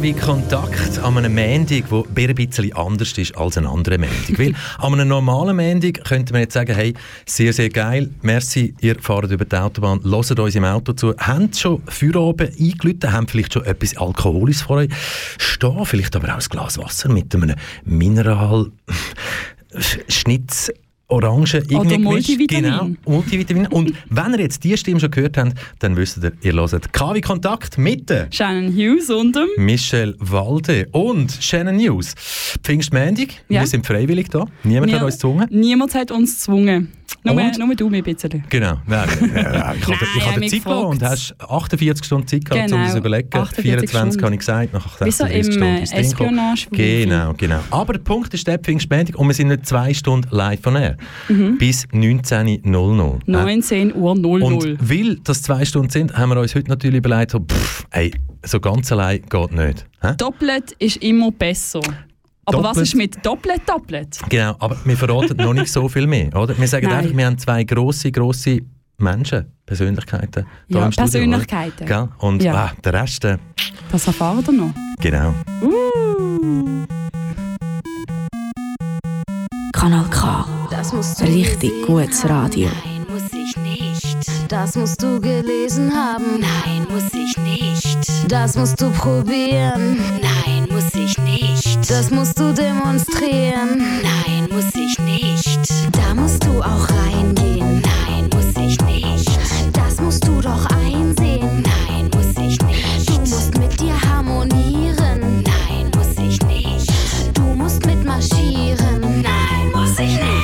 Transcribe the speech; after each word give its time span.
wie 0.00 0.12
Kontakt 0.12 0.98
an 1.00 1.18
einem 1.18 1.34
Montag, 1.34 1.84
der 1.88 2.28
ein 2.28 2.34
bisschen 2.34 2.72
anders 2.74 3.16
ist 3.18 3.36
als 3.36 3.58
ein 3.58 3.66
anderer 3.66 3.98
Montag. 3.98 4.38
Weil 4.38 4.54
an 4.78 4.94
einem 4.94 5.08
normalen 5.08 5.56
Montag 5.56 6.04
könnte 6.04 6.32
man 6.32 6.42
jetzt 6.42 6.54
sagen, 6.54 6.74
hey, 6.74 6.94
sehr, 7.26 7.52
sehr 7.52 7.68
geil, 7.68 8.10
merci, 8.22 8.74
ihr 8.80 8.96
fahrt 9.00 9.30
über 9.30 9.44
die 9.44 9.56
Autobahn, 9.56 10.00
hört 10.04 10.38
uns 10.38 10.54
im 10.54 10.64
Auto 10.64 10.92
zu, 10.92 11.14
habt 11.18 11.56
schon 11.56 11.82
Feierabend 11.86 12.58
eingelütet, 12.58 13.12
habt 13.12 13.30
vielleicht 13.30 13.52
schon 13.52 13.64
etwas 13.64 13.96
Alkoholisches 13.96 14.62
vor 14.62 14.76
euch? 14.76 14.90
Stehen, 15.38 15.84
vielleicht 15.84 16.14
aber 16.16 16.28
auch 16.28 16.40
ein 16.40 16.48
Glas 16.48 16.78
Wasser 16.78 17.08
mit 17.08 17.34
einem 17.34 17.54
Mineral... 17.84 18.70
Schnitz 20.08 20.72
Orange 21.08 21.54
irgendwie 21.58 21.76
Oder 21.76 21.98
Multivitamin. 21.98 22.64
Genau, 22.70 22.90
Multivitamin. 23.06 23.66
Und 23.68 23.94
wenn 24.10 24.32
ihr 24.34 24.40
jetzt 24.40 24.62
die 24.62 24.76
Stimme 24.76 25.00
schon 25.00 25.10
gehört 25.10 25.38
habt, 25.38 25.54
dann 25.78 25.96
wisst 25.96 26.18
ihr, 26.22 26.32
ihr 26.42 26.52
hört 26.52 26.92
KW 26.92 27.20
Kontakt 27.22 27.78
mit 27.78 28.12
Shannon 28.30 28.72
Hughes 28.74 29.08
und 29.08 29.34
dem 29.34 29.48
Michelle 29.56 30.14
Walde 30.18 30.86
und 30.92 31.32
Shannon 31.40 31.76
News. 31.76 32.14
Pfingstmendig, 32.62 33.40
Ja. 33.48 33.60
wir 33.62 33.66
sind 33.66 33.86
freiwillig 33.86 34.28
da. 34.28 34.44
Niemand 34.64 34.92
hat 34.92 35.00
Ja. 35.00 35.04
uns 35.06 35.14
gezwungen. 35.14 35.46
Niemand 35.50 35.94
hat 35.94 36.10
uns 36.10 36.36
gezwungen. 36.36 36.92
Nur, 37.24 37.34
nur 37.58 37.74
du 37.74 37.88
mir 37.90 37.98
ein 37.98 38.02
bisschen. 38.04 38.44
Genau. 38.48 38.74
Nein, 38.86 39.08
äh, 39.34 39.40
äh, 39.40 39.76
ich 39.76 39.86
habe 39.86 39.96
Nein, 40.30 40.42
ich 40.42 40.50
Zeit 40.52 40.64
gehabt 40.64 40.84
und 40.86 41.02
hast 41.02 41.34
48 41.40 42.04
Stunden 42.04 42.26
Zeit 42.28 42.44
gehabt, 42.44 42.64
um 42.64 42.76
Genau, 42.76 42.82
das 42.84 42.92
zu 42.92 42.98
überlegen. 42.98 43.28
48 43.32 43.62
24 43.90 43.90
Stunden. 44.12 44.24
habe 44.24 44.34
ich 44.34 44.38
gesagt, 44.38 44.72
nach 44.72 45.00
Wie 45.00 45.10
so 45.10 45.24
36 45.24 45.46
im, 45.46 45.52
Stunden 45.52 45.74
äh, 45.76 45.80
ins 45.80 45.90
Ding 45.90 46.10
gekommen. 46.10 46.38
Espionage- 46.38 46.68
Genau, 46.70 47.34
genau. 47.36 47.60
Aber 47.70 47.92
der 47.94 48.00
Punkt 48.00 48.32
ist 48.34 48.46
der 48.46 48.58
Pfingstmendig 48.58 49.16
und 49.16 49.26
wir 49.26 49.34
sind 49.34 49.48
nicht 49.48 49.66
zwei 49.66 49.92
Stunden 49.94 50.28
live 50.30 50.60
von 50.60 50.76
air. 50.76 50.96
Mhm. 51.28 51.58
Bis 51.58 51.86
19.00. 51.88 53.18
19 53.26 53.94
Uhr 53.94 54.14
00. 54.14 54.42
Und 54.42 54.76
weil 54.90 55.16
das 55.24 55.42
zwei 55.42 55.64
Stunden 55.64 55.90
sind, 55.90 56.16
haben 56.16 56.30
wir 56.30 56.40
uns 56.40 56.54
heute 56.54 56.68
natürlich 56.68 56.98
überlegt, 56.98 57.32
so, 57.32 57.40
pff, 57.40 57.86
ey, 57.90 58.12
so 58.44 58.60
ganz 58.60 58.90
allein 58.92 59.22
geht 59.28 59.52
nicht. 59.52 59.86
Hä? 60.00 60.14
Doppelt 60.16 60.72
ist 60.78 60.98
immer 60.98 61.30
besser. 61.32 61.80
Aber 62.48 62.58
was 62.62 62.68
Doppelt- 62.72 62.86
ist 62.86 62.94
mit 62.94 63.26
Doppelt 63.26 63.62
Doppelt? 63.66 64.18
Genau, 64.28 64.54
aber 64.58 64.76
wir 64.84 64.96
verraten 64.96 65.36
noch 65.36 65.52
nicht 65.54 65.70
so 65.72 65.88
viel 65.88 66.06
mehr, 66.06 66.34
oder? 66.34 66.56
Wir 66.58 66.66
sagen 66.68 66.86
Nein. 66.86 66.96
einfach, 67.04 67.16
wir 67.16 67.26
haben 67.26 67.38
zwei 67.38 67.64
grosse, 67.64 68.10
grosse 68.10 68.60
Menschen, 68.98 69.46
Persönlichkeiten 69.66 70.44
Ja, 70.68 70.86
im 70.86 70.92
Studio. 70.92 71.10
Persönlichkeiten. 71.10 71.84
Oder? 71.84 71.86
Gell? 71.86 72.08
Und 72.18 72.42
Ja. 72.42 72.54
ah, 72.54 72.72
der 72.82 72.92
Rest, 72.94 73.24
äh, 73.24 73.36
Das 73.92 74.06
erfahren 74.06 74.42
wir 74.46 74.52
noch. 74.52 74.70
genau. 75.00 75.34
Kanal 79.72 80.04
K. 80.10 80.46
Das 80.70 80.92
musst 80.92 81.20
du 81.20 81.24
Richtig 81.24 81.72
gutes 81.86 82.24
haben. 82.24 82.32
Radio. 82.46 82.68
Nein, 82.84 83.06
muss 83.08 83.30
ich 83.32 83.56
nicht. 83.58 84.06
Das 84.52 84.74
musst 84.76 85.02
du 85.02 85.20
gelesen 85.20 85.92
haben. 85.94 86.40
Nein, 86.40 86.86
muss 86.90 87.12
ich 87.14 87.36
nicht. 87.38 88.32
Das 88.32 88.56
musst 88.56 88.80
du 88.80 88.90
probieren. 88.90 89.98
Nein, 90.20 90.47
nicht. 91.78 91.90
Das 91.90 92.10
musst 92.10 92.38
du 92.38 92.52
demonstrieren. 92.52 93.82
Nein, 94.02 94.48
muss 94.50 94.74
ich 94.74 94.98
nicht. 94.98 95.70
Da 95.92 96.14
musst 96.14 96.44
du 96.44 96.60
auch 96.60 96.88
reingehen. 96.88 97.82
Nein, 97.82 98.28
muss 98.32 98.56
ich 98.56 98.80
nicht. 98.82 99.30
Das 99.72 100.00
musst 100.00 100.26
du 100.26 100.40
doch 100.40 100.66
einsehen. 100.66 101.62
Nein, 101.62 102.10
muss 102.14 102.30
ich 102.36 102.60
nicht. 102.62 103.08
Du 103.08 103.18
musst 103.20 103.58
mit 103.58 103.80
dir 103.80 103.94
harmonieren. 104.00 105.44
Nein, 105.44 105.90
muss 105.96 106.16
ich 106.18 106.40
nicht. 106.42 106.90
Du 107.34 107.42
musst 107.42 107.84
mitmarschieren. 107.86 109.22
Nein, 109.22 109.72
muss 109.74 109.98
ich 109.98 110.14
nicht. 110.14 110.37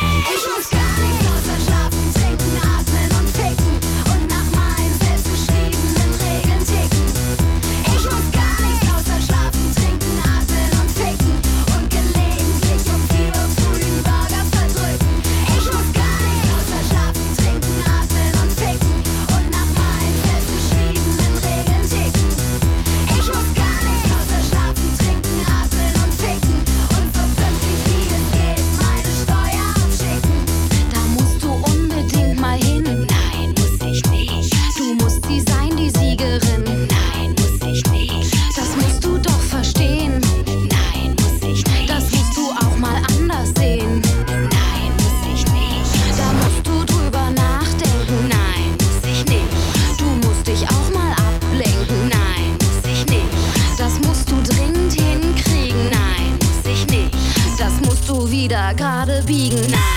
Musst 58.54 58.60
du 58.60 58.60
wieder 58.60 58.74
gerade 58.74 59.22
biegen. 59.26 59.70
Nein, 59.70 59.93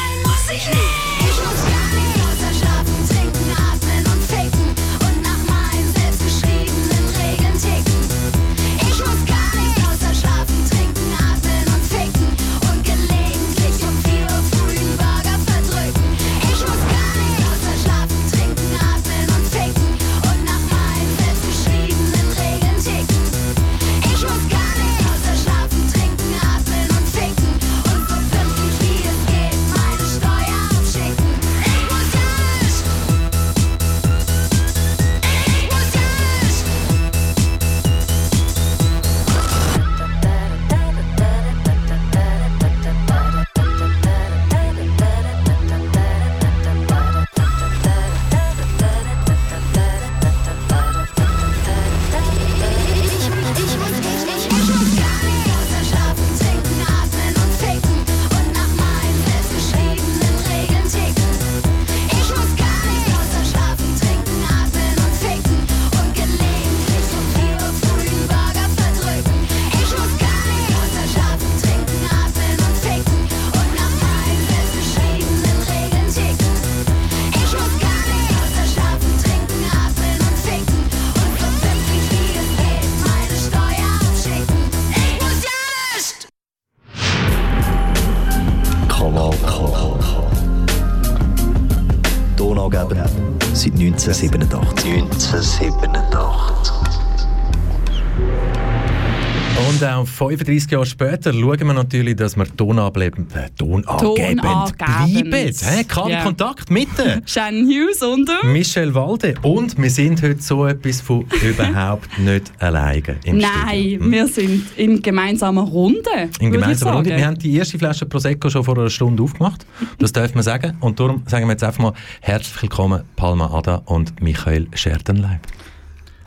35 100.30 100.72
Jahre 100.72 100.86
später 100.86 101.34
schauen 101.34 101.60
wir 101.60 101.74
natürlich, 101.74 102.16
dass 102.16 102.36
wir 102.36 102.46
tonangebend 102.46 103.34
äh, 103.36 103.50
tonangebend 103.58 104.42
Tonangebend. 104.42 105.30
bleiben. 105.30 105.56
Hey, 105.62 105.84
Kavi 105.84 106.12
Ja. 106.12 106.24
Kontakt 106.24 106.70
mit 106.70 106.88
Shannon 107.26 107.66
Hughes 107.66 108.02
und 108.02 108.30
Michelle 108.44 108.94
Walde. 108.94 109.36
Und 109.42 109.78
wir 109.82 109.90
sind 109.90 110.22
heute 110.22 110.42
so 110.42 110.66
etwas 110.66 111.02
von 111.02 111.26
überhaupt 111.42 112.20
nicht 112.20 112.52
alleine 112.60 113.18
im 113.24 113.38
Nein. 113.38 114.00
Hm? 114.00 114.12
wir 114.12 114.28
sind 114.28 114.66
in 114.76 115.02
gemeinsamer 115.02 115.62
Runde. 115.64 116.30
In 116.40 116.52
gemeinsamer 116.52 116.96
Runde. 116.96 117.12
Wir 117.12 117.26
haben 117.26 117.38
die 117.38 117.56
erste 117.56 117.78
Flasche 117.78 118.06
Prosecco 118.06 118.50
schon 118.50 118.64
vor 118.64 118.78
einer 118.78 118.90
Stunde 118.90 119.24
aufgemacht. 119.24 119.66
Das 120.00 120.12
darf 120.12 120.34
man 120.34 120.44
sagen. 120.44 120.78
Und 120.80 121.00
darum 121.00 121.24
sagen 121.28 121.46
wir 121.46 121.52
jetzt 121.52 121.64
einfach 121.64 121.82
mal 121.84 121.94
herzlich 122.22 122.62
willkommen, 122.62 123.04
Palma 123.16 123.52
Ada 123.54 123.84
und 123.86 124.22
Michael 124.22 124.68
Schertenleib. 124.74 125.42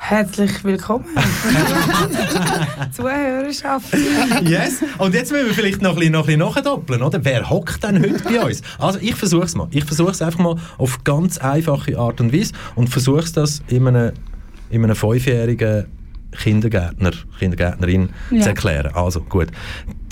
Herzlich 0.03 0.65
willkommen. 0.65 1.05
Zuhörerschaft. 2.93 3.95
Yes. 4.43 4.83
Und 4.99 5.15
jetzt 5.15 5.31
müssen 5.31 5.47
wir 5.47 5.55
vielleicht 5.55 5.83
noch 5.83 5.91
ein 5.93 5.97
bisschen, 5.97 6.13
noch 6.13 6.21
ein 6.21 6.27
bisschen 6.27 6.41
nachdoppeln, 6.41 7.03
oder? 7.03 7.25
Wer 7.25 7.49
hockt 7.49 7.85
denn 7.85 8.01
heute 8.03 8.25
bei 8.25 8.41
uns? 8.41 8.63
Also 8.79 8.99
ich 9.01 9.15
versuche 9.15 9.45
es 9.45 9.55
mal. 9.55 9.69
Ich 9.71 9.85
versuche 9.85 10.11
es 10.11 10.21
einfach 10.23 10.41
mal 10.41 10.57
auf 10.79 11.05
ganz 11.05 11.39
einfache 11.39 11.97
Art 11.99 12.21
und 12.21 12.33
Weise 12.33 12.55
und 12.75 12.89
versuche 12.89 13.31
das 13.33 13.63
in 13.69 13.87
einem, 13.87 14.13
in 14.71 14.83
einem 14.83 14.97
fünfjährigen 14.97 15.87
Kindergärtner, 16.33 17.13
Kindergärtnerin 17.39 18.09
Ja. 18.31 18.41
zu 18.41 18.49
erklären. 18.49 18.93
Also 18.95 19.21
gut. 19.21 19.49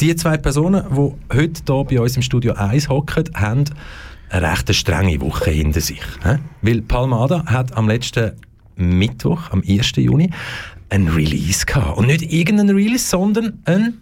Die 0.01 0.15
zwei 0.15 0.37
Personen, 0.37 0.85
die 0.91 1.37
heute 1.37 1.63
hier 1.67 1.85
bei 1.85 2.01
uns 2.01 2.15
im 2.15 2.23
Studio 2.23 2.53
1 2.53 2.89
hocken, 2.89 3.25
haben 3.35 3.65
eine 4.31 4.49
recht 4.53 4.73
strenge 4.75 5.21
Woche 5.23 5.51
hinter 5.51 5.81
sich. 5.81 6.03
Weil 6.63 6.83
Palmada 6.83 7.45
hat 7.47 7.77
am 7.77 7.89
letzten 7.89 8.33
Mittwoch, 8.79 9.51
am 9.51 9.63
1. 9.67 9.93
Juni, 9.97 10.31
ein 10.89 11.09
Release 11.09 11.67
gehabt. 11.67 11.99
Und 11.99 12.07
nicht 12.07 12.33
irgendein 12.33 12.71
Release, 12.71 13.07
sondern 13.09 13.61
ein 13.65 13.99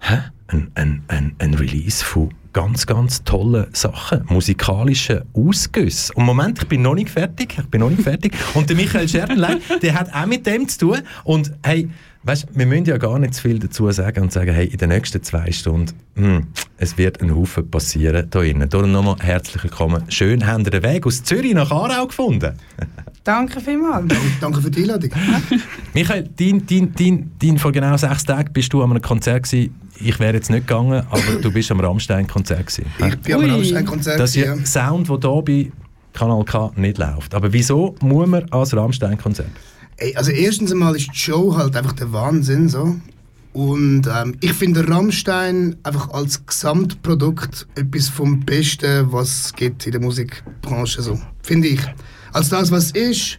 Hä? 0.00 0.18
Ein, 0.46 0.70
ein, 0.74 1.02
ein, 1.08 1.34
ein 1.38 1.54
Release 1.54 2.02
von 2.02 2.30
ganz, 2.52 2.86
ganz 2.86 3.22
tollen 3.24 3.66
Sachen, 3.72 4.24
musikalischen 4.28 5.22
Ausgüssen. 5.34 6.14
Und 6.16 6.24
Moment, 6.24 6.58
ich 6.62 6.68
bin 6.68 6.82
noch 6.82 6.94
nicht 6.94 7.10
fertig, 7.10 7.58
ich 7.58 7.66
bin 7.66 7.80
noch 7.80 7.90
nicht 7.90 8.02
fertig. 8.02 8.32
Und 8.54 8.70
der 8.70 8.76
Michael 8.76 9.08
Schertenlein, 9.08 9.60
der 9.82 9.94
hat 9.94 10.14
auch 10.14 10.26
mit 10.26 10.46
dem 10.46 10.66
zu 10.68 10.78
tun. 10.78 10.98
Und 11.24 11.52
hey, 11.62 11.90
weißt, 12.22 12.48
wir 12.54 12.66
müssen 12.66 12.84
ja 12.84 12.96
gar 12.96 13.18
nicht 13.18 13.34
zu 13.34 13.42
viel 13.42 13.58
dazu 13.58 13.90
sagen 13.90 14.22
und 14.22 14.32
sagen, 14.32 14.52
hey, 14.52 14.66
in 14.66 14.78
den 14.78 14.90
nächsten 14.90 15.22
zwei 15.22 15.50
Stunden, 15.52 15.92
hm, 16.14 16.46
es 16.76 16.98
wird 16.98 17.20
ein 17.22 17.34
Haufen 17.34 17.70
passieren 17.70 18.28
da 18.30 18.40
drinnen. 18.40 18.68
Darum 18.68 18.92
nochmal 18.92 19.16
herzlich 19.20 19.62
willkommen. 19.62 20.04
Schön, 20.08 20.46
habt 20.46 20.66
ihr 20.66 20.70
den 20.70 20.82
Weg 20.82 21.06
aus 21.06 21.22
Zürich 21.22 21.54
nach 21.54 21.70
Aarau 21.70 22.06
gefunden. 22.06 22.54
Danke 23.24 23.60
vielmals. 23.60 24.06
Danke 24.40 24.62
für 24.62 24.70
die 24.70 24.82
Einladung. 24.82 25.10
Michael, 25.94 26.30
dein, 26.36 26.66
dein, 26.66 26.94
dein, 26.94 27.30
dein, 27.38 27.58
vor 27.58 27.72
genau 27.72 27.96
sechs 27.96 28.24
Tagen 28.24 28.52
bist 28.52 28.72
du 28.72 28.82
an 28.82 28.90
einem 28.90 29.02
Konzert 29.02 29.44
gewesen. 29.44 29.74
Ich 30.00 30.18
wäre 30.18 30.34
jetzt 30.34 30.50
nicht 30.50 30.66
gegangen, 30.66 31.02
aber 31.10 31.40
du 31.42 31.52
bist 31.52 31.70
am 31.70 31.80
Rammstein-Konzert 31.80 32.66
gewesen. 32.66 32.86
Ich 33.06 33.18
bin 33.18 33.34
am. 33.34 33.50
Rammstein-Konzert. 33.50 34.18
Das 34.18 34.34
ist 34.34 34.46
ja. 34.46 34.52
ein 34.52 34.64
Sound, 34.64 35.08
der 35.08 35.18
hier 35.18 35.42
bei 35.42 35.72
Kanal 36.14 36.44
K 36.44 36.72
nicht 36.76 36.98
läuft. 36.98 37.34
Aber 37.34 37.52
wieso 37.52 37.94
muss 38.00 38.26
man 38.26 38.50
als 38.50 38.74
Rammstein-Konzert? 38.74 39.50
Ey, 40.00 40.14
also 40.14 40.30
erstens 40.30 40.70
einmal 40.70 40.94
ist 40.94 41.08
die 41.12 41.18
Show 41.18 41.56
halt 41.56 41.74
einfach 41.74 41.92
der 41.92 42.12
Wahnsinn 42.12 42.68
so. 42.68 42.96
Und 43.52 44.06
ähm, 44.06 44.36
ich 44.40 44.52
finde 44.52 44.88
Rammstein 44.88 45.76
einfach 45.82 46.10
als 46.10 46.46
Gesamtprodukt 46.46 47.66
etwas 47.74 48.08
vom 48.08 48.40
Besten, 48.40 49.10
was 49.10 49.46
es 49.46 49.52
gibt 49.54 49.84
in 49.86 49.92
der 49.92 50.00
Musikbranche. 50.00 51.02
So. 51.02 51.20
Finde 51.42 51.66
ich. 51.66 51.80
Als 52.32 52.48
das, 52.48 52.70
was 52.70 52.92
ist. 52.92 53.38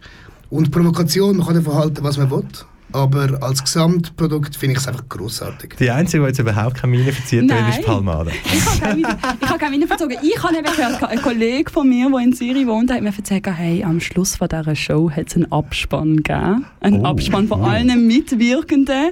Und 0.50 0.70
Provokation, 0.70 1.38
man 1.38 1.46
kann 1.46 1.54
davon 1.54 1.74
halten, 1.74 2.04
was 2.04 2.18
man 2.18 2.30
will. 2.30 2.44
Aber 2.92 3.38
als 3.42 3.62
Gesamtprodukt 3.62 4.56
finde 4.56 4.72
ich 4.74 4.78
es 4.80 4.88
einfach 4.88 5.08
großartig. 5.08 5.74
Die 5.78 5.90
Einzige, 5.90 6.22
die 6.22 6.28
jetzt 6.28 6.38
überhaupt 6.38 6.76
keine 6.76 6.96
Miene 6.96 7.12
verzieht 7.12 7.50
hat, 7.50 7.60
Nein. 7.60 7.70
ist 7.70 7.82
Palmada. 7.86 8.30
Ich 8.44 8.64
habe 8.66 8.80
keine 8.80 9.00
ich 9.00 9.48
habe 9.48 9.58
keine 9.58 9.72
Weine 9.74 9.86
verzogen. 9.86 10.16
Ich 10.22 10.42
habe 10.42 10.56
eben 10.56 10.64
gehört, 10.64 11.02
ein 11.04 11.22
Kollege 11.22 11.70
von 11.70 11.88
mir, 11.88 12.08
der 12.10 12.18
in 12.20 12.32
Zürich 12.32 12.66
wohnt, 12.66 12.92
hat 12.92 13.02
mir 13.02 13.12
erzählt, 13.16 13.46
hey, 13.46 13.84
am 13.84 14.00
Schluss 14.00 14.36
von 14.36 14.48
dieser 14.48 14.74
Show 14.74 15.10
hat 15.10 15.28
es 15.28 15.36
einen 15.36 15.50
Abspann 15.52 16.16
gegeben. 16.18 16.66
Einen 16.80 17.00
Oh. 17.00 17.08
Abspann 17.10 17.46
von 17.48 17.62
allen 17.62 18.06
Mitwirkenden. 18.06 19.10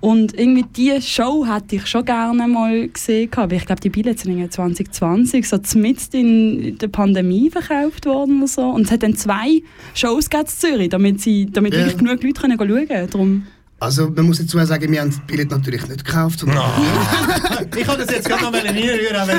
Und 0.00 0.38
irgendwie 0.38 0.64
diese 0.76 1.02
Show 1.02 1.46
hätte 1.46 1.76
ich 1.76 1.86
schon 1.86 2.04
gerne 2.04 2.46
mal 2.46 2.88
gesehen. 2.88 3.30
Weil 3.34 3.52
ich 3.54 3.66
glaube, 3.66 3.80
die 3.80 3.90
Billets 3.90 4.22
sind 4.22 4.32
irgendwie 4.32 4.50
2020 4.50 5.48
so 5.48 5.58
mitten 5.76 6.16
in 6.16 6.78
der 6.78 6.88
Pandemie 6.88 7.50
verkauft 7.50 8.06
worden 8.06 8.38
oder 8.38 8.48
so. 8.48 8.62
Und 8.62 8.82
es 8.86 8.90
hat 8.90 9.02
dann 9.02 9.14
zwei 9.16 9.62
Shows 9.94 10.26
in 10.32 10.46
Zürich, 10.46 10.88
damit, 10.90 11.20
sie, 11.20 11.46
damit 11.50 11.72
Ja. 11.72 11.80
wirklich 11.80 11.98
genug 11.98 12.22
Leute 12.22 12.40
können 12.40 12.58
schauen 12.58 12.88
können. 12.88 13.08
Darum 13.16 13.46
Also 13.80 14.10
man 14.10 14.26
muss 14.26 14.38
dazu 14.38 14.58
sagen, 14.64 14.90
wir 14.92 15.00
haben 15.00 15.10
das 15.10 15.20
Billett 15.26 15.50
natürlich 15.50 15.86
nicht 15.88 16.04
gekauft. 16.04 16.40
sondern- 16.40 16.58
ich 17.76 17.86
habe 17.86 17.98
das 18.04 18.10
jetzt 18.14 18.28
gerade 18.28 18.44
noch 18.44 18.52
mal 18.52 18.60
reinrühren, 18.60 19.16
aber, 19.16 19.32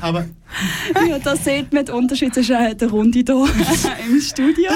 aber 0.00 0.24
Ja, 1.08 1.18
da 1.18 1.34
sieht 1.36 1.72
man 1.72 1.84
den 1.86 1.94
Unterschied 1.94 2.34
zwischen 2.34 2.56
der 2.78 2.88
Runde 2.90 3.18
hier 3.18 3.24
im 4.10 4.20
Studio. 4.20 4.70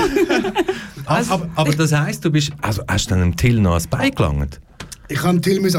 aber, 1.05 1.49
aber 1.55 1.73
das 1.75 1.93
heisst, 1.93 2.25
du 2.25 2.31
bist, 2.31 2.53
also 2.63 2.83
hast 2.89 3.07
du 3.07 3.11
dann 3.11 3.21
dem 3.21 3.37
Till 3.37 3.61
noch 3.61 3.73
ans 3.73 3.87
Bein 3.87 4.15
gelangt? 4.15 4.61
Ich 5.11 5.23
habe 5.23 5.41
Till 5.41 5.61
müssen 5.61 5.79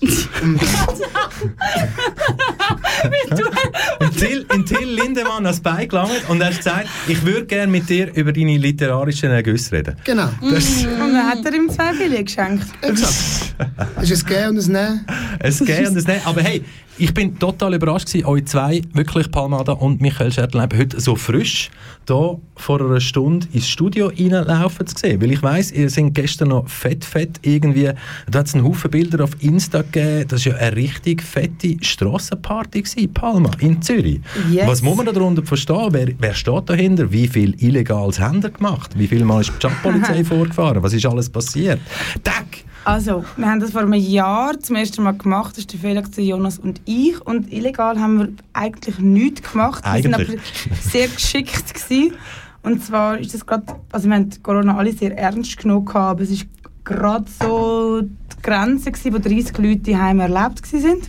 als 3.04 3.40
Beilangen. 3.40 3.58
Und 4.00 4.16
Till, 4.18 4.46
im 4.54 4.66
Till 4.66 4.88
Lindemann 4.88 5.44
ans 5.44 5.60
Bein 5.60 5.88
gelangt 5.88 6.22
und 6.28 6.44
hast 6.44 6.58
gesagt, 6.58 6.88
ich 7.06 7.24
würde 7.24 7.46
gerne 7.46 7.70
mit 7.70 7.88
dir 7.88 8.14
über 8.14 8.32
deine 8.32 8.56
literarischen 8.56 9.30
Ergüsse 9.30 9.72
reden. 9.72 9.96
genau. 10.04 10.28
Das, 10.40 10.84
Und 10.84 10.98
dann 10.98 11.26
hat 11.26 11.44
er 11.44 11.54
ihm 11.54 11.68
zwei 11.68 11.92
Billionen 11.92 12.24
geschenkt. 12.24 12.66
Exakt. 12.80 13.54
Es 14.00 14.10
ist 14.10 14.24
ein 14.24 14.28
Gehen 14.28 14.48
und 14.48 14.58
ein 14.58 14.72
Nehmen. 14.72 15.06
Es 15.38 15.58
geht 15.64 15.88
und 15.88 15.96
es 15.96 16.06
nicht. 16.06 16.26
Aber 16.26 16.42
hey, 16.42 16.64
ich 16.96 17.12
bin 17.12 17.38
total 17.38 17.74
überrascht 17.74 18.06
gewesen, 18.06 18.26
euch 18.26 18.44
zwei, 18.46 18.82
wirklich 18.92 19.30
Palmada 19.30 19.72
und 19.72 20.00
Michael 20.00 20.32
Schertleib, 20.32 20.76
heute 20.76 21.00
so 21.00 21.16
frisch 21.16 21.70
da 22.06 22.36
vor 22.56 22.80
einer 22.80 23.00
Stunde 23.00 23.46
ins 23.52 23.68
Studio 23.68 24.08
reinlaufen 24.08 24.86
zu 24.86 24.94
sehen. 24.96 25.20
Weil 25.20 25.32
ich 25.32 25.42
weiss, 25.42 25.72
ihr 25.72 25.90
sind 25.90 26.14
gestern 26.14 26.48
noch 26.48 26.68
fett, 26.68 27.04
fett 27.04 27.40
irgendwie, 27.42 27.90
da 28.30 28.38
hat 28.38 28.46
es 28.46 28.54
einen 28.54 28.64
Haufen 28.64 28.90
Bilder 28.90 29.24
auf 29.24 29.30
Insta 29.40 29.82
gegeben, 29.82 30.26
das 30.28 30.46
war 30.46 30.52
ja 30.52 30.58
eine 30.58 30.76
richtig 30.76 31.22
fette 31.22 31.76
Strassenparty 31.80 32.84
gewesen, 32.94 33.12
Palma, 33.12 33.50
in 33.58 33.80
Zürich. 33.82 34.20
Yes. 34.50 34.66
Was 34.66 34.82
muss 34.82 34.96
man 34.96 35.06
darunter 35.06 35.42
verstehen? 35.42 35.88
Wer, 35.90 36.08
wer 36.18 36.34
steht 36.34 36.68
dahinter? 36.68 37.10
Wie 37.10 37.28
viel 37.28 37.54
Illegales 37.62 38.20
haben 38.20 38.42
ihr 38.42 38.50
gemacht? 38.50 38.92
Wie 38.96 39.06
viel 39.06 39.24
Mal 39.24 39.40
ist 39.40 39.50
die 39.50 39.56
Stadtpolizei 39.56 40.24
vorgefahren? 40.24 40.82
Was 40.82 40.92
ist 40.92 41.06
alles 41.06 41.28
passiert? 41.28 41.80
Tag! 42.22 42.44
Also, 42.84 43.24
wir 43.36 43.46
haben 43.46 43.60
das 43.60 43.70
vor 43.70 43.80
einem 43.80 43.94
Jahr 43.94 44.60
zum 44.60 44.76
ersten 44.76 45.02
Mal 45.02 45.12
gemacht. 45.12 45.52
Das 45.52 45.60
ist 45.60 45.72
der 45.72 45.80
Felix, 45.80 46.10
der 46.10 46.24
Jonas 46.24 46.58
und 46.58 46.82
ich. 46.84 47.18
Und 47.22 47.50
illegal 47.50 47.98
haben 47.98 48.18
wir 48.18 48.28
eigentlich 48.52 48.98
nichts 48.98 49.50
gemacht. 49.50 49.82
Wir 49.84 49.90
Eigentlich. 49.90 50.28
sind 50.28 50.40
aber 50.66 50.76
sehr 50.82 51.08
geschickt 51.08 51.72
gewesen. 51.74 52.14
Und 52.62 52.84
zwar 52.84 53.18
ist 53.18 53.32
das 53.32 53.44
gerade, 53.44 53.64
also 53.90 54.08
wir 54.08 54.16
haben 54.16 54.30
Corona 54.42 54.76
alle 54.76 54.92
sehr 54.92 55.16
ernst 55.16 55.56
genommen, 55.58 55.88
aber 55.88 56.22
es 56.22 56.30
ist 56.30 56.46
gerade 56.84 57.24
so 57.42 58.02
die 58.02 58.42
Grenze 58.42 58.90
gewesen, 58.92 59.14
wo 59.14 59.18
30 59.18 59.58
Leute 59.58 59.92
daheim 59.92 60.20
erlebt 60.20 60.62
gewesen 60.62 61.02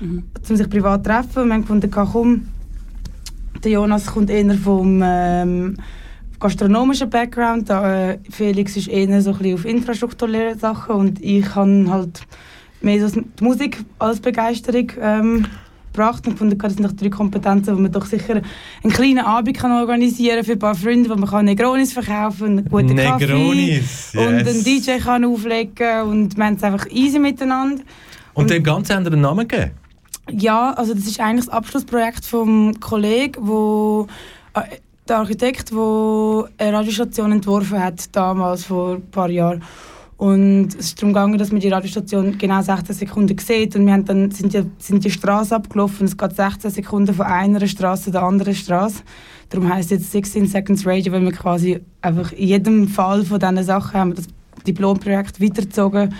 sind, 0.00 0.24
um 0.48 0.56
sich 0.56 0.68
privat 0.68 1.04
zu 1.04 1.10
treffen. 1.10 1.42
Und 1.42 1.48
wir 1.48 1.54
haben 1.54 1.60
gefunden, 1.62 1.90
komm, 1.90 2.48
der 3.62 3.72
Jonas 3.72 4.06
kommt 4.06 4.30
eher 4.30 4.54
vom 4.54 5.00
ähm, 5.02 5.76
gastronomischen 6.38 7.08
Background. 7.08 7.70
Äh, 7.70 8.18
Felix 8.30 8.76
ist 8.76 8.88
eher 8.88 9.20
so 9.22 9.32
ein 9.32 9.38
bisschen 9.38 9.54
auf 9.54 9.64
infrastrukturelle 9.64 10.58
Sachen 10.58 10.94
und 10.94 11.22
ich 11.22 11.54
habe 11.54 11.86
halt 11.88 12.20
mehr 12.82 13.08
so 13.08 13.20
die 13.20 13.44
Musik 13.44 13.78
als 13.98 14.20
Begeisterung 14.20 14.90
ähm, 15.00 15.46
gebracht 15.92 16.26
und 16.26 16.34
gefunden, 16.34 16.58
das 16.58 16.74
sind 16.74 16.84
doch 16.84 16.92
drei 16.92 17.08
Kompetenzen, 17.08 17.76
wo 17.76 17.80
man 17.80 17.90
doch 17.90 18.04
sicher 18.04 18.42
einen 18.82 18.92
kleinen 18.92 19.20
Abend 19.20 19.56
kann 19.56 19.72
organisieren 19.72 20.44
für 20.44 20.52
ein 20.52 20.58
paar 20.58 20.74
Freunde, 20.74 21.08
wo 21.08 21.14
man 21.14 21.28
kann 21.28 21.44
Negronis 21.46 21.92
verkaufen, 21.92 22.58
einen 22.58 22.64
guten 22.68 22.96
Kaffee 22.96 23.26
Negronis, 23.26 24.12
und 24.14 24.38
yes. 24.38 24.48
einen 24.48 24.64
DJ 24.64 25.02
kann 25.02 25.24
auflegen 25.24 26.02
und 26.02 26.36
wir 26.36 26.44
haben 26.44 26.56
es 26.56 26.62
einfach 26.62 26.86
easy 26.90 27.18
miteinander. 27.18 27.82
Und 28.34 28.50
dem 28.50 28.62
Ganzen 28.62 28.96
haben 28.96 29.04
wir 29.04 29.12
einen 29.12 29.22
Namen 29.22 29.48
gegeben? 29.48 29.70
Ja, 30.30 30.72
also 30.72 30.94
das 30.94 31.04
ist 31.04 31.20
eigentlich 31.20 31.46
das 31.46 31.54
Abschlussprojekt 31.54 32.24
vom 32.24 32.78
Kollegen, 32.80 33.46
wo 33.46 34.06
äh, 34.54 34.62
der 35.06 35.18
Architekt, 35.18 35.70
der 35.70 36.48
eine 36.58 36.78
Radiostation 36.78 37.32
entworfen 37.32 37.78
hat 37.82 38.14
damals 38.16 38.64
vor 38.64 38.94
ein 38.94 39.10
paar 39.10 39.28
Jahren. 39.28 39.62
Und 40.16 40.68
es 40.68 40.86
ist 40.86 41.02
darum 41.02 41.12
gegangen, 41.12 41.38
dass 41.38 41.50
man 41.50 41.60
die 41.60 41.68
Radiostation 41.68 42.38
genau 42.38 42.62
16 42.62 42.94
Sekunden 42.94 43.36
sieht 43.36 43.74
und 43.76 43.84
wir 43.84 43.92
haben 43.92 44.04
dann 44.04 44.30
sind 44.30 44.54
die, 44.54 44.62
sind 44.78 45.04
die 45.04 45.10
Straße 45.10 45.54
abgelaufen. 45.54 46.06
Es 46.06 46.16
geht 46.16 46.36
16 46.36 46.70
Sekunden 46.70 47.14
von 47.14 47.26
einer 47.26 47.66
Straße 47.66 48.12
zur 48.12 48.22
anderen 48.22 48.54
Straße. 48.54 49.02
Darum 49.50 49.68
heißt 49.68 49.92
es 49.92 49.98
jetzt 49.98 50.12
16 50.12 50.46
Seconds 50.46 50.86
Radio, 50.86 51.12
weil 51.12 51.22
wir 51.22 51.32
quasi 51.32 51.80
einfach 52.00 52.32
in 52.32 52.48
jedem 52.48 52.88
Fall 52.88 53.24
von 53.24 53.40
diesen 53.40 53.64
Sachen 53.64 54.00
haben 54.00 54.10
wir 54.10 54.16
das 54.16 54.28
Diplomprojekt 54.66 55.42
weitergezogen 55.42 56.14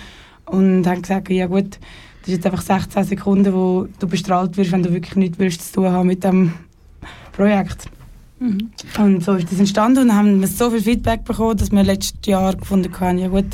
und 0.45 0.85
haben 0.85 1.01
gesagt, 1.01 1.29
ja 1.29 1.47
gut, 1.47 1.79
das 2.25 2.33
ist 2.33 2.37
jetzt 2.37 2.45
einfach 2.47 2.63
16 2.63 3.03
Sekunden, 3.03 3.53
wo 3.53 3.87
du 3.99 4.07
bestrahlt 4.07 4.57
wirst, 4.57 4.71
wenn 4.71 4.81
du 4.81 4.91
wirklich 4.91 5.15
nichts 5.15 5.37
willst 5.37 5.61
zu 5.61 5.73
tun 5.73 5.91
haben 5.91 6.07
mit 6.07 6.23
dem 6.23 6.53
Projekt. 7.33 7.87
Und 8.39 9.23
so 9.23 9.33
ist 9.33 9.51
das 9.51 9.59
entstanden 9.59 10.09
und 10.09 10.15
haben 10.15 10.41
wir 10.41 10.47
so 10.47 10.71
viel 10.71 10.81
Feedback 10.81 11.23
bekommen, 11.23 11.55
dass 11.55 11.71
wir 11.71 11.83
letztes 11.83 12.25
Jahr 12.25 12.55
gefunden 12.55 12.91
haben, 12.99 13.19
ja 13.19 13.27
gut, 13.27 13.45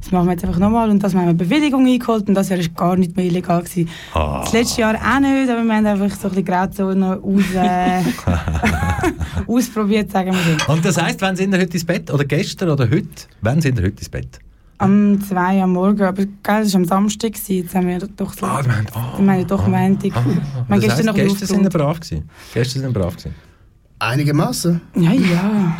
das 0.00 0.12
machen 0.12 0.26
wir 0.26 0.32
jetzt 0.32 0.44
einfach 0.44 0.60
nochmal. 0.60 0.90
Und 0.90 1.02
das 1.02 1.12
haben 1.12 1.22
wir 1.22 1.28
eine 1.28 1.34
Bewilligung 1.34 1.86
eingeholt 1.86 2.28
und 2.28 2.34
das 2.34 2.50
Jahr 2.50 2.60
war 2.60 2.68
gar 2.68 2.96
nicht 2.96 3.16
mehr 3.16 3.26
illegal. 3.26 3.62
Gewesen. 3.62 3.88
Ah. 4.12 4.42
Das 4.44 4.52
letzte 4.52 4.82
Jahr 4.82 4.94
auch 4.94 5.18
nicht, 5.18 5.50
aber 5.50 5.64
wir 5.64 5.74
haben 5.74 5.86
einfach 5.86 6.16
so 6.16 6.28
ein 6.28 6.34
bisschen 6.34 6.44
Grauzone 6.44 7.20
aus, 7.20 7.54
äh, 7.54 8.02
ausprobiert, 9.52 10.12
sagen 10.12 10.32
wir 10.32 10.56
so. 10.64 10.72
Und 10.72 10.84
das 10.84 11.02
heisst, 11.02 11.20
wann 11.20 11.34
sind 11.34 11.52
ihr 11.52 11.60
heute 11.60 11.72
ins 11.72 11.84
Bett? 11.84 12.12
Oder 12.12 12.24
gestern 12.24 12.70
oder 12.70 12.84
heute? 12.84 13.08
Wann 13.40 13.60
sind 13.60 13.78
ihr 13.78 13.86
heute 13.86 13.98
ins 13.98 14.08
Bett? 14.08 14.38
Am 14.84 15.20
2 15.20 15.62
am 15.62 15.72
Morgen, 15.72 16.02
aber 16.02 16.24
gell, 16.24 16.32
das 16.42 16.72
war 16.72 16.80
am 16.80 16.84
Samstag, 16.84 17.32
gewesen. 17.32 17.62
jetzt 17.62 17.74
haben 17.74 17.86
wir 17.86 17.98
doch 17.98 18.32
so... 18.34 18.46
Ah, 18.46 18.62
wir 18.64 18.76
haben, 18.76 18.86
ah, 18.94 19.14
wir 19.18 19.32
haben 19.32 19.38
ja 19.38 19.44
doch 19.44 19.66
Montag. 19.66 20.12
ah, 20.14 20.24
Wir 20.24 20.42
ah. 20.42 20.64
Das 20.68 20.80
gestern 20.80 21.06
noch 21.06 21.16
heisst, 21.16 21.28
gestern 21.40 21.48
sind 21.48 21.62
wir 21.64 21.70
brav 21.70 22.00
gewesen. 22.00 22.28
Gestern 22.52 22.82
sind 22.82 22.94
wir 22.94 23.00
brav 23.00 23.16
gewesen. 23.16 23.34
Einigermaßen. 23.98 24.80
Ja, 24.96 25.12
ja. 25.12 25.76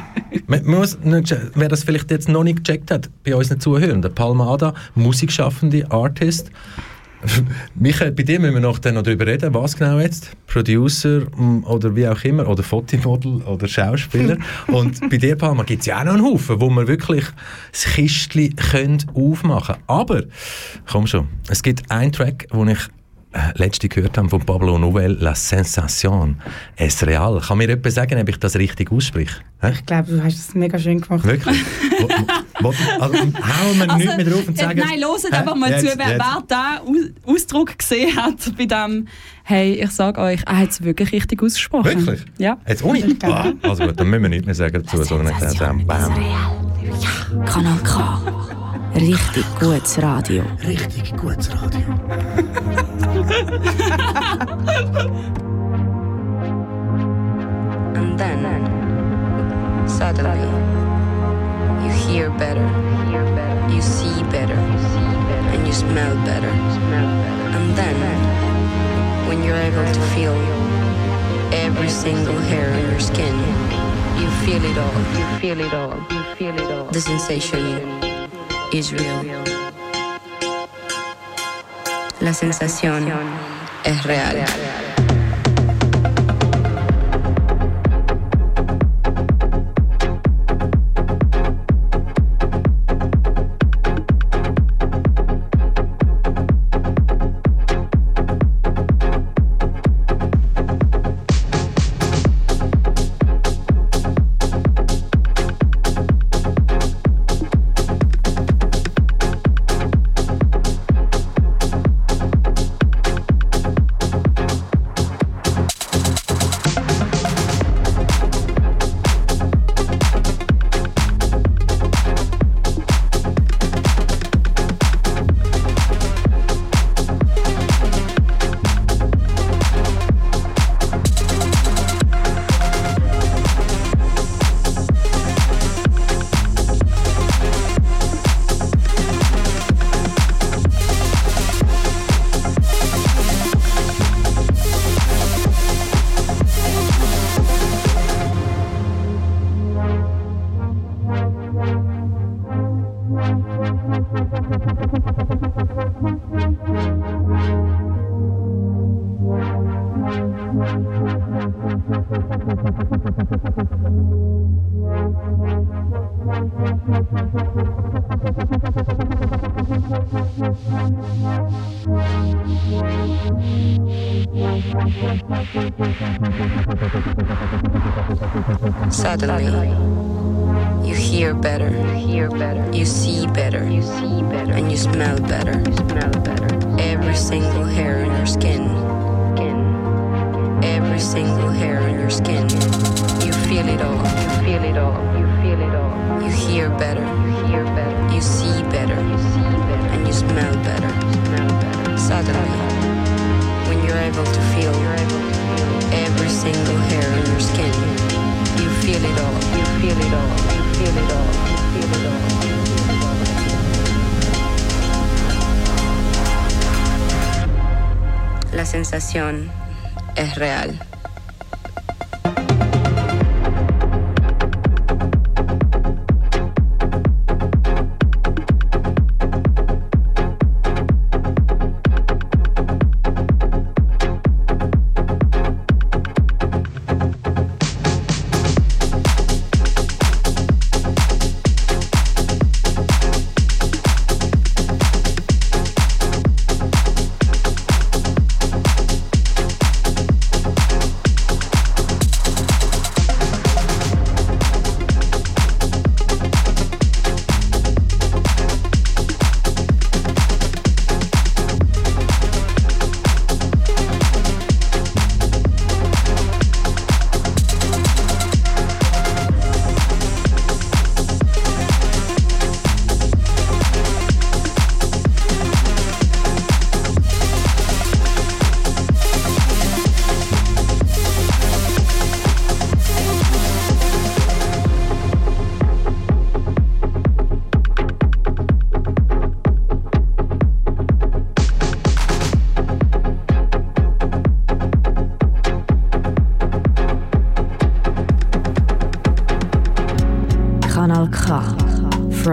Man 0.47 0.65
man 0.65 0.79
muss 0.79 0.99
nicht, 1.01 1.37
wer 1.55 1.69
das 1.69 1.85
vielleicht 1.85 2.11
jetzt 2.11 2.29
noch 2.29 2.45
nicht 2.45 2.65
gecheckt 2.65 2.91
hat, 2.91 3.11
bei 3.25 3.35
unseren 3.37 3.61
Zuhörenden, 3.61 4.15
Palmada, 4.15 4.75
Musikschaffende, 4.95 5.91
Artist. 5.91 6.51
Michael, 7.75 8.13
bei 8.13 8.23
dir 8.23 8.41
müssen 8.41 8.55
wir 8.55 8.61
noch, 8.61 8.79
dann 8.79 8.95
noch 8.95 9.03
darüber 9.03 9.27
reden, 9.27 9.53
was 9.55 9.77
genau 9.77 9.99
jetzt? 9.99 10.31
Producer 10.47 11.23
mm, 11.37 11.65
oder 11.65 11.95
wie 11.95 12.07
auch 12.09 12.23
immer, 12.25 12.49
oder 12.49 12.63
Fotomodel 12.63 13.43
oder 13.43 13.69
Schauspieler. 13.69 14.37
Und 14.69 15.01
bei 15.11 15.17
dir, 15.17 15.37
Palma, 15.37 15.63
gibt 15.63 15.81
es 15.81 15.87
ja 15.87 16.01
auch 16.01 16.05
noch 16.05 16.15
einen 16.15 16.25
Haufen, 16.25 16.61
wo 16.61 16.71
wir 16.71 16.87
wirklich 16.87 17.25
das 17.73 17.85
Kistchen 17.85 18.55
können 18.57 19.05
aufmachen 19.15 19.75
können. 19.75 19.85
Aber, 19.87 20.23
komm 20.91 21.07
schon, 21.07 21.29
es 21.49 21.63
gibt 21.63 21.91
einen 21.91 22.13
Track, 22.13 22.49
den 22.53 22.69
ich 22.69 22.79
äh, 23.33 23.39
letzte 23.57 23.89
gehört 23.89 24.17
habe 24.17 24.29
von 24.29 24.41
Pablo 24.41 24.79
Nouvel, 24.79 25.17
La 25.21 25.35
Sensation 25.35 26.37
es 26.77 27.05
real. 27.05 27.41
Kann 27.41 27.59
mir 27.59 27.69
jemand 27.69 27.93
sagen, 27.93 28.21
ob 28.21 28.29
ich 28.29 28.39
das 28.39 28.57
richtig 28.57 28.93
ausspreche? 28.93 29.41
Hä? 29.61 29.73
Ich 29.73 29.87
glaube, 29.87 30.13
du 30.13 30.23
hast 30.23 30.39
es 30.39 30.55
mega 30.55 30.79
schön 30.79 31.01
gemacht. 31.01 31.25
Wirklich? 31.25 31.59
also, 33.01 33.15
hauen 33.19 33.79
wir 33.79 33.97
nicht 33.97 34.17
mehr 34.17 34.25
drauf 34.25 34.49
und 34.49 34.59
äh, 34.59 34.63
sagen... 34.63 34.81
nein, 34.81 35.01
hört 35.01 35.33
einfach 35.33 35.55
mal 35.55 35.71
Jetzt, 35.71 35.87
zu, 35.87 35.99
wer, 35.99 36.19
wer 36.19 36.43
diesen 36.43 37.15
Aus 37.25 37.35
Ausdruck 37.35 37.79
gesehen 37.79 38.17
hat 38.17 38.57
bei 38.57 38.67
dem, 38.67 39.09
hey, 39.43 39.75
ich 39.83 39.91
sage 39.91 40.21
euch, 40.21 40.41
er 40.47 40.59
hat 40.59 40.71
es 40.71 40.83
wirklich 40.83 41.13
richtig 41.13 41.43
ausgesprochen. 41.43 41.85
Wirklich? 41.85 42.25
Ja. 42.39 42.59
Jetzt 42.67 42.83
ohne? 42.83 43.01
Also 43.63 43.87
gut, 43.87 44.01
dann 44.01 44.09
müssen 44.09 44.23
wir 44.23 44.29
nichts 44.29 44.47
mehr 44.47 44.55
sagen 44.55 44.83
dazu, 44.83 45.03
sondern 45.03 45.35
ich 45.35 45.51
sage, 45.51 45.85
bam. 45.85 46.15
Kanal 47.45 47.79
K. 47.85 48.21
Richtig 48.95 49.45
gutes 49.59 50.01
Radio. 50.01 50.45
Richtig 50.67 51.17
gutes 51.17 51.51
Radio. 51.53 51.81
And 57.97 58.19
then, 58.19 59.89
suddenly, 59.89 60.84
hear 62.07 62.31
better, 62.31 62.67
you 63.73 63.81
see 63.81 64.23
better, 64.25 64.61
and 65.53 65.67
you 65.67 65.73
smell 65.73 66.15
better. 66.25 66.49
And 67.57 67.77
then, 67.77 67.97
when 69.29 69.43
you're 69.43 69.57
able 69.57 69.85
to 69.85 70.01
feel 70.15 70.35
every 71.53 71.89
single 71.89 72.39
hair 72.51 72.73
on 72.73 72.91
your 72.91 73.01
skin, 73.01 73.35
you 74.21 74.29
feel 74.45 74.63
it 74.65 74.79
all, 74.79 74.99
you 75.19 75.39
feel 75.41 75.61
it 75.61 75.75
all, 75.75 75.97
you 76.11 76.23
feel 76.37 76.55
it 76.55 76.71
all. 76.71 76.87
The 76.91 77.01
sensation 77.01 77.61
is 78.73 78.93
real. 78.93 79.25
La 82.21 82.33
sensación 82.33 83.11
es 83.85 84.05
real. 84.05 84.94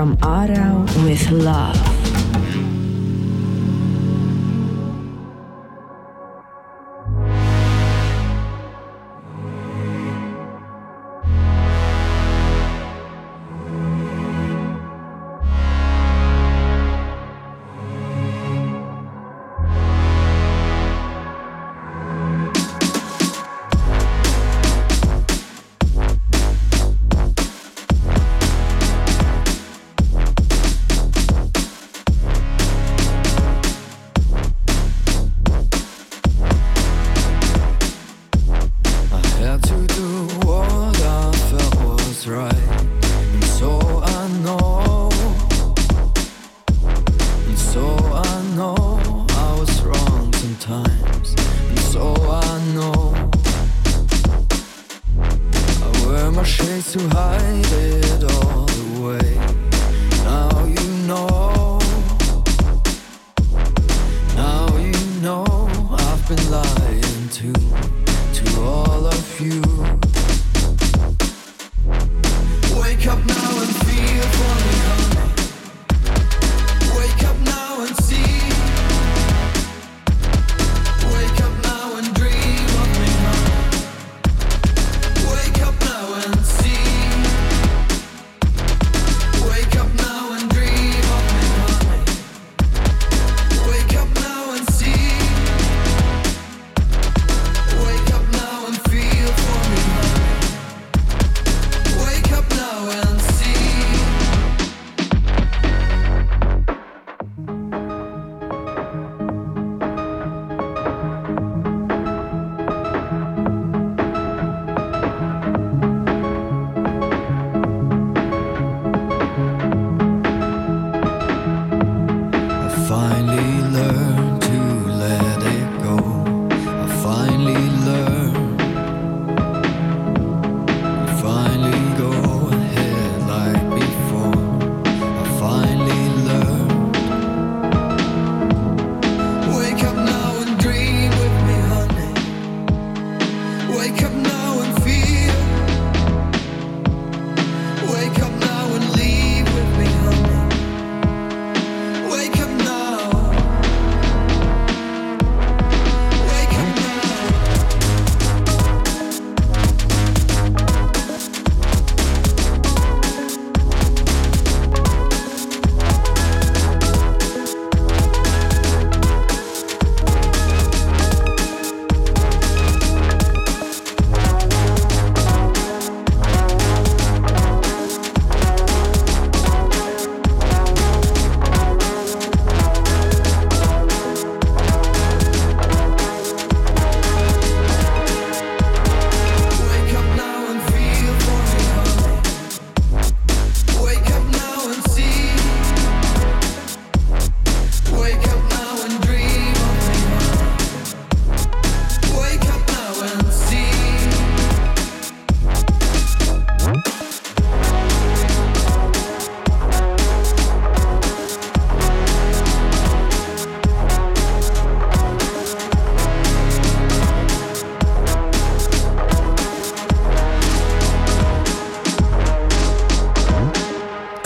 from 0.01 0.17
Arau 0.17 0.88
with 1.05 1.29
love. 1.29 1.90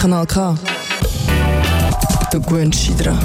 Kanal 0.06 0.28
K. 0.28 0.56
Gewöhnst 2.32 2.88
dich 2.88 2.96
dran. 2.96 3.18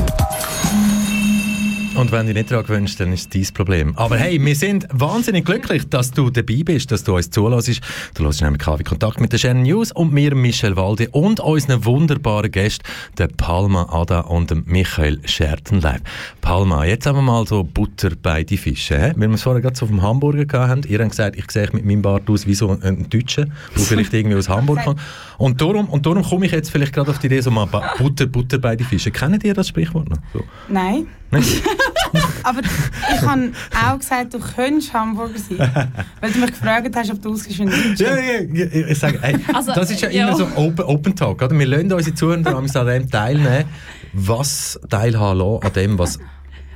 Und 1.96 2.12
wenn 2.12 2.26
du 2.26 2.32
nicht 2.32 2.50
daran 2.50 2.64
gewünscht, 2.64 3.00
dann 3.00 3.12
ist 3.12 3.34
es 3.34 3.48
dein 3.48 3.54
Problem. 3.54 3.96
Aber 3.96 4.16
hey, 4.16 4.42
wir 4.42 4.54
sind 4.54 4.86
wahnsinnig 4.92 5.44
glücklich, 5.44 5.88
dass 5.88 6.12
du 6.12 6.30
dabei 6.30 6.62
bist, 6.64 6.92
dass 6.92 7.02
du 7.02 7.16
uns 7.16 7.30
zulässt. 7.30 7.80
Du 8.14 8.24
hörst 8.24 8.40
nämlich 8.42 8.62
KW 8.62 8.84
Kontakt 8.84 9.20
mit 9.20 9.32
der 9.32 9.38
Shannon 9.38 9.64
News 9.64 9.90
und 9.90 10.12
mir, 10.12 10.34
Michel 10.34 10.76
Walde 10.76 11.08
und 11.10 11.40
unseren 11.40 11.84
wunderbaren 11.84 12.50
Gästen, 12.50 12.84
der 13.18 13.26
Palma 13.26 13.88
Ada 13.90 14.20
und 14.20 14.52
dem 14.52 14.62
Michael 14.66 15.20
Schertenleib. 15.24 16.02
Palma, 16.40 16.84
jetzt 16.84 17.06
haben 17.06 17.16
wir 17.16 17.22
mal 17.22 17.44
so 17.46 17.64
Butter 17.64 18.10
bei 18.22 18.44
die 18.44 18.56
Fische. 18.56 18.96
He? 18.96 19.12
Weil 19.16 19.28
wir 19.28 19.34
es 19.34 19.42
vorher 19.42 19.60
gerade 19.60 19.76
so 19.76 19.84
auf 19.84 19.90
dem 19.90 20.00
Hamburger 20.00 20.44
gehabt. 20.44 20.86
Ihr 20.86 21.00
habt 21.00 21.10
gesagt, 21.10 21.36
ich 21.36 21.50
sehe 21.50 21.68
mit 21.72 21.84
meinem 21.84 22.02
Bart 22.02 22.30
aus 22.30 22.46
wie 22.46 22.54
so 22.54 22.70
ein 22.70 23.10
Deutscher, 23.10 23.46
der 23.46 23.82
vielleicht 23.82 24.14
irgendwie 24.14 24.36
aus 24.36 24.48
Hamburg 24.48 24.78
kommt. 24.84 25.00
Und 25.38 25.60
darum, 25.60 25.88
und 25.88 26.06
darum 26.06 26.22
komme 26.22 26.46
ich 26.46 26.52
jetzt 26.52 26.70
vielleicht 26.70 26.92
gerade 26.92 27.10
auf 27.10 27.18
die 27.18 27.26
Idee, 27.26 27.40
so 27.40 27.50
mal 27.50 27.66
Butter, 27.98 28.26
Butter 28.26 28.58
bei 28.58 28.76
die 28.76 28.84
Fische. 28.84 29.10
Kennt 29.10 29.42
ihr 29.42 29.54
das 29.54 29.68
Sprichwort 29.68 30.08
noch? 30.08 30.18
So. 30.32 30.44
Nein. 30.68 31.08
Aber 32.42 32.60
ich 32.60 33.22
habe 33.22 33.52
auch 33.86 33.98
gesagt, 33.98 34.34
du 34.34 34.40
könntest 34.40 34.92
Hamburger 34.92 35.38
sein. 35.38 35.58
weil 36.20 36.32
du 36.32 36.38
mich 36.40 36.50
gefragt 36.50 36.94
hast, 36.96 37.10
ob 37.12 37.22
du 37.22 37.30
wie 37.36 37.62
ein 37.62 37.94
Ja, 37.96 38.16
ja, 38.16 38.40
ja, 38.52 38.66
ich 38.88 38.98
sage, 38.98 39.18
hey, 39.22 39.36
Also, 39.52 39.72
das 39.72 39.90
ist 39.90 40.00
ja, 40.00 40.10
ja. 40.10 40.28
immer 40.28 40.36
so 40.36 40.46
Open, 40.56 40.84
Open 40.86 41.14
Talk. 41.14 41.42
Oder? 41.42 41.56
Wir 41.56 41.66
lassen 41.66 41.92
unsere 41.92 42.14
Zuhörer 42.14 42.56
an 42.76 42.86
dem 42.86 43.10
teilnehmen, 43.10 43.64
was 44.12 44.80
teilhaben 44.88 45.38
lassen 45.38 45.66
an 45.66 45.72
dem, 45.72 45.98
was 45.98 46.18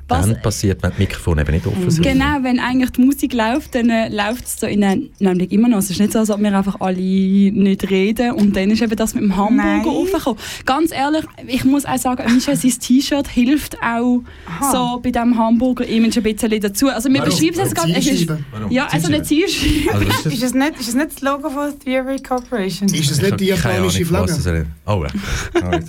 Was- 0.08 0.26
dann 0.26 0.42
passiert, 0.42 0.82
wenn 0.82 0.90
die 0.92 1.02
Mikrofone 1.02 1.40
eben 1.42 1.52
nicht 1.52 1.66
offen 1.66 1.90
sind. 1.90 2.02
Genau, 2.04 2.42
wenn 2.42 2.60
eigentlich 2.60 2.90
die 2.90 3.00
Musik 3.00 3.32
läuft, 3.32 3.74
dann 3.74 3.88
äh, 3.88 4.08
läuft 4.08 4.44
es 4.44 4.60
so 4.60 4.66
in 4.66 5.10
nämlich 5.18 5.50
immer 5.50 5.68
noch. 5.68 5.78
Es 5.78 5.88
ist 5.90 5.98
nicht 6.00 6.12
so, 6.12 6.18
als 6.18 6.30
ob 6.30 6.40
wir 6.40 6.56
einfach 6.56 6.80
alle 6.80 6.94
nicht 6.98 7.90
reden 7.90 8.32
und 8.32 8.54
dann 8.54 8.70
ist 8.70 8.82
eben 8.82 8.94
das 8.96 9.14
mit 9.14 9.22
dem 9.24 9.34
Hamburger 9.36 9.90
aufgekommen. 9.90 10.38
Ganz 10.66 10.92
ehrlich, 10.92 11.24
ich 11.46 11.64
muss 11.64 11.86
auch 11.86 11.96
sagen, 11.96 12.34
Mischa, 12.34 12.54
sein 12.54 12.70
T-Shirt 12.78 13.28
hilft 13.28 13.76
auch 13.82 14.22
Aha. 14.46 14.72
so 14.72 15.00
bei 15.00 15.10
diesem 15.10 15.38
Hamburger 15.38 15.86
Image 15.86 16.18
ein 16.18 16.22
bisschen 16.22 16.60
dazu. 16.60 16.88
Also 16.88 17.08
wir 17.08 17.22
beschreiben 17.22 17.50
es 17.52 17.56
jetzt 17.70 17.74
gerade. 17.74 17.92
es 17.94 18.06
ist-? 18.06 18.28
Warum? 18.28 18.70
Ja, 18.70 18.86
also 18.90 19.06
eine 19.08 19.22
Zielscheibe. 19.22 19.94
Also, 19.94 20.04
ist 20.28 20.34
Ist 20.34 20.42
es 20.42 20.54
nicht, 20.54 20.80
ist 20.80 20.88
es 20.88 20.94
nicht 20.94 21.12
das 21.14 21.20
Logo 21.22 21.48
von 21.48 21.78
Theory 21.78 22.18
Corporation? 22.20 22.88
Ist 22.92 23.10
das 23.10 23.18
Ich 23.18 23.22
nicht 23.24 23.40
die 23.40 23.46
japanische 23.46 24.04
Flagge? 24.04 24.26
das 24.26 24.38
ist. 24.44 24.66
Oh, 24.86 25.02
ja. 25.04 25.80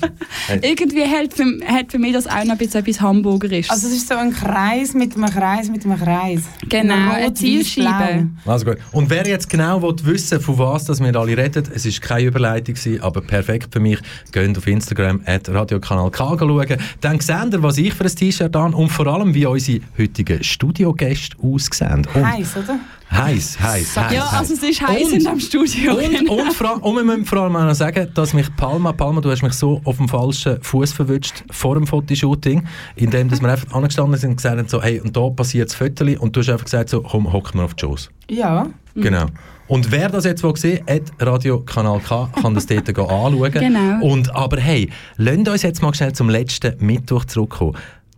Irgendwie 0.62 1.04
hat 1.04 1.34
für, 1.34 1.46
hat 1.68 1.92
für 1.92 2.00
mich 2.00 2.14
das 2.14 2.28
auch 2.28 2.44
noch 2.44 2.52
ein 2.54 2.58
bisschen 2.58 2.82
etwas 2.82 3.02
Hamburgerisches. 3.02 3.70
Also 3.72 3.88
es 3.88 3.96
ist 3.96 4.05
so 4.08 4.16
ein 4.16 4.32
Kreis 4.32 4.94
mit 4.94 5.16
einem 5.16 5.30
Kreis 5.30 5.70
mit 5.70 5.86
einem 5.86 6.00
Kreis. 6.00 6.44
Genau, 6.70 7.12
eine 7.12 7.34
Zielscheibe. 7.34 8.28
Also 8.46 8.66
gut. 8.66 8.78
Und 8.92 9.10
wer 9.10 9.28
jetzt 9.28 9.50
genau 9.50 9.82
will 9.82 9.96
wissen 10.04 10.40
von 10.40 10.58
was 10.58 10.86
das 10.86 11.00
wir 11.00 11.16
alle 11.16 11.38
reden, 11.38 11.64
es 11.74 11.86
ist 11.86 12.02
keine 12.02 12.28
Überleitung, 12.28 12.76
gewesen, 12.76 13.02
aber 13.02 13.22
perfekt 13.22 13.74
für 13.74 13.80
mich, 13.80 14.00
geht 14.32 14.58
auf 14.58 14.68
Instagram 14.68 15.22
at 15.26 15.50
Radiokanal 15.50 16.12
K 16.12 16.38
schauen. 16.38 16.78
Dann 17.02 17.20
seht 17.20 17.54
ihr, 17.54 17.64
was 17.64 17.78
ich 17.78 17.94
für 17.94 18.06
ein 18.06 18.16
T-Shirt 18.16 18.56
an 18.56 18.74
und 18.74 18.90
vor 18.90 19.08
allem, 19.08 19.34
wie 19.34 19.46
unsere 19.46 19.82
heutigen 19.98 20.44
Studiogäste 20.44 21.38
aussehen. 21.42 22.08
Und 22.14 22.26
Heiß, 22.26 22.58
oder? 22.58 22.80
Heiß, 23.12 23.60
heiß, 23.60 23.98
heiß. 23.98 24.14
ja, 24.14 24.26
also 24.28 24.54
es 24.54 24.64
ist 24.64 24.82
heiß 24.82 25.04
Und- 25.06 25.14
in 25.14 25.20
diesem 25.20 25.40
Studio. 25.40 25.94
Und, 25.96 26.10
genau. 26.12 26.34
und, 26.42 26.54
vor, 26.54 26.84
und 26.84 26.96
wir 26.96 27.04
müssen 27.04 27.26
vor 27.26 27.40
allem 27.42 27.56
auch 27.56 27.64
noch 27.66 27.76
sagen, 27.76 28.10
dass 28.14 28.34
mich 28.34 28.54
Palma, 28.56 28.92
Palma, 28.92 29.22
du 29.22 29.30
hast 29.32 29.42
mich 29.44 29.54
so 29.54 29.80
auf 29.84 29.98
dem 29.98 30.08
falschen 30.10 30.62
Fuß 30.62 30.94
verwünscht 30.94 31.44
vor 31.52 31.76
dem 31.76 31.88
Fotoshooting, 31.88 32.64
indem 32.96 33.30
dass 33.30 33.42
wir 33.42 33.50
einfach 33.50 33.72
angestanden 33.74 34.20
sind 34.20 34.32
und 34.32 34.36
gesagt 34.38 34.58
haben, 34.58 34.68
so, 34.68 34.82
hey, 34.82 35.00
und 35.00 35.16
da 35.16 35.30
passiert 35.30 35.70
das 35.70 35.76
Foto 35.76 36.06
und 36.20 36.36
du 36.36 36.40
hast 36.42 36.50
einfach 36.50 36.66
gesagt, 36.66 36.90
so, 36.90 37.02
komm, 37.02 37.32
hocken 37.32 37.60
wir 37.60 37.66
auf 37.66 37.74
die 37.76 37.82
Schoß. 37.82 38.10
Ja. 38.30 38.68
Genau. 38.96 39.26
Und 39.68 39.92
wer 39.92 40.10
das 40.10 40.26
jetzt 40.26 40.44
will 40.44 40.56
sehen 40.56 40.86
will, 40.88 41.02
Radio 41.20 41.60
Kanal 41.62 42.00
K, 42.00 42.30
kann 42.42 42.54
das 42.54 42.66
dort 42.68 42.88
anschauen. 43.00 43.52
Genau. 43.52 44.06
Und, 44.06 44.34
aber 44.36 44.60
hey, 44.60 44.90
lasst 45.18 45.48
uns 45.48 45.62
jetzt 45.64 45.82
mal 45.82 45.94
schnell 45.94 46.14
zum 46.14 46.30
letzten 46.30 46.74
Mittwoch 46.86 47.26
zurückkommen. 47.26 47.76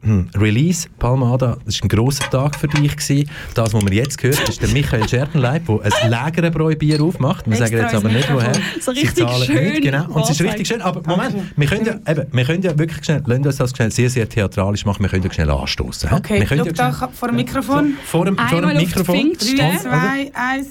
Hm, 0.08 0.30
Release 0.38 0.88
Palmada, 1.00 1.58
das 1.66 1.82
war 1.82 1.86
ein 1.86 1.90
grosser 1.90 2.30
Tag 2.30 2.56
für 2.56 2.68
dich. 2.70 2.96
Gewesen. 2.96 3.30
Das, 3.54 3.74
was 3.74 3.84
man 3.84 3.92
jetzt 3.92 4.24
hört, 4.24 4.48
ist 4.48 4.62
der 4.62 4.70
Michael 4.70 5.08
Schertenleib, 5.10 5.66
der 5.66 5.80
ein 5.84 6.10
Lägerenbräu-Bier 6.10 7.02
aufmacht. 7.02 7.46
Wir 7.50 7.58
sagen 7.58 7.78
jetzt 7.78 7.94
aber 7.94 8.08
nicht, 8.08 8.32
woher. 8.34 8.54
So 8.80 8.92
richtig 8.92 9.30
schön 9.46 9.64
Nicht, 9.66 9.82
genau. 9.82 10.06
Und 10.10 10.24
es 10.24 10.30
ist 10.30 10.42
richtig 10.42 10.68
schön. 10.68 10.82
Aber 10.82 11.02
Moment, 11.06 11.36
wir 11.56 11.68
können, 11.68 11.86
ja, 11.86 12.12
eben, 12.12 12.28
wir 12.32 12.46
können 12.46 12.62
ja 12.64 12.78
wirklich 12.80 13.04
schnell, 13.04 13.22
lasst 13.26 13.46
uns 13.46 13.58
das 13.58 13.72
schnell 13.72 13.92
sehr, 13.92 14.10
sehr 14.10 14.30
theatralisch 14.30 14.86
machen. 14.86 15.02
Wir 15.02 15.10
können 15.10 15.24
ja 15.24 15.34
schnell 15.34 15.50
anstoßen. 15.50 16.10
Okay, 16.14 16.40
wir 16.40 16.46
können 16.48 16.66
ja 16.66 16.72
da 16.72 17.10
vor 17.12 17.28
dem 17.28 17.36
Mikrofon. 17.36 17.96
Vor 18.06 18.24
dem, 18.26 18.38
vor 18.38 18.62
dem 18.62 18.78
Mikrofon. 18.78 19.16
Pfingsten. 19.16 19.58
Drei, 19.58 19.70
Und- 19.72 19.80
zwei, 19.82 20.32
eins. 20.34 20.68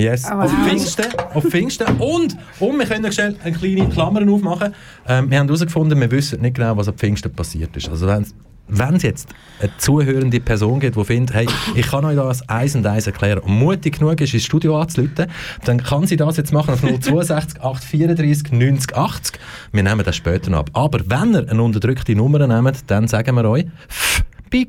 Yes, 0.00 0.24
Aber 0.24 0.44
auf 0.44 0.52
wow. 0.52 0.66
Pfingsten, 0.66 1.06
auf 1.34 1.44
Pfingsten. 1.44 1.86
Und, 1.98 2.36
und 2.58 2.78
wir 2.78 2.86
können 2.86 3.12
schnell 3.12 3.36
eine 3.44 3.56
kleine 3.56 3.88
Klammer 3.88 4.26
aufmachen. 4.32 4.74
Ähm, 5.06 5.30
wir 5.30 5.38
haben 5.38 5.46
herausgefunden, 5.46 6.00
wir 6.00 6.10
wissen 6.10 6.40
nicht 6.40 6.54
genau, 6.56 6.76
was 6.76 6.88
am 6.88 6.94
Pfingsten 6.94 7.30
passiert 7.32 7.76
ist. 7.76 7.88
Also 7.88 8.06
wenn 8.06 8.94
es 8.94 9.02
jetzt 9.02 9.28
eine 9.60 9.70
zuhörende 9.76 10.40
Person 10.40 10.80
gibt, 10.80 10.96
die 10.96 11.04
findet, 11.04 11.34
hey, 11.34 11.46
ich 11.74 11.86
kann 11.86 12.04
euch 12.04 12.16
das 12.16 12.48
eins 12.48 12.74
und 12.76 12.86
eins 12.86 13.06
erklären 13.06 13.40
und 13.40 13.52
mutig 13.52 13.98
genug 13.98 14.20
ist, 14.22 14.32
ins 14.32 14.44
Studio 14.44 14.80
anzuleiten, 14.80 15.26
dann 15.64 15.82
kann 15.82 16.06
sie 16.06 16.16
das 16.16 16.38
jetzt 16.38 16.52
machen 16.52 16.72
auf 16.72 16.80
062 16.80 17.60
834 17.60 18.52
90 18.52 18.96
80. 18.96 19.40
Wir 19.72 19.82
nehmen 19.82 20.02
das 20.04 20.16
später 20.16 20.52
ab. 20.56 20.70
Aber 20.72 21.00
wenn 21.06 21.34
ihr 21.34 21.50
eine 21.50 21.62
unterdrückte 21.62 22.14
Nummer 22.14 22.46
nehmt, 22.46 22.90
dann 22.90 23.06
sagen 23.06 23.36
wir 23.36 23.44
euch, 23.44 23.66
pff, 23.88 24.24
bei 24.50 24.66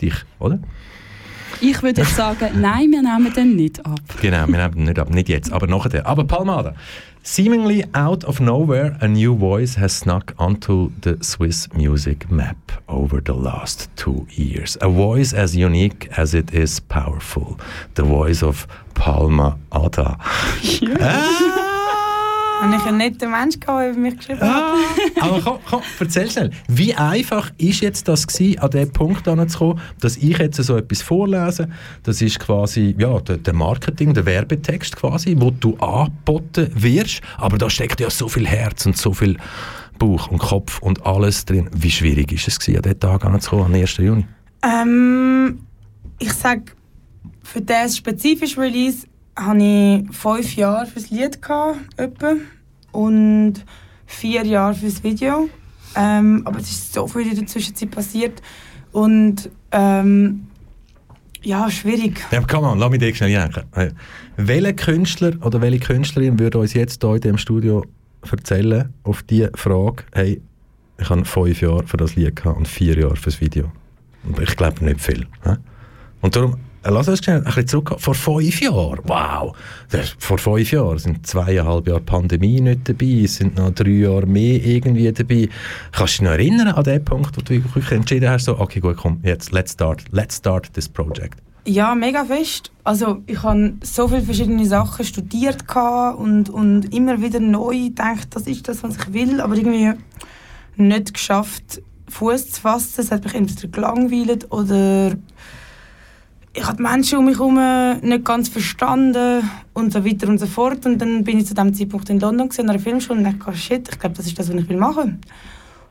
dich, 0.00 0.14
oder? 0.38 0.58
Ich 1.60 1.82
würde 1.82 2.02
jetzt 2.02 2.16
sagen, 2.16 2.60
nein, 2.60 2.90
wir 2.90 3.02
nehmen 3.02 3.32
den 3.32 3.56
nicht 3.56 3.84
ab. 3.84 4.00
Genau, 4.20 4.46
wir 4.46 4.58
nehmen 4.58 4.78
ihn 4.78 4.84
nicht 4.84 4.98
ab, 4.98 5.10
nicht 5.10 5.28
jetzt, 5.28 5.52
aber 5.52 5.66
nachher. 5.66 6.06
Aber 6.06 6.24
Palmada. 6.24 6.74
Seemingly 7.26 7.84
out 7.94 8.22
of 8.24 8.38
nowhere, 8.38 8.98
a 9.00 9.08
new 9.08 9.34
voice 9.34 9.78
has 9.78 9.98
snuck 9.98 10.34
onto 10.36 10.90
the 11.02 11.16
Swiss 11.22 11.68
music 11.72 12.30
map 12.30 12.56
over 12.86 13.18
the 13.24 13.32
last 13.32 13.88
two 13.96 14.26
years. 14.28 14.76
A 14.82 14.90
voice 14.90 15.32
as 15.32 15.56
unique 15.56 16.10
as 16.18 16.34
it 16.34 16.52
is 16.52 16.80
powerful. 16.80 17.56
The 17.94 18.02
voice 18.02 18.42
of 18.42 18.66
Palma 18.92 19.56
Ada. 19.72 20.18
Habe 22.64 22.76
ich 22.76 22.82
einen 22.86 22.96
netten 22.96 23.30
Mensch 23.30 23.60
gehabt, 23.60 23.80
der 23.80 23.90
über 23.90 24.00
mich 24.00 24.16
geschrieben 24.16 24.40
hat? 24.40 24.48
Ah, 24.50 24.74
aber 25.20 25.40
komm, 25.42 25.58
komm, 25.68 25.82
erzähl 26.00 26.30
schnell. 26.30 26.50
Wie 26.66 26.94
einfach 26.94 27.50
ist 27.58 27.82
jetzt 27.82 28.08
das 28.08 28.26
gewesen, 28.26 28.58
an 28.58 28.70
den 28.70 28.90
Punkt 28.90 29.28
anzukommen, 29.28 29.80
dass 30.00 30.16
ich 30.16 30.38
jetzt 30.38 30.56
so 30.56 30.76
etwas 30.78 31.02
vorlese? 31.02 31.68
Das 32.04 32.22
ist 32.22 32.40
quasi 32.40 32.94
ja, 32.98 33.20
der, 33.20 33.36
der 33.36 33.52
Marketing, 33.52 34.14
der 34.14 34.24
Werbetext 34.24 34.96
quasi, 34.96 35.36
wo 35.38 35.50
du 35.50 35.76
angeboten 35.76 36.70
wirst. 36.74 37.20
Aber 37.36 37.58
da 37.58 37.68
steckt 37.68 38.00
ja 38.00 38.08
so 38.08 38.28
viel 38.28 38.46
Herz 38.46 38.86
und 38.86 38.96
so 38.96 39.12
viel 39.12 39.36
Bauch 39.98 40.28
und 40.28 40.38
Kopf 40.38 40.80
und 40.80 41.04
alles 41.04 41.44
drin. 41.44 41.68
Wie 41.76 41.90
schwierig 41.90 42.32
ist 42.32 42.48
es 42.48 42.58
gewesen, 42.58 42.78
an 42.78 42.82
den 42.82 42.98
Tag 42.98 43.26
anzukommen, 43.26 43.66
am 43.66 43.74
1. 43.74 43.98
Juni? 43.98 44.26
Ähm, 44.62 45.58
ich 46.18 46.32
sage, 46.32 46.64
für 47.42 47.60
das 47.60 47.98
spezifische 47.98 48.58
Release 48.58 49.06
hatte 49.36 49.58
ich 49.62 50.16
fünf 50.16 50.56
Jahre 50.56 50.86
fürs 50.86 51.10
Lied 51.10 51.42
gehabt, 51.42 51.78
etwa, 51.96 52.34
und 52.94 53.64
vier 54.06 54.44
Jahre 54.46 54.74
fürs 54.74 55.02
Video. 55.02 55.48
Ähm, 55.96 56.42
aber 56.44 56.58
es 56.58 56.70
ist 56.70 56.92
so 56.92 57.06
viel 57.06 57.28
in 57.28 57.36
der 57.36 57.46
Zwischenzeit 57.46 57.90
passiert 57.90 58.42
und 58.92 59.50
ähm, 59.70 60.48
ja, 61.42 61.70
schwierig. 61.70 62.24
Ja, 62.30 62.40
komm 62.40 62.64
on, 62.64 62.78
lass 62.78 62.90
mich 62.90 63.00
dich 63.00 63.16
schnell 63.16 63.30
denken. 63.30 63.62
Äh, 63.72 63.90
Welcher 64.36 64.72
Künstler 64.72 65.34
oder 65.42 65.60
welche 65.60 65.80
Künstlerin 65.80 66.38
würde 66.38 66.58
uns 66.58 66.74
jetzt 66.74 67.02
hier 67.02 67.14
in 67.14 67.20
diesem 67.20 67.38
Studio 67.38 67.84
erzählen, 68.28 68.92
auf 69.04 69.22
diese 69.22 69.52
Frage, 69.54 70.04
hey, 70.12 70.40
ich 70.98 71.10
habe 71.10 71.24
fünf 71.24 71.60
Jahre 71.60 71.86
für 71.86 71.96
das 71.96 72.16
Lied 72.16 72.34
gehabt 72.36 72.56
und 72.56 72.66
vier 72.66 72.98
Jahre 72.98 73.16
für 73.16 73.30
das 73.30 73.40
Video. 73.40 73.70
Und 74.24 74.40
ich 74.40 74.56
glaube 74.56 74.84
nicht 74.84 75.00
viel. 75.00 75.26
Und 76.22 76.34
darum, 76.34 76.56
lass 76.90 77.08
uns 77.08 77.24
schnell 77.24 77.38
ein 77.38 77.44
bisschen 77.44 77.66
zurück. 77.66 77.96
Vor 77.98 78.14
fünf 78.14 78.60
Jahren, 78.60 79.00
wow! 79.04 79.54
Vor 80.18 80.38
fünf 80.38 80.70
Jahren 80.70 80.98
sind 80.98 81.26
zweieinhalb 81.26 81.86
Jahre 81.86 82.00
Pandemie 82.00 82.60
nicht 82.60 82.88
dabei, 82.88 83.22
es 83.24 83.36
sind 83.36 83.56
noch 83.56 83.70
drei 83.70 83.90
Jahre 83.90 84.26
mehr 84.26 84.64
irgendwie 84.64 85.10
dabei. 85.12 85.48
Kannst 85.92 86.14
du 86.14 86.22
dich 86.22 86.30
noch 86.30 86.32
erinnern 86.32 86.68
an 86.68 86.84
den 86.84 87.04
Punkt, 87.04 87.36
wo 87.36 87.40
du 87.40 87.50
wirklich 87.50 87.90
entschieden 87.90 88.28
hast, 88.28 88.44
so, 88.44 88.58
okay, 88.58 88.80
gut, 88.80 88.96
komm, 88.96 89.20
jetzt, 89.22 89.52
let's 89.52 89.72
start, 89.72 90.04
let's 90.10 90.36
start 90.36 90.72
this 90.74 90.88
project. 90.88 91.38
Ja, 91.66 91.94
mega 91.94 92.26
fest. 92.26 92.70
Also 92.84 93.22
ich 93.26 93.42
habe 93.42 93.72
so 93.82 94.08
viele 94.08 94.20
verschiedene 94.20 94.66
Sachen 94.66 95.04
studiert 95.04 95.64
und, 96.18 96.50
und 96.50 96.94
immer 96.94 97.22
wieder 97.22 97.40
neu 97.40 97.84
gedacht, 97.84 98.28
das 98.30 98.46
ist 98.46 98.68
das, 98.68 98.82
was 98.82 98.96
ich 98.96 99.12
will, 99.14 99.40
aber 99.40 99.56
irgendwie 99.56 99.92
nicht 100.76 101.14
geschafft, 101.14 101.80
Fuß 102.10 102.50
zu 102.50 102.60
fassen. 102.60 103.00
Es 103.00 103.10
hat 103.10 103.24
mich 103.24 103.34
entweder 103.34 103.68
gelangweilt 103.68 104.52
oder 104.52 105.16
ich 106.54 106.64
habe 106.64 106.76
die 106.76 106.82
Menschen 106.82 107.18
um 107.18 107.24
mich 107.24 107.38
herum 107.38 107.58
nicht 108.00 108.24
ganz 108.24 108.48
verstanden 108.48 109.48
und 109.72 109.92
so 109.92 110.04
weiter 110.04 110.28
und 110.28 110.38
so 110.38 110.46
fort. 110.46 110.86
Und 110.86 110.98
dann 110.98 111.24
bin 111.24 111.38
ich 111.38 111.46
zu 111.46 111.54
dem 111.54 111.74
Zeitpunkt 111.74 112.08
in 112.10 112.20
London 112.20 112.48
an 112.56 112.70
einer 112.70 112.78
Filmschule 112.78 113.18
und 113.18 113.24
dachte, 113.24 113.56
shit, 113.56 113.88
ich 113.90 113.98
glaube, 113.98 114.16
das 114.16 114.26
ist 114.26 114.38
das, 114.38 114.48
was 114.48 114.54
ich 114.54 114.68
will 114.68 114.76
machen. 114.76 115.20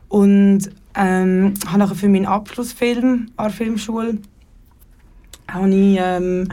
Und 0.08 0.70
ähm, 0.94 1.54
habe 1.66 1.78
nachher 1.78 1.94
für 1.94 2.08
meinen 2.08 2.26
Abschlussfilm 2.26 3.30
an 3.36 3.46
der 3.46 3.54
Filmschule 3.54 4.18
habe 5.48 5.68
ich 5.68 5.98
ähm, 6.00 6.48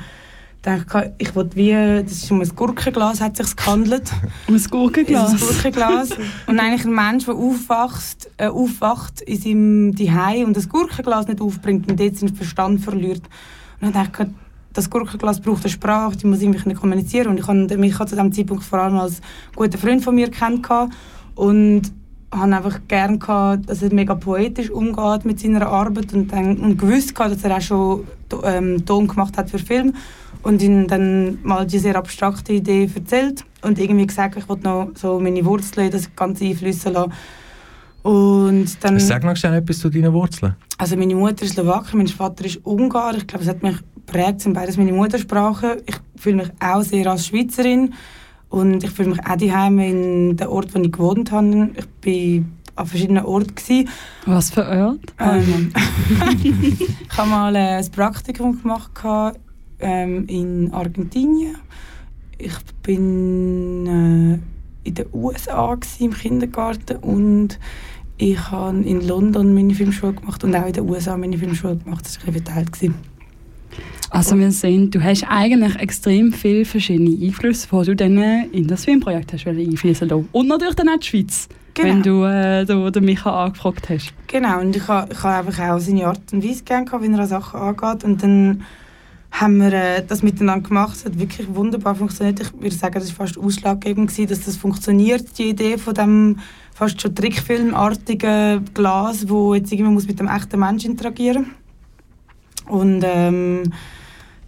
gedacht, 0.62 1.12
ich 1.18 1.34
wollte 1.34 1.56
wie, 1.56 2.04
das 2.04 2.12
ist 2.12 2.32
um 2.32 2.42
ein 2.42 2.56
Gurkenglas, 2.56 3.22
hat 3.22 3.38
sich 3.38 3.56
gehandelt. 3.56 4.12
Um 4.48 4.56
ein 4.56 4.64
Gurkenglas. 4.64 5.32
Ein 5.32 5.40
Gurkenglas. 5.40 6.10
und 6.48 6.60
eigentlich 6.60 6.86
ein 6.86 6.94
Mensch, 6.94 7.26
der 7.26 7.36
aufwacht, 7.36 8.30
äh, 8.38 8.48
aufwacht 8.48 9.22
in 9.22 9.40
seinem 9.40 9.98
Zuhause 9.98 10.46
und 10.46 10.58
das 10.58 10.68
Gurkenglas 10.68 11.28
nicht 11.28 11.40
aufbringt 11.40 11.90
und 11.90 12.00
dort 12.00 12.18
seinen 12.18 12.36
Verstand 12.36 12.82
verliert. 12.82 13.22
Und 13.82 13.96
dann 13.96 14.06
dachte 14.06 14.24
ich, 14.24 14.30
das 14.74 14.90
Gurkenglas 14.90 15.42
braucht 15.42 15.64
eine 15.64 15.72
Sprache, 15.72 16.16
die 16.16 16.28
muss 16.28 16.42
irgendwie 16.42 16.74
kommunizieren. 16.74 17.28
Und 17.28 17.40
ich 17.40 17.48
habe 17.48 17.78
mich 17.78 17.98
zu 17.98 18.06
diesem 18.06 18.32
Zeitpunkt 18.32 18.64
vor 18.64 18.80
allem 18.80 18.98
als 18.98 19.22
guter 19.56 19.78
Freund 19.78 20.04
von 20.04 20.16
mir 20.16 20.30
kennt 20.32 20.68
und 21.36 21.92
habe 22.34 22.56
einfach 22.56 22.80
gerne 22.88 23.18
gehabt, 23.18 23.70
dass 23.70 23.82
er 23.82 23.94
mega 23.94 24.16
poetisch 24.16 24.70
umgeht 24.70 25.26
mit 25.26 25.40
seiner 25.40 25.68
Arbeit 25.68 26.14
und, 26.14 26.32
dann, 26.32 26.58
und 26.58 26.78
gewusst 26.78 27.14
gehabt, 27.14 27.36
dass 27.36 27.44
er 27.44 27.58
auch 27.58 27.62
schon 27.62 28.08
ähm, 28.44 28.86
Ton 28.86 29.08
gemacht 29.08 29.38
hat 29.38 29.50
für 29.50 29.60
Film 29.60 29.94
und 30.44 30.62
ihm 30.62 30.88
dann 30.88 31.40
mal 31.44 31.68
die 31.68 31.80
sehr 31.80 31.98
abstrakte 31.98 32.54
Idee 32.54 32.90
erzählt 32.94 33.44
und 33.62 33.78
irgendwie 33.80 34.08
gesagt, 34.08 34.38
ich 34.38 34.48
wollte 34.48 34.64
noch 34.64 34.92
so 34.96 35.20
meine 35.20 35.44
Wurzeln 35.44 35.92
das 35.92 36.16
Ganze 36.16 36.46
einfließen 36.46 36.94
lassen. 36.94 37.12
Und 38.04 38.84
dann, 38.84 39.00
Sag 39.00 39.24
noch 39.24 39.36
schnell 39.36 39.54
etwas 39.56 39.80
zu 39.80 39.90
deinen 39.90 40.12
Wurzeln. 40.14 40.56
also 40.78 40.96
meine 40.98 41.16
Mutter 41.16 41.44
ist 41.44 41.54
Slowakei, 41.54 41.96
mein 41.98 42.08
Vater 42.08 42.46
ist 42.46 42.60
Ungar. 42.66 43.16
Ich 43.16 43.28
glaube, 43.28 43.44
es 43.44 43.50
hat 43.50 43.62
mich 43.62 43.76
geprägt, 43.94 44.42
sind 44.42 44.54
beides 44.54 44.78
meine 44.78 44.94
Muttersprachen. 44.94 45.82
Ich 45.86 45.96
fühle 46.16 46.38
mich 46.38 46.50
auch 46.60 46.82
sehr 46.82 47.08
als 47.08 47.28
Schweizerin 47.28 47.94
und 48.50 48.84
ich 48.84 48.90
fühle 48.90 49.10
mich 49.10 49.20
auch 49.20 49.36
daheim 49.36 49.80
in 49.80 50.38
dem 50.38 50.50
Ort, 50.50 50.74
wo 50.74 50.80
ich 50.80 50.92
gewohnt 50.92 51.32
habe. 51.32 51.70
Ich 51.76 51.88
bin 52.02 52.52
an 52.76 52.88
verschiedenen 52.88 53.26
Orten. 53.26 53.56
Gewesen. 53.56 53.90
Was 54.26 54.52
für 54.52 54.68
Ort? 54.68 55.14
Ähm, 55.20 55.72
ich 56.44 57.18
habe 57.18 57.30
mal 57.30 57.56
äh, 57.56 57.78
ein 57.78 57.92
Praktikum 57.92 58.62
gemacht 58.62 58.92
ähm, 59.80 60.26
in 60.28 60.74
Argentinien. 60.74 61.58
Ich 62.38 62.58
bin 62.82 64.42
äh, 64.84 64.88
in 64.88 64.96
den 64.96 65.06
USA 65.14 65.76
gewesen, 65.76 66.06
im 66.06 66.14
Kindergarten 66.14 66.98
und 66.98 67.60
ich 68.22 68.52
habe 68.52 68.78
in 68.84 69.08
London 69.08 69.54
meine 69.54 69.74
Filmschule 69.74 70.14
gemacht 70.14 70.44
und 70.44 70.56
auch 70.56 70.68
in 70.68 70.74
den 70.74 70.88
USA 70.88 71.18
meine 71.18 71.38
Filmschule 71.38 71.78
gemacht. 71.78 72.06
Das 72.06 72.20
war 72.20 72.28
ein 72.28 72.34
verteilt. 72.34 72.72
Gewesen. 72.72 72.94
Also 74.12 74.38
wir 74.38 74.52
sehen, 74.52 74.92
du 74.92 75.02
hast 75.02 75.24
eigentlich 75.28 75.76
extrem 75.78 76.34
viele 76.34 76.66
verschiedene 76.66 77.18
Einflüsse, 77.26 77.68
die 77.72 77.86
du 77.86 77.96
dann 77.96 78.18
in 78.52 78.68
das 78.68 78.86
Filmprojekt 78.86 79.34
hast 79.34 79.48
einfließen 79.48 80.08
lassen. 80.08 80.28
Und 80.34 80.48
natürlich 80.50 80.76
dann 80.76 80.90
auch 80.90 81.00
die 81.00 81.08
Schweiz, 81.08 81.48
Genau. 81.74 81.88
wenn 81.88 82.04
du 82.04 82.24
äh, 82.26 82.92
den 82.92 83.06
Micha 83.06 83.46
angefragt 83.46 83.90
hast. 83.90 84.14
Genau, 84.28 84.60
und 84.60 84.76
ich 84.76 84.86
habe 84.88 85.12
ich 85.14 85.24
ha 85.24 85.40
einfach 85.40 85.58
auch 85.70 85.80
seine 85.80 86.06
Art 86.06 86.22
und 86.34 86.44
Weise 86.44 86.64
gerne 86.66 86.86
wie 87.00 87.08
er 87.08 87.20
an 87.20 87.28
Sachen 87.28 87.60
angeht. 87.60 88.04
Und 88.04 88.22
dann 88.22 88.64
haben 89.32 89.58
wir 89.58 89.74
äh, 89.74 90.06
das 90.06 90.24
miteinander 90.24 90.68
gemacht. 90.68 90.98
Es 90.98 91.06
hat 91.06 91.18
wirklich 91.18 91.48
wunderbar 91.54 91.96
funktioniert. 91.96 92.40
Ich 92.40 92.54
würde 92.54 92.76
sagen, 92.76 92.96
das 92.96 93.18
war 93.18 93.28
fast 93.28 93.38
ausschlaggebend, 93.38 94.10
gewesen, 94.10 94.28
dass 94.30 94.42
das 94.42 94.58
funktioniert, 94.58 95.38
die 95.38 95.50
Idee 95.50 95.78
von 95.78 95.94
dem 95.94 96.40
fast 96.74 97.02
schon 97.02 97.16
Trickfilmartigen 97.16 98.66
Glas, 98.74 99.30
wo 99.30 99.54
jetzt 99.54 99.72
irgendwie 99.72 99.92
muss 99.92 100.08
mit 100.08 100.20
dem 100.20 100.28
echten 100.28 100.60
Mensch 100.60 100.86
interagieren 100.86 101.52
Und 102.68 103.04
ähm, 103.06 103.72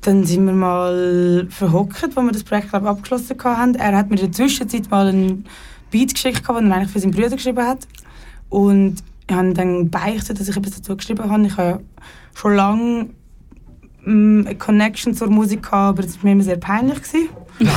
dann 0.02 0.26
sind 0.26 0.46
wir 0.46 0.54
mal 0.54 1.48
verhockt, 1.50 2.16
wo 2.16 2.22
wir 2.22 2.32
das 2.32 2.44
Projekt 2.44 2.70
glaub, 2.70 2.86
abgeschlossen 2.86 3.38
haben. 3.44 3.76
Er 3.76 3.98
hat 3.98 4.10
mir 4.10 4.18
in 4.18 4.24
der 4.24 4.32
Zwischenzeit 4.32 4.90
mal 4.92 5.08
einen 5.08 5.46
Beat 5.92 6.14
geschickt, 6.14 6.48
den 6.48 6.72
er 6.72 6.76
eigentlich 6.76 6.92
für 6.92 7.00
seinen 7.00 7.12
Bruder 7.12 7.30
geschrieben 7.30 7.66
hat. 7.66 7.88
Und 8.50 8.98
ich 9.30 9.36
habe 9.36 9.54
dann 9.54 9.90
beichtet, 9.90 10.40
dass 10.40 10.50
ich 10.50 10.58
etwas 10.58 10.76
dazu 10.76 10.98
geschrieben 10.98 11.30
habe. 11.30 11.46
Ich 11.46 11.56
habe 11.56 11.84
schon 12.34 12.56
lange 12.56 13.10
mm, 14.06 14.46
eine 14.46 14.56
Connection 14.56 15.14
zur 15.14 15.30
Musik 15.30 15.64
gehabt, 15.64 16.00
aber 16.00 16.04
das 16.04 16.16
war 16.18 16.26
mir 16.26 16.32
immer 16.34 16.44
sehr 16.44 16.58
peinlich. 16.58 17.02
Gewesen. 17.02 17.30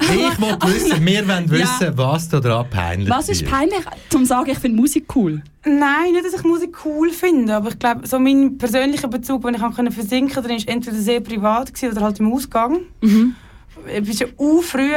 Ich 0.00 0.40
wollte 0.40 0.66
wissen, 0.68 1.04
wir 1.04 1.28
wollen 1.28 1.44
Ja. 1.46 1.50
wissen, 1.50 1.92
was 1.98 2.28
da 2.28 2.40
dran 2.40 2.66
peinlich 2.70 3.10
Was 3.10 3.28
ist 3.28 3.44
peinlich, 3.44 3.80
zum 4.08 4.24
sagen, 4.24 4.50
ich 4.50 4.58
finde 4.58 4.80
Musik 4.80 5.04
cool? 5.16 5.42
Nein, 5.64 6.12
nicht, 6.12 6.24
dass 6.24 6.34
ich 6.34 6.44
Musik 6.44 6.76
cool 6.84 7.10
finde, 7.10 7.54
aber 7.56 7.70
ich 7.70 7.78
glaube, 7.78 8.06
so 8.06 8.18
mein 8.18 8.56
persönlicher 8.58 9.08
Bezug, 9.08 9.42
den 9.42 9.54
ich 9.54 9.60
kann 9.60 9.90
versinken 9.90 10.32
konnte, 10.34 10.48
war 10.50 10.56
entweder 10.68 10.96
sehr 10.96 11.20
privat 11.20 11.74
gewesen 11.74 11.92
oder 11.92 12.02
halt 12.04 12.20
im 12.20 12.32
Ausgang. 12.32 12.80
Ich 13.00 14.02
bin 14.04 14.16
schon 14.16 14.28
u 14.38 14.60
früh 14.62 14.92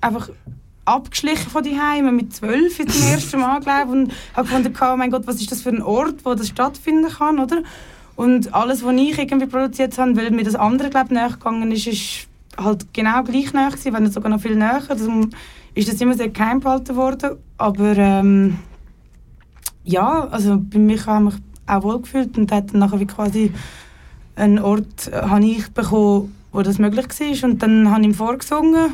einfach 0.00 0.28
abgeschlichen 0.84 1.50
von 1.50 1.62
die 1.64 1.78
Heime 1.80 2.12
mit 2.12 2.34
zwölf 2.34 2.76
zum 2.76 3.02
ersten 3.10 3.40
Mal 3.40 3.60
glaube 3.60 3.92
und 3.92 4.12
habe 4.34 4.46
gefunden, 4.46 4.74
oh 4.80 4.96
mein 4.96 5.10
Gott, 5.10 5.26
was 5.26 5.40
ist 5.40 5.50
das 5.50 5.62
für 5.62 5.70
ein 5.70 5.82
Ort, 5.82 6.24
wo 6.24 6.34
das 6.34 6.48
stattfinden 6.48 7.08
kann, 7.10 7.38
oder? 7.38 7.62
Und 8.16 8.54
alles, 8.54 8.84
was 8.84 8.94
ich 8.94 9.18
irgendwie 9.18 9.46
produziert 9.46 9.98
habe, 9.98 10.16
weil 10.16 10.30
mir 10.30 10.44
das 10.44 10.54
andere 10.54 10.90
glaube 10.90 11.14
näher 11.14 11.30
gegangen 11.30 11.72
ist, 11.72 11.86
ist 11.86 12.28
halt 12.56 12.92
genau 12.92 13.22
gleich 13.22 13.52
näher 13.52 13.70
gewesen, 13.70 13.92
wenn 13.92 14.02
nicht 14.04 14.14
sogar 14.14 14.30
noch 14.30 14.40
viel 14.40 14.56
näher. 14.56 14.82
Darum 14.86 15.30
ist 15.74 15.92
das 15.92 16.00
immer 16.00 16.14
sehr 16.14 16.28
geheim 16.28 16.60
behalten 16.60 16.94
worden, 16.96 17.32
aber 17.58 17.96
ähm, 17.96 18.58
ja, 19.84 20.28
also 20.28 20.58
bei 20.58 20.78
mir 20.78 21.04
habe 21.06 21.28
ich 21.28 21.34
mich 21.34 21.42
auch 21.66 21.82
wohl 21.82 22.00
gefühlt 22.00 22.38
und 22.38 22.52
hat 22.52 22.72
dann 22.72 22.80
nachher 22.80 23.00
wie 23.00 23.06
quasi 23.06 23.52
einen 24.36 24.58
Ort 24.58 25.08
äh, 25.08 25.22
habe 25.22 25.44
ich 25.44 25.68
bekommen, 25.70 26.34
wo 26.52 26.62
das 26.62 26.78
möglich 26.78 27.06
war 27.08 27.48
und 27.48 27.62
dann 27.62 27.90
habe 27.90 28.00
ich 28.02 28.06
ihm 28.08 28.14
vorgesungen. 28.14 28.92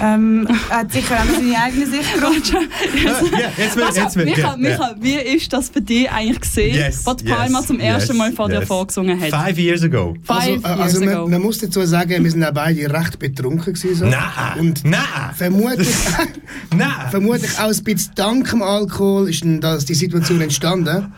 Ähm, 0.00 0.46
er 0.68 0.76
hat 0.78 0.92
sicher 0.92 1.14
auch 1.16 1.34
seine 1.34 1.62
eigene 1.62 1.86
Sicht 1.86 2.14
gehabt. 2.14 2.52
Ja, 2.52 3.50
jetzt 3.56 3.76
wird, 3.76 3.86
Also, 3.86 4.00
jetzt 4.00 4.16
wird, 4.16 4.26
Micha, 4.28 4.40
ja, 4.50 4.56
Micha, 4.56 4.94
wie 5.00 5.14
ist 5.14 5.52
das 5.52 5.68
für 5.70 5.80
dich 5.80 6.10
eigentlich 6.10 6.40
gesehen, 6.40 6.74
Yes, 6.74 7.06
was 7.06 7.16
Palma 7.22 7.58
yes, 7.58 7.66
zum 7.66 7.80
ersten 7.80 8.12
yes, 8.12 8.18
Mal 8.18 8.32
vor 8.32 8.48
dir 8.48 8.58
yes. 8.60 8.68
vorgesungen 8.68 9.20
hat? 9.20 9.30
Five 9.30 9.58
years 9.58 9.82
ago. 9.82 10.14
Five 10.22 10.36
Also, 10.36 10.50
years 10.52 10.64
also 10.80 11.02
ago. 11.02 11.22
man, 11.22 11.30
man 11.32 11.42
muss 11.42 11.58
dazu 11.58 11.84
sagen, 11.84 12.22
wir 12.24 12.30
sind 12.30 12.44
auch 12.44 12.52
beide 12.52 12.92
recht 12.92 13.18
betrunken 13.18 13.74
gewesen. 13.74 13.94
So. 13.96 14.04
Nein, 14.06 14.58
Und 14.58 14.84
nein, 14.84 15.00
vermutlich, 15.34 15.88
nein. 16.76 16.90
vermutlich 17.10 17.58
auch 17.58 17.72
ein 17.72 17.84
bisschen 17.84 18.12
dank 18.14 18.50
dem 18.50 18.62
Alkohol 18.62 19.28
ist 19.30 19.42
das, 19.60 19.84
die 19.84 19.94
Situation 19.94 20.40
entstanden. 20.40 21.12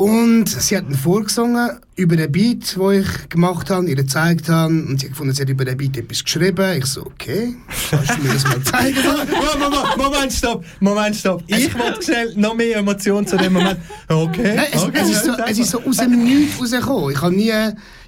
Und 0.00 0.48
sie 0.48 0.78
hat 0.78 0.86
dann 0.86 0.94
vorgesungen 0.94 1.78
über 1.94 2.16
den 2.16 2.32
Beat, 2.32 2.74
den 2.74 3.02
ich 3.02 3.28
gemacht 3.28 3.68
habe, 3.68 3.86
ihr 3.86 3.96
gezeigt 3.96 4.48
habe. 4.48 4.72
Und 4.72 4.98
sie 4.98 5.04
hat 5.04 5.12
gefunden, 5.12 5.34
sie 5.34 5.42
hat 5.42 5.50
über 5.50 5.66
den 5.66 5.76
Beat 5.76 5.94
etwas 5.98 6.24
geschrieben. 6.24 6.78
Ich 6.78 6.86
so, 6.86 7.04
okay, 7.04 7.54
kannst 7.90 8.16
du 8.16 8.22
mir 8.22 8.32
das 8.32 8.44
mal 8.44 8.62
zeigen? 8.62 8.96
Moment, 9.04 9.60
Moment, 9.60 9.96
Moment, 9.98 10.32
stopp, 10.32 10.64
Moment, 10.80 11.16
stopp. 11.16 11.42
Ich 11.48 11.78
wollte 11.78 12.02
schnell 12.02 12.32
noch 12.36 12.54
mehr 12.54 12.78
Emotionen 12.78 13.26
zu 13.26 13.36
dem 13.36 13.52
Moment. 13.52 13.78
Okay, 14.08 14.54
Nein, 14.56 14.66
es, 14.72 14.82
okay. 14.84 14.98
es, 15.02 15.10
ist 15.10 15.24
so, 15.26 15.32
es 15.32 15.58
ist 15.58 15.70
so 15.70 15.82
aus 15.82 15.98
dem 15.98 16.24
Nichts 16.24 16.58
rausgekommen. 16.58 17.10
Ich 17.10 17.20
habe 17.20 17.34
nie, 17.34 17.52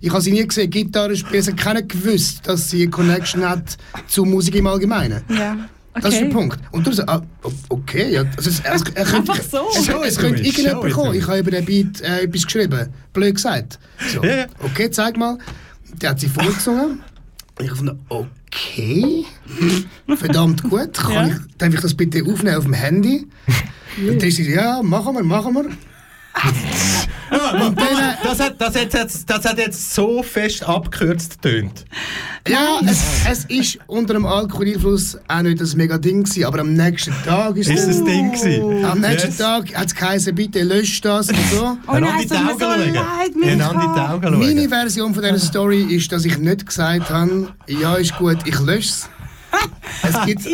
ich 0.00 0.10
habe 0.10 0.22
sie 0.22 0.32
nie 0.32 0.46
gesehen, 0.46 0.70
Gitarre 0.70 1.14
spielen. 1.14 1.42
Sie 1.42 1.50
hat 1.50 1.60
keiner 1.60 1.82
gewusst, 1.82 2.40
dass 2.44 2.70
sie 2.70 2.84
eine 2.84 2.90
Connection 2.90 3.46
hat 3.46 3.76
zur 4.06 4.24
Musik 4.24 4.54
im 4.54 4.66
Allgemeinen. 4.66 5.22
ja. 5.28 5.58
Das 5.94 6.04
ist 6.06 6.12
der 6.20 6.22
Okay. 6.28 6.32
Punkt. 6.34 6.58
Und 6.70 6.86
du 6.86 6.92
so, 6.92 7.02
ah, 7.06 7.20
okay, 7.68 8.12
ja. 8.12 8.24
Also, 8.36 8.48
es, 8.50 8.60
es, 8.60 8.82
er 8.94 9.04
könnte, 9.04 9.32
Einfach 9.32 9.42
so. 9.42 9.68
Es, 9.76 9.84
Show 9.86 10.02
es 10.02 10.16
könnte 10.18 10.42
irgendjemand 10.42 10.92
kommen. 10.92 11.10
me. 11.12 11.18
Ich 11.18 11.26
habe 11.26 11.38
über 11.40 11.50
den 11.50 11.64
Beat 11.66 12.00
äh, 12.00 12.22
etwas 12.22 12.44
geschrieben. 12.46 12.88
Blöd 13.12 13.34
gesagt. 13.34 13.78
So, 14.12 14.22
Ja, 14.24 14.36
ja. 14.36 14.46
okay, 14.62 14.90
zeig 14.90 15.16
mal. 15.18 15.36
Der 16.00 16.10
hat 16.10 16.20
sie 16.20 16.28
vorgesungen. 16.28 17.00
Und 17.58 17.64
ich 17.64 17.70
habe 17.70 17.80
gefunden, 17.84 18.00
okay, 18.08 19.24
verdammt 20.16 20.62
gut. 20.62 20.94
Kann 20.94 21.12
Ja. 21.12 21.26
ich, 21.28 21.34
darf 21.58 21.74
ich 21.74 21.80
das 21.80 21.94
bitte 21.94 22.22
aufnehmen 22.24 22.56
auf 22.56 22.64
dem 22.64 22.72
Handy? 22.72 23.26
Und 23.98 24.20
dann 24.22 24.28
ist 24.28 24.36
sie, 24.36 24.50
ja, 24.50 24.82
machen 24.82 25.14
wir, 25.14 25.22
machen 25.22 25.54
wir. 25.54 25.64
Und 27.32 27.78
dann, 27.78 28.16
das, 28.22 28.40
hat, 28.40 28.60
das, 28.60 28.74
hat 28.74 28.92
jetzt, 28.92 29.28
das 29.28 29.44
hat 29.44 29.58
jetzt 29.58 29.94
so 29.94 30.22
fest 30.22 30.66
abgekürzt 30.66 31.40
tönt. 31.40 31.84
Ja, 32.48 32.80
es, 32.86 33.02
es 33.30 33.44
ist 33.46 33.78
unter 33.86 34.14
dem 34.14 34.26
Alkoholeinfluss 34.26 35.18
auch 35.28 35.42
nicht 35.42 35.60
das 35.60 35.74
mega 35.74 35.98
Ding 35.98 36.24
gewesen, 36.24 36.44
aber 36.44 36.60
am 36.60 36.74
nächsten 36.74 37.14
Tag 37.24 37.56
ist, 37.56 37.70
Ist 37.70 37.80
es... 37.80 37.98
das 37.98 38.04
Ding 38.04 38.32
gewesen? 38.32 38.84
Am 38.84 39.00
nächsten 39.00 39.28
Yes. 39.28 39.38
Tag 39.38 39.74
hat 39.74 39.86
es 39.86 39.94
geheißen, 39.94 40.34
bitte 40.34 40.62
löscht 40.62 41.04
das 41.04 41.28
und 41.28 41.38
so. 41.50 41.78
Oh 41.86 41.92
nein, 41.92 42.02
in 42.02 42.08
es 42.16 42.28
die 42.28 42.28
tut 42.28 42.58
mir 42.58 42.58
so 42.58 42.66
leid, 42.66 43.36
Micha. 43.36 44.30
Meine. 44.30 44.68
Version 44.68 45.14
von 45.14 45.22
dieser 45.22 45.38
Story 45.38 45.82
ist, 45.82 46.10
dass 46.12 46.24
ich 46.24 46.38
nicht 46.38 46.66
gesagt 46.66 47.10
habe, 47.10 47.48
ja, 47.68 47.94
ist 47.96 48.16
gut, 48.16 48.38
ich 48.46 48.58
lösche 48.60 48.88
es. 48.88 49.08
Ich 50.26 50.46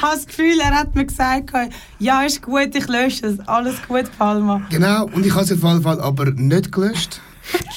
habe 0.00 0.14
das 0.16 0.26
Gefühl, 0.26 0.58
er 0.60 0.70
hat 0.72 0.94
mir 0.94 1.04
gesagt, 1.04 1.50
ja, 1.98 2.22
ist 2.22 2.42
gut, 2.42 2.74
ich 2.74 2.88
lösche 2.88 3.26
es. 3.26 3.40
Alles 3.46 3.76
gut, 3.86 4.04
Palma. 4.18 4.62
Genau, 4.70 5.06
und 5.06 5.24
ich 5.26 5.32
habe 5.34 5.44
es 5.44 5.52
auf 5.52 5.62
jeden 5.62 5.82
Fall 5.82 6.00
aber 6.00 6.30
nicht 6.30 6.72
gelöscht. 6.72 7.20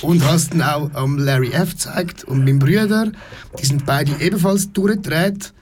Und 0.02 0.24
habe 0.24 0.36
es 0.36 0.50
dann 0.50 0.62
auch 0.62 0.92
am 0.94 1.18
Larry 1.18 1.52
F. 1.52 1.72
gezeigt 1.72 2.24
und 2.24 2.46
meinem 2.46 2.60
Bruder. 2.60 3.12
Die 3.60 3.66
sind 3.66 3.86
beide 3.86 4.12
ebenfalls 4.20 4.72
durchgedreht. 4.72 5.54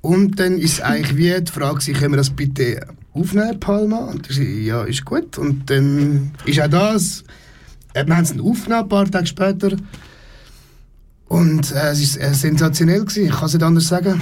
Und 0.00 0.38
dann 0.38 0.58
ist 0.58 0.82
eigentlich 0.82 1.16
wie 1.16 1.40
die 1.42 1.50
Frage, 1.52 1.92
können 1.92 2.12
wir 2.12 2.18
das 2.18 2.30
bitte 2.30 2.86
aufnehmen, 3.12 3.58
Palma? 3.58 3.98
Und 3.98 4.28
ich 4.30 4.36
so, 4.36 4.42
ja, 4.42 4.84
ist 4.84 5.04
gut. 5.04 5.38
Und 5.38 5.68
dann 5.70 6.32
ist 6.44 6.60
auch 6.60 6.68
das. 6.68 7.24
äh, 7.94 8.06
Wir 8.06 8.16
haben 8.16 8.22
es 8.24 8.30
dann 8.30 8.40
aufgenommen, 8.40 8.82
ein 8.84 8.88
paar 8.88 9.10
Tage 9.10 9.26
später. 9.26 9.76
Und 11.34 11.72
äh, 11.72 11.90
es 11.90 12.16
war 12.20 12.28
äh, 12.28 12.34
sensationell, 12.34 13.00
gewesen. 13.00 13.26
ich 13.26 13.32
kann 13.32 13.46
es 13.46 13.54
nicht 13.54 13.62
anders 13.64 13.88
sagen. 13.88 14.20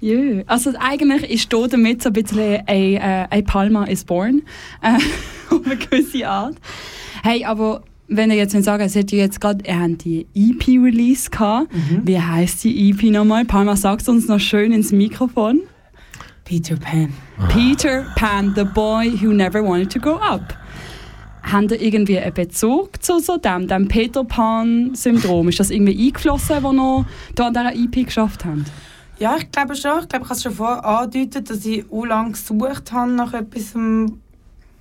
Ja, 0.00 0.42
also 0.46 0.72
eigentlich 0.80 1.30
ist 1.30 1.52
hier 1.52 1.68
damit 1.68 2.02
so 2.02 2.08
ein 2.08 2.12
bisschen 2.12 2.62
ein, 2.66 2.94
äh, 2.94 3.26
ein 3.30 3.44
Palma 3.44 3.84
is 3.84 4.02
born. 4.02 4.42
Äh, 4.82 4.94
auf 5.54 5.64
eine 5.64 5.76
gewisse 5.76 6.26
Art. 6.26 6.56
Hey, 7.22 7.44
aber 7.44 7.82
wenn 8.08 8.32
ihr 8.32 8.36
jetzt 8.36 8.60
sagen, 8.64 8.82
es 8.82 8.96
hat 8.96 9.12
ja 9.12 9.18
jetzt 9.18 9.40
gerade, 9.40 9.64
ihr 9.64 9.78
habt 9.78 10.04
die 10.04 10.26
EP-Release 10.34 11.30
gehabt. 11.30 11.68
Wie 12.02 12.20
heisst 12.20 12.64
die 12.64 12.90
EP 12.90 13.04
nochmal? 13.12 13.44
Palma, 13.44 13.76
sagst 13.76 14.08
uns 14.08 14.26
noch 14.26 14.40
schön 14.40 14.72
ins 14.72 14.90
Mikrofon. 14.90 15.60
Peter 16.44 16.74
Pan. 16.74 17.12
Peter 17.50 18.06
Pan, 18.16 18.54
the 18.56 18.64
boy 18.64 19.08
who 19.22 19.32
never 19.32 19.62
wanted 19.62 19.92
to 19.92 20.00
grow 20.00 20.16
up. 20.16 20.52
Habt 21.52 21.72
ihr 21.72 21.82
irgendwie 21.82 22.16
einen 22.16 22.32
Bezug 22.32 23.02
zu 23.02 23.18
so 23.18 23.36
dem, 23.36 23.66
dem 23.66 23.88
Peter 23.88 24.22
Pan-Syndrom? 24.22 25.48
Ist 25.48 25.58
das 25.58 25.70
irgendwie 25.70 26.06
eingeflossen, 26.06 26.62
wo 26.62 26.70
noch 26.70 27.06
da 27.34 27.48
an 27.48 27.54
dieser 27.54 27.74
EP 27.74 28.06
geschafft 28.06 28.44
habt? 28.44 28.70
Ja, 29.18 29.36
ich 29.36 29.50
glaube 29.50 29.74
schon. 29.74 29.98
Ich 30.00 30.08
glaube, 30.08 30.24
ich 30.24 30.30
habe 30.30 30.34
es 30.34 30.42
schon 30.44 30.52
vorher 30.52 30.84
angedeutet, 30.84 31.50
dass 31.50 31.66
ich 31.66 31.84
auch 31.90 32.04
lange 32.04 32.32
gesucht 32.32 32.92
habe 32.92 33.10
nach 33.10 33.34
etwas, 33.34 33.74
ähm, 33.74 34.20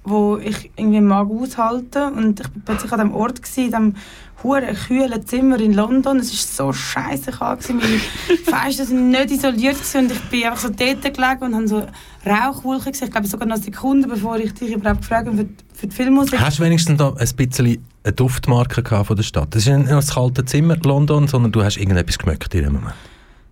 wo 0.04 0.38
ich 0.38 0.70
irgendwie 0.76 1.02
mag 1.02 1.28
aushalten. 1.32 2.14
Und 2.14 2.40
ich 2.40 2.46
war 2.46 2.62
plötzlich 2.66 2.92
an 2.92 3.00
dem 3.00 3.16
Ort, 3.16 3.42
gewesen, 3.42 3.60
in 3.60 3.66
diesem 3.66 3.96
hure 4.44 4.74
kühlen 4.74 5.26
Zimmer 5.26 5.60
in 5.60 5.74
London. 5.74 6.18
Es 6.18 6.32
war 6.32 6.68
so 6.68 6.74
scheiße 6.74 7.32
kalt. 7.32 7.62
gewesen. 7.62 7.78
Meine 7.80 8.62
Fenster 8.64 8.88
waren 8.88 9.10
nicht 9.10 9.32
isoliert 9.32 9.78
und 9.96 10.12
ich 10.12 10.22
bin 10.26 10.44
einfach 10.44 10.60
so 10.60 10.70
dort 10.70 11.02
gelegen 11.02 11.42
und 11.42 11.56
habe 11.56 11.68
so 11.68 11.88
Rauchwolken 12.28 12.92
gesehen. 12.92 13.08
Ich 13.08 13.12
glaube 13.12 13.28
sogar 13.28 13.48
noch 13.48 13.58
Sekunden, 13.58 14.08
bevor 14.08 14.38
ich 14.38 14.54
dich 14.54 14.72
überhaupt 14.72 15.02
gefragt 15.02 15.28
habe 15.28 15.48
für, 15.80 15.88
die- 15.88 15.96
Filmmusik. 15.96 16.40
Hast 16.40 16.60
du 16.60 16.64
wenigstens 16.64 16.98
da 16.98 17.14
ein 17.14 17.36
bisschen 17.36 17.84
eine 18.04 18.14
Duftmarke 18.14 18.84
gehabt 18.84 19.08
von 19.08 19.16
der 19.16 19.24
Stadt? 19.24 19.54
Das 19.56 19.66
ist 19.66 19.68
nicht 19.68 19.88
nur 19.88 19.96
das 19.96 20.14
kalte 20.14 20.46
Zimmer 20.46 20.78
London, 20.84 21.28
sondern 21.28 21.52
du 21.52 21.64
hast 21.64 21.78
irgendetwas 21.78 22.18
geschmeckt 22.18 22.54
in 22.56 22.64
dem 22.64 22.74
Moment. 22.74 22.94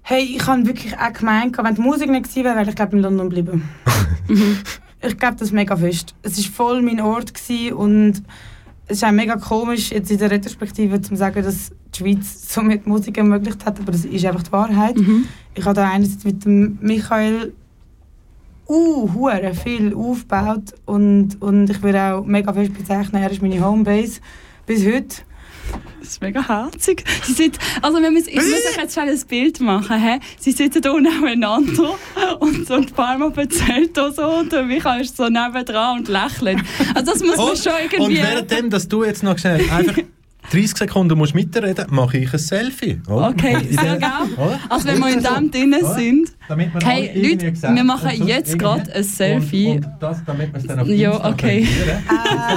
Hey, 0.01 0.23
ich 0.23 0.45
habe 0.47 0.65
wirklich 0.65 0.97
auch 0.97 1.11
gemeint, 1.11 1.57
wenn 1.57 1.75
die 1.75 1.81
Musik 1.81 2.09
nicht 2.09 2.23
gewesen 2.23 2.43
wäre, 2.45 2.55
wäre 2.55 2.69
ich 2.69 2.75
glaube 2.75 2.95
in 2.95 3.03
London 3.03 3.29
geblieben. 3.29 3.69
ich 5.01 5.17
glaube 5.17 5.35
das 5.37 5.51
mega 5.51 5.75
fest. 5.75 6.15
Es 6.21 6.37
war 6.37 6.51
voll 6.53 6.81
mein 6.81 7.01
Ort 7.01 7.33
und 7.75 8.23
es 8.89 8.97
ist 8.97 9.03
auch 9.03 9.11
mega 9.11 9.35
komisch, 9.35 9.91
jetzt 9.91 10.09
in 10.11 10.17
der 10.17 10.31
Retrospektive 10.31 11.01
zu 11.01 11.15
sagen, 11.17 11.43
dass 11.43 11.71
die 11.93 11.99
Schweiz 11.99 12.53
so 12.53 12.61
mit 12.61 12.87
Musik 12.87 13.17
ermöglicht 13.17 13.65
hat, 13.65 13.79
aber 13.81 13.91
das 13.91 14.05
ist 14.05 14.25
einfach 14.25 14.43
die 14.43 14.51
Wahrheit. 14.53 14.95
Ich 15.55 15.65
habe 15.65 15.73
da 15.75 15.89
einerseits 15.89 16.23
mit 16.23 16.45
dem 16.45 16.77
Michael 16.81 17.51
uh, 18.69 19.13
hure 19.13 19.53
viel 19.53 19.93
aufgebaut 19.93 20.73
und, 20.85 21.41
und 21.41 21.69
ich 21.69 21.81
würde 21.81 22.01
auch 22.13 22.25
mega 22.25 22.53
fest 22.53 22.73
bezeichnen, 22.73 23.21
er 23.21 23.31
ist 23.31 23.41
meine 23.41 23.63
Homebase 23.63 24.19
bis 24.65 24.85
heute. 24.85 25.15
Das 25.99 26.09
ist 26.09 26.21
mega 26.21 26.47
herzig. 26.47 27.03
Sie 27.23 27.33
sind, 27.33 27.57
also 27.81 28.01
wir 28.01 28.09
müssen, 28.09 28.29
ich 28.29 28.35
muss 28.35 28.45
euch 28.45 28.77
jetzt 28.77 28.93
schnell 28.93 29.09
ein 29.09 29.21
Bild 29.27 29.59
machen. 29.59 30.01
He? 30.01 30.19
Sie 30.39 30.51
sitzen 30.51 30.81
hier 30.81 31.01
nebeneinander 31.01 31.95
und, 32.39 32.67
so, 32.67 32.75
und 32.75 32.95
Palmer 32.95 33.33
erzählt 33.35 33.97
da 33.97 34.11
so 34.11 34.25
und 34.25 34.53
Michael 34.67 35.01
ist 35.01 35.17
so 35.17 35.27
nebendran 35.27 35.99
und 35.99 36.07
lächelt. 36.07 36.59
Also 36.95 37.11
das 37.11 37.23
muss 37.23 37.35
man 37.37 37.49
Und, 37.49 37.57
schon 37.57 37.73
und 37.73 37.93
irgendwie... 38.11 38.17
währenddem, 38.17 38.69
dass 38.69 38.87
du 38.87 39.03
jetzt 39.03 39.23
noch 39.23 39.37
schnell 39.37 39.59
einfach 39.69 39.97
30 40.51 40.77
Sekunden 40.77 41.17
musst 41.17 41.35
mitreden 41.35 41.87
mache 41.89 42.19
ich 42.19 42.31
ein 42.31 42.39
Selfie. 42.39 43.01
oder? 43.09 43.29
Okay, 43.29 43.57
sehr 43.69 43.97
oder? 43.97 44.59
Also 44.69 44.87
wenn 44.87 44.99
wir 44.99 45.09
in 45.09 45.23
dem 45.23 45.51
drinnen 45.51 45.83
Oder? 45.83 45.95
sind... 45.95 46.36
Damit 46.47 46.69
alle 46.75 46.85
Hey 46.85 47.11
Leute, 47.29 47.55
sehen 47.55 47.75
wir 47.75 47.83
machen 47.83 48.25
jetzt 48.25 48.57
gerade 48.57 48.93
ein 48.93 49.03
Selfie. 49.03 49.67
Und, 49.71 49.85
und 49.85 49.93
das, 49.99 50.23
damit 50.25 50.53
wir 50.53 50.59
es 50.59 50.67
dann 50.67 50.79
auf 50.79 50.87
Ja, 50.87 51.11
Insta 51.11 51.29
okay. 51.29 51.67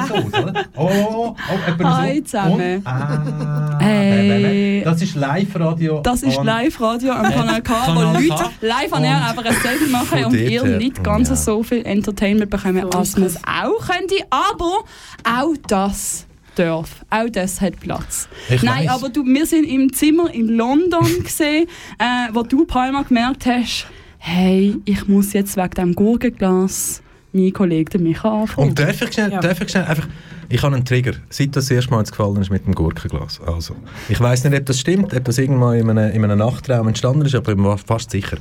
so 0.08 0.14
aus, 0.14 0.24
oder? 0.42 0.64
Oh, 0.76 0.88
oh, 0.90 1.36
oh, 1.36 1.36
oh 1.80 1.84
Hi 1.84 2.18
so. 2.18 2.24
zusammen. 2.24 2.76
Und, 2.76 2.86
ah, 2.86 3.78
Hey. 3.80 4.82
Das 4.84 5.02
ist 5.02 5.14
Live-Radio. 5.16 6.00
Das 6.02 6.22
ist 6.22 6.42
Live-Radio 6.42 7.12
am 7.12 7.24
Äh, 7.26 7.32
Kanal 7.32 7.62
K, 7.62 7.74
wo 7.88 7.94
Kanal 8.00 8.14
Leute 8.22 8.28
K. 8.28 8.50
live 8.60 8.92
an 8.92 9.04
air 9.04 9.26
einfach 9.26 9.44
ein 9.44 9.54
Selfie 9.54 9.90
machen 9.90 10.24
und 10.24 10.34
ihr 10.34 10.62
nicht 10.64 11.02
ganz 11.02 11.28
ja. 11.28 11.36
so 11.36 11.62
viel 11.62 11.84
Entertainment 11.84 12.50
bekommen, 12.50 12.82
So 12.92 12.98
als 12.98 13.16
man 13.16 13.26
es. 13.26 13.36
es 13.36 13.42
auch 13.44 13.86
könnte. 13.88 14.14
Aber 14.30 14.84
auch 15.24 15.54
das 15.66 16.26
darf, 16.54 17.04
auch 17.10 17.28
das 17.30 17.60
hat 17.60 17.80
Platz. 17.80 18.28
Ich 18.48 18.62
Nein, 18.62 18.86
weiss. 18.86 18.88
aber 18.90 19.08
du, 19.08 19.24
wir 19.24 19.46
sind 19.46 19.64
im 19.64 19.92
Zimmer 19.92 20.32
in 20.32 20.48
London 20.48 21.06
gesehen, 21.22 21.66
äh, 21.98 22.28
wo 22.32 22.42
du 22.42 22.64
Palma 22.64 23.02
gemerkt 23.02 23.46
hast, 23.46 23.86
hey, 24.18 24.76
ich 24.84 25.08
muss 25.08 25.32
jetzt 25.32 25.56
wegen 25.56 25.70
dem 25.70 25.94
Gurkenglas 25.94 27.02
meinen 27.32 27.52
Kollegen 27.52 27.88
den 27.90 28.02
Micha 28.02 28.42
anfangen. 28.42 28.68
Und 28.70 28.78
darf 28.78 29.00
ich 29.02 29.12
schnell, 29.12 29.30
Ja. 29.32 29.40
darf 29.40 29.60
ich 29.60 29.68
schnell 29.70 29.84
einfach... 29.84 30.08
Ich 30.52 30.60
habe 30.64 30.74
einen 30.74 30.84
Trigger, 30.84 31.12
seit 31.28 31.54
das 31.54 31.70
erste 31.70 31.92
Mal 31.92 32.02
gefallen 32.02 32.38
ist 32.42 32.50
mit 32.50 32.66
dem 32.66 32.74
Gurkenglas. 32.74 33.40
Also, 33.46 33.76
ich 34.08 34.18
weiß 34.20 34.42
nicht, 34.44 34.58
ob 34.58 34.66
das 34.66 34.80
stimmt, 34.80 35.14
ob 35.14 35.24
das 35.24 35.38
irgendwann 35.38 35.78
in 35.78 35.88
einem, 35.90 36.12
in 36.12 36.24
einem 36.24 36.38
Nachtraum 36.40 36.88
entstanden 36.88 37.24
ist, 37.24 37.36
aber 37.36 37.52
ich 37.52 37.56
bin 37.56 37.78
fast 37.78 38.10
sicher. 38.10 38.36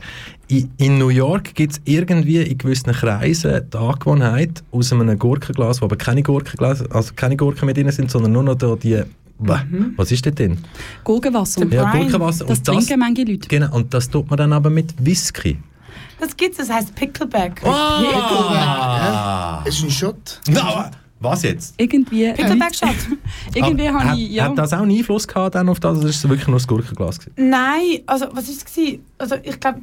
In, 0.48 0.72
in 0.78 0.98
New 0.98 1.10
York 1.10 1.54
gibt 1.54 1.74
es 1.74 1.82
irgendwie 1.86 2.38
in 2.42 2.58
gewissen 2.58 2.94
Kreisen 2.94 3.62
die 3.72 3.78
Angewohnheit, 3.78 4.64
aus 4.72 4.92
einem 4.92 5.20
Gurkenglas, 5.20 5.82
wo 5.82 5.86
aber 5.86 5.98
keine 5.98 6.24
Gurkenglas, 6.24 6.82
also 6.90 7.14
keine 7.16 7.38
Gurken 7.38 7.68
mit 7.68 7.78
drin 7.78 7.92
sind, 7.92 8.10
sondern 8.10 8.32
nur 8.32 8.44
noch 8.44 8.56
da 8.56 8.76
die... 8.76 9.04
Bäh, 9.42 9.54
Was 9.96 10.12
ist 10.12 10.26
das 10.26 10.34
denn? 10.36 10.58
Gurkenwasser. 11.04 11.66
Ja. 11.68 11.92
Gurkenwasser. 11.92 12.46
Das 12.46 12.58
und 12.58 12.68
das, 12.68 12.76
trinken 12.88 13.00
manche 13.00 13.24
Leute. 13.24 13.48
genau, 13.48 13.74
und 13.74 13.94
das 13.94 14.10
tut 14.10 14.30
man 14.30 14.36
dann 14.38 14.52
aber 14.52 14.70
mit 14.72 14.94
Whisky. 14.98 15.60
Das 16.20 16.36
gibt's, 16.36 16.58
das 16.58 16.70
heißt 16.70 16.96
Pickleback. 16.96 17.62
Ah! 17.66 19.64
Es 19.66 19.78
ist 19.78 19.84
ein 19.84 19.92
Shot. 19.92 20.40
Na, 20.50 20.92
was 21.20 21.44
jetzt? 21.44 21.74
Irgendwie, 21.78 22.32
Pickleback 22.34 22.76
Shot. 22.76 22.96
irgendwie 23.54 23.90
habe 23.90 24.04
hat, 24.10 24.18
ich... 24.18 24.30
Ja. 24.32 24.46
hat 24.46 24.58
das 24.58 24.74
auch 24.74 24.82
einen 24.82 24.92
Einfluss 24.98 25.28
gehabt 25.28 25.56
dann 25.56 25.70
auf 25.70 25.80
das? 25.80 25.98
Oder 25.98 26.08
ist 26.10 26.18
es 26.18 26.30
wirklich 26.30 26.48
nur 26.48 26.58
das 26.58 26.68
Gurkenglas? 26.68 27.20
Gewesen? 27.20 27.50
Nein, 27.50 28.00
also 28.06 28.28
was 28.32 28.48
war 28.48 28.54
es? 28.54 29.00
Also 29.18 29.36
ich 29.44 29.60
glaube, 29.60 29.82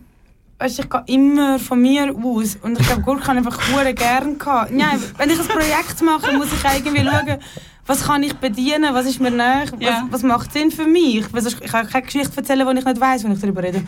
weißt, 0.59 0.79
ich 0.79 0.88
gehe 0.88 1.03
immer 1.07 1.59
von 1.59 1.81
mir 1.81 2.14
aus 2.14 2.57
und 2.62 2.81
ich 2.81 2.87
glaube, 2.87 3.03
Gurken 3.03 3.27
habe 3.27 3.40
ich 3.40 3.47
einfach 3.47 3.61
hure 3.73 3.92
gern 3.92 4.38
gehabt. 4.38 4.71
Nein, 4.73 5.03
wenn 5.19 5.31
ich 5.31 5.38
ein 5.38 5.47
Projekt 5.47 6.01
mache, 6.03 6.37
muss 6.37 6.49
ich 6.53 6.64
irgendwie 6.75 7.05
schauen, 7.05 7.38
was 7.87 8.03
kann 8.05 8.23
ich 8.23 8.35
bedienen, 8.35 8.95
was 8.95 9.07
ist 9.07 9.21
mir 9.21 9.31
näher, 9.31 9.64
was, 9.71 9.81
Ja. 9.81 10.07
was 10.11 10.23
macht 10.23 10.53
Sinn 10.53 10.71
für 10.71 10.87
mich. 10.87 11.16
Ich 11.35 11.71
kann 11.71 11.87
keine 11.87 12.05
Geschichte 12.05 12.37
erzählen, 12.37 12.66
die 12.66 12.79
ich 12.79 12.85
nicht 12.85 13.01
weiß, 13.01 13.25
wenn 13.25 13.33
ich 13.33 13.40
darüber 13.40 13.62
rede. 13.62 13.83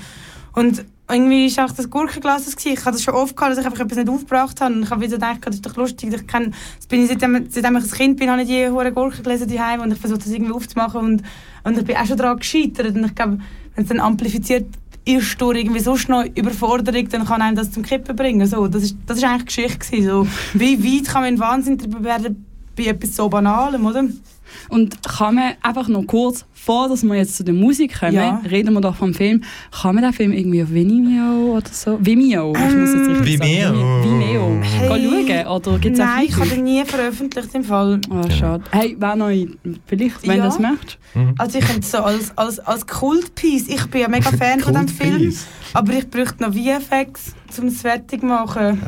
Und 0.53 0.85
irgendwie 1.11 1.57
war 1.57 1.67
auch 1.67 1.73
das 1.73 1.89
Gurkenglas. 1.89 2.55
Ich 2.65 2.77
hatte 2.79 2.93
das 2.93 3.03
schon 3.03 3.15
oft 3.15 3.37
gehabt, 3.37 3.53
dass 3.53 3.59
ich 3.59 3.67
einfach 3.67 3.81
etwas 3.81 3.97
nicht 3.97 4.09
aufgebracht 4.09 4.61
habe. 4.61 4.75
Und 4.75 4.83
ich 4.83 4.91
habe 4.91 5.01
wieder 5.01 5.15
gedacht, 5.15 5.39
das 5.47 5.57
ist 5.57 5.67
doch 5.67 5.77
lustig. 5.77 6.13
Ich 6.13 6.27
kann, 6.27 6.55
bin 6.89 7.03
ich, 7.03 7.09
seitdem, 7.09 7.47
seitdem 7.49 7.77
ich 7.77 7.85
ein 7.85 7.91
Kind 7.91 8.19
bin, 8.19 8.31
habe 8.31 8.43
ich 8.43 8.49
je 8.49 8.69
hure 8.69 8.93
Gurken 8.93 9.23
gelesen 9.23 9.49
daheim 9.49 9.81
und 9.81 9.93
ich 9.93 9.99
versuche 9.99 10.19
das 10.19 10.29
irgendwie 10.29 10.53
aufzumachen. 10.53 11.01
Und, 11.01 11.23
und 11.65 11.79
ich 11.79 11.85
bin 11.85 11.97
auch 11.97 12.07
schon 12.07 12.17
daran 12.17 12.39
gescheitert. 12.39 12.95
Und 12.95 13.05
ich 13.05 13.15
glaube, 13.15 13.39
wenn 13.75 13.85
es 13.85 13.89
dann 13.89 14.01
amplifiziert 14.01 14.67
ist 15.05 15.41
durch 15.41 15.59
irgendwie 15.59 15.81
so 15.81 15.97
schnell 15.97 16.31
Überforderung, 16.35 17.09
dann 17.09 17.25
kann 17.25 17.41
einem 17.41 17.57
das 17.57 17.71
zum 17.71 17.83
Kippen 17.83 18.15
bringen. 18.15 18.47
So, 18.47 18.69
das 18.69 18.83
ist, 18.83 18.97
ist 19.09 19.25
eigentlich 19.25 19.39
die 19.41 19.47
Geschichte. 19.47 19.79
Gewesen. 19.79 20.07
So, 20.07 20.27
wie 20.55 20.85
weit 20.85 21.09
kann 21.09 21.23
man 21.23 21.35
in 21.35 21.41
Wahnsinn 21.41 21.79
darüber 21.79 22.05
werden 22.05 22.45
bei 22.77 22.85
etwas 22.85 23.17
so 23.17 23.29
Banalem, 23.29 23.87
oder? 23.87 24.05
Und 24.69 25.03
kann 25.03 25.35
man 25.35 25.55
einfach 25.63 25.89
noch 25.89 26.07
kurz, 26.07 26.45
vor 26.69 26.87
dass 26.91 27.03
wir 27.03 27.15
jetzt 27.15 27.35
zu 27.35 27.45
der 27.45 27.55
Musik 27.55 27.99
kommen, 27.99 28.13
Ja. 28.13 28.43
reden 28.51 28.75
wir 28.75 28.83
doch 28.83 28.95
vom 28.95 29.15
Film, 29.15 29.43
kann 29.81 29.95
man 29.95 30.05
den 30.05 30.13
Film 30.13 30.33
irgendwie 30.33 30.63
auf 30.63 30.71
Vimeo 30.71 31.57
oder 31.57 31.71
so? 31.73 31.99
Vimeo, 31.99 32.53
ich 32.53 32.75
muss 32.77 32.91
jetzt 32.93 33.09
richtig 33.09 33.41
Vimeo. 33.41 33.69
sagen. 33.69 34.05
Vimeo. 34.05 34.61
Hey. 34.63 35.25
Gehen 35.25 35.45
schauen, 35.47 35.57
oder 35.57 35.79
gibt 35.79 35.95
es 35.95 35.99
Nein, 35.99 36.25
ich 36.29 36.37
habe 36.37 36.49
den 36.51 36.65
nie 36.65 36.85
veröffentlicht 36.85 37.55
im 37.55 37.65
Fall. 37.65 37.99
Oh, 38.11 38.29
schade. 38.31 38.65
Hey, 38.71 38.95
wer 39.01 39.17
noch, 39.17 39.31
vielleicht, 39.87 40.23
wenn 40.29 40.37
Ja. 40.37 40.37
du 40.37 40.43
das 40.43 40.59
möchtest. 40.59 40.99
Also 41.39 41.59
ich 41.59 41.65
finde 41.65 41.87
so 41.87 41.99
als, 41.99 42.37
als, 42.37 42.59
als 42.61 42.87
Kultpiece, 42.87 43.67
ich 43.69 43.87
bin 43.87 44.03
ja 44.03 44.09
mega 44.09 44.31
Fan 44.39 44.61
von 44.61 44.75
dem 44.75 44.89
Film, 44.89 45.11
Kultpiece. 45.13 45.47
Aber 45.73 45.93
ich 45.93 46.09
bräuchte 46.09 46.43
noch 46.43 46.53
VFX, 46.53 47.35
um 47.59 47.67
es 47.69 47.81
fertig 47.81 48.21
zu 48.21 48.27
machen. 48.27 48.83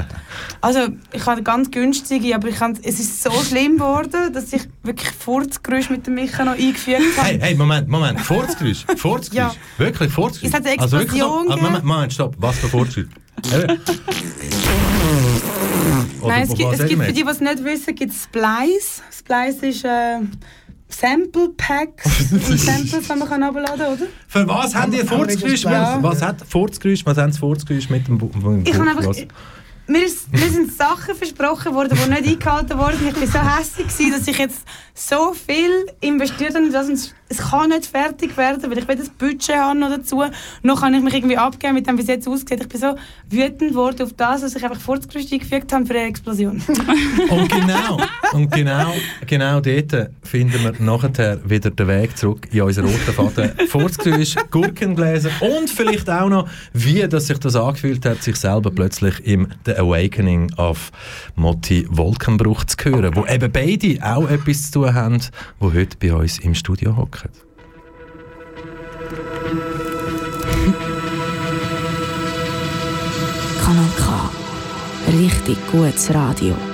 Also 0.61 0.89
ich 1.13 1.27
habe 1.27 1.43
ganz 1.43 1.71
günstige, 1.71 2.35
aber 2.35 2.49
ich 2.49 2.57
kann, 2.57 2.79
es 2.83 3.01
ist 3.01 3.23
so 3.23 3.31
schlimm 3.31 3.77
geworden, 3.77 4.33
dass 4.33 4.53
ich 4.53 4.63
wirklich 4.83 5.11
Furzgeräusch 5.11 5.91
mit 5.91 6.07
dem 6.07 6.15
Micha 6.15 6.45
noch 6.45 6.53
eingefügt 6.53 7.17
habe. 7.17 7.29
Hey, 7.29 7.39
hey, 7.41 7.55
Moment, 7.55 7.89
Moment. 7.89 8.21
Furzgeräusch. 8.21 8.85
Furzgeräusch. 8.97 9.55
Ja. 9.55 9.55
Wirklich, 9.79 10.13
Furzgeräusch. 10.13 10.49
Es 10.49 10.55
hat 10.55 10.67
eine 10.67 10.79
Also 10.81 10.99
wirklich 10.99 11.21
Explosion 11.21 11.49
gegeben. 11.49 11.67
Moment, 11.67 11.85
Moment, 11.85 12.13
stopp. 12.13 12.35
Was 12.39 12.59
für 12.59 12.69
Furzgeräusch? 12.69 13.09
Oder 16.21 16.35
Nein, 16.35 16.43
es 16.43 16.55
gibt, 16.55 16.73
es 16.73 16.87
gibt 16.87 17.03
für 17.03 17.13
die, 17.13 17.25
die 17.25 17.31
es 17.31 17.41
nicht 17.41 17.65
wissen, 17.65 17.95
gibt 17.95 18.13
es 18.13 18.25
Splice. 18.25 19.03
Splice 19.11 19.63
ist 19.63 19.85
äh, 19.85 20.19
Sample 20.95 21.51
Packs 21.57 22.05
und 22.33 22.59
Samples, 22.61 23.09
die 23.09 23.15
man 23.19 23.29
kann 23.29 23.43
herunterladen 23.43 23.79
kann, 23.79 23.93
oder? 23.95 24.07
Für 24.29 24.49
was 24.49 24.75
haben 24.75 24.91
die 24.93 24.99
Furzgeräusch? 24.99 25.65
Ja. 25.65 25.99
Was 26.03 26.23
hat 26.23 26.37
Furzgeräusch? 26.49 27.05
Was 27.07 27.17
haben 27.19 27.33
sie 27.33 27.39
Furzgeräusch 27.39 27.89
mit 27.91 28.07
dem 28.09 28.19
Bu- 28.19 28.27
Bu- 28.29 28.63
Ich 28.65 28.75
habe 28.75 28.91
einfach, 28.91 29.15
mir, 29.87 30.05
ist, 30.05 30.33
mir 30.33 30.49
sind 30.49 30.73
Sachen 30.73 31.15
versprochen 31.17 31.75
worden, 31.75 31.99
die 32.05 32.11
nicht 32.11 32.27
eingehalten 32.29 32.79
wurden. 32.79 32.99
Ich 33.09 33.35
war 33.35 33.43
so 33.43 33.59
hässlich, 33.59 34.13
dass 34.13 34.29
ich 34.29 34.39
jetzt 34.39 34.63
so 34.95 35.33
viel 35.33 35.71
investiert 36.01 36.55
habe. 36.55 36.65
in 36.67 36.73
das 36.73 36.89
und 36.89 37.15
Es 37.33 37.39
kann 37.39 37.71
nicht 37.71 37.87
fertig 37.87 38.37
werden, 38.37 38.69
weil 38.69 38.79
ich 38.79 38.89
will 38.89 38.97
das 38.97 39.09
Budget 39.09 39.57
haben 39.57 39.79
noch 39.79 39.89
dazu. 39.89 40.25
Noch 40.65 40.81
kann 40.81 40.93
ich 40.95 41.01
mich 41.01 41.15
irgendwie 41.15 41.37
abgeben 41.37 41.75
mit 41.75 41.87
dem, 41.87 41.97
wie 41.97 42.03
es 42.03 42.09
jetzt 42.09 42.27
aussieht. 42.27 42.61
Ich 42.61 42.69
bin 42.69 42.81
so 42.81 42.97
wütend 43.31 43.71
geworden 43.71 44.03
auf 44.03 44.13
das, 44.15 44.41
dass 44.41 44.57
ich 44.57 44.65
einfach 44.65 44.81
Furzgerüst 44.81 45.33
eingefügt 45.33 45.73
habe 45.73 45.87
für 45.87 45.95
eine 45.95 46.09
Explosion. 46.09 46.61
Und 47.31 47.49
genau, 47.49 47.99
und 48.33 48.51
genau, 48.51 48.93
genau 49.27 49.61
dort 49.61 50.11
finden 50.23 50.65
wir 50.65 50.73
nachher 50.81 51.39
wieder 51.49 51.71
den 51.71 51.87
Weg 51.87 52.17
zurück 52.17 52.49
in 52.51 52.63
unseren 52.63 52.87
roten 52.87 53.13
Faden. 53.13 53.69
Furzgeräusch, 53.69 54.35
Gurkengläser 54.51 55.31
und 55.41 55.71
vielleicht 55.71 56.11
auch 56.11 56.29
noch, 56.29 56.49
wie 56.73 57.07
das 57.09 57.29
sich 57.29 57.39
das 57.39 57.55
angefühlt 57.55 58.05
hat, 58.05 58.23
sich 58.23 58.37
selber 58.37 58.71
plötzlich 58.71 59.25
im 59.25 59.49
The 59.67 59.77
Awakening 59.77 60.53
of 60.57 60.91
Motti 61.37 61.87
Wolkenbruch 61.89 62.65
zu 62.65 62.77
hören, 62.85 63.15
wo 63.15 63.27
eben 63.27 63.53
beide 63.53 63.99
auch 64.03 64.29
etwas 64.29 64.71
zu 64.71 64.81
tun 64.81 64.95
haben, 64.95 65.21
wo 65.59 65.73
heute 65.73 65.97
bei 65.99 66.13
uns 66.13 66.39
im 66.39 66.55
Studio 66.55 66.97
hocken. 67.21 67.31
Kanal 73.65 73.91
K. 73.97 74.31
Richtig 75.13 75.59
gutes 75.71 76.11
Radio. 76.15 76.70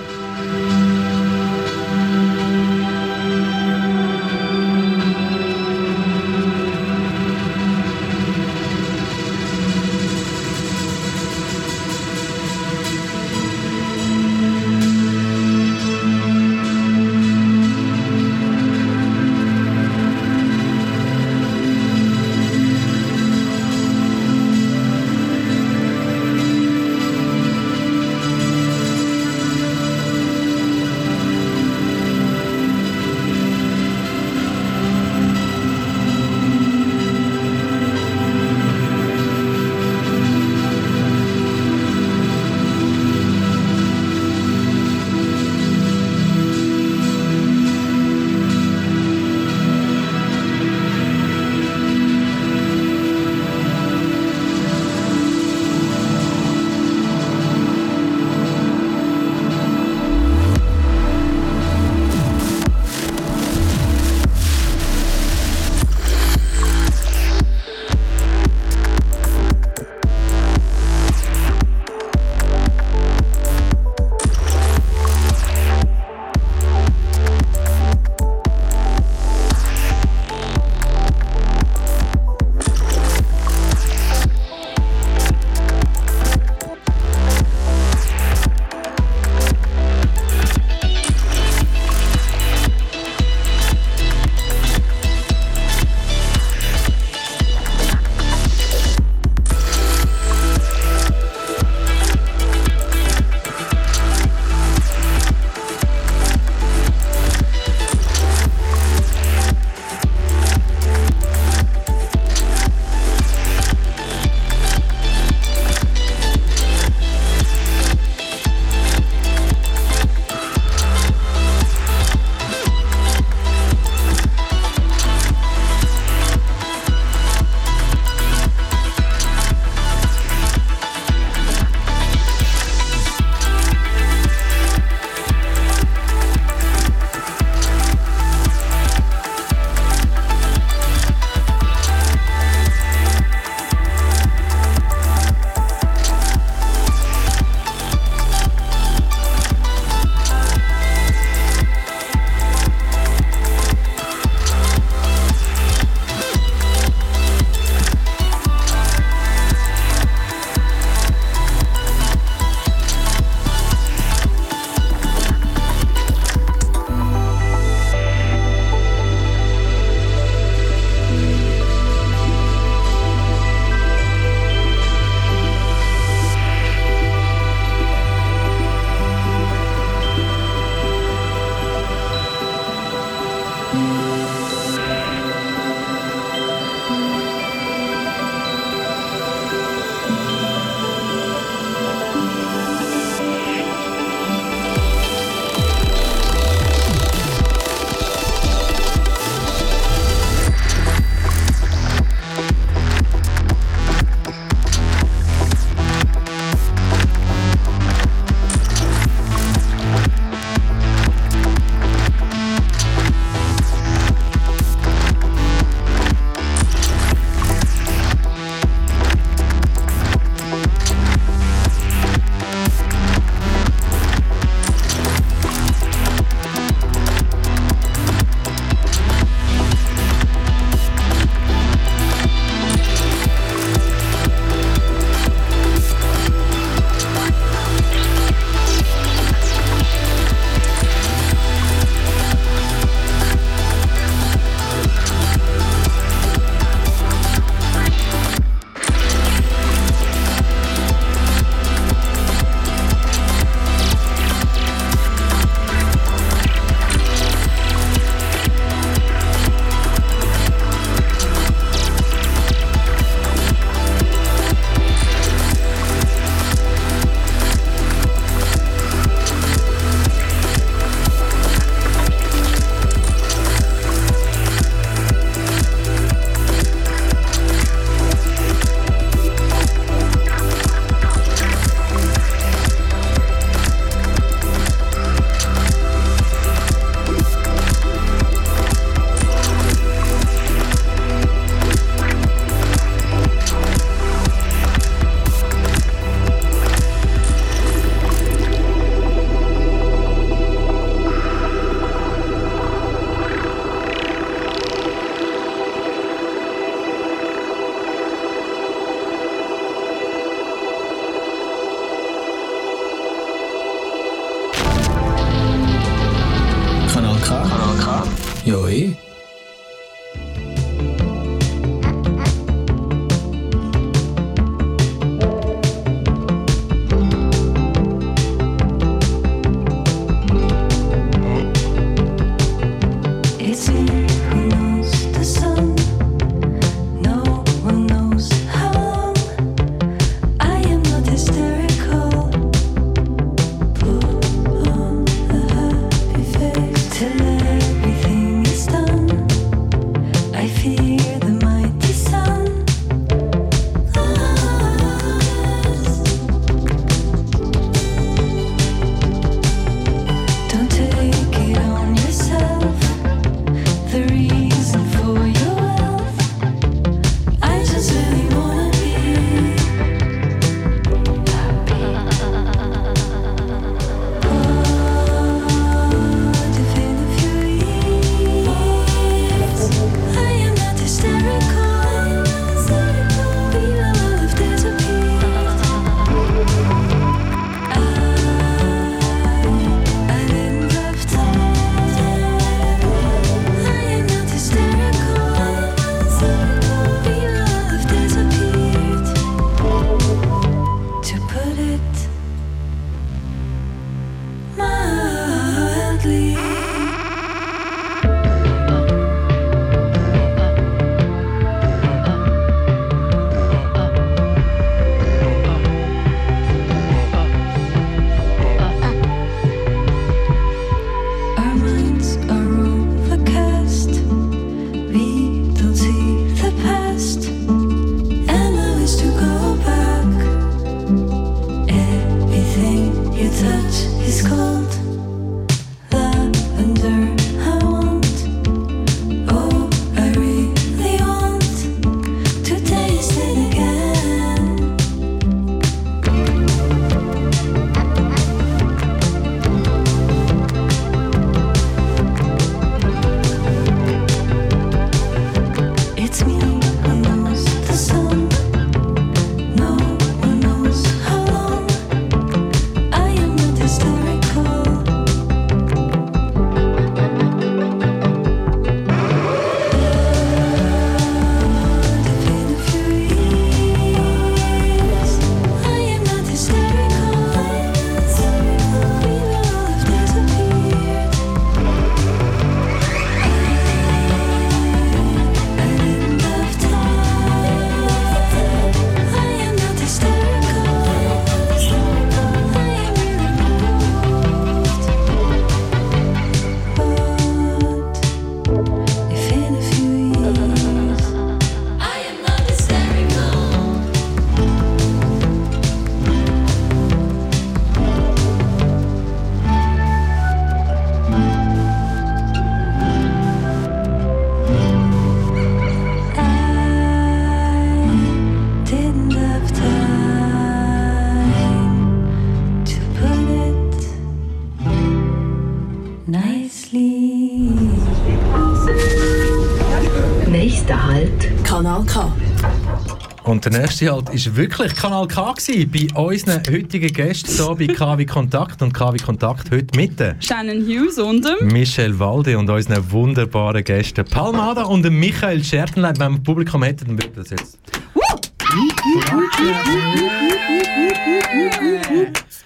Und 533.37 533.45
der 533.45 533.53
nächste 533.53 533.93
halt 533.93 534.09
ist 534.15 534.35
wirklich 534.35 534.75
Kanal 534.75 535.07
K 535.07 535.35
gewesen, 535.35 535.71
bei 535.71 536.01
unseren 536.01 536.43
heutigen 536.51 536.91
Gästen 536.91 537.31
hier 537.31 537.55
bei 537.55 537.75
KW 537.75 538.07
Kontakt 538.07 538.63
und 538.63 538.73
KW 538.73 538.97
Kontakt 538.97 539.51
heute 539.51 539.77
mit 539.77 539.93
Shannon 540.21 540.63
Hughes 540.67 540.99
und 540.99 541.23
dem 541.23 541.49
Michel 541.49 541.99
Walde 541.99 542.39
und 542.39 542.49
unseren 542.49 542.91
wunderbaren 542.91 543.63
Gästen 543.63 544.07
Palmada 544.07 544.63
und 544.63 544.85
dem 544.85 544.99
Michael 544.99 545.45
Schertenlein. 545.45 545.99
Wenn 545.99 546.13
wir 546.13 546.21
Publikum 546.21 546.63
hätten, 546.63 546.87
dann 546.87 546.97
würde 546.97 547.11
das 547.15 547.29
jetzt... 547.29 547.59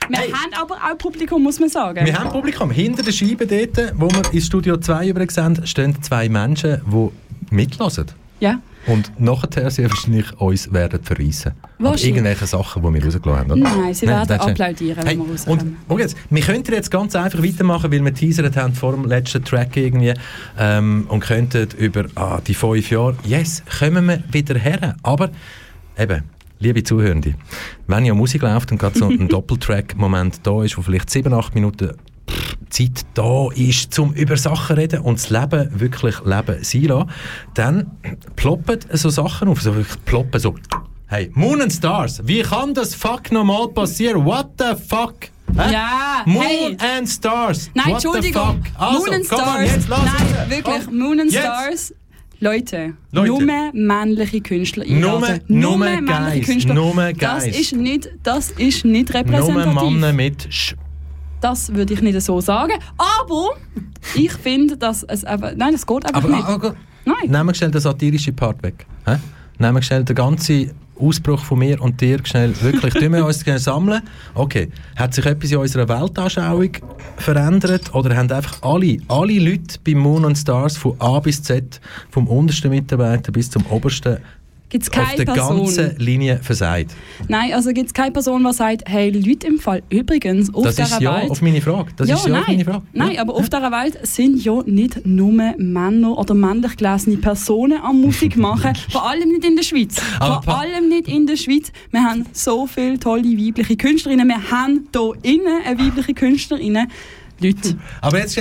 Wir 0.08 0.18
haben 0.18 0.52
aber 0.60 0.74
auch 0.74 0.98
Publikum, 0.98 1.40
muss 1.40 1.60
man 1.60 1.68
sagen. 1.68 2.04
Wir 2.04 2.18
haben 2.18 2.30
Publikum. 2.30 2.72
Hinter 2.72 3.04
der 3.04 3.12
Scheibe 3.12 3.46
dort, 3.46 3.92
wo 3.94 4.10
wir 4.10 4.34
ins 4.34 4.46
Studio 4.46 4.76
2 4.76 5.06
übrigens 5.06 5.36
sind, 5.36 5.68
stehen 5.68 6.02
zwei 6.02 6.28
Menschen, 6.28 6.80
die 6.84 7.54
mitlassen. 7.54 8.06
Ja. 8.40 8.58
Und 8.86 9.12
nachher 9.20 9.70
sehr 9.70 9.90
wahrscheinlich 9.90 10.32
uns 10.40 10.72
werden 10.72 11.02
verreissen. 11.02 11.52
Wahrscheinlich. 11.78 12.06
irgendwelche 12.08 12.46
Sachen, 12.46 12.82
die 12.82 12.94
wir 12.94 13.04
rausgelassen 13.04 13.50
haben. 13.50 13.60
Oder? 13.60 13.76
Nein, 13.76 13.94
sie 13.94 14.06
werden 14.06 14.26
das 14.28 14.38
ist- 14.44 14.50
applaudieren, 14.50 14.96
wenn 14.98 15.06
Hey, 15.06 15.16
wir 15.16 15.22
und 15.24 15.30
rauskommen. 15.32 15.76
und 15.86 15.98
jetzt, 16.00 16.16
wir 16.30 16.42
könnten 16.42 16.72
jetzt 16.72 16.90
ganz 16.90 17.14
einfach 17.14 17.42
weitermachen, 17.42 17.92
weil 17.92 18.04
wir 18.04 18.14
teasert 18.14 18.56
haben 18.56 18.74
vor 18.74 18.92
dem 18.92 19.04
letzten 19.04 19.44
Track 19.44 19.76
irgendwie 19.76 20.14
ähm, 20.58 21.04
und 21.08 21.20
könnten 21.20 21.68
über 21.78 22.06
ah, 22.14 22.40
die 22.46 22.54
fünf 22.54 22.90
Jahre, 22.90 23.16
yes, 23.24 23.62
kommen 23.78 24.06
wir 24.06 24.22
wieder 24.32 24.58
her. 24.58 24.96
Aber 25.02 25.30
eben, 25.98 26.22
liebe 26.58 26.82
Zuhörende, 26.82 27.34
wenn 27.86 28.04
ja 28.06 28.14
Musik 28.14 28.42
läuft 28.42 28.72
und 28.72 28.78
gerade 28.78 28.98
so 28.98 29.08
ein 29.08 29.28
Doppeltrack-Moment 29.70 30.40
da 30.46 30.62
ist, 30.64 30.76
wo 30.78 30.82
vielleicht 30.82 31.10
sieben, 31.10 31.32
acht 31.34 31.54
Minuten 31.54 31.90
Zeit 32.70 33.04
da 33.14 33.48
ist, 33.54 33.92
zum 33.92 34.12
über 34.14 34.36
Sachen 34.36 34.76
reden 34.76 35.00
und 35.00 35.18
das 35.18 35.30
Leben 35.30 35.68
wirklich 35.80 36.16
Leben 36.24 36.62
sein 36.62 36.82
lassen, 36.84 37.10
dann 37.54 37.90
ploppen 38.36 38.78
so 38.92 39.10
Sachen 39.10 39.48
auf, 39.48 39.60
so 39.60 39.74
wirklich 39.74 40.04
ploppen 40.04 40.40
so 40.40 40.54
Hey, 41.06 41.28
Moon 41.34 41.60
and 41.60 41.72
Stars, 41.72 42.22
wie 42.24 42.42
kann 42.42 42.72
das 42.72 42.94
fuck 42.94 43.32
nochmal 43.32 43.66
passieren? 43.68 44.24
What 44.24 44.50
the 44.58 44.76
fuck? 44.88 45.14
Hä? 45.56 45.72
Ja, 45.72 46.22
Moon 46.24 46.44
hey. 46.44 46.76
and 46.98 47.08
Stars. 47.08 47.68
Nein, 47.74 47.86
What 47.86 47.94
Entschuldigung. 48.04 48.62
Also, 48.78 48.98
Moon 49.00 49.14
and 49.14 49.24
Stars. 49.26 49.56
On, 49.58 49.64
jetzt 49.64 49.88
Nein, 49.88 50.26
es. 50.44 50.50
wirklich. 50.50 50.84
Komm. 50.86 50.98
Moon 50.98 51.20
and 51.20 51.32
Jetzt. 51.32 51.42
Stars. 51.42 51.94
Leute, 52.42 52.94
Leute. 53.12 53.28
nur 53.28 53.72
männliche 53.74 54.40
Künstler 54.40 54.86
Nur- 54.86 55.16
einladen. 55.16 55.40
nur 55.48 55.76
männliche 55.76 56.38
Guys, 56.38 56.46
Künstler. 56.46 56.74
nur 56.74 57.12
Das 57.18 57.46
ist 57.46 57.74
nicht, 57.76 58.08
das 58.22 58.50
ist 58.52 58.84
nicht 58.84 59.08
Nur 59.12 59.18
repräsentativ. 59.20 59.90
Männer 59.90 60.12
mit 60.12 60.46
Sch 60.48 60.74
Das 61.40 61.72
würde 61.74 61.94
ich 61.94 62.02
nicht 62.02 62.20
so 62.20 62.40
sagen. 62.40 62.74
Aber 62.98 63.50
ich 64.14 64.32
finde, 64.32 64.76
dass 64.76 65.02
es 65.04 65.24
einfach... 65.24 65.52
Nein, 65.56 65.74
es 65.74 65.86
geht 65.86 66.04
einfach 66.06 66.22
Aber 66.24 66.28
nicht. 66.28 66.44
ah, 66.46 66.74
Nein. 67.04 67.16
nehmen 67.30 67.46
wir 67.48 67.54
schnell 67.54 67.70
den 67.70 67.80
satirischen 67.80 68.36
Part 68.36 68.62
weg. 68.62 68.86
Hä? 69.06 69.16
Nehmen 69.58 69.76
wir 69.76 69.82
schnell 69.82 70.04
den 70.04 70.16
ganzen 70.16 70.70
Ausbruch 70.98 71.42
von 71.42 71.58
mir 71.60 71.80
und 71.80 71.98
dir 72.00 72.18
schnell 72.24 72.52
wirklich. 72.60 72.92
Tun 72.92 73.12
wir 73.12 73.24
uns 73.24 73.40
schnell 73.42 73.58
sammeln. 73.58 74.02
Okay, 74.34 74.70
hat 74.96 75.14
sich 75.14 75.24
etwas 75.24 75.50
in 75.50 75.56
unserer 75.58 75.88
Weltanschauung 75.88 76.72
verändert 77.16 77.94
oder 77.94 78.14
haben 78.16 78.30
einfach 78.30 78.62
alle, 78.62 78.98
alle 79.08 79.38
Leute 79.38 79.78
bei 79.84 79.94
Moon 79.94 80.26
and 80.26 80.36
Stars 80.36 80.76
von 80.76 80.96
A 81.00 81.18
bis 81.20 81.42
Z, 81.42 81.80
vom 82.10 82.26
untersten 82.26 82.70
Mitarbeiter 82.70 83.32
bis 83.32 83.50
zum 83.50 83.64
obersten, 83.66 84.18
Gibt 84.70 84.84
es 84.84 84.90
auf 84.90 85.04
keine 85.04 85.24
der 85.24 85.32
Person... 85.32 85.58
ganzen 85.58 85.96
Linie 85.98 86.38
versagt? 86.42 86.92
Nein, 87.28 87.52
also 87.52 87.72
gibt 87.72 87.88
es 87.88 87.94
keine 87.94 88.12
Person, 88.12 88.44
die 88.44 88.52
sagt, 88.52 88.82
hey, 88.86 89.10
Leute 89.10 89.48
im 89.48 89.58
Fall, 89.58 89.82
übrigens, 89.90 90.54
auf 90.54 90.64
Das 90.64 90.76
dieser 90.76 90.94
ist 90.94 91.00
ja 91.00 91.16
Welt... 91.16 91.30
auf 91.30 91.42
meine 91.42 91.60
Frage. 91.60 91.90
Das 91.96 92.08
ja, 92.08 92.14
ist 92.14 92.26
ja 92.26 92.32
nein, 92.32 92.42
auf 92.42 92.48
meine 92.48 92.64
Frage. 92.64 92.82
Nein, 92.92 93.18
aber 93.18 93.34
auf 93.34 93.48
dieser 93.48 93.70
Welt 93.72 93.98
sind 94.06 94.42
ja 94.44 94.62
nicht 94.64 95.04
nur 95.04 95.32
Männer 95.32 96.16
oder 96.16 96.34
männlich 96.34 96.76
gelesene 96.76 97.16
Personen 97.16 97.80
am 97.82 98.00
Musik 98.00 98.36
machen. 98.38 98.72
Vor 98.90 99.08
allem 99.08 99.28
nicht 99.28 99.44
in 99.44 99.56
der 99.56 99.64
Schweiz. 99.64 99.96
Aber 100.20 100.42
Vor 100.42 100.60
allem 100.60 100.88
nicht 100.88 101.08
in 101.08 101.26
der 101.26 101.36
Schweiz. 101.36 101.72
Wir 101.90 102.02
haben 102.02 102.24
so 102.32 102.66
viele 102.66 102.98
tolle 102.98 103.24
weibliche 103.24 103.76
Künstlerinnen. 103.76 104.28
Wir 104.28 104.50
haben 104.50 104.88
hier 104.94 105.12
innen 105.22 105.62
eine 105.66 105.78
weibliche 105.78 106.14
Künstlerin. 106.14 106.78
Leute, 107.40 107.76
Aber 108.00 108.18
jetzt. 108.18 108.38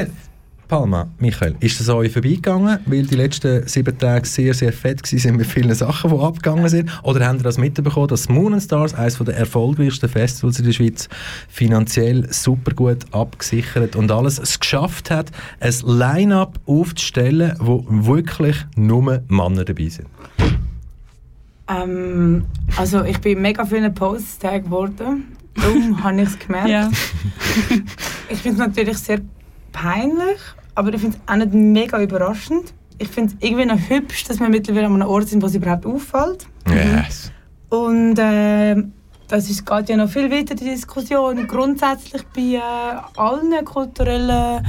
Palma, 0.70 1.08
Michael, 1.18 1.56
ist 1.62 1.80
das 1.80 1.90
an 1.90 1.96
euch 1.96 2.12
vorbeigegangen, 2.12 2.78
weil 2.86 3.02
die 3.02 3.16
letzten 3.16 3.68
sieben 3.68 3.98
Tage 3.98 4.28
sehr, 4.28 4.54
sehr 4.54 4.72
fett 4.72 5.02
waren 5.02 5.36
mit 5.36 5.48
vielen 5.48 5.74
Sachen, 5.74 6.12
die 6.12 6.20
abgegangen 6.20 6.70
sind? 6.70 6.92
Oder 7.02 7.28
habt 7.28 7.40
ihr 7.40 7.44
das 7.44 7.58
mitbekommen, 7.58 8.08
dass 8.08 8.30
Moon 8.30 8.54
and 8.54 8.62
Stars, 8.62 8.94
eines 8.94 9.18
der 9.18 9.36
erfolgreichsten 9.36 10.08
Festivals 10.08 10.60
in 10.60 10.66
der 10.66 10.74
Schweiz, 10.74 11.10
finanziell 11.48 12.32
super 12.32 12.76
gut 12.76 13.04
abgesichert 13.12 13.96
und 13.96 14.12
alles 14.12 14.38
es 14.38 14.60
geschafft 14.60 15.10
hat, 15.10 15.32
ein 15.60 15.74
Line-Up 15.86 16.60
aufzustellen, 16.68 17.56
wo 17.60 17.84
wirklich 17.90 18.56
nur 18.76 19.24
Männer 19.28 19.66
dabei 19.66 19.90
sind? 19.90 20.08
Ähm, 21.68 22.46
also 22.78 23.04
ich 23.06 23.18
bin 23.20 23.42
mega 23.42 23.66
vielen 23.66 23.92
Posts 23.92 24.40
getaggt 24.40 24.66
geworden. 24.66 25.36
Darum 25.56 26.04
habe 26.04 26.22
ich 26.22 26.30
es 26.30 26.38
gemerkt. 26.38 26.70
Ja. 26.70 26.92
Ich 28.30 28.38
finde 28.38 28.62
es 28.62 28.68
natürlich 28.68 29.00
sehr 29.00 29.22
peinlich, 29.72 30.40
aber 30.80 30.94
ich 30.94 31.02
finde 31.02 31.18
es 31.18 31.30
auch 31.30 31.36
nicht 31.36 31.54
mega 31.54 32.02
überraschend. 32.02 32.74
Ich 33.00 33.10
finde 33.10 33.34
es 33.34 33.46
irgendwie 33.46 33.66
noch 33.66 33.90
hübsch, 33.90 34.24
dass 34.24 34.40
wir 34.40 34.48
mittlerweile 34.48 34.86
an 34.86 34.94
einem 34.94 35.10
Ort 35.10 35.28
sind, 35.28 35.42
wo 35.44 35.48
es 35.48 35.56
überhaupt 35.56 35.86
auffällt. 35.86 36.48
Yes. 36.70 37.34
Und 37.68 38.16
ähm, 38.18 38.94
das 39.28 39.50
ist, 39.50 39.66
geht 39.66 39.90
ja 39.90 39.98
noch 39.98 40.10
viel 40.10 40.32
weiter, 40.32 40.56
die 40.56 40.64
Diskussion. 40.64 41.48
Grundsätzlich 41.48 42.24
bei 42.34 42.56
äh, 42.56 42.62
allen 43.18 43.66
kulturellen 43.66 44.66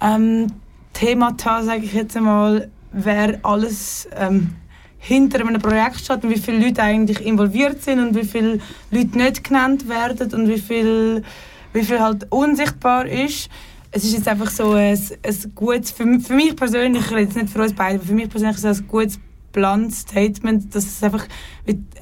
ähm, 0.00 0.46
Themata, 0.92 1.64
sage 1.64 1.82
ich 1.82 1.94
jetzt 1.94 2.16
einmal, 2.16 2.70
wer 2.92 3.40
alles 3.42 4.08
ähm, 4.16 4.54
hinter 4.98 5.40
einem 5.40 5.60
Projekt 5.60 5.98
steht 5.98 6.22
und 6.22 6.30
wie 6.30 6.38
viele 6.38 6.64
Leute 6.64 6.80
eigentlich 6.84 7.26
involviert 7.26 7.82
sind 7.82 7.98
und 7.98 8.14
wie 8.14 8.24
viele 8.24 8.60
Leute 8.92 9.18
nicht 9.18 9.42
genannt 9.42 9.88
werden 9.88 10.32
und 10.32 10.48
wie 10.48 10.60
viel, 10.60 11.24
wie 11.72 11.82
viel 11.82 11.98
halt 11.98 12.28
unsichtbar 12.30 13.06
ist. 13.06 13.50
Es 13.92 14.04
ist 14.04 14.12
jetzt 14.12 14.28
einfach 14.28 14.50
so 14.50 14.72
ein, 14.72 14.96
ein 14.96 15.54
gutes, 15.54 15.90
für, 15.90 16.04
für 16.20 16.34
mich 16.34 16.54
persönlich, 16.54 17.10
jetzt 17.10 17.36
nicht 17.36 17.50
für 17.50 17.62
uns 17.62 17.74
beide, 17.74 17.98
aber 17.98 18.06
für 18.06 18.14
mich 18.14 18.28
persönlich 18.28 18.56
ist 18.56 18.64
es 18.64 18.80
ein 18.80 18.88
gutes 18.88 19.18
Plan-Statement, 19.52 20.74
dass 20.74 20.84
es 20.86 21.02
einfach 21.02 21.26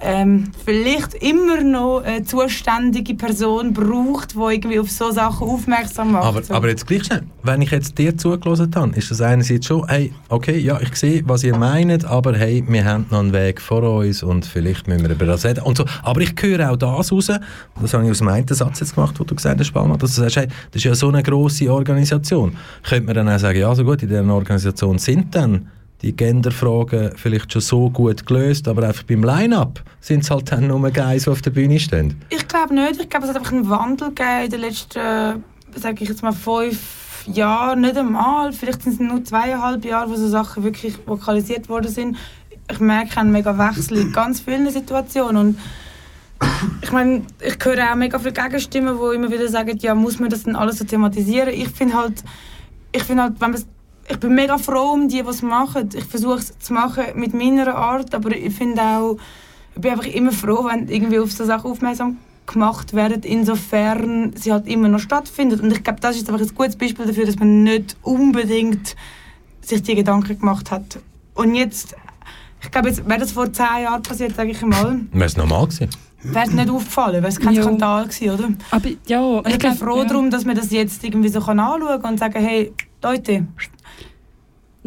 ähm, 0.01 0.51
vielleicht 0.65 1.15
immer 1.15 1.63
noch 1.63 2.03
eine 2.03 2.23
zuständige 2.23 3.15
Person 3.15 3.73
braucht, 3.73 4.35
die 4.35 4.39
irgendwie 4.39 4.79
auf 4.79 4.91
so 4.91 5.11
Sachen 5.11 5.49
aufmerksam 5.49 6.13
macht. 6.13 6.25
Aber, 6.25 6.57
aber 6.57 6.69
jetzt 6.69 6.87
gleich 6.87 7.05
schnell, 7.05 7.25
wenn 7.43 7.63
ich 7.63 7.71
jetzt 7.71 7.99
dir 7.99 8.17
zugelassen 8.17 8.71
habe, 8.75 8.97
ist 8.97 9.11
das 9.11 9.21
einerseits 9.21 9.67
schon, 9.67 9.87
hey, 9.89 10.13
okay, 10.29 10.59
ja, 10.59 10.81
ich 10.81 10.95
sehe, 10.97 11.23
was 11.27 11.43
ihr 11.43 11.57
meint, 11.57 12.05
aber 12.05 12.37
hey, 12.37 12.65
wir 12.67 12.85
haben 12.85 13.07
noch 13.11 13.21
einen 13.21 13.33
Weg 13.33 13.61
vor 13.61 13.83
uns 13.83 14.23
und 14.23 14.47
vielleicht 14.47 14.87
müssen 14.87 15.03
wir 15.03 15.11
über 15.11 15.27
das 15.27 15.45
reden. 15.45 15.65
Und 15.65 15.77
so. 15.77 15.85
Aber 16.03 16.21
ich 16.21 16.35
höre 16.41 16.71
auch 16.71 16.77
das 16.77 17.13
raus, 17.13 17.27
das 17.81 17.95
habe 17.95 18.05
ich 18.05 18.11
aus 18.11 18.19
dem 18.19 18.29
einen 18.29 18.49
Satz 18.49 18.81
jetzt 18.81 18.95
gemacht, 18.95 19.19
wo 19.19 19.25
du 19.25 19.35
gesagt 19.35 19.61
hast, 19.61 19.73
Palma, 19.73 19.97
dass 19.97 20.15
du 20.15 20.23
sagst, 20.23 20.37
hey, 20.37 20.47
das 20.47 20.77
ist 20.77 20.85
ja 20.85 20.95
so 20.95 21.09
eine 21.09 21.23
grosse 21.23 21.73
Organisation. 21.73 22.57
Könnte 22.83 23.07
man 23.07 23.15
dann 23.15 23.29
auch 23.29 23.39
sagen, 23.39 23.59
ja, 23.59 23.75
so 23.75 23.85
gut, 23.85 24.03
in 24.03 24.09
dieser 24.09 24.25
Organisation 24.25 24.99
sind 24.99 25.35
dann 25.35 25.69
die 26.03 26.15
Genderfragen 26.15 27.13
vielleicht 27.17 27.53
schon 27.53 27.63
so 27.63 27.91
gut 27.91 28.25
gelöst, 28.27 28.69
aber 28.69 28.87
einfach 28.87 29.03
beim 29.03 29.25
Line-Up 29.25 29.83
sind 30.01 30.23
es 30.23 30.31
halt 30.31 30.51
dann 30.53 30.69
nur 30.69 30.91
Guys, 30.91 31.25
die 31.25 31.31
auf 31.31 31.43
der 31.43 31.51
Bühne 31.51 31.81
stehen. 31.81 32.21
Ich 32.31 32.47
glaube 32.47 32.75
nicht. 32.75 33.01
Ich 33.01 33.09
glaube, 33.09 33.25
es 33.25 33.31
hat 33.31 33.39
einfach 33.39 33.53
einen 33.53 33.69
Wandel 33.69 34.09
gegeben 34.09 34.45
in 34.45 34.51
den 34.51 34.61
letzten, 34.61 35.45
sage 35.75 36.03
ich 36.03 36.09
jetzt 36.09 36.23
mal, 36.23 36.33
fünf 36.33 37.27
Jahren. 37.27 37.81
Nicht 37.81 37.97
einmal. 37.97 38.53
Vielleicht 38.53 38.83
sind 38.83 38.95
es 38.95 39.01
nur 39.01 39.25
zweieinhalb 39.25 39.85
Jahre, 39.85 40.11
wo 40.11 40.15
so 40.15 40.29
Sachen 40.29 40.63
wirklich 40.63 40.95
vokalisiert 41.05 41.69
worden 41.69 41.91
sind. 41.91 42.17
Ich 42.71 42.81
merke 42.81 43.19
einen 43.19 43.33
mega 43.33 43.57
Wechsel 43.59 43.99
in 43.99 44.13
ganz 44.13 44.41
vielen 44.41 44.71
Situationen. 44.71 45.37
Und 45.49 45.59
ich 46.83 46.93
meine, 46.93 47.23
ich 47.41 47.57
höre 47.65 47.91
auch 47.91 47.97
mega 47.97 48.19
viele 48.19 48.33
Gegenstimmen, 48.33 48.97
die 48.97 49.17
immer 49.17 49.33
wieder 49.33 49.49
sagen, 49.49 49.77
ja, 49.79 49.95
muss 49.95 50.21
man 50.21 50.31
das 50.31 50.45
denn 50.45 50.55
alles 50.55 50.79
so 50.79 50.85
thematisieren? 50.85 51.49
Ich 51.49 51.71
finde 51.71 51.95
halt, 51.95 52.23
ich 52.93 53.03
finde 53.03 53.25
halt, 53.25 53.41
wenn 53.41 53.51
man 53.51 53.63
ich 54.09 54.19
bin 54.19 54.35
mega 54.35 54.59
froh 54.59 54.93
um 54.95 55.09
die, 55.09 55.23
die 55.23 55.29
es 55.29 55.43
machen. 55.43 55.89
Ich 55.95 56.05
versuche 56.05 56.39
es 56.39 56.59
zu 56.59 56.73
machen 56.73 57.05
mit 57.15 57.35
meiner 57.35 57.75
Art, 57.75 58.15
aber 58.15 58.35
ich 58.35 58.55
finde 58.55 58.81
auch, 58.83 59.17
ich 59.75 59.81
bin 59.81 59.93
einfach 59.93 60.07
immer 60.07 60.33
froh, 60.33 60.65
wenn 60.71 60.89
irgendwie 60.89 61.19
auf 61.19 61.33
so 61.33 61.45
Sachen 61.45 61.71
aufmerksam 61.71 62.17
gemacht 62.47 62.95
werden, 62.95 63.23
insofern 63.25 64.33
sie 64.35 64.53
halt 64.53 64.67
immer 64.67 64.89
noch 64.89 65.01
stattfindet. 65.01 65.61
Und 65.61 65.71
ich 65.71 65.85
glaube, 65.85 66.01
das 66.01 66.17
ist 66.17 66.29
einfach 66.31 66.45
ein 66.47 66.55
gutes 66.55 66.77
Beispiel 66.77 67.05
dafür, 67.07 67.27
dass 67.27 67.37
man 67.39 67.63
nicht 67.63 67.97
unbedingt 68.03 68.97
sich 69.61 69.83
die 69.83 69.95
Gedanken 69.95 70.39
gemacht 70.39 70.71
hat. 70.71 70.99
Und 71.35 71.55
jetzt, 71.55 71.95
ich 72.63 72.71
glaube, 72.71 72.89
jetzt 72.89 73.07
wäre 73.07 73.21
das 73.21 73.33
vor 73.33 73.53
zehn 73.53 73.83
Jahren 73.83 74.03
passiert, 74.03 74.35
sage 74.35 74.51
ich 74.51 74.63
mal, 74.63 75.01
Wäre 75.13 75.25
es 75.27 75.37
normal 75.37 75.67
gewesen? 75.67 75.91
wäre 76.23 76.47
es 76.47 76.53
nicht 76.53 76.71
aufgefallen, 76.71 77.17
wäre 77.23 77.29
es 77.29 77.39
kein 77.39 77.53
Ja. 77.55 77.63
Skandal 77.63 78.05
gewesen, 78.09 78.31
oder? 78.31 78.49
aber 78.73 78.89
ja, 79.07 79.21
Und 79.21 79.47
ich, 79.47 79.53
bin 79.53 79.59
glaub, 79.59 79.77
froh 79.77 79.99
ja. 79.99 80.05
darum, 80.07 80.31
dass 80.31 80.45
man 80.45 80.57
das 80.57 80.71
jetzt 80.73 81.05
irgendwie 81.05 81.29
so 81.29 81.41
kann 81.41 81.61
anschauen 81.61 82.01
kann 82.03 82.13
und 82.15 82.19
sagen, 82.19 82.43
hey, 82.43 82.73
Leute, 83.03 83.47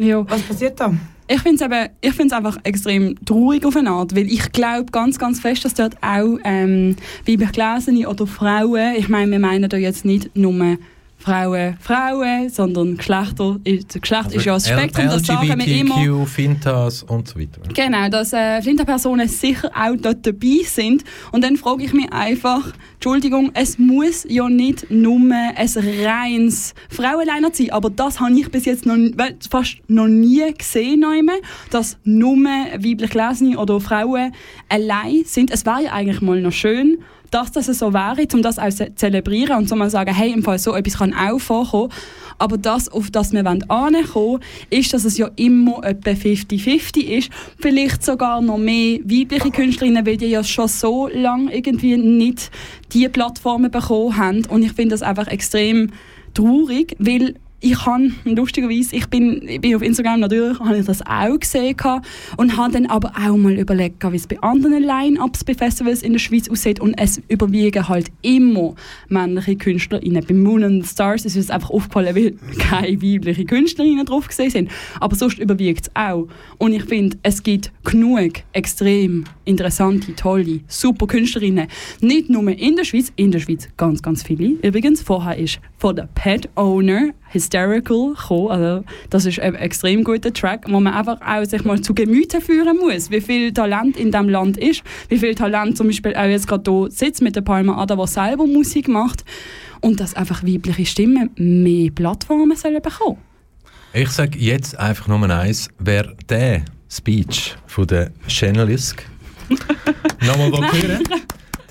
Ja. 0.02 0.28
was 0.28 0.42
passiert 0.42 0.78
da? 0.80 0.92
Ich 1.28 1.40
finde 1.40 1.64
es 2.02 2.32
einfach 2.32 2.58
extrem 2.64 3.14
traurig 3.24 3.64
auf 3.64 3.76
eine 3.76 3.90
Art, 3.90 4.14
weil 4.14 4.26
ich 4.26 4.52
glaube 4.52 4.90
ganz, 4.90 5.18
ganz 5.18 5.40
fest, 5.40 5.64
dass 5.64 5.74
dort 5.74 5.96
auch 6.02 6.36
ähm, 6.44 6.96
weiblich 7.26 7.52
Gelesene 7.52 8.08
oder 8.08 8.26
Frauen, 8.26 8.96
ich 8.96 9.08
meine, 9.08 9.30
wir 9.30 9.38
meinen 9.38 9.70
da 9.70 9.76
jetzt 9.76 10.04
nicht 10.04 10.36
nur 10.36 10.76
Frauen, 11.22 11.76
Frauen, 11.80 12.48
sondern 12.50 12.96
Geschlechter, 12.96 13.58
ist- 13.64 14.00
Geschlecht 14.00 14.32
ist 14.32 14.44
ja 14.44 14.54
ein 14.54 14.60
Spektrum, 14.60 15.06
das 15.06 15.24
sagen 15.26 15.48
wir 15.60 15.66
immer. 15.66 16.26
Fintas 16.26 17.02
und 17.04 17.28
so 17.28 17.38
weiter. 17.38 17.60
Genau, 17.74 18.08
dass 18.08 18.32
äh, 18.32 18.60
Flinterpersonen 18.60 19.28
sicher 19.28 19.70
auch 19.74 19.94
dort 20.00 20.26
dabei 20.26 20.62
sind. 20.64 21.04
Und 21.30 21.44
dann 21.44 21.56
frage 21.56 21.84
ich 21.84 21.92
mich 21.92 22.12
einfach, 22.12 22.72
Entschuldigung, 22.94 23.50
es 23.54 23.78
muss 23.78 24.24
ja 24.28 24.48
nicht 24.48 24.90
nur 24.90 25.20
ein 25.32 25.68
reines 26.04 26.74
Frauenliner 26.90 27.50
sein, 27.52 27.70
aber 27.70 27.90
das 27.90 28.20
habe 28.20 28.32
ich 28.38 28.50
bis 28.50 28.64
jetzt 28.64 28.86
noch, 28.86 28.96
fast 29.50 29.76
noch 29.88 30.08
nie 30.08 30.42
gesehen, 30.56 31.04
dass 31.70 31.98
nur 32.04 32.36
weiblich 32.36 33.10
Gelesene 33.10 33.58
oder 33.58 33.80
Frauen 33.80 34.32
allein 34.68 35.22
sind. 35.24 35.50
Es 35.50 35.64
wäre 35.66 35.84
ja 35.84 35.92
eigentlich 35.92 36.20
mal 36.20 36.40
noch 36.40 36.52
schön, 36.52 36.98
dass 37.32 37.50
das 37.50 37.66
so 37.66 37.92
wäre, 37.92 38.26
um 38.34 38.42
das 38.42 38.58
auch 38.58 38.68
zu 38.68 38.94
zelebrieren 38.94 39.58
und 39.58 39.68
so 39.68 39.74
mal 39.74 39.90
sagen, 39.90 40.14
hey, 40.14 40.32
im 40.32 40.42
Fall 40.42 40.58
so 40.58 40.74
etwas 40.74 40.98
kann 40.98 41.14
auch 41.14 41.40
vorkommen. 41.40 41.90
Aber 42.38 42.58
das, 42.58 42.88
auf 42.90 43.10
das 43.10 43.32
wir 43.32 43.46
ankommen 43.46 44.40
ist, 44.68 44.92
dass 44.92 45.04
es 45.04 45.16
ja 45.16 45.30
immer 45.36 45.82
etwa 45.84 46.10
50-50 46.10 47.04
ist. 47.04 47.30
Vielleicht 47.58 48.04
sogar 48.04 48.40
noch 48.40 48.58
mehr 48.58 48.98
weibliche 49.04 49.50
Künstlerinnen, 49.50 50.04
weil 50.04 50.16
die 50.16 50.26
ja 50.26 50.44
schon 50.44 50.68
so 50.68 51.08
lange 51.08 51.54
irgendwie 51.54 51.96
nicht 51.96 52.50
die 52.92 53.08
Plattformen 53.08 53.70
bekommen 53.70 54.16
haben. 54.16 54.44
Und 54.46 54.62
ich 54.62 54.72
finde 54.72 54.90
das 54.90 55.02
einfach 55.02 55.28
extrem 55.28 55.90
traurig, 56.34 56.96
weil 56.98 57.36
ich 57.62 57.78
kann 57.78 58.14
lustigerweise, 58.24 58.96
ich 58.96 59.06
bin, 59.06 59.48
ich 59.48 59.60
bin 59.60 59.76
auf 59.76 59.82
Instagram 59.82 60.20
natürlich, 60.20 60.58
habe 60.58 60.78
ich 60.78 60.84
das 60.84 61.00
auch 61.06 61.38
gesehen 61.38 61.76
und 62.36 62.56
habe 62.56 62.72
dann 62.72 62.86
aber 62.86 63.12
auch 63.16 63.36
mal 63.36 63.52
überlegt, 63.52 64.02
wie 64.10 64.16
es 64.16 64.26
bei 64.26 64.38
anderen 64.40 64.82
Line-Ups 64.82 65.44
bei 65.44 65.54
Festivals 65.54 66.02
in 66.02 66.12
der 66.12 66.18
Schweiz 66.18 66.50
aussieht 66.50 66.80
und 66.80 66.94
es 66.94 67.22
überwiegen 67.28 67.88
halt 67.88 68.10
immer 68.22 68.74
männliche 69.08 69.54
KünstlerInnen. 69.56 70.24
Bei 70.26 70.34
Moon 70.34 70.64
and 70.64 70.84
Stars 70.84 71.24
ist 71.24 71.36
es 71.36 71.50
einfach 71.50 71.70
aufgefallen, 71.70 72.16
weil 72.16 72.34
keine 72.58 73.00
weiblichen 73.00 73.46
Künstlerinnen 73.46 74.04
drauf 74.06 74.26
gesehen 74.26 74.50
sind. 74.50 74.70
Aber 74.98 75.14
sonst 75.14 75.38
überwiegt 75.38 75.86
es 75.86 75.90
auch. 75.94 76.26
Und 76.58 76.72
ich 76.72 76.84
finde, 76.84 77.16
es 77.22 77.42
gibt 77.42 77.70
genug 77.84 78.32
extrem 78.52 79.24
interessante, 79.44 80.16
tolle, 80.16 80.60
super 80.66 81.06
Künstlerinnen. 81.06 81.68
Nicht 82.00 82.28
nur 82.28 82.48
in 82.48 82.74
der 82.74 82.84
Schweiz, 82.84 83.12
in 83.14 83.30
der 83.30 83.38
Schweiz 83.38 83.68
ganz, 83.76 84.02
ganz 84.02 84.24
viele. 84.24 84.56
Übrigens, 84.62 85.00
vorher 85.00 85.36
ist 85.38 85.60
von 85.78 85.94
der 85.94 86.08
Pet 86.14 86.48
Owner 86.56 87.10
Hysterical 87.32 88.14
gekommen. 88.14 88.50
Also, 88.50 88.84
das 89.10 89.26
ist 89.26 89.40
ein 89.40 89.54
extrem 89.54 90.04
guter 90.04 90.32
Track, 90.32 90.66
wo 90.68 90.80
man 90.80 90.92
einfach 90.92 91.20
auch 91.20 91.44
sich 91.44 91.64
mal 91.64 91.80
zu 91.80 91.94
Gemüte 91.94 92.40
führen 92.40 92.78
muss, 92.78 93.10
wie 93.10 93.20
viel 93.20 93.52
Talent 93.52 93.96
in 93.96 94.10
diesem 94.10 94.28
Land 94.28 94.56
ist, 94.56 94.82
wie 95.08 95.18
viel 95.18 95.34
Talent 95.34 95.76
zum 95.76 95.88
Beispiel 95.88 96.14
auch 96.14 96.24
jetzt 96.24 96.46
gerade 96.46 96.70
hier 96.70 96.90
sitzt 96.90 97.22
mit 97.22 97.36
der 97.36 97.42
Palma 97.42 97.80
Ada, 97.80 97.96
der 97.96 98.06
selber 98.06 98.46
Musik 98.46 98.88
macht 98.88 99.24
und 99.80 100.00
dass 100.00 100.14
einfach 100.14 100.42
weibliche 100.42 100.86
Stimmen 100.86 101.30
mehr 101.36 101.90
Plattformen 101.90 102.56
sollen 102.56 102.82
bekommen. 102.82 103.18
Ich 103.94 104.08
sage 104.10 104.38
jetzt 104.38 104.78
einfach 104.78 105.08
nur 105.08 105.22
eins, 105.28 105.68
wer 105.78 106.14
der 106.28 106.62
Speech 106.90 107.56
von 107.66 107.86
der 107.86 108.10
Chanelisk 108.26 109.04
nochmal 110.20 110.50
hören 110.50 111.02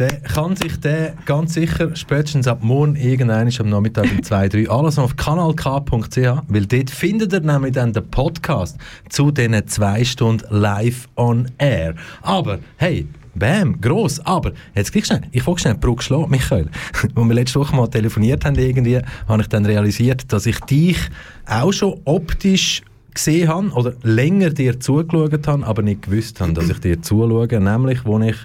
der 0.01 0.19
kann 0.21 0.55
sich 0.55 0.79
der 0.79 1.13
ganz 1.27 1.53
sicher 1.53 1.95
spätestens 1.95 2.47
ab 2.47 2.63
morgen 2.63 2.95
irgendwann 2.95 3.47
am 3.59 3.69
Nachmittag 3.69 4.11
um 4.11 4.23
2, 4.23 4.49
3 4.49 4.67
alles 4.67 4.97
auf 4.97 5.15
kanalk.ch, 5.15 6.17
weil 6.47 6.65
dort 6.65 6.89
findet 6.89 7.33
ihr 7.33 7.41
nämlich 7.41 7.73
dann 7.73 7.93
den 7.93 8.09
Podcast 8.09 8.79
zu 9.09 9.29
diesen 9.29 9.67
zwei 9.67 10.03
Stunden 10.03 10.43
live 10.49 11.07
on 11.17 11.51
air. 11.59 11.93
Aber, 12.23 12.57
hey, 12.77 13.07
Bam, 13.35 13.79
gross. 13.79 14.19
Aber, 14.21 14.53
jetzt 14.73 14.91
gleich 14.91 15.05
schnell, 15.05 15.21
ich 15.31 15.45
wollte 15.45 15.61
schnell 15.61 15.75
die 15.75 15.79
Brücke 15.81 16.01
schlagen, 16.03 16.31
Michael. 16.31 16.67
Als 17.15 17.27
wir 17.27 17.33
letzte 17.35 17.59
Woche 17.59 17.75
mal 17.75 17.87
telefoniert 17.87 18.43
haben, 18.43 18.55
irgendwie, 18.55 18.99
habe 19.27 19.41
ich 19.43 19.49
dann 19.49 19.67
realisiert, 19.67 20.33
dass 20.33 20.47
ich 20.47 20.59
dich 20.61 20.97
auch 21.45 21.71
schon 21.71 22.01
optisch 22.05 22.81
gesehen 23.13 23.49
habe 23.49 23.69
oder 23.69 23.93
länger 24.01 24.49
dir 24.49 24.79
zugeschaut 24.79 25.47
habe, 25.47 25.65
aber 25.65 25.83
nicht 25.83 26.01
gewusst 26.01 26.41
habe, 26.41 26.53
dass 26.53 26.69
ich 26.69 26.79
dir 26.79 27.01
zuschaue, 27.03 27.47
nämlich, 27.59 28.03
wo 28.03 28.19
ich, 28.19 28.37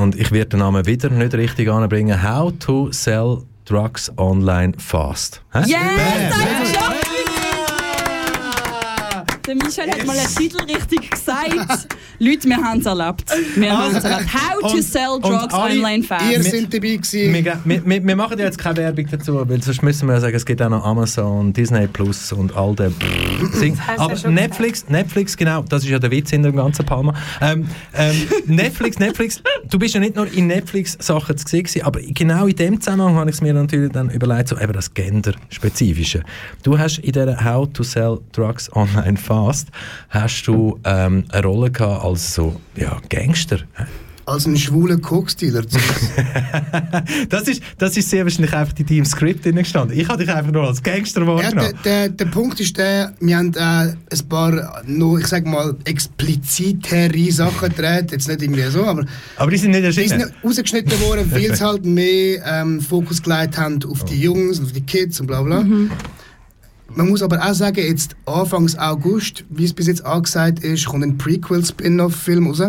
und 0.00 0.16
ich 0.16 0.32
werde 0.32 0.50
den 0.50 0.60
Namen 0.60 0.86
wieder 0.86 1.10
nicht 1.10 1.34
richtig 1.34 1.68
anbringen, 1.70 2.22
How 2.22 2.52
to 2.58 2.90
Sell 2.90 3.42
Drugs 3.66 4.10
Online 4.16 4.72
Fast. 4.78 5.42
Hä? 5.52 5.60
Yes, 5.66 6.79
Der 9.50 9.56
Michel 9.56 9.90
hat 9.90 10.06
mal 10.06 10.16
einen 10.16 10.32
Titel 10.32 10.62
richtig 10.62 11.10
gesagt. 11.10 11.88
Leute, 12.20 12.48
wir 12.48 12.56
haben 12.56 12.78
es 12.78 12.86
erlebt. 12.86 13.24
Wir 13.56 13.76
haben 13.76 13.96
es 13.96 14.04
erlebt. 14.04 14.32
How 14.32 14.72
to 14.72 14.80
sell 14.80 15.08
und 15.08 15.24
drugs 15.24 15.52
alle- 15.52 15.74
online 15.74 16.04
fast. 16.04 16.30
Ihr 16.30 16.40
seid 16.40 16.72
dabei 16.72 16.96
gewesen. 16.96 17.34
Wir, 17.34 17.58
wir, 17.64 17.84
wir, 17.84 18.06
wir 18.06 18.16
machen 18.16 18.38
jetzt 18.38 18.58
keine 18.58 18.76
Werbung 18.76 19.06
dazu, 19.10 19.48
weil 19.48 19.60
sonst 19.60 19.82
müssen 19.82 20.06
wir 20.06 20.14
ja 20.14 20.20
sagen, 20.20 20.36
es 20.36 20.46
gibt 20.46 20.62
auch 20.62 20.68
noch 20.68 20.84
Amazon, 20.84 21.52
Disney 21.52 21.88
Plus 21.88 22.30
und 22.32 22.54
all 22.56 22.76
den 22.76 22.94
Aber 23.96 24.14
ja 24.14 24.30
Netflix, 24.30 24.88
Netflix, 24.88 25.36
genau, 25.36 25.62
das 25.62 25.82
ist 25.82 25.90
ja 25.90 25.98
der 25.98 26.12
Witz 26.12 26.30
in 26.30 26.44
dem 26.44 26.54
ganzen 26.54 26.86
Palma. 26.86 27.12
Ähm, 27.40 27.66
ähm, 27.94 28.16
Netflix, 28.46 29.00
Netflix, 29.00 29.42
du 29.68 29.80
bist 29.80 29.94
ja 29.94 30.00
nicht 30.00 30.14
nur 30.14 30.32
in 30.32 30.46
Netflix-Sachen 30.46 31.36
zu 31.36 31.48
sehen, 31.48 31.66
aber 31.82 32.00
genau 32.00 32.46
in 32.46 32.54
dem 32.54 32.80
Zusammenhang 32.80 33.16
habe 33.16 33.30
ich 33.30 33.36
es 33.36 33.42
mir 33.42 33.52
natürlich 33.52 33.90
dann 33.90 34.10
überlegt, 34.10 34.48
so 34.48 34.58
eben 34.60 34.72
das 34.74 34.94
Gender-Spezifische. 34.94 36.22
Du 36.62 36.78
hast 36.78 36.98
in 36.98 37.10
dieser 37.10 37.44
How 37.44 37.68
to 37.72 37.82
Sell 37.82 38.18
Drugs 38.30 38.70
Online 38.76 39.16
Fast, 39.16 39.39
hast 40.10 40.46
du 40.46 40.78
ähm, 40.84 41.24
eine 41.30 41.42
Rolle 41.46 41.70
gehabt 41.70 42.04
als 42.04 42.34
so, 42.34 42.60
ja, 42.76 42.98
Gangster. 43.08 43.58
Als 44.26 44.46
ein 44.46 44.56
schwuler 44.56 44.98
Koksdealer. 44.98 45.62
Das 47.28 47.48
ist, 47.48 47.62
das 47.78 47.96
ist 47.96 48.10
sehr 48.10 48.24
wahrscheinlich 48.24 48.52
einfach 48.52 48.74
in 48.78 48.86
deinem 48.86 49.04
Skript 49.04 49.44
drin 49.44 49.56
gestanden. 49.56 49.98
Ich 49.98 50.08
habe 50.08 50.24
dich 50.24 50.32
einfach 50.34 50.52
nur 50.52 50.66
als 50.66 50.82
Gangster 50.82 51.22
Ja, 51.22 51.26
wahrgenommen. 51.26 51.72
der, 51.84 52.08
der, 52.08 52.08
der 52.10 52.24
Punkt 52.26 52.60
ist 52.60 52.76
der, 52.76 53.12
wir 53.20 53.36
haben 53.36 53.52
äh, 53.54 53.60
ein 53.60 54.28
paar 54.28 54.82
noch, 54.86 55.16
ich 55.18 55.26
sag 55.26 55.46
mal, 55.46 55.74
explizitere 55.84 57.30
Sachen 57.32 57.68
gedreht. 57.70 58.12
Jetzt 58.12 58.28
nicht 58.28 58.42
irgendwie 58.42 58.62
so, 58.70 58.84
aber 58.84 59.04
aber 59.36 59.50
die 59.50 59.56
sind 59.56 59.70
nicht 59.70 59.82
die 59.82 59.86
erschienen. 59.86 60.20
sind 60.20 60.32
rausgeschnitten 60.44 61.00
worden, 61.00 61.30
weil 61.32 61.54
sie 61.54 61.64
halt 61.64 61.84
mehr 61.84 62.42
ähm, 62.44 62.80
Fokus 62.80 63.22
gelegt 63.22 63.56
haben 63.58 63.80
auf 63.84 64.04
die 64.04 64.20
Jungs 64.20 64.58
und 64.58 64.66
auf 64.66 64.72
die 64.72 64.82
Kids 64.82 65.20
und 65.20 65.26
bla 65.26 65.42
bla. 65.42 65.64
Man 66.94 67.08
muss 67.08 67.22
aber 67.22 67.44
auch 67.44 67.54
sagen, 67.54 67.84
jetzt 67.86 68.16
Anfangs 68.26 68.76
August, 68.76 69.44
wie 69.48 69.64
es 69.64 69.72
bis 69.72 69.86
jetzt 69.86 70.04
angesagt 70.04 70.64
ist, 70.64 70.86
kommt 70.86 71.04
ein 71.04 71.18
Prequel-Spin-Off-Film 71.18 72.48
raus. 72.48 72.62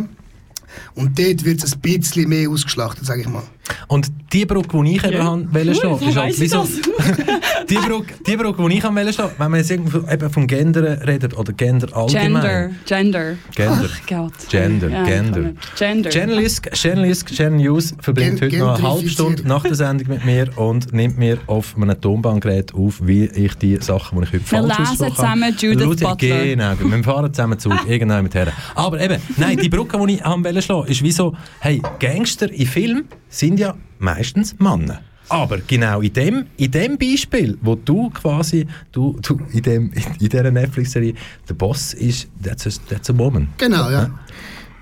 Und 0.96 1.20
dort 1.20 1.44
wird 1.44 1.64
es 1.64 1.74
ein 1.74 1.82
bisschen 1.82 2.30
mehr 2.30 2.50
ausgeschlachtet, 2.50 3.06
sage 3.06 3.22
ich 3.22 3.28
mal. 3.28 3.44
Und 3.88 4.12
die 4.34 4.46
Brücke, 4.46 4.84
die 4.84 4.96
ich 4.96 5.04
eben 5.04 5.14
Ja. 5.14 5.26
wollte 5.32 5.48
Cool, 5.70 5.76
schlagen, 5.76 6.08
ist 6.10 6.18
halt 6.18 6.40
wieso... 6.40 6.64
die, 7.70 7.76
Brücke, 7.76 8.14
die 8.26 8.38
Brücke, 8.38 8.70
die 8.70 8.78
ich 8.78 8.84
wollte 8.84 9.14
schlagen, 9.14 9.32
wenn 9.38 9.52
man 9.52 9.60
jetzt 9.60 9.72
irgendwo 9.72 10.10
eben 10.12 10.30
vom 10.30 10.48
Gender 10.48 11.06
redet 11.08 11.38
oder 11.38 11.54
Gender 11.54 11.96
allgemein. 11.96 12.76
Gender. 12.86 13.36
Gender. 13.56 13.90
Gender. 14.08 14.30
Ach. 14.44 14.50
Gender, 14.50 14.90
Ja, 14.90 15.04
Gender. 15.04 15.54
Gender. 15.78 16.10
Journalist, 16.10 16.70
Journalist, 16.74 17.28
Channel 17.28 17.60
News 17.60 17.94
verbringt 18.00 18.40
Gen- 18.40 18.50
heute 18.52 18.58
noch 18.60 18.78
eine 18.80 18.90
halbe. 18.94 19.10
Stunde 19.10 19.48
nach 19.48 19.64
der 19.64 19.76
Sendung 19.76 20.08
mit 20.08 20.26
mir 20.26 20.50
und 20.58 20.94
nimmt 20.94 21.18
mir 21.18 21.38
auf 21.48 21.76
einem 21.76 22.00
Tonbandgerät 22.00 22.74
auf, 22.74 23.00
wie 23.06 23.26
ich 23.26 23.56
die 23.56 23.78
Sachen, 23.78 24.20
die 24.20 24.26
ich 24.26 24.34
heute 24.34 24.52
Wir 24.52 24.60
falsch 24.60 24.78
lesen 24.78 24.82
ausgesprochen 24.92 25.16
zusammen 25.16 25.44
habe. 25.44 25.56
Judith 25.60 26.00
Schaut- 26.02 26.18
Butler. 26.20 26.44
Genau, 26.44 26.74
wir 26.80 27.04
fahren 27.04 27.34
zusammen 27.34 27.60
Zug, 27.60 27.74
irgendwann 27.88 28.24
mit 28.24 28.36
her. 28.36 28.52
Aber 28.76 29.00
eben, 29.00 29.22
nein, 29.38 29.58
die 29.58 29.70
Brücke, 29.70 29.98
die 30.08 30.16
ich 30.16 30.26
wollte 30.26 30.62
schlagen, 30.62 30.88
ist 30.88 31.04
wie 31.04 31.12
so, 31.12 31.36
hey, 31.60 31.82
Gangster 32.00 32.52
in 32.52 32.66
Filmen 32.68 33.08
sind 33.30 33.51
ja 33.58 33.76
meistens 34.00 34.58
Männer. 34.60 35.02
Aber 35.30 35.60
genau 35.60 36.02
in 36.02 36.12
dem, 36.12 36.46
in 36.58 36.72
dem 36.72 36.98
Beispiel, 36.98 37.58
wo 37.62 37.76
du 37.76 38.10
quasi, 38.10 38.68
du, 38.92 39.18
du 39.22 39.40
in, 39.54 39.62
dem, 39.62 39.92
in 39.94 40.30
dieser 40.30 40.52
Netflix-Serie, 40.52 41.14
der 41.48 41.54
Boss 41.54 41.94
ist, 41.94 42.28
that's 42.44 42.68
a, 42.68 42.70
that's 42.90 43.10
a 43.10 43.18
woman. 43.18 43.48
Genau, 43.58 43.90
ja. 43.90 44.12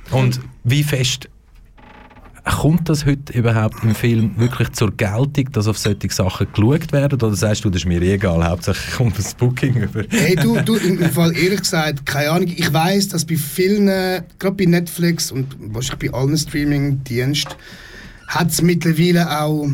Und 0.10 0.40
wie 0.64 0.84
fest 0.84 1.30
kommt 2.44 2.90
das 2.90 3.06
heute 3.06 3.32
überhaupt 3.34 3.84
im 3.84 3.94
Film 3.94 4.32
wirklich 4.38 4.72
zur 4.72 4.92
Geltung, 4.96 5.52
dass 5.52 5.68
auf 5.68 5.78
solche 5.78 6.10
Sachen 6.10 6.48
geschaut 6.52 6.92
werden? 6.92 7.22
Oder 7.22 7.36
sagst 7.36 7.64
du, 7.64 7.70
das 7.70 7.84
ist 7.84 7.88
mir 7.88 8.02
egal, 8.02 8.44
hauptsächlich 8.44 8.96
kommt 8.96 9.18
das 9.20 9.36
Booking 9.36 9.76
über? 9.76 10.04
Hey, 10.10 10.36
du, 10.36 10.60
du, 10.62 10.76
im 10.78 11.00
Fall 11.12 11.36
ehrlich 11.38 11.62
gesagt, 11.62 12.06
keine 12.08 12.32
Ahnung. 12.32 12.48
Ich 12.56 12.74
weiß, 12.74 13.10
dass 13.10 13.26
bei 13.26 13.36
vielen, 13.36 13.86
gerade 13.86 14.56
bei 14.56 14.66
Netflix 14.66 15.32
und 15.32 15.56
wahrscheinlich 15.60 16.12
bei 16.12 16.18
allen 16.18 16.38
Streaming-Diensten, 16.38 17.54
hat 18.30 18.52
es 18.52 18.62
mittlerweile 18.62 19.42
auch 19.42 19.68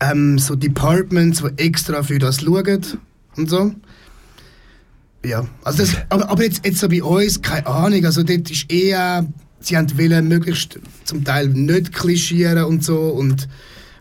ähm, 0.00 0.38
so 0.38 0.56
Departments, 0.56 1.42
die 1.42 1.62
extra 1.62 2.02
für 2.02 2.18
das 2.18 2.40
schauen 2.40 2.84
und 3.36 3.48
so. 3.48 3.72
Ja, 5.24 5.46
also 5.62 5.78
das, 5.78 5.96
aber, 6.10 6.28
aber 6.28 6.42
jetzt, 6.42 6.66
jetzt 6.66 6.80
so 6.80 6.88
bei 6.88 7.02
uns, 7.02 7.40
keine 7.40 7.66
Ahnung, 7.66 8.04
also 8.04 8.22
dort 8.22 8.50
ist 8.50 8.70
eher, 8.70 9.26
sie 9.60 9.76
haben 9.76 9.96
wollen 9.96 10.28
möglichst 10.28 10.78
zum 11.04 11.24
Teil 11.24 11.48
nicht 11.48 11.94
klischieren 11.94 12.64
und 12.64 12.84
so 12.84 12.98
und 13.08 13.48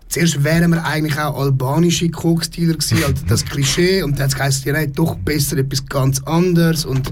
Zuerst 0.09 0.43
wären 0.43 0.69
wir 0.69 0.85
eigentlich 0.85 1.17
auch 1.17 1.39
albanische 1.39 2.07
Koksdealer 2.07 2.73
gewesen, 2.73 3.03
also 3.03 3.25
das 3.27 3.43
Klischee. 3.49 4.03
Und 4.03 4.19
dann 4.19 4.29
geheißen, 4.29 4.67
ja, 4.67 4.73
nein, 4.73 4.93
doch 4.93 5.15
besser 5.15 5.57
etwas 5.57 5.83
ganz 5.87 6.21
anderes. 6.21 6.85
Und 6.85 7.11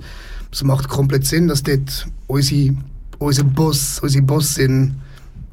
es 0.52 0.64
macht 0.64 0.88
komplett 0.88 1.26
Sinn, 1.26 1.48
dass 1.48 1.64
dort 1.64 2.06
unsere, 2.28 2.76
unser 3.18 3.44
Boss, 3.44 3.98
unsere 4.04 4.24
Bossin 4.24 5.02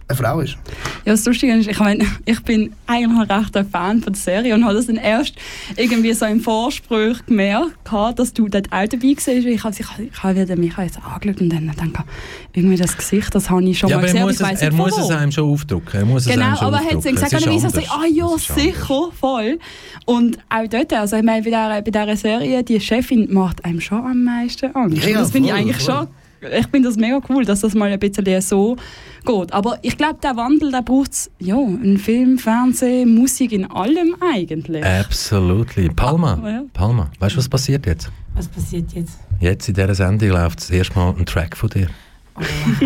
eine 0.09 0.17
Frau 0.17 0.41
ist. 0.41 0.57
Ja, 1.05 1.13
das 1.13 1.25
Lustige 1.27 1.55
ist, 1.55 1.69
ich, 1.69 1.79
mein, 1.79 2.03
ich 2.25 2.41
bin 2.43 2.73
eigentlich 2.87 3.31
recht 3.31 3.57
ein 3.57 3.69
Fan 3.69 4.03
von 4.03 4.13
der 4.13 4.21
Serie 4.21 4.55
und 4.55 4.65
habe 4.65 4.75
das 4.75 4.87
dann 4.87 4.97
erst 4.97 5.35
irgendwie 5.77 6.13
so 6.15 6.25
im 6.25 6.41
Vorspruch 6.41 7.25
gemerkt, 7.27 7.77
dass 8.17 8.33
du 8.33 8.49
dort 8.49 8.73
auch 8.73 8.87
dabei 8.87 9.09
warst. 9.09 9.29
Ich 9.29 9.65
habe, 9.65 9.75
ich, 9.79 10.23
habe 10.23 10.41
wieder 10.41 10.57
mich 10.57 10.77
jetzt 10.79 10.99
angeschaut 10.99 11.41
und 11.43 11.51
dann 11.51 11.69
gedacht, 11.69 12.07
irgendwie 12.55 12.77
das 12.77 12.97
Gesicht, 12.97 13.35
das 13.35 13.51
habe 13.51 13.63
ich 13.65 13.79
schon 13.79 13.91
Ja, 13.91 13.97
mal 13.97 14.09
aber 14.09 14.09
er 14.09 14.13
gesehen, 14.13 14.27
muss, 14.27 14.35
es, 14.37 14.43
weiss 14.43 14.63
er 14.63 14.73
muss 14.73 14.99
es 14.99 15.11
einem 15.11 15.33
schon 15.33 15.51
aufdrücken. 15.51 16.01
Er 16.01 16.07
muss 16.07 16.27
es 16.27 16.33
Genau, 16.33 16.47
einem 16.47 16.57
schon 16.57 16.67
aber 16.67 16.77
er 16.79 16.85
hat 16.85 17.03
gesagt, 17.03 17.33
Es 17.33 17.47
ist 17.47 17.47
dann 17.47 17.71
so, 17.71 17.81
ah 17.91 18.07
ja, 18.11 18.27
Es 18.35 18.47
sicher, 18.47 19.09
voll. 19.19 19.59
Und 20.07 20.39
auch 20.49 20.67
dort, 20.69 20.93
also 20.95 21.17
ich 21.17 21.23
meine, 21.23 21.43
bei 21.43 21.51
dieser, 21.51 21.83
bei 21.83 21.91
dieser 21.91 22.17
Serie, 22.17 22.65
die 22.65 22.81
Chefin 22.81 23.33
macht 23.33 23.65
einem 23.65 23.81
schon 23.81 23.99
am 23.99 24.25
meisten 24.25 24.75
Angst. 24.75 25.05
Ja, 25.05 25.19
das 25.19 25.33
finde 25.33 25.49
ich 25.49 25.55
eigentlich 25.55 25.77
voll. 25.77 25.95
schon, 25.95 26.09
ich 26.41 26.67
finde 26.69 26.89
das 26.89 26.97
mega 26.97 27.21
cool, 27.29 27.45
dass 27.45 27.61
das 27.61 27.75
mal 27.75 27.91
ein 27.91 27.99
bisschen 27.99 28.41
so 28.41 28.77
geht. 29.25 29.53
Aber 29.53 29.79
ich 29.83 29.97
glaube, 29.97 30.19
der 30.23 30.37
Wandel, 30.37 30.71
der 30.71 30.83
braucht 30.83 31.13
es, 31.13 31.31
ja, 31.39 31.57
in 31.57 31.99
Film, 31.99 32.39
Fernsehen, 32.39 33.15
Musik, 33.15 33.53
in 33.53 33.71
allem 33.71 34.17
eigentlich. 34.21 34.85
Absolutely. 34.85 35.89
Palma, 35.91 36.39
Ah, 36.43 36.49
ja. 36.49 36.63
Palma, 36.73 37.11
weißt 37.19 37.35
du, 37.35 37.39
was 37.39 37.49
passiert 37.49 37.87
jetzt? 37.87 38.11
Was 38.35 38.47
passiert 38.49 38.93
jetzt? 38.93 39.19
Jetzt 39.41 39.69
in 39.69 39.75
dieser 39.75 39.95
Sendung 39.95 40.31
läuft 40.31 40.61
das 40.61 40.71
erste 40.71 40.95
Mal 40.99 41.15
ein 41.19 41.27
Track 41.27 41.57
von 41.57 41.69
dir. 41.71 41.89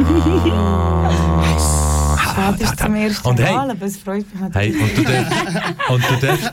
Ah. 0.04 1.10
Schade 2.34 2.62
ist 2.62 2.78
zum 2.78 2.94
ersten 2.94 3.28
Und 3.28 3.40
hey, 3.40 3.54
Mal, 3.54 3.70
aber 3.70 3.84
es 3.86 3.96
freut 3.98 4.24
mich 4.32 4.40
halt. 4.42 4.54
hey, 4.54 4.74
und 4.74 4.96
du 4.96 5.02
darfst, 5.02 5.32
und 5.90 6.02
du 6.08 6.26
darfst 6.26 6.50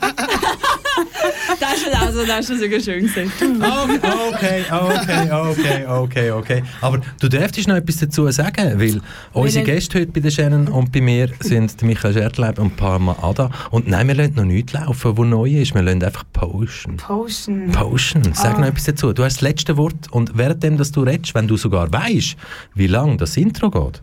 Das 1.60 1.74
ist 1.74 1.94
also, 1.94 2.24
das 2.26 2.48
ist 2.48 2.60
sogar 2.60 2.80
schön. 2.80 3.04
Okay, 3.04 4.64
okay, 4.70 5.30
okay, 5.30 5.86
okay, 5.86 6.30
okay. 6.30 6.62
Aber 6.80 7.00
du 7.20 7.28
dürftest 7.28 7.68
noch 7.68 7.76
etwas 7.76 7.98
dazu 7.98 8.30
sagen, 8.30 8.80
weil 8.80 9.00
unsere 9.32 9.64
Gäste 9.64 10.00
heute 10.00 10.10
bei 10.12 10.20
der 10.20 10.30
Shannon 10.30 10.68
und 10.68 10.90
bei 10.90 11.00
mir 11.00 11.28
sind 11.40 11.82
Michael 11.82 12.14
Schertleib 12.14 12.58
und 12.58 12.76
Parma 12.76 13.16
Ada. 13.22 13.50
Und 13.70 13.88
nein, 13.88 14.08
wir 14.08 14.14
lassen 14.14 14.34
noch 14.36 14.44
nichts 14.44 14.72
laufen, 14.72 15.18
was 15.18 15.26
neu 15.26 15.50
ist. 15.50 15.74
Wir 15.74 15.82
lassen 15.82 16.02
einfach 16.02 16.24
Potion. 16.32 16.96
Potion. 16.96 17.70
Potion, 17.72 18.22
sag 18.32 18.56
Ah. 18.56 18.60
noch 18.60 18.68
etwas 18.68 18.84
dazu. 18.84 19.12
Du 19.12 19.22
hast 19.24 19.36
das 19.36 19.42
letzte 19.42 19.76
Wort 19.76 20.10
und 20.10 20.36
währenddem, 20.38 20.78
dass 20.78 20.92
du 20.92 21.02
redest, 21.02 21.34
wenn 21.34 21.46
du 21.46 21.56
sogar 21.56 21.92
weißt, 21.92 22.36
wie 22.74 22.86
lang 22.86 23.18
das 23.18 23.36
Intro 23.36 23.70
geht, 23.70 24.00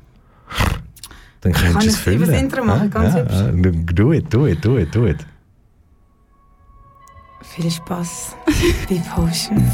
dann 1.41 1.53
Kann 1.53 1.74
könntest 1.74 1.86
du 1.86 1.89
es 1.89 1.95
ich 1.95 2.01
füllen. 2.01 2.18
über 2.18 2.26
das 2.32 2.41
Intro 2.41 2.64
machen, 2.64 2.89
ganz 2.89 3.14
ja, 3.16 3.22
hübsch? 3.22 3.66
ja, 3.66 3.72
do 3.93 4.14
it, 4.14 4.34
do 4.34 4.47
it, 4.47 4.64
do 4.66 4.78
it, 4.78 4.95
do 4.95 5.08
it. 5.08 5.18
Viel 7.42 7.72
Spaß 7.72 8.36
bei 8.90 9.02
Potion. 9.14 9.72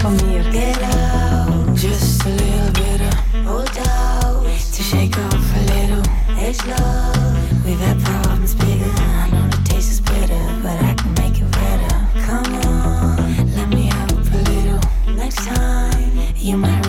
Von 0.00 0.16
mir. 0.26 0.42
Get 0.50 0.82
out, 0.82 1.74
just 1.76 2.24
a 2.24 2.28
little 2.28 2.72
bit 2.72 3.00
of 3.00 3.46
hold 3.46 3.78
out. 3.88 4.44
To 4.44 4.82
shake 4.82 5.16
off 5.18 5.34
a 5.34 5.60
little, 5.72 6.02
it's 6.38 6.64
love. 6.66 7.64
We've 7.64 7.80
had 7.80 7.98
problems 8.02 8.54
bigger. 8.54 8.90
I 8.96 9.30
know 9.30 9.48
the 9.48 9.62
taste 9.64 9.90
is 9.92 10.00
bitter, 10.00 10.42
but 10.62 10.76
I 10.82 10.94
can 10.94 11.12
make 11.14 11.40
it 11.40 11.50
better. 11.50 12.06
Come 12.26 12.54
on, 12.66 13.54
let 13.54 13.68
me 13.68 13.86
help 13.86 14.10
a 14.12 14.38
little. 14.50 14.80
Next 15.14 15.36
time, 15.46 16.12
you 16.36 16.56
might. 16.56 16.79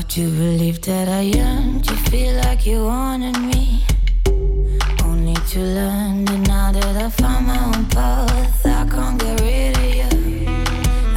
Hard 0.00 0.08
to 0.12 0.30
believe 0.30 0.80
that 0.82 1.08
I 1.10 1.20
yearned 1.20 1.84
to 1.84 1.94
feel 2.10 2.34
like 2.36 2.64
you 2.64 2.86
wanted 2.86 3.38
me. 3.38 3.84
Only 5.04 5.34
to 5.34 5.60
learn 5.60 6.24
that 6.24 6.40
now 6.48 6.72
that 6.72 6.96
I 6.96 7.10
found 7.10 7.46
my 7.46 7.62
own 7.66 7.84
path, 7.84 8.64
I 8.64 8.88
can't 8.88 9.20
get 9.20 9.38
rid 9.42 9.76
of 9.76 9.84
you. 9.98 10.46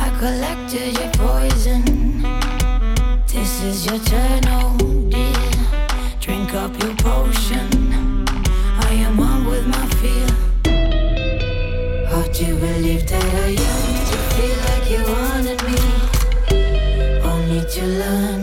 I 0.05 0.09
collected 0.19 0.99
your 0.99 1.11
poison. 1.13 1.83
This 3.25 3.63
is 3.63 3.85
your 3.85 3.99
turn, 3.99 4.43
oh 4.47 4.75
dear. 5.09 6.19
Drink 6.19 6.53
up 6.53 6.77
your 6.83 6.93
potion. 6.95 8.27
I 8.89 8.91
am 9.05 9.15
one 9.15 9.45
with 9.45 9.65
my 9.65 9.85
fear. 9.99 10.27
Hard 12.09 12.33
to 12.33 12.45
believe 12.59 13.07
that 13.07 13.33
I 13.45 13.47
yearned 13.61 14.07
to 14.11 14.17
feel 14.35 14.57
like 14.67 14.85
you 14.91 15.01
wanted 15.13 15.59
me. 15.69 15.79
Only 17.23 17.61
to 17.75 17.85
learn. 17.85 18.42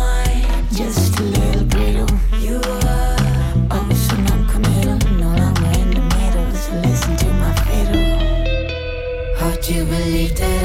believed 9.85 10.39
it. 10.39 10.60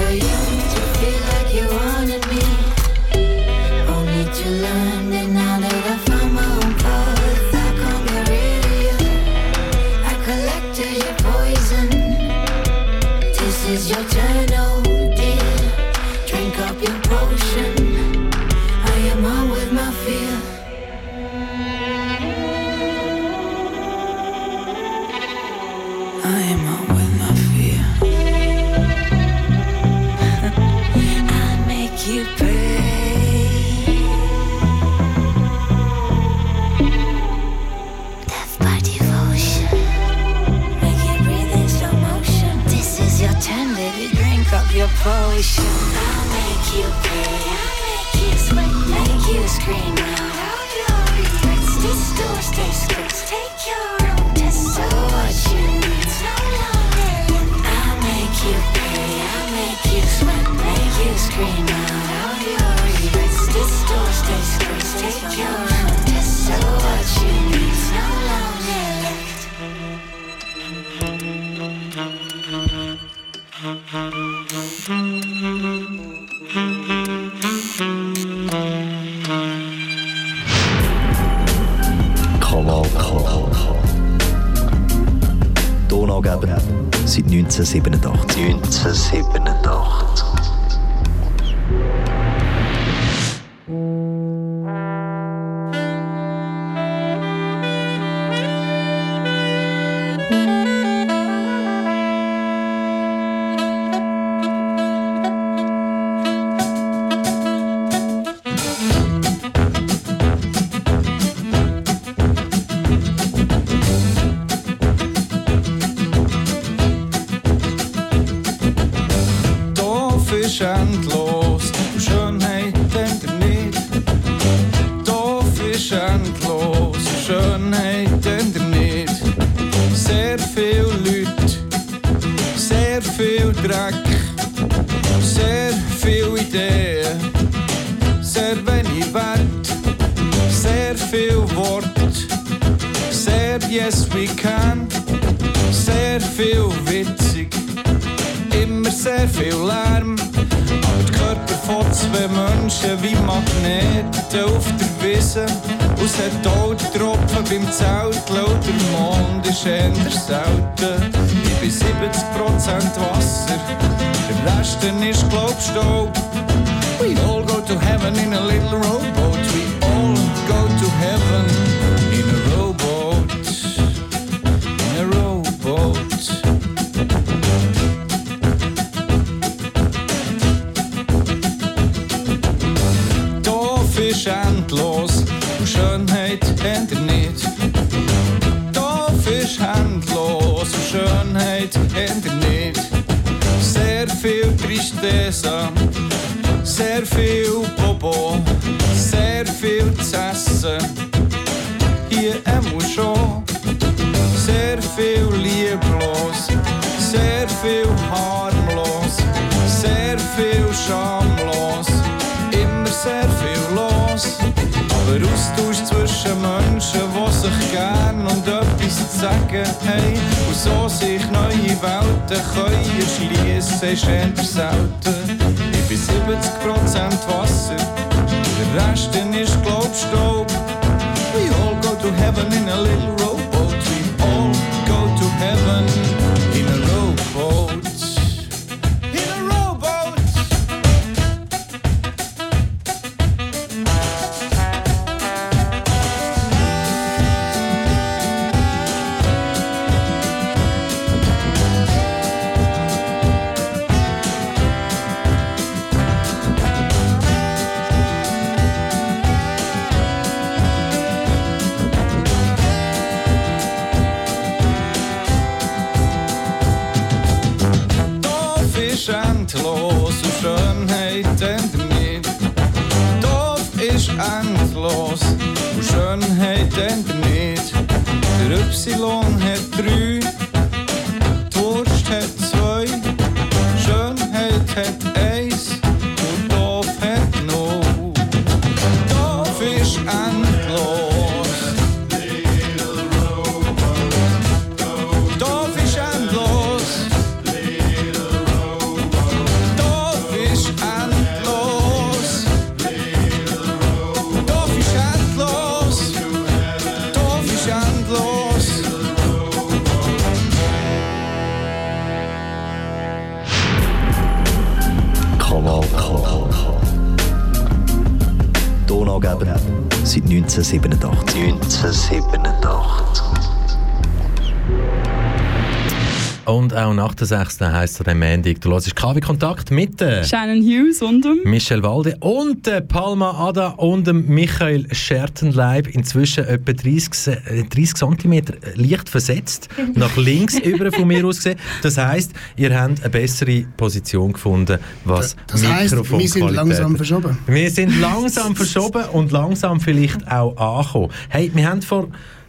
Nach 327.07 327.15
der 327.15 327.27
6. 327.29 327.61
heisst 327.61 328.01
es 328.01 328.07
am 328.09 328.19
Montag, 328.19 328.61
du 328.63 328.73
hörst 328.73 328.97
KW 328.97 329.21
Kontakt 329.21 329.71
mit 329.71 330.01
der 330.01 330.25
Shannon 330.25 330.61
Hughes 330.61 331.03
und 331.03 331.25
dem 331.25 331.39
Michel 331.45 331.81
Walde 331.85 332.17
und 332.19 332.67
der 332.67 332.81
Palma 332.81 333.31
Ada 333.49 333.69
und 333.77 334.09
dem 334.09 334.27
Michael 334.27 334.93
Schertenleib. 334.93 335.87
Inzwischen 335.87 336.45
etwa 336.47 336.73
30, 336.73 337.15
Se- 337.15 337.39
äh, 337.47 337.63
30 337.63 337.95
cm 337.95 338.43
leicht 338.75 339.09
versetzt, 339.09 339.69
nach 339.95 340.17
links 340.17 340.59
über 340.65 340.91
von 340.91 341.07
mir 341.07 341.25
aus 341.25 341.37
gesehen. 341.37 341.61
Das 341.83 341.97
heisst, 341.97 342.33
ihr 342.57 342.77
habt 342.77 343.01
eine 343.01 343.11
bessere 343.11 343.65
Position 343.77 344.33
gefunden, 344.33 344.79
was 345.05 345.37
Das 345.47 345.65
heisst, 345.65 345.95
wir 346.11 346.29
sind 346.29 346.51
langsam 346.51 346.97
verschoben. 346.97 347.39
wir 347.47 347.71
sind 347.71 348.01
langsam 348.01 348.57
verschoben 348.57 349.05
und 349.13 349.31
langsam 349.31 349.79
vielleicht 349.79 350.27
auch 350.29 350.57
angekommen. 350.57 351.13
Hey, 351.29 351.53
wir 351.55 351.69
haben 351.71 351.83
vor 351.83 352.09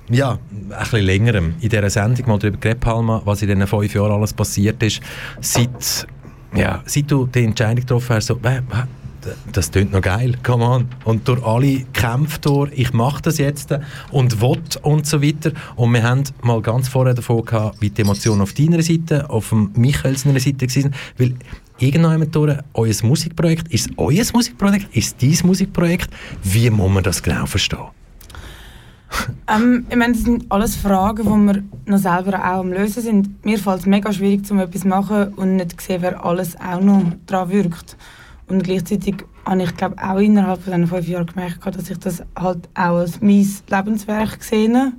ja, 0.09 0.37
ein 0.51 0.69
bisschen 0.69 1.05
längerem 1.05 1.55
in 1.59 1.69
dieser 1.69 1.89
Sendung 1.89 2.27
mal 2.27 2.39
darüber 2.39 2.57
geredet, 2.57 2.81
Palma, 2.81 3.21
was 3.25 3.41
in 3.41 3.49
diesen 3.49 3.67
fünf 3.67 3.93
Jahren 3.93 4.11
alles 4.11 4.33
passiert 4.33 4.81
ist, 4.83 5.01
seit, 5.41 6.07
ja, 6.55 6.81
seit 6.85 7.11
du 7.11 7.25
die 7.25 7.43
Entscheidung 7.43 7.81
getroffen 7.81 8.15
hast, 8.15 8.27
so, 8.27 8.39
äh, 8.43 8.61
das 9.51 9.71
klingt 9.71 9.91
noch 9.91 10.01
geil, 10.01 10.35
come 10.43 10.63
on. 10.63 10.87
Und 11.03 11.27
durch 11.27 11.43
alle 11.43 11.83
Kämpfe 11.93 12.39
durch, 12.39 12.71
ich 12.75 12.93
mache 12.93 13.21
das 13.23 13.37
jetzt 13.37 13.77
und 14.11 14.41
will 14.41 14.61
und 14.83 15.05
so 15.05 15.21
weiter. 15.21 15.51
Und 15.75 15.93
wir 15.93 16.03
haben 16.03 16.23
mal 16.43 16.61
ganz 16.61 16.87
vorher 16.87 17.13
davon 17.13 17.43
gehabt, 17.43 17.81
wie 17.81 17.89
die 17.89 18.01
Emotionen 18.01 18.41
auf 18.41 18.53
deiner 18.53 18.81
Seite, 18.81 19.29
auf 19.29 19.49
dem 19.49 19.71
Michael 19.75 20.17
seiner 20.17 20.39
Seite 20.39 20.67
waren, 20.67 20.95
weil 21.17 21.33
irgendwann 21.77 22.31
durch 22.31 22.57
euer 22.73 22.93
Musikprojekt, 23.03 23.67
ist 23.73 23.89
es 23.89 23.97
euer 23.97 24.23
Musikprojekt, 24.33 24.95
ist 24.95 25.21
es 25.21 25.39
dein 25.39 25.47
Musikprojekt, 25.47 26.09
wie 26.43 26.69
muss 26.69 26.91
man 26.91 27.03
das 27.03 27.21
genau 27.21 27.45
verstehen? 27.45 27.96
Ähm, 29.49 29.85
ich 29.89 29.95
meine, 29.95 30.11
das 30.11 30.23
sind 30.23 30.51
alles 30.51 30.75
Fragen, 30.75 31.23
die 31.23 31.53
wir 31.53 31.63
noch 31.85 31.97
selber 31.97 32.37
auch 32.39 32.59
am 32.59 32.73
Lösen 32.73 33.01
sind. 33.01 33.45
Mir 33.45 33.57
fällt 33.57 33.79
es 33.79 33.85
mega 33.85 34.11
schwierig, 34.11 34.49
um 34.51 34.59
etwas 34.59 34.81
zu 34.81 34.89
machen 34.89 35.33
und 35.35 35.55
nicht 35.55 35.79
zu 35.79 35.87
sehen, 35.87 36.01
wer 36.01 36.25
alles 36.25 36.59
auch 36.59 36.81
noch 36.81 37.03
daran 37.25 37.49
wirkt. 37.49 37.95
Und 38.47 38.63
gleichzeitig 38.63 39.25
habe 39.45 39.63
ich, 39.63 39.75
glaube 39.75 39.95
auch 40.01 40.19
innerhalb 40.19 40.61
von 40.61 40.73
diesen 40.73 40.87
fünf 40.87 41.07
Jahren 41.07 41.27
gemerkt, 41.27 41.65
dass 41.65 41.89
ich 41.89 41.97
das 41.97 42.23
halt 42.35 42.67
auch 42.73 42.97
als 42.97 43.21
mein 43.21 43.47
Lebenswerk 43.69 44.43
sehe, 44.43 44.91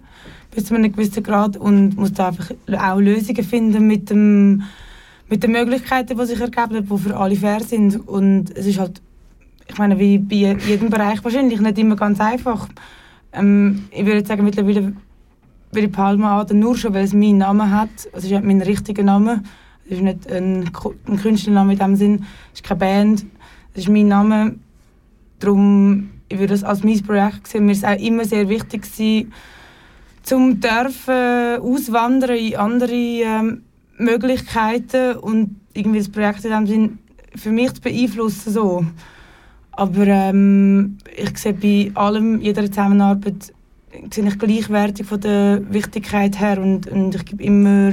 bis 0.51 0.65
zu 0.65 0.75
einem 0.75 0.93
gewissen 0.93 1.23
Grad. 1.23 1.57
Und 1.59 1.97
muss 1.97 2.13
da 2.13 2.29
einfach 2.29 2.51
auch 2.79 2.99
Lösungen 2.99 3.45
finden 3.45 3.87
mit, 3.87 4.09
dem, 4.09 4.63
mit 5.29 5.43
den 5.43 5.53
Möglichkeiten, 5.53 6.17
die 6.17 6.27
sich 6.27 6.41
ergeben, 6.41 6.87
die 6.89 6.99
für 6.99 7.17
alle 7.17 7.37
fair 7.37 7.61
sind. 7.61 8.09
Und 8.09 8.57
es 8.57 8.67
ist 8.67 8.79
halt, 8.79 9.03
ich 9.67 9.77
meine, 9.77 9.99
wie 9.99 10.17
bei 10.17 10.57
jedem 10.67 10.89
Bereich 10.89 11.23
wahrscheinlich, 11.23 11.61
nicht 11.61 11.79
immer 11.79 11.97
ganz 11.97 12.19
einfach. 12.21 12.69
Ähm, 13.33 13.89
ich 13.91 14.05
würde 14.07 14.25
sagen, 14.25 14.45
mittlerweile 14.45 14.95
will 15.73 15.85
ich 15.85 15.93
Palma 15.93 16.41
Ada 16.41 16.55
nur 16.55 16.77
schon, 16.77 16.95
weil 16.95 17.05
es 17.05 17.13
meinen 17.13 17.39
Namen 17.39 17.71
hat. 17.71 17.91
Es 18.13 18.25
ist 18.25 18.31
ja 18.31 18.41
mein 18.41 18.63
richtiger 18.63 19.03
Name. 19.03 19.43
Es 19.85 19.93
ist 19.93 20.03
nicht 20.03 20.31
ein, 20.31 20.71
ein 21.07 21.17
Künstlername 21.19 21.73
in 21.73 21.79
dem 21.79 21.97
Sinn. 21.97 22.27
Es 22.53 22.61
ist 22.61 22.67
keine 22.67 22.81
Band. 22.81 23.27
Es 23.75 23.83
ist 23.83 23.89
mein 23.89 24.09
Name. 24.09 24.57
Darum, 25.41 26.11
ich 26.29 26.39
würde 26.39 26.55
das 26.55 26.65
als 26.65 26.85
mein 26.85 27.03
Projekt 27.03 27.47
sehen. 27.47 27.67
Mir 27.67 27.73
ist 27.73 27.85
auch 27.85 27.99
immer 27.99 28.25
sehr 28.25 28.49
wichtig 28.49 28.83
gewesen, 28.83 29.33
zum 30.23 30.61
dürfen 30.61 31.61
auswandern 31.61 32.37
in 32.37 32.57
andere 32.57 32.93
ähm, 32.93 33.63
Möglichkeiten 33.97 35.17
und 35.17 35.57
irgendwie 35.73 35.99
das 35.99 36.11
Projekt 36.11 36.45
in 36.45 36.51
dem 36.51 36.67
Sinn 36.67 36.99
für 37.35 37.51
mich 37.51 37.73
zu 37.75 37.81
beeinflussen 37.81 38.53
so. 38.53 38.85
Aber 39.79 40.09
ähm, 40.09 40.99
ich 41.17 41.39
sehe 41.39 41.53
bei 41.53 41.93
allem, 41.95 42.41
jeder 42.41 42.67
Zusammenarbeit, 42.67 43.55
sehe 44.13 44.27
ich 44.27 44.37
gleichwertig 44.37 45.07
von 45.07 45.21
der 45.21 45.63
Wichtigkeit 45.71 46.41
her 46.41 46.61
und, 46.61 46.89
und 46.89 47.15
ich 47.15 47.25
gebe 47.25 47.45
immer 47.45 47.93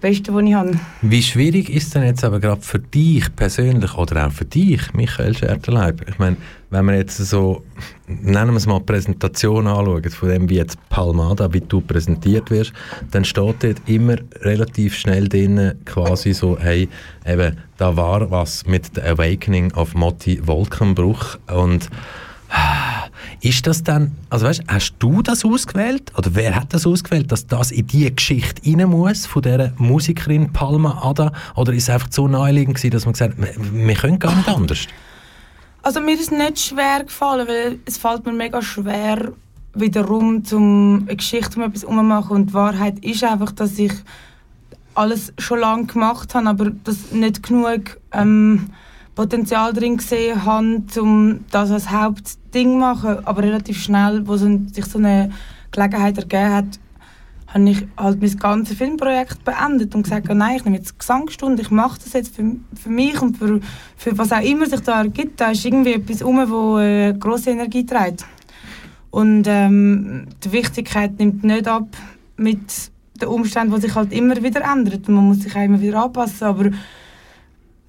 das 0.00 0.10
Beste, 0.10 0.32
was 0.32 0.44
ich 0.44 0.54
habe. 0.54 0.72
Wie 1.02 1.22
schwierig 1.22 1.70
ist 1.70 1.94
denn 1.94 2.04
jetzt 2.04 2.22
aber 2.24 2.38
gerade 2.38 2.60
für 2.60 2.78
dich 2.78 3.34
persönlich 3.34 3.94
oder 3.94 4.26
auch 4.26 4.32
für 4.32 4.44
dich, 4.44 4.92
Michael 4.94 5.36
Scherterleib? 5.36 6.08
Ich 6.08 6.18
meine, 6.18 6.36
wenn 6.70 6.84
wir 6.86 6.96
jetzt 6.96 7.16
so, 7.16 7.64
nennen 8.06 8.50
wir 8.52 8.58
es 8.58 8.66
mal 8.66 8.80
Präsentation 8.80 9.66
anschauen, 9.66 10.10
von 10.10 10.28
dem 10.28 10.48
wie 10.48 10.56
jetzt 10.56 10.78
Palmada, 10.88 11.52
wie 11.52 11.60
du 11.60 11.80
präsentiert 11.80 12.50
wirst, 12.50 12.72
dann 13.10 13.24
steht 13.24 13.64
dort 13.64 13.82
immer 13.86 14.16
relativ 14.42 14.94
schnell 14.94 15.28
drin 15.28 15.72
quasi 15.84 16.32
so, 16.32 16.56
hey, 16.58 16.88
eben, 17.26 17.56
da 17.76 17.96
war 17.96 18.30
was 18.30 18.66
mit 18.66 18.96
der 18.96 19.12
Awakening 19.12 19.72
of 19.72 19.94
Motti 19.94 20.46
Wolkenbruch 20.46 21.38
und 21.52 21.88
ist 23.40 23.66
das 23.66 23.82
dann, 23.82 24.16
also 24.30 24.46
weißt, 24.46 24.62
hast 24.68 24.94
du 24.98 25.22
das 25.22 25.44
ausgewählt? 25.44 26.12
Oder 26.16 26.34
wer 26.34 26.56
hat 26.56 26.74
das 26.74 26.86
ausgewählt, 26.86 27.30
dass 27.30 27.46
das 27.46 27.70
in 27.70 27.86
die 27.86 28.14
Geschichte 28.14 28.62
rein 28.66 28.88
muss 28.88 29.26
von 29.26 29.42
dieser 29.42 29.72
Musikerin 29.76 30.52
Palma 30.52 31.02
Ada? 31.02 31.32
Oder 31.54 31.72
ist 31.72 31.84
es 31.84 31.90
einfach 31.90 32.08
so 32.10 32.26
naheliegend 32.26 32.76
gewesen, 32.76 32.90
dass 32.90 33.04
man 33.04 33.12
gesagt 33.12 33.38
hat, 33.38 33.56
wir, 33.56 33.86
wir 33.86 33.94
können 33.94 34.18
gar 34.18 34.34
nicht 34.34 34.48
anders? 34.48 34.86
Also 35.82 36.00
mir 36.00 36.14
ist 36.14 36.32
nicht 36.32 36.58
schwer 36.58 37.04
gefallen, 37.04 37.46
weil 37.46 37.78
es 37.84 37.96
fällt 37.98 38.26
mir 38.26 38.32
mega 38.32 38.60
schwer, 38.60 39.32
wiederum 39.74 40.44
zum 40.44 41.04
eine 41.06 41.16
Geschichte 41.16 41.56
um 41.56 41.62
etwas 41.62 41.88
machen 41.88 42.36
und 42.36 42.50
die 42.50 42.54
Wahrheit 42.54 42.98
ist 43.04 43.22
einfach, 43.22 43.52
dass 43.52 43.78
ich 43.78 43.92
alles 44.94 45.32
schon 45.38 45.60
lange 45.60 45.86
gemacht 45.86 46.34
habe, 46.34 46.48
aber 46.48 46.70
das 46.82 47.12
nicht 47.12 47.44
genug 47.44 47.98
ähm, 48.12 48.70
Potenzial 49.14 49.72
drin 49.72 49.96
gesehen 49.96 50.44
habe, 50.44 50.82
um 51.00 51.44
das 51.50 51.70
als 51.70 51.90
Hauptding 51.90 52.37
zu 52.64 52.76
machen. 52.76 53.24
Aber 53.24 53.42
relativ 53.42 53.82
schnell, 53.82 54.26
wo 54.26 54.36
sich 54.36 54.84
so 54.86 54.98
eine 54.98 55.30
Gelegenheit 55.70 56.18
ergeben 56.18 56.52
hat, 56.52 56.78
habe 57.48 57.70
ich 57.70 57.86
halt 57.96 58.20
mein 58.20 58.36
ganzes 58.36 58.76
Filmprojekt 58.76 59.44
beendet 59.44 59.94
und 59.94 60.02
gesagt, 60.02 60.28
oh 60.30 60.34
nein, 60.34 60.56
ich 60.56 60.64
nehme 60.64 60.76
jetzt 60.76 60.98
Gesangsstunde, 60.98 61.62
ich 61.62 61.70
mache 61.70 61.98
das 62.02 62.12
jetzt 62.12 62.34
für, 62.34 62.56
für 62.74 62.90
mich 62.90 63.20
und 63.22 63.38
für, 63.38 63.60
für 63.96 64.18
was 64.18 64.32
auch 64.32 64.42
immer 64.42 64.66
sich 64.66 64.80
da 64.80 65.02
ergibt. 65.02 65.40
Da 65.40 65.50
ist 65.50 65.64
irgendwie 65.64 65.94
etwas 65.94 66.20
herum, 66.20 66.44
wo 66.50 66.78
äh, 66.78 67.14
grosse 67.14 67.50
Energie 67.50 67.86
trägt. 67.86 68.26
Und 69.10 69.46
ähm, 69.46 70.26
die 70.44 70.52
Wichtigkeit 70.52 71.18
nimmt 71.18 71.42
nicht 71.42 71.66
ab 71.66 71.88
mit 72.36 72.90
den 73.20 73.28
Umständen, 73.28 73.74
die 73.74 73.80
sich 73.80 73.94
halt 73.94 74.12
immer 74.12 74.36
wieder 74.42 74.60
ändern. 74.60 75.00
Man 75.08 75.28
muss 75.28 75.40
sich 75.40 75.56
auch 75.56 75.64
immer 75.64 75.80
wieder 75.80 76.04
anpassen. 76.04 76.46
Aber 76.46 76.70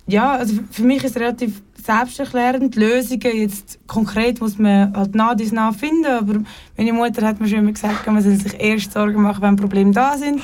ja, 0.07 0.31
also 0.33 0.55
für 0.71 0.83
mich 0.83 1.03
ist 1.03 1.15
es 1.15 1.21
relativ 1.21 1.61
selbsterklärend. 1.85 2.75
Lösungen 2.75 3.37
jetzt 3.37 3.79
konkret 3.87 4.41
muss 4.41 4.57
man 4.57 4.93
halt 4.95 5.15
nah 5.15 5.35
dies 5.35 5.51
nah 5.51 5.71
finden. 5.71 6.05
Aber 6.05 6.35
meine 6.77 6.93
Mutter 6.93 7.25
hat 7.25 7.39
mir 7.39 7.47
schon 7.47 7.59
immer 7.59 7.71
gesagt, 7.71 8.05
man 8.07 8.21
soll 8.21 8.35
sich 8.35 8.59
erst 8.59 8.93
Sorgen 8.93 9.21
machen, 9.21 9.41
wenn 9.41 9.55
Probleme 9.55 9.91
da 9.91 10.17
sind. 10.17 10.41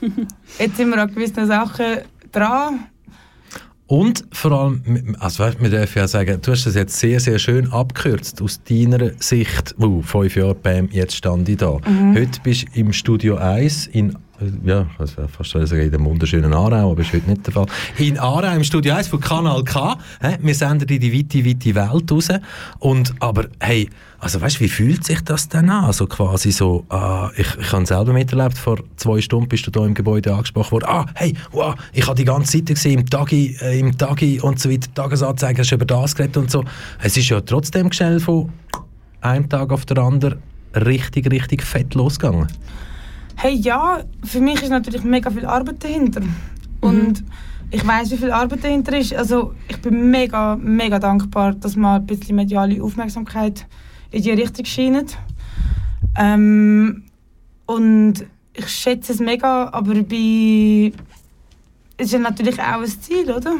jetzt 0.58 0.76
sind 0.76 0.90
wir 0.90 1.02
an 1.02 1.12
gewissen 1.14 1.46
Sachen 1.46 1.98
dran. 2.32 2.80
Und 3.88 4.26
vor 4.32 4.52
allem, 4.52 5.16
also 5.18 5.42
weißt, 5.42 5.62
wir 5.62 5.70
dürfen 5.70 5.98
ja 5.98 6.06
sagen, 6.06 6.40
du 6.42 6.52
hast 6.52 6.66
das 6.66 6.74
jetzt 6.74 6.98
sehr, 6.98 7.20
sehr 7.20 7.38
schön 7.38 7.72
abgekürzt 7.72 8.42
aus 8.42 8.62
deiner 8.62 9.12
Sicht. 9.18 9.74
Uh, 9.78 10.02
fünf 10.02 10.36
Jahre, 10.36 10.54
bam, 10.54 10.90
jetzt 10.92 11.16
stand 11.16 11.48
ich 11.48 11.56
da. 11.56 11.78
Mhm. 11.88 12.14
Heute 12.14 12.38
bist 12.42 12.66
du 12.68 12.80
im 12.80 12.92
Studio 12.92 13.36
1 13.36 13.86
in, 13.86 14.14
ja, 14.64 14.86
ich 14.92 15.00
weiß 15.00 15.16
fast 15.36 15.50
sagen, 15.50 15.82
in 15.82 15.90
dem 15.90 16.04
wunderschönen 16.04 16.52
Aarau, 16.52 16.92
aber 16.92 17.00
ist 17.00 17.12
heute 17.12 17.28
nicht 17.28 17.46
der 17.46 17.54
Fall. 17.54 17.66
In 17.98 18.18
Aarau 18.18 18.54
im 18.54 18.62
Studio 18.62 18.94
1 18.94 19.08
von 19.08 19.20
Kanal 19.20 19.64
K. 19.64 19.98
Hä? 20.20 20.38
Wir 20.40 20.54
senden 20.54 20.88
in 20.88 21.00
die 21.00 21.12
weite, 21.12 21.44
weite 21.44 21.74
Welt 21.74 22.12
raus. 22.12 22.28
Und, 22.78 23.14
aber 23.20 23.46
hey, 23.60 23.90
also 24.20 24.40
weißt 24.40 24.60
wie 24.60 24.68
fühlt 24.68 25.04
sich 25.04 25.20
das 25.22 25.48
denn 25.48 25.68
an? 25.70 25.84
Also 25.84 26.06
quasi 26.06 26.52
so, 26.52 26.84
ah, 26.88 27.30
ich, 27.36 27.48
ich 27.58 27.72
habe 27.72 27.86
selber 27.86 28.12
miterlebt, 28.12 28.58
vor 28.58 28.78
zwei 28.96 29.20
Stunden 29.20 29.48
bist 29.48 29.66
du 29.66 29.70
da 29.70 29.84
im 29.84 29.94
Gebäude 29.94 30.32
angesprochen 30.32 30.72
worden, 30.72 30.86
ah, 30.88 31.06
hey, 31.14 31.34
wow, 31.52 31.74
ich 31.92 32.06
habe 32.06 32.16
die 32.16 32.24
ganze 32.24 32.58
Zeit 32.58 32.66
gesehen, 32.66 33.00
im 33.00 33.06
Tagi, 33.10 33.56
äh, 33.60 33.78
im 33.78 33.96
Tagi 33.96 34.40
und 34.40 34.60
so 34.60 34.70
weiter, 34.70 34.92
Tagesanzeiger, 34.94 35.60
hast 35.60 35.70
du 35.70 35.74
über 35.74 35.84
das 35.84 36.14
geredet 36.14 36.36
und 36.36 36.50
so. 36.50 36.64
Es 37.02 37.16
ist 37.16 37.28
ja 37.28 37.40
trotzdem 37.40 37.92
schnell 37.92 38.20
von 38.20 38.52
einem 39.20 39.48
Tag 39.48 39.72
auf 39.72 39.84
den 39.84 39.98
anderen 39.98 40.38
richtig, 40.74 41.30
richtig 41.30 41.62
fett 41.62 41.94
losgegangen. 41.94 42.48
Hey, 43.40 43.54
ja, 43.54 44.00
für 44.24 44.40
mich 44.40 44.60
ist 44.64 44.70
natürlich 44.70 45.04
mega 45.04 45.30
viel 45.30 45.46
Arbeit 45.46 45.84
dahinter. 45.84 46.22
Und 46.80 47.22
ich 47.70 47.86
weiß, 47.86 48.10
wie 48.10 48.16
viel 48.16 48.32
Arbeit 48.32 48.64
dahinter 48.64 48.98
ist. 48.98 49.14
Also 49.14 49.54
ich 49.68 49.80
bin 49.80 50.10
mega, 50.10 50.56
mega 50.56 50.98
dankbar, 50.98 51.52
dass 51.52 51.76
mal 51.76 52.00
ein 52.00 52.06
bisschen 52.06 52.34
mediale 52.34 52.82
Aufmerksamkeit 52.82 53.64
in 54.10 54.22
die 54.22 54.32
Richtung 54.32 54.64
scheint. 54.64 55.16
Ähm, 56.18 57.04
und 57.66 58.26
ich 58.54 58.66
schätze 58.66 59.12
es 59.12 59.20
mega, 59.20 59.68
aber 59.70 59.94
bei 60.02 60.92
es 61.96 62.06
ist 62.06 62.12
ja 62.14 62.18
natürlich 62.18 62.58
auch 62.60 62.80
ein 62.80 62.86
Ziel, 62.86 63.30
oder? 63.30 63.54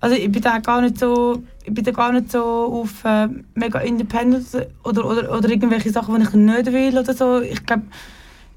Also 0.00 0.16
ich 0.16 0.32
bin 0.32 0.40
da 0.40 0.60
gar 0.60 0.80
nicht 0.80 0.98
so, 0.98 1.42
ich 1.62 1.74
bin 1.74 1.84
da 1.84 1.90
gar 1.90 2.10
nicht 2.10 2.32
so 2.32 2.42
auf 2.42 3.04
äh, 3.04 3.28
mega 3.54 3.80
independent 3.80 4.46
oder, 4.82 5.04
oder, 5.04 5.36
oder 5.36 5.50
irgendwelche 5.50 5.90
Sachen, 5.90 6.16
die 6.16 6.22
ich 6.22 6.32
nicht 6.32 6.72
will 6.72 6.96
oder 6.96 7.12
so. 7.12 7.42
Ich 7.42 7.66
glaube, 7.66 7.82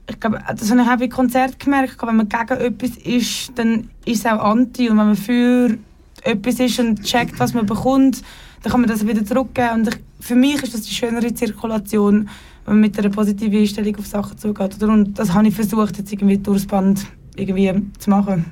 ich 0.09 0.19
glaube, 0.19 0.39
das 0.47 0.71
habe 0.71 0.81
ich 0.81 0.87
auch 0.87 0.97
bei 0.97 1.07
Konzert 1.07 1.59
gemerkt, 1.59 1.97
wenn 2.01 2.15
man 2.15 2.29
gegen 2.29 2.61
etwas 2.61 2.91
ist, 2.97 3.51
dann 3.55 3.89
ist 4.05 4.19
es 4.19 4.25
auch 4.25 4.39
anti 4.39 4.89
und 4.89 4.97
wenn 4.97 5.07
man 5.07 5.15
für 5.15 5.77
etwas 6.23 6.59
ist 6.59 6.79
und 6.79 7.03
checkt, 7.03 7.39
was 7.39 7.53
man 7.53 7.65
bekommt, 7.65 8.21
dann 8.63 8.71
kann 8.71 8.81
man 8.81 8.89
das 8.89 9.05
wieder 9.05 9.25
zurückgeben 9.25 9.75
und 9.75 9.87
ich, 9.89 9.97
für 10.19 10.35
mich 10.35 10.63
ist 10.63 10.73
das 10.73 10.81
die 10.81 10.93
schönere 10.93 11.33
Zirkulation, 11.33 12.29
wenn 12.65 12.75
man 12.75 12.81
mit 12.81 12.97
einer 12.97 13.09
positiven 13.09 13.59
Einstellung 13.59 13.95
auf 13.97 14.07
Sachen 14.07 14.37
zugeht. 14.37 14.81
Und 14.81 15.17
das 15.17 15.33
habe 15.33 15.47
ich 15.47 15.55
versucht, 15.55 15.97
jetzt 15.97 16.11
irgendwie 16.11 16.37
durchs 16.37 16.65
Band 16.65 17.05
irgendwie 17.35 17.71
zu 17.99 18.09
machen. 18.09 18.45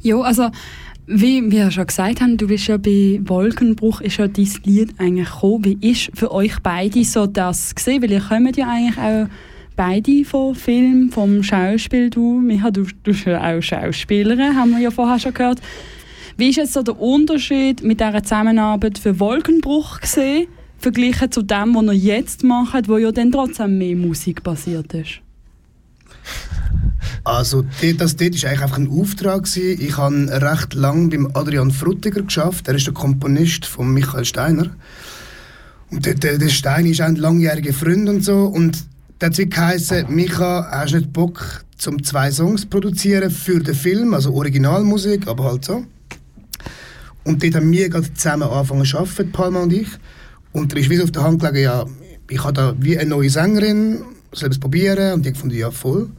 Ja, 0.00 0.20
also 0.20 0.50
wie 1.06 1.50
wir 1.50 1.70
schon 1.70 1.86
gesagt 1.86 2.20
haben, 2.20 2.36
du 2.36 2.46
bist 2.46 2.66
ja 2.66 2.78
bei 2.78 3.20
Wolkenbruch, 3.24 4.00
ist 4.00 4.16
ja 4.16 4.28
dein 4.28 4.48
Lied 4.64 4.94
eigentlich 4.98 5.30
gekommen. 5.30 5.64
Wie 5.64 5.90
ist 5.90 6.10
für 6.14 6.30
euch 6.30 6.60
beide 6.62 7.04
so 7.04 7.26
das 7.26 7.74
gesehen? 7.74 8.02
Weil 8.02 8.12
ihr 8.12 8.20
kommt 8.20 8.56
ja 8.56 8.68
eigentlich 8.68 8.98
auch 8.98 9.28
beide 9.76 10.24
vom 10.24 10.54
Film, 10.54 11.10
vom 11.10 11.42
Schauspiel. 11.42 12.10
Du, 12.10 12.40
Micha, 12.40 12.70
du, 12.70 12.86
bist 13.02 13.24
ja 13.26 13.40
auch 13.40 13.60
Schauspielerin, 13.60 14.56
haben 14.56 14.72
wir 14.72 14.80
ja 14.80 14.90
vorher 14.90 15.18
schon 15.18 15.34
gehört. 15.34 15.60
Wie 16.36 16.50
ist 16.50 16.56
jetzt 16.56 16.72
so 16.72 16.82
der 16.82 17.00
Unterschied 17.00 17.82
mit 17.82 18.00
dieser 18.00 18.22
Zusammenarbeit 18.22 18.98
für 18.98 19.20
Wolkenbruch 19.20 20.00
gesehen, 20.00 20.48
verglichen 20.78 21.30
zu 21.30 21.42
dem, 21.42 21.74
was 21.74 21.84
ihr 21.84 22.16
jetzt 22.16 22.42
macht, 22.42 22.88
wo 22.88 22.98
ja 22.98 23.12
dann 23.12 23.30
trotzdem 23.30 23.78
mehr 23.78 23.96
Musik 23.96 24.42
basiert 24.42 24.92
ist? 24.94 25.20
Also 27.22 27.64
das 27.96 28.16
dort 28.16 28.42
war 28.42 28.50
eigentlich 28.50 28.62
einfach 28.62 28.78
ein 28.78 28.90
Auftrag. 28.90 29.48
Ich 29.56 29.96
habe 29.96 30.28
recht 30.28 30.74
lange 30.74 31.08
beim 31.08 31.30
Adrian 31.34 31.70
Frutiger 31.70 32.22
geschafft. 32.22 32.68
Er 32.68 32.74
ist 32.74 32.86
der 32.86 32.94
Komponist 32.94 33.64
von 33.64 33.92
Michael 33.92 34.24
Steiner. 34.24 34.70
Und 35.90 36.04
der, 36.04 36.14
der, 36.14 36.48
Steiner 36.48 36.88
ist 36.88 37.00
ein 37.00 37.16
langjähriger 37.16 37.72
Freund 37.72 38.08
und 38.08 38.24
so. 38.24 38.44
Und 38.44 38.84
der 39.30 39.44
hat 39.44 39.50
geheißen, 39.50 40.14
Micha, 40.14 40.68
hast 40.70 40.92
du 40.92 40.98
nicht 40.98 41.12
Bock, 41.12 41.64
zum 41.78 42.02
zwei 42.02 42.30
Songs 42.30 42.62
zu 42.62 42.66
produzieren 42.66 43.30
für 43.30 43.58
den 43.58 43.74
Film, 43.74 44.12
also 44.12 44.34
Originalmusik, 44.34 45.26
aber 45.28 45.44
halt 45.44 45.64
so. 45.64 45.84
Und 47.24 47.42
dort 47.42 47.54
haben 47.54 47.72
wir 47.72 47.88
gerade 47.88 48.12
zusammen 48.12 48.42
angefangen 48.42 48.84
zu 48.84 48.98
arbeiten, 48.98 49.32
Palma 49.32 49.62
und 49.62 49.72
ich. 49.72 49.88
Und 50.52 50.72
da 50.72 50.76
ist 50.76 50.90
wie 50.90 51.00
auf 51.00 51.10
der 51.10 51.22
Hand 51.22 51.40
gelegen, 51.40 51.62
ja, 51.62 51.86
ich 52.28 52.44
habe 52.44 52.52
da 52.52 52.74
wie 52.78 52.98
eine 52.98 53.08
neue 53.08 53.30
Sängerin, 53.30 54.02
soll 54.32 54.50
es 54.50 54.58
probieren? 54.58 55.14
Und 55.14 55.26
ich 55.26 55.38
fand, 55.38 55.54
ja, 55.54 55.70
voll. 55.70 56.10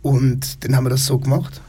Und 0.00 0.64
dann 0.64 0.74
haben 0.74 0.84
wir 0.84 0.90
das 0.90 1.04
so 1.04 1.18
gemacht. 1.18 1.60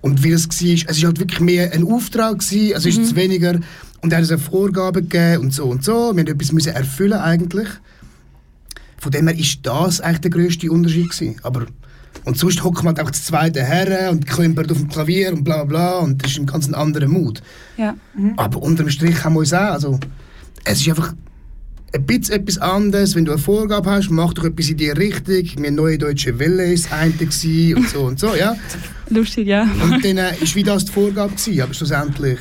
Und 0.00 0.24
wie 0.24 0.32
das 0.32 0.48
war, 0.48 0.90
es 0.90 1.02
war 1.02 1.06
halt 1.06 1.20
wirklich 1.20 1.40
mehr 1.40 1.72
ein 1.72 1.86
Auftrag, 1.86 2.40
gewesen, 2.40 2.74
also 2.74 2.88
ist 2.88 2.98
es 2.98 3.14
weniger. 3.14 3.60
Und 4.00 4.12
er 4.12 4.16
hat 4.16 4.22
uns 4.22 4.32
eine 4.32 4.40
Vorgabe 4.40 5.02
gegeben 5.02 5.44
und 5.44 5.54
so 5.54 5.66
und 5.66 5.84
so. 5.84 6.14
Wir 6.14 6.24
mussten 6.24 6.28
etwas 6.28 6.52
müssen 6.52 6.72
erfüllen 6.72 7.20
eigentlich. 7.20 7.68
Von 9.04 9.12
dem 9.12 9.28
her 9.28 9.38
ist 9.38 9.58
das 9.64 10.00
eigentlich 10.00 10.22
der 10.22 10.30
grösste 10.30 10.72
Unterschied 10.72 11.10
gewesen. 11.10 11.36
Aber 11.42 11.66
und 12.24 12.38
sonst 12.38 12.64
hockt 12.64 12.78
man 12.78 12.86
halt 12.86 13.00
einfach 13.00 13.10
das 13.10 13.26
zweite 13.26 13.62
her 13.62 14.10
und 14.10 14.26
klimpert 14.26 14.72
auf 14.72 14.78
dem 14.78 14.88
Klavier 14.88 15.30
und 15.30 15.44
bla 15.44 15.64
bla 15.64 15.64
bla 15.64 15.98
und 15.98 16.22
das 16.22 16.30
ist 16.30 16.38
ein 16.38 16.46
ganz 16.46 16.72
anderer 16.72 17.06
Mut. 17.06 17.42
Ja. 17.76 17.94
Aber 18.38 18.62
unterm 18.62 18.88
Strich 18.88 19.22
haben 19.22 19.34
wir 19.34 19.40
uns 19.40 19.52
auch, 19.52 19.58
also 19.58 20.00
es 20.64 20.80
ist 20.80 20.88
einfach 20.88 21.12
ein 21.92 22.06
bisschen 22.06 22.36
etwas 22.36 22.56
anderes, 22.56 23.14
wenn 23.14 23.26
du 23.26 23.32
eine 23.32 23.40
Vorgabe 23.40 23.90
hast, 23.90 24.08
mach 24.10 24.32
doch 24.32 24.44
etwas 24.44 24.70
in 24.70 24.78
die 24.78 24.88
Richtung. 24.88 25.60
Mir 25.60 25.70
neue 25.70 25.98
deutsche 25.98 26.38
Welle 26.38 26.72
ist 26.72 26.90
eine 26.90 27.12
und 27.76 27.88
so 27.90 28.04
und 28.04 28.18
so, 28.18 28.34
ja. 28.34 28.56
Lustig, 29.10 29.46
ja. 29.46 29.68
Und 29.82 30.02
dann 30.02 30.16
äh, 30.16 30.34
ist 30.40 30.54
wie 30.54 30.62
das 30.62 30.86
die 30.86 30.92
Vorgabe 30.92 31.34
gewesen, 31.34 31.60
aber 31.60 31.74
schlussendlich, 31.74 32.38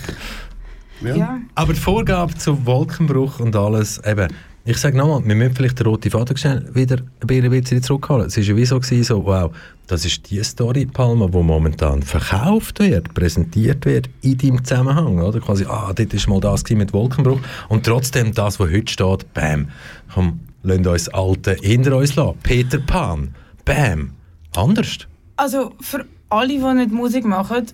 ja. 1.02 1.42
Aber 1.56 1.74
die 1.74 1.80
Vorgabe 1.80 2.34
zu 2.36 2.66
Wolkenbruch 2.66 3.42
und 3.42 3.54
alles, 3.56 4.00
eben, 4.06 4.30
ich 4.66 4.78
sage 4.78 4.98
nochmal, 4.98 5.26
wir 5.26 5.36
müssen 5.36 5.56
vielleicht 5.56 5.80
den 5.80 5.88
roten 5.88 6.10
Faden 6.10 6.74
wieder 6.74 6.98
ein 7.20 7.50
bisschen 7.50 7.84
zurückholen. 7.84 8.28
Es 8.28 8.38
war 8.38 8.44
ja 8.44 8.56
wie 8.56 8.66
so, 8.66 8.80
gewesen, 8.80 9.04
so, 9.04 9.26
wow, 9.26 9.52
das 9.88 10.06
ist 10.06 10.30
die 10.30 10.42
Story, 10.42 10.86
Palma, 10.86 11.28
die 11.28 11.38
momentan 11.38 12.02
verkauft 12.02 12.80
wird, 12.80 13.14
präsentiert 13.14 13.86
wird 13.86 14.10
in 14.22 14.38
deinem 14.38 14.64
Zusammenhang. 14.64 15.20
Oder? 15.20 15.42
Quasi, 15.42 15.66
ah, 15.66 15.92
dort 15.94 16.14
war 16.14 16.34
mal 16.34 16.40
das 16.40 16.64
mit 16.70 16.94
Wolkenbruch. 16.94 17.42
Und 17.68 17.86
trotzdem 17.86 18.34
das, 18.34 18.58
was 18.60 18.72
heute 18.72 18.92
steht, 18.92 19.34
bam, 19.34 19.68
komm, 20.14 20.40
lasst 20.64 20.88
uns 20.88 21.10
Alte 21.10 21.58
hinter 21.62 21.98
uns 21.98 22.16
lassen. 22.16 22.38
Peter 22.42 22.80
Pan, 22.80 23.36
bam, 23.66 24.12
anders. 24.56 25.00
Also 25.36 25.74
für 25.82 26.06
alle, 26.30 26.48
die 26.48 26.74
nicht 26.76 26.92
Musik 26.92 27.26
machen, 27.26 27.66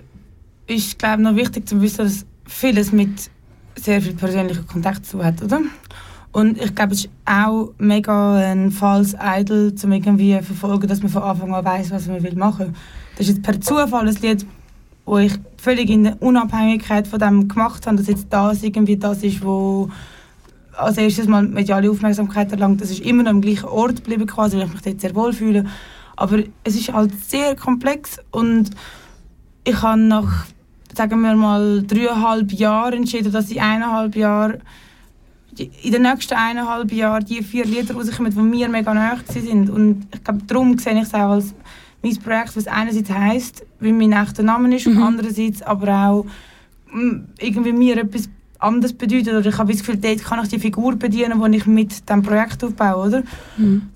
ist 0.66 0.98
glaube 0.98 1.22
ich, 1.22 1.30
noch 1.30 1.36
wichtig 1.36 1.70
zu 1.70 1.80
wissen, 1.82 2.06
dass 2.06 2.26
vieles 2.45 2.91
mit 2.91 3.30
sehr 3.76 4.02
viel 4.02 4.14
persönlichem 4.14 4.66
Kontakt 4.68 5.06
zu 5.06 5.24
hat, 5.24 5.41
oder? 5.44 5.61
Und 6.32 6.62
ich 6.62 6.76
glaube, 6.76 6.94
es 6.94 7.06
ist 7.06 7.10
auch 7.26 7.74
mega 7.80 8.36
ein 8.36 8.72
falls 8.72 9.16
Idol, 9.20 9.74
um 9.84 9.92
irgendwie 9.92 10.40
verfolgen, 10.42 10.88
dass 10.88 11.02
man 11.02 11.12
von 11.12 11.24
Anfang 11.24 11.54
an 11.54 11.66
weiß, 11.66 11.92
was 11.92 12.08
man 12.08 12.22
will 12.22 12.36
machen. 12.36 12.76
Das 13.18 13.28
ist 13.28 13.38
jetzt 13.38 13.44
per 13.44 13.60
Zufall 13.60 14.08
ein 14.08 14.16
Lied, 14.22 14.46
wo 15.06 15.18
ich 15.18 15.34
völlig 15.58 15.90
in 15.90 16.04
der 16.04 16.22
Unabhängigkeit 16.22 17.08
von 17.08 17.20
dem 17.20 17.48
gemacht 17.48 17.88
habe, 17.88 17.98
dass 17.98 18.08
jetzt 18.08 18.28
das 18.30 18.62
irgendwie 18.62 18.98
das 18.98 19.24
ist, 19.24 19.44
wo 19.44 19.90
als 20.78 20.98
erstes 20.98 21.28
mal 21.28 21.48
mediale 21.48 21.90
Aufmerksamkeit 21.90 22.52
erlangt. 22.52 22.80
Das 22.80 22.92
ist 22.92 23.02
immer 23.02 23.24
noch 23.24 23.32
am 23.32 23.42
gleichen 23.42 23.66
Ort 23.66 23.98
geblieben, 23.98 24.28
quasi, 24.28 24.58
weil 24.58 24.68
ich 24.68 24.74
mich 24.74 24.82
dort 24.82 25.02
sehr 25.02 25.16
wohl 25.16 25.34
fühle. 25.34 25.66
Aber 26.16 26.40
es 26.64 26.76
ist 26.76 26.94
halt 26.94 27.12
sehr 27.28 27.56
komplex 27.56 28.20
und 28.32 28.70
ich 29.64 29.82
habe 29.82 30.00
nach, 30.00 30.46
sagen 30.96 31.22
wir 31.22 31.36
mal, 31.36 31.84
dreieinhalb 31.84 32.52
Jahren 32.52 32.94
entschieden, 32.94 33.32
dass 33.32 33.50
ich 33.50 33.62
eineinhalb 33.62 34.16
Jahre 34.16 34.60
in 35.60 35.91
den 35.91 36.02
nächsten 36.03 36.34
eineinhalb 36.34 36.91
Jahren 36.91 37.26
die 37.26 37.44
vier 37.44 37.65
Lieder 37.65 37.94
rauskommen, 37.94 38.34
die 38.34 38.40
mir 38.40 38.69
mega 38.69 38.94
nahe 38.94 39.19
sind. 39.27 39.69
Und 39.69 40.07
ich 40.14 40.23
glaube, 40.23 40.41
darum 40.48 40.77
sehe 40.77 40.94
ich 40.94 41.03
es 41.03 41.14
auch 41.14 41.31
als 41.31 41.53
mein 42.02 42.18
Projekt, 42.18 42.56
was 42.56 42.68
einerseits 42.68 43.10
heisst, 43.10 43.65
wie 43.80 43.91
mein 43.91 44.11
echter 44.11 44.44
Name 44.44 44.73
ist, 44.76 44.88
und 44.88 44.98
andererseits 44.98 45.61
aber 45.61 46.07
auch 46.07 46.26
mm, 46.94 47.18
irgendwie 47.40 47.73
mir 47.73 47.98
etwas 47.98 48.30
anderes 48.60 48.94
bedeutet. 48.94 49.34
Oder 49.34 49.48
ich 49.48 49.57
habe 49.57 49.72
das 49.72 49.80
Gefühl, 49.81 49.98
dort 49.98 50.23
kann 50.23 50.44
ich 50.44 50.49
die 50.49 50.60
Figur 50.60 50.95
bedienen, 50.95 51.41
die 51.41 51.57
ich 51.57 51.65
mit 51.65 52.07
diesem 52.07 52.22
Projekt 52.22 52.64
aufbaue. 52.64 53.07
Oder? 53.07 53.23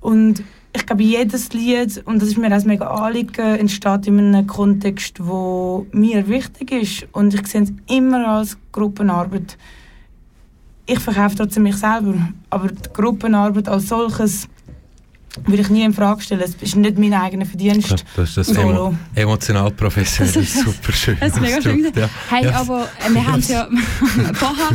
Und 0.02 0.44
ich 0.76 0.86
glaube, 0.86 1.04
jedes 1.04 1.54
Lied, 1.54 2.02
und 2.06 2.22
das 2.22 2.30
ist 2.30 2.38
mir 2.38 2.56
auch 2.56 2.66
mega 2.66 2.88
Anliegen, 2.88 3.56
entsteht 3.56 4.08
in 4.08 4.20
einem 4.20 4.48
Kontext, 4.48 5.26
wo 5.26 5.86
mir 5.92 6.28
wichtig 6.28 6.72
ist. 6.72 7.08
Und 7.12 7.34
ich 7.34 7.46
sehe 7.48 7.62
es 7.62 7.74
immer 7.88 8.28
als 8.28 8.58
Gruppenarbeit. 8.72 9.58
Ich 10.86 11.00
verkaufe 11.00 11.36
trotzdem 11.38 11.64
mich 11.64 11.78
selber, 11.78 12.14
aber 12.50 12.68
die 12.68 12.90
Gruppenarbeit 12.92 13.70
als 13.70 13.88
solches 13.88 14.50
würde 15.46 15.62
ich 15.64 15.70
nie 15.70 15.84
in 15.84 15.94
Frage 15.94 16.22
stellen. 16.22 16.42
Es 16.44 16.56
ist 16.62 16.76
nicht 16.76 16.98
mein 17.00 17.14
eigener 17.14 17.46
Verdienst. 17.46 18.04
Das 18.16 18.30
ist 18.30 18.38
das 18.38 18.50
emo 18.50 18.94
emotional 19.16 19.72
professionell, 19.72 20.34
Das 20.34 20.44
ist- 20.44 20.60
super 20.64 20.92
schön. 20.94 21.18
Das 21.20 21.30
ist 21.34 21.42
mega 21.42 21.62
schön. 21.62 21.92
ja. 21.96 22.10
Hey, 22.30 22.46
Ja. 22.46 22.60
aber 22.62 22.88
äh, 23.06 23.14
wir 23.14 23.26
haben 23.26 23.42
ja 23.48 23.68
vorher 24.34 24.70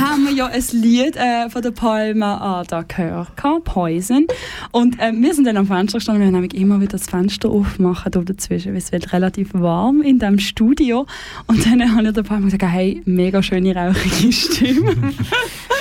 haben 0.00 0.26
wir 0.26 0.32
ja 0.32 0.46
ein 0.46 0.62
Lied 0.72 1.16
äh, 1.16 1.50
von 1.50 1.62
der 1.62 1.72
Palma 1.72 2.60
Ada 2.60 2.82
gehört, 2.82 3.34
Poison. 3.64 4.26
Und 4.70 5.00
äh, 5.00 5.12
wir 5.12 5.34
sind 5.34 5.46
dann 5.46 5.56
am 5.56 5.66
Fenster 5.66 5.98
gestanden, 5.98 6.20
wir 6.22 6.26
haben 6.28 6.34
nämlich 6.34 6.54
immer 6.54 6.80
wieder 6.80 6.92
das 6.98 7.06
Fenster 7.08 7.48
aufmachen 7.50 8.12
da 8.12 8.20
dazwischen, 8.20 8.72
weil 8.72 8.78
es 8.78 8.92
wird 8.92 9.12
relativ 9.12 9.50
warm 9.54 10.00
in 10.02 10.18
dem 10.20 10.38
Studio. 10.38 11.06
Und 11.46 11.66
dann 11.66 11.80
habe 11.96 12.06
ich 12.06 12.12
der 12.14 12.22
Palma 12.22 12.44
gesagt, 12.46 12.62
hey, 12.64 13.02
mega 13.04 13.42
schöne 13.42 13.74
rauchige 13.74 14.32
Stimme. 14.32 14.94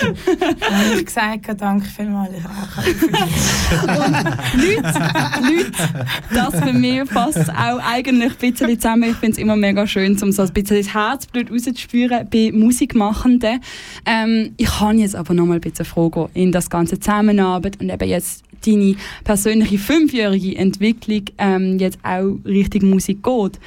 habe 0.02 0.96
ich 1.00 1.06
gesagt, 1.06 1.50
danke 1.62 1.86
vielmals, 1.88 2.32
ich 2.38 2.44
rauche. 2.44 4.23
Leute, 4.24 5.00
Leute, 5.42 6.06
das 6.34 6.62
bei 6.62 6.74
mir 6.74 7.06
fasst 7.06 7.50
auch 7.50 7.80
eigentlich 7.80 8.32
ein 8.32 8.38
bisschen 8.38 8.80
zusammen. 8.80 9.12
Ich 9.12 9.18
finde 9.18 9.34
es 9.34 9.38
immer 9.38 9.56
mega 9.56 9.86
schön, 9.88 10.18
um 10.22 10.32
so 10.32 10.42
ein 10.42 10.54
bisschen 10.54 10.78
das 10.78 10.94
Herzblut 10.94 11.52
rauszuspüren 11.52 12.28
bei 12.32 12.52
Musikmachenden. 12.54 13.60
Ähm, 14.06 14.54
ich 14.58 14.70
kann 14.70 15.00
jetzt 15.00 15.16
aber 15.16 15.34
noch 15.34 15.46
mal 15.46 15.56
ein 15.56 15.62
bisschen 15.62 15.86
fragen 15.86 16.30
in 16.34 16.52
das 16.52 16.70
ganze 16.70 17.00
Zusammenarbeit 17.00 17.80
und 17.80 17.90
eben 17.90 18.10
jetzt 18.10 18.44
deine 18.66 18.96
persönliche 19.24 19.78
fünfjährige 19.78 20.56
Entwicklung 20.56 21.26
ähm, 21.38 21.80
jetzt 21.80 22.00
auch 22.04 22.36
Richtung 22.46 22.90
Musik 22.90 23.24
geht. 23.24 23.60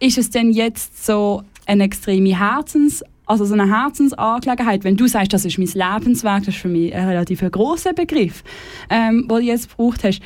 Ist 0.00 0.18
es 0.18 0.30
denn 0.30 0.50
jetzt 0.50 1.04
so 1.04 1.42
eine 1.66 1.84
extreme 1.84 2.38
Herzens 2.38 3.04
also 3.30 3.44
so 3.44 3.54
eine 3.54 3.68
Herzensangelegenheit, 3.68 4.82
wenn 4.82 4.96
du 4.96 5.06
sagst, 5.06 5.32
das 5.32 5.44
ist 5.44 5.56
mein 5.56 5.68
Lebenswerk, 5.68 6.40
das 6.40 6.54
ist 6.56 6.60
für 6.60 6.68
mich 6.68 6.92
ein 6.92 7.06
relativ 7.06 7.48
großer 7.48 7.92
Begriff, 7.92 8.42
ähm, 8.90 9.28
den 9.28 9.28
du 9.28 9.38
jetzt 9.38 9.70
gebraucht 9.70 10.02
hast. 10.02 10.20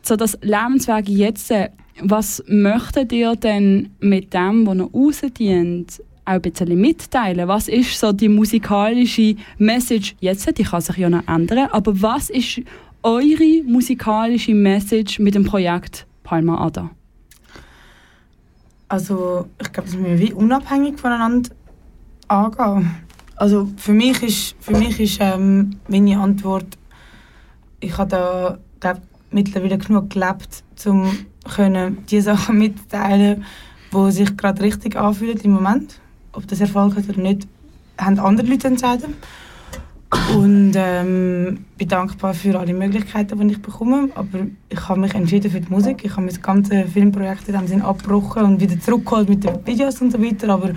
So 0.00 0.16
das 0.16 0.38
Lebenswerk 0.40 1.10
jetzt, 1.10 1.50
äh, 1.50 1.68
was 2.00 2.42
möchtet 2.48 3.12
ihr 3.12 3.36
denn 3.36 3.90
mit 4.00 4.32
dem, 4.32 4.66
was 4.66 4.76
noch 4.76 4.94
rausdient, 4.94 6.02
auch 6.24 6.32
ein 6.32 6.40
bisschen 6.40 6.80
mitteilen? 6.80 7.48
Was 7.48 7.68
ist 7.68 8.00
so 8.00 8.12
die 8.12 8.30
musikalische 8.30 9.36
Message 9.58 10.16
jetzt? 10.20 10.56
Die 10.56 10.62
kann 10.64 10.80
sich 10.80 10.96
ja 10.96 11.10
noch 11.10 11.28
ändern, 11.28 11.68
aber 11.70 12.00
was 12.00 12.30
ist 12.30 12.62
eure 13.02 13.62
musikalische 13.66 14.54
Message 14.54 15.18
mit 15.18 15.34
dem 15.34 15.44
Projekt 15.44 16.06
Palma 16.24 16.64
Ada? 16.64 16.90
Also 18.88 19.46
ich 19.60 19.70
glaube, 19.70 19.90
dass 19.90 19.98
wir 19.98 20.18
wie 20.18 20.32
unabhängig 20.32 20.98
voneinander 20.98 21.50
angehen. 22.28 22.94
Also 23.36 23.68
für 23.76 23.92
mich 23.92 24.22
ist, 24.22 24.56
für 24.60 24.76
mich 24.76 24.98
ist 25.00 25.18
ähm, 25.20 25.78
meine 25.88 26.18
Antwort, 26.18 26.76
ich 27.80 27.96
habe 27.96 28.10
da 28.10 28.58
glaub, 28.80 29.00
mittlerweile 29.30 29.78
genug 29.78 30.10
gelebt, 30.10 30.64
um 30.86 31.10
die 32.10 32.20
Sachen 32.20 32.58
mitzuteilen, 32.58 33.44
die 33.92 34.12
sich 34.12 34.36
gerade 34.36 34.62
richtig 34.62 34.96
anfühlen 34.96 35.38
im 35.42 35.52
Moment. 35.52 36.00
Ob 36.32 36.46
das 36.46 36.60
Erfolg 36.60 36.96
hat 36.96 37.08
oder 37.08 37.20
nicht, 37.20 37.48
haben 37.96 38.18
andere 38.18 38.46
Leute 38.46 38.68
entscheiden. 38.68 39.14
Und 40.34 40.72
ähm, 40.74 41.64
bin 41.76 41.88
dankbar 41.88 42.32
für 42.32 42.58
alle 42.58 42.72
Möglichkeiten, 42.72 43.38
die 43.46 43.54
ich 43.54 43.62
bekomme. 43.62 44.08
Aber 44.14 44.46
ich 44.68 44.88
habe 44.88 45.00
mich 45.00 45.14
entschieden 45.14 45.50
für 45.50 45.60
die 45.60 45.70
Musik. 45.70 46.02
Ich 46.04 46.12
habe 46.12 46.22
mein 46.22 46.42
ganzes 46.42 46.92
Filmprojekt 46.92 47.48
in 47.48 47.54
dem 47.54 47.66
Sinn 47.66 47.82
abgebrochen 47.82 48.44
und 48.44 48.60
wieder 48.60 48.80
zurückgeholt 48.80 49.28
mit 49.28 49.44
den 49.44 49.66
Videos 49.66 50.00
und 50.00 50.10
so 50.10 50.22
weiter. 50.22 50.48
Aber 50.48 50.70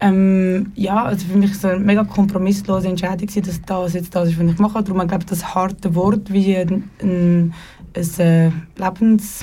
ähm, 0.00 0.72
ja, 0.76 1.04
also 1.04 1.26
für 1.26 1.36
mich 1.36 1.50
war 1.50 1.56
es 1.56 1.64
eine 1.64 1.84
mega 1.84 2.04
kompromisslose 2.04 2.88
Entscheidung, 2.88 3.28
dass 3.42 3.62
das 3.62 3.94
jetzt 3.94 4.14
das 4.14 4.28
ist, 4.28 4.38
was 4.38 4.52
ich 4.52 4.58
mache. 4.58 4.82
Darum 4.82 5.06
glaube 5.06 5.24
ich, 5.24 5.26
das 5.26 5.54
harte 5.54 5.94
Wort 5.94 6.32
wie 6.32 6.56
ein, 6.56 6.90
ein, 7.02 7.54
ein 7.94 8.20
äh, 8.20 8.50
Lebens... 8.76 9.40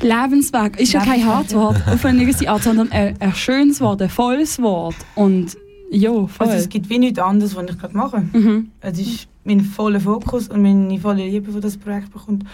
Lebenswerk 0.00 0.80
ist 0.80 0.92
ja 0.92 1.04
kein 1.04 1.24
hartes 1.24 1.54
Wort 1.54 1.80
auf 1.86 2.04
eine 2.04 2.20
gewisse 2.20 2.48
Art, 2.48 2.64
sondern 2.64 2.90
ein, 2.90 3.20
ein 3.20 3.34
schönes 3.34 3.80
Wort, 3.80 4.02
ein 4.02 4.08
volles 4.08 4.60
Wort. 4.60 4.96
Und 5.14 5.56
ja, 5.90 6.10
voll. 6.10 6.46
Also 6.46 6.58
es 6.58 6.68
gibt 6.68 6.90
wie 6.90 6.98
nichts 6.98 7.18
anderes, 7.18 7.54
was 7.54 7.64
ich 7.70 7.78
gerade 7.78 7.96
mache. 7.96 8.22
Mhm. 8.32 8.70
Es 8.80 8.98
ist 8.98 9.28
mein 9.44 9.60
voller 9.60 10.00
Fokus 10.00 10.48
und 10.48 10.60
meine 10.60 10.98
volle 10.98 11.24
Liebe, 11.24 11.52
die 11.52 11.60
das 11.60 11.76
Projekt 11.76 12.12
bekommt. 12.12 12.44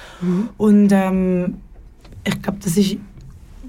Und 0.56 0.92
ähm, 0.92 1.54
ich 2.24 2.40
glaube, 2.40 2.58
das 2.62 2.76
ist 2.76 2.96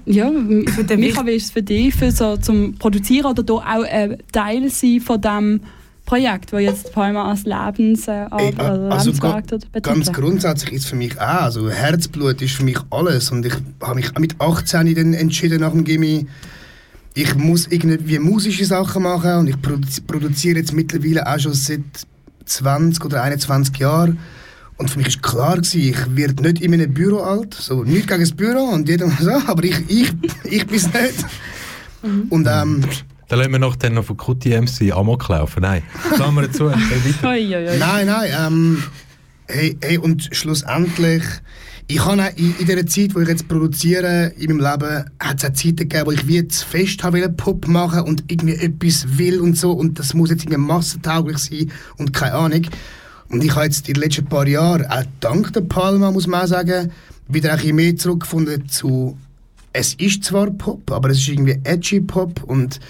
Ja, 0.06 0.30
für 0.74 0.84
den 0.84 1.00
Micha, 1.00 1.26
wie 1.26 1.32
ist 1.32 1.46
es 1.46 1.50
für 1.50 1.62
dich, 1.62 1.94
für 1.94 2.10
so 2.12 2.36
zum 2.36 2.74
Produzieren 2.78 3.26
oder 3.26 3.42
da 3.42 3.54
auch 3.54 3.84
ein 3.90 4.18
Teil 4.32 4.68
sein 4.70 5.00
von 5.00 5.20
dem 5.20 5.60
Projekt, 6.04 6.52
das 6.52 6.60
jetzt 6.62 6.92
Palma 6.92 7.28
als 7.28 7.42
Lebensarbeit 7.44 8.58
also 8.60 9.10
Lebenswerk 9.10 9.34
ga- 9.48 9.58
dort 9.58 9.72
Ganz 9.82 9.98
betitelt? 10.06 10.16
grundsätzlich 10.16 10.72
ist 10.74 10.84
es 10.84 10.90
für 10.90 10.96
mich 10.96 11.20
auch, 11.20 11.24
also 11.42 11.68
Herzblut 11.68 12.40
ist 12.40 12.54
für 12.54 12.62
mich 12.62 12.78
alles 12.90 13.32
und 13.32 13.44
ich 13.44 13.54
habe 13.82 13.96
mich 13.96 14.14
auch 14.14 14.20
mit 14.20 14.40
18 14.40 14.94
dann 14.94 15.14
entschieden 15.14 15.60
nach 15.62 15.72
dem 15.72 15.82
Gimmi, 15.82 16.26
ich 17.14 17.34
muss 17.34 17.66
irgendwie 17.66 18.20
musische 18.20 18.64
Sachen 18.64 19.02
machen 19.02 19.32
und 19.38 19.48
ich 19.48 19.56
produ- 19.56 20.06
produziere 20.06 20.58
jetzt 20.58 20.72
mittlerweile 20.72 21.26
auch 21.26 21.40
schon 21.40 21.54
seit 21.54 21.80
20 22.44 23.04
oder 23.04 23.22
21 23.24 23.76
Jahren 23.78 24.18
und 24.78 24.90
für 24.90 24.98
mich 24.98 25.08
ist 25.08 25.22
klar 25.22 25.56
gewesen, 25.56 25.80
ich 25.80 26.16
werde 26.16 26.42
nicht 26.42 26.60
in 26.60 26.74
einem 26.74 26.92
Büro 26.92 27.18
alt, 27.20 27.54
so 27.54 27.82
nicht 27.82 28.08
gegen 28.08 28.20
das 28.20 28.32
Büro 28.32 28.64
und 28.64 28.88
jeder 28.88 29.08
so, 29.08 29.30
aber 29.46 29.64
ich, 29.64 29.78
ich, 29.88 30.12
ich 30.44 30.66
bin 30.66 30.76
es 30.76 30.92
nicht. 30.92 31.24
Und 32.28 32.46
ähm, 32.46 32.84
Dann 33.28 33.38
lassen 33.38 33.52
wir 33.52 33.58
noch, 33.58 33.76
noch 33.90 34.04
von 34.04 34.16
Kuti 34.16 34.50
MC 34.60 34.92
Amok 34.92 35.28
laufen. 35.28 35.62
Nein, 35.62 35.82
dazu. 36.18 36.70
Hey, 37.22 37.50
weiter. 37.50 37.78
Nein, 37.78 38.06
nein. 38.06 38.30
Ähm, 38.38 38.82
hey, 39.46 39.76
hey, 39.80 39.98
und 39.98 40.28
schlussendlich, 40.32 41.24
ich 41.88 42.04
habe 42.04 42.32
in, 42.36 42.54
in 42.58 42.66
dieser 42.66 42.86
Zeit, 42.86 43.14
wo 43.14 43.20
ich 43.20 43.28
jetzt 43.28 43.48
produziere, 43.48 44.32
in 44.36 44.56
meinem 44.56 44.72
Leben, 44.72 45.04
hat 45.18 45.38
es 45.38 45.44
auch 45.44 45.52
Zeiten 45.54 45.76
gegeben, 45.76 46.06
wo 46.06 46.12
ich 46.12 46.26
wie 46.28 46.46
zu 46.46 46.66
fest 46.66 47.02
habe 47.02 47.28
Pop 47.30 47.66
machen 47.66 48.02
und 48.02 48.24
irgendwie 48.28 48.54
etwas 48.54 49.18
will 49.18 49.40
und 49.40 49.56
so 49.56 49.72
und 49.72 49.98
das 49.98 50.12
muss 50.12 50.30
jetzt 50.30 50.44
irgendwie 50.44 50.60
massentauglich 50.60 51.38
sein 51.38 51.72
und 51.96 52.12
keine 52.12 52.34
Ahnung. 52.34 52.66
Und 53.28 53.42
ich 53.42 53.54
habe 53.54 53.64
jetzt 53.66 53.88
in 53.88 53.94
den 53.94 54.02
letzten 54.02 54.26
paar 54.26 54.46
Jahren, 54.46 54.86
auch 54.86 55.02
dank 55.20 55.52
der 55.52 55.62
Palma, 55.62 56.10
muss 56.10 56.26
man 56.26 56.42
auch 56.42 56.46
sagen, 56.46 56.92
wieder 57.28 57.50
ein 57.52 57.56
bisschen 57.58 57.76
mehr 57.76 57.96
zurückgefunden 57.96 58.68
zu 58.68 59.16
es 59.72 59.92
ist 59.94 60.24
zwar 60.24 60.46
Pop, 60.50 60.90
aber 60.90 61.10
es 61.10 61.18
ist 61.18 61.28
irgendwie 61.28 61.60
edgy 61.64 62.00
Pop 62.00 62.42
und 62.44 62.80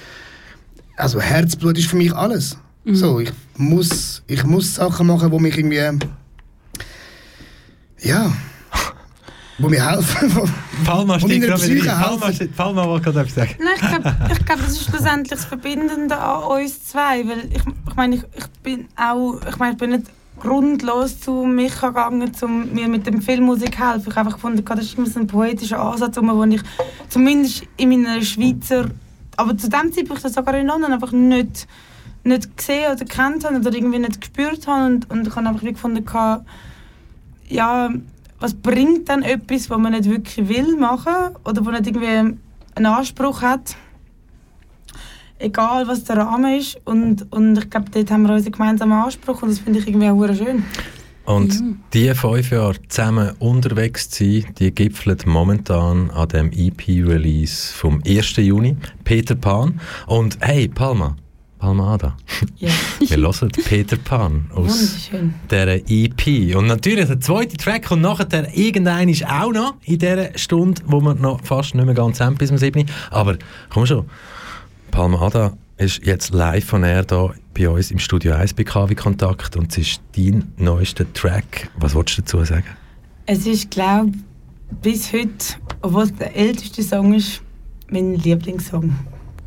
also 0.96 1.20
Herzblut 1.20 1.76
ist 1.78 1.88
für 1.88 1.96
mich 1.96 2.14
alles. 2.14 2.56
So, 2.84 3.18
ich 3.18 3.32
muss, 3.56 4.22
ich 4.28 4.44
muss 4.44 4.76
Sachen 4.76 5.08
machen, 5.08 5.30
die 5.32 5.38
mich 5.40 5.56
irgendwie 5.58 5.98
ja, 8.02 8.32
wo 9.58 9.68
mir 9.68 9.84
helfen. 9.90 10.34
wo- 10.36 10.48
Palma 10.84 11.14
wo 11.20 11.26
steht 11.26 11.42
gerade 11.42 11.66
wieder. 11.68 11.92
Palma, 11.94 12.30
Palma 12.56 12.84
wollte 12.86 13.04
gerade 13.04 13.20
etwas 13.20 13.34
sagen. 13.34 13.54
Nein, 13.58 13.74
ich 13.74 13.80
glaube, 13.88 14.32
ich 14.32 14.44
glaub, 14.46 14.58
das 14.60 14.70
ist 14.72 14.84
schlussendlich 14.84 15.30
das 15.30 15.44
Verbindende 15.46 16.16
an 16.18 16.60
uns 16.62 16.84
zwei. 16.84 17.26
Weil 17.26 17.48
ich, 17.50 17.62
ich 17.88 17.94
meine, 17.96 18.16
ich, 18.16 18.22
ich 18.36 18.46
bin 18.62 18.86
auch, 18.96 19.40
ich 19.48 19.56
meine, 19.58 19.72
ich 19.72 19.78
bin 19.78 19.90
nicht 19.90 20.04
grundlos 20.40 21.20
zu 21.20 21.44
mich 21.44 21.80
gegangen, 21.80 22.32
um 22.42 22.72
mir 22.72 22.88
mit 22.88 23.06
dem 23.06 23.22
Filmmusik 23.22 23.78
helfen. 23.78 24.10
Ich 24.10 24.16
habe 24.16 24.30
gefunden, 24.30 24.64
das 24.64 24.92
ist 24.92 25.16
ein 25.16 25.26
poetischer 25.26 25.80
Ansatz, 25.80 26.16
wo 26.16 26.44
ich 26.44 26.62
zumindest 27.08 27.64
in 27.76 27.88
meiner 27.88 28.22
Schweizer, 28.22 28.86
aber 29.36 29.56
zu 29.56 29.68
dem 29.68 29.92
Zeitpunkt 29.92 30.24
das 30.24 30.34
sogar 30.34 30.56
in 30.56 30.66
London 30.66 30.92
einfach 30.92 31.12
nicht, 31.12 31.66
nicht 32.24 32.56
gesehen 32.56 32.92
oder 32.92 33.04
kennt 33.04 33.44
oder 33.44 33.72
irgendwie 33.72 33.98
nicht 33.98 34.20
gespürt 34.20 34.66
habe 34.66 34.86
und, 34.86 35.10
und 35.10 35.26
ich 35.26 35.36
habe 35.36 35.48
einfach 35.48 35.62
gefunden, 35.62 36.04
ja, 37.48 37.90
was 38.38 38.54
bringt 38.54 39.08
dann 39.08 39.22
etwas, 39.22 39.70
was 39.70 39.78
man 39.78 39.92
nicht 39.92 40.10
wirklich 40.10 40.48
will 40.48 40.76
machen 40.76 41.36
oder 41.44 41.64
wo 41.64 41.70
nicht 41.70 41.86
irgendwie 41.86 42.38
einen 42.74 42.86
Anspruch 42.86 43.42
hat, 43.42 43.76
egal 45.38 45.86
was 45.86 46.04
der 46.04 46.18
Rahmen 46.18 46.58
ist. 46.58 46.78
Und, 46.84 47.30
und 47.32 47.58
ich 47.58 47.70
glaube, 47.70 47.90
dort 47.90 48.10
haben 48.10 48.22
wir 48.22 48.34
unseren 48.34 48.52
gemeinsamen 48.52 48.92
Anspruch 48.92 49.42
und 49.42 49.50
das 49.50 49.58
finde 49.58 49.78
ich 49.78 49.88
irgendwie 49.88 50.08
auch 50.08 50.34
schön. 50.34 50.64
Und 51.24 51.54
ja. 51.54 51.60
die 51.92 52.14
fünf 52.14 52.52
Jahre 52.52 52.76
zusammen 52.88 53.32
unterwegs 53.40 54.08
zu 54.10 54.24
sein, 54.24 54.54
die 54.58 54.72
gipfelt 54.72 55.26
momentan 55.26 56.10
an 56.10 56.28
dem 56.28 56.52
EP-Release 56.52 57.74
vom 57.74 58.00
1. 58.06 58.36
Juni, 58.36 58.76
Peter 59.02 59.34
Pan. 59.34 59.80
Und 60.06 60.38
hey, 60.40 60.68
Palma, 60.68 61.16
Palmada. 61.58 62.16
Yeah. 62.60 62.70
Wir 63.00 63.16
hören 63.16 63.50
Peter 63.50 63.96
Pan 63.96 64.48
aus 64.54 65.10
dieser 65.50 65.76
EP. 65.88 66.54
Und 66.54 66.68
natürlich, 66.68 67.06
der 67.06 67.20
zweite 67.20 67.56
Track 67.56 67.90
und 67.90 68.02
nachher 68.02 68.56
irgendein 68.56 69.08
ist 69.08 69.26
auch 69.26 69.52
noch 69.52 69.74
in 69.84 69.98
dieser 69.98 70.36
Stunde, 70.38 70.80
wo 70.86 71.00
wir 71.00 71.14
noch 71.14 71.42
fast 71.42 71.74
nicht 71.74 71.84
mehr 71.84 71.94
ganz 71.94 72.20
haben 72.20 72.36
bis 72.36 72.50
zum 72.50 72.58
7. 72.58 72.86
Aber 73.10 73.36
komm 73.70 73.84
schon, 73.84 74.04
Palmada 74.96 75.52
ist 75.76 76.06
jetzt 76.06 76.32
live 76.32 76.64
von 76.64 76.82
Air 76.82 77.04
da 77.04 77.34
bei 77.52 77.68
uns 77.68 77.90
im 77.90 77.98
Studio 77.98 78.32
1 78.32 78.54
bei 78.54 78.64
KW 78.64 78.94
Kontakt 78.94 79.54
und 79.54 79.70
es 79.70 79.76
ist 79.76 80.00
dein 80.16 80.50
neuester 80.56 81.04
Track. 81.12 81.68
Was 81.78 81.94
wolltest 81.94 82.16
du 82.16 82.22
dazu 82.22 82.42
sagen? 82.46 82.64
Es 83.26 83.46
ist, 83.46 83.70
glaube 83.70 84.12
ich, 84.12 84.76
bis 84.80 85.12
heute, 85.12 85.56
obwohl 85.82 86.04
es 86.04 86.14
der 86.14 86.34
älteste 86.34 86.82
Song 86.82 87.12
ist, 87.12 87.42
mein 87.90 88.14
Lieblingssong. 88.14 88.96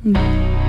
Mhm. 0.04 0.69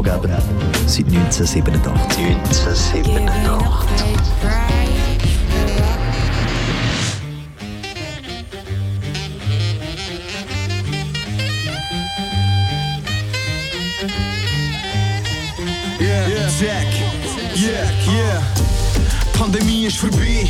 Angeber 0.00 0.42
seit 0.86 1.06
1987. 1.06 2.24
1987. 2.24 3.00
Yeah, 16.00 16.28
yeah, 17.54 17.90
yeah. 18.06 18.42
Pandemie 19.34 19.84
ist 19.84 19.98
vorbei. 19.98 20.48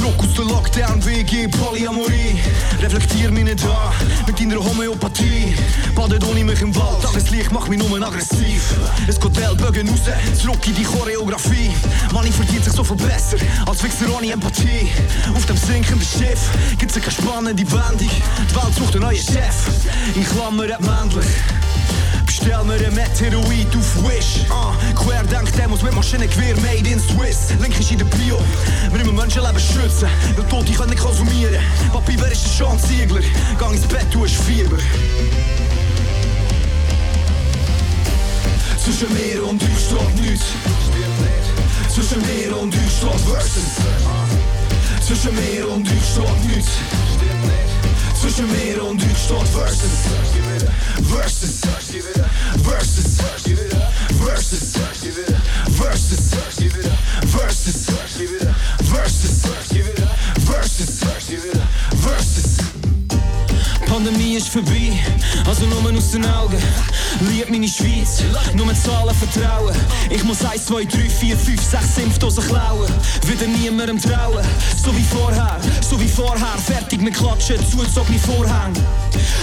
Zurück 0.00 0.14
aus 0.20 0.34
der 0.34 0.44
Lockdown, 0.46 1.04
WG, 1.04 1.46
Polyamorie. 1.48 2.40
Reflektier 2.80 3.30
mich 3.30 3.44
nicht 3.44 3.62
an 3.64 3.92
mit 4.26 4.40
deiner 4.40 4.56
Homöopathie. 4.56 5.54
Badet 5.94 6.24
ohne 6.24 6.42
mich 6.42 6.62
im 6.62 6.74
Wald, 6.74 7.02
Tageslicht 7.02 7.52
macht 7.52 7.68
mich 7.68 7.78
nur 7.78 8.00
aggressiv. 8.00 8.62
Es 9.06 9.20
geht 9.20 9.36
Ellbogen 9.36 9.90
raus, 9.90 10.00
zurück 10.40 10.66
in 10.66 10.74
die 10.74 10.84
Choreografie. 10.84 11.70
Money 12.12 12.32
verdient 12.32 12.64
sich 12.64 12.72
so 12.72 12.82
viel 12.82 12.96
besser 12.96 13.36
als 13.66 13.82
Wichser 13.82 14.06
ohne 14.16 14.32
Empathie. 14.32 14.88
Auf 15.34 15.44
dem 15.44 15.58
sinkenden 15.58 16.00
Schiff 16.00 16.48
gibt's 16.78 16.94
keine 16.94 17.10
spannende 17.10 17.70
Wendung. 17.70 17.98
Die 17.98 18.54
Welt 18.54 18.74
sucht 18.78 18.94
einen 18.94 19.04
neuen 19.04 19.18
Chef, 19.18 19.54
in 20.14 20.24
Klammern 20.24 20.70
männlich. 20.80 21.26
Bestell 22.40 22.64
mir 22.64 22.86
ein 22.86 22.94
Meteorit 22.94 23.68
auf 23.76 24.08
Wish. 24.08 24.46
Uh, 24.48 24.72
Querdenk 24.94 25.52
Demos 25.52 25.82
mit 25.82 25.94
Maschinengewehr 25.94 26.56
made 26.56 26.88
in 26.88 26.98
Swiss. 26.98 27.50
Link 27.60 27.78
ist 27.78 27.90
in 27.90 27.98
der 27.98 28.06
Bio. 28.06 28.38
Wir 28.90 28.98
müssen 28.98 29.14
Menschenleben 29.14 29.60
schützen, 29.60 30.08
weil 30.36 30.46
Tote 30.46 30.72
können 30.72 30.90
nicht 30.90 31.02
konsumieren. 31.02 31.62
Papi, 31.92 32.16
wer 32.18 32.32
ist 32.32 32.44
der 32.44 32.66
Sean 32.66 32.78
Ziegler? 32.78 33.20
Gang 33.58 33.74
ins 33.74 33.86
Bett, 33.86 34.06
du 34.10 34.24
hast 34.24 34.36
Fieber. 34.36 34.78
Zwischen 38.82 39.12
mir 39.12 39.46
und 39.46 39.62
euch 39.62 39.68
steht 39.78 40.20
nichts. 40.22 40.46
Zwischen 41.92 42.22
mir 42.22 42.56
und 42.56 42.74
euch 42.74 42.80
steht 42.90 43.20
Versus. 43.20 43.76
Zwischen 45.06 45.34
mir 45.34 45.68
und 45.68 45.86
euch 45.86 46.04
steht 46.10 46.56
nichts. 46.56 46.70
Zwischen 48.20 48.46
Meer 48.52 48.84
und 48.84 49.00
Deutschland 49.00 49.48
versus 49.48 49.90
Versus 51.08 51.60
Versus 52.62 53.16
Versus 53.16 53.16
Versus 54.20 54.76
Versus 55.70 57.06
Versus 57.26 57.86
Versus 58.90 59.99
Pandemie 64.02 64.36
ist 64.36 64.48
vorbei, 64.48 64.98
also 65.46 65.66
nur 65.66 65.94
aus 65.94 66.12
den 66.12 66.24
Augen. 66.24 66.56
Lieb 67.28 67.50
meine 67.50 67.68
Schweiz, 67.68 68.22
nur 68.54 68.74
Zahlen 68.74 69.14
vertrauen. 69.14 69.76
Ich 70.08 70.24
muss 70.24 70.42
1, 70.42 70.64
2, 70.64 70.84
3, 70.86 71.10
4, 71.10 71.36
5, 71.36 71.62
6 71.62 71.98
Impfdosen 71.98 72.44
klauen. 72.44 72.90
Wieder 73.26 73.46
niemandem 73.46 74.00
trauen, 74.00 74.42
so 74.82 74.96
wie 74.96 75.02
vorher, 75.02 75.60
so 75.82 76.00
wie 76.00 76.08
vorher. 76.08 76.56
Fertig 76.64 77.02
mit 77.02 77.14
Klatschen, 77.14 77.58
zugezogene 77.70 78.18
Vorhänge. 78.18 78.80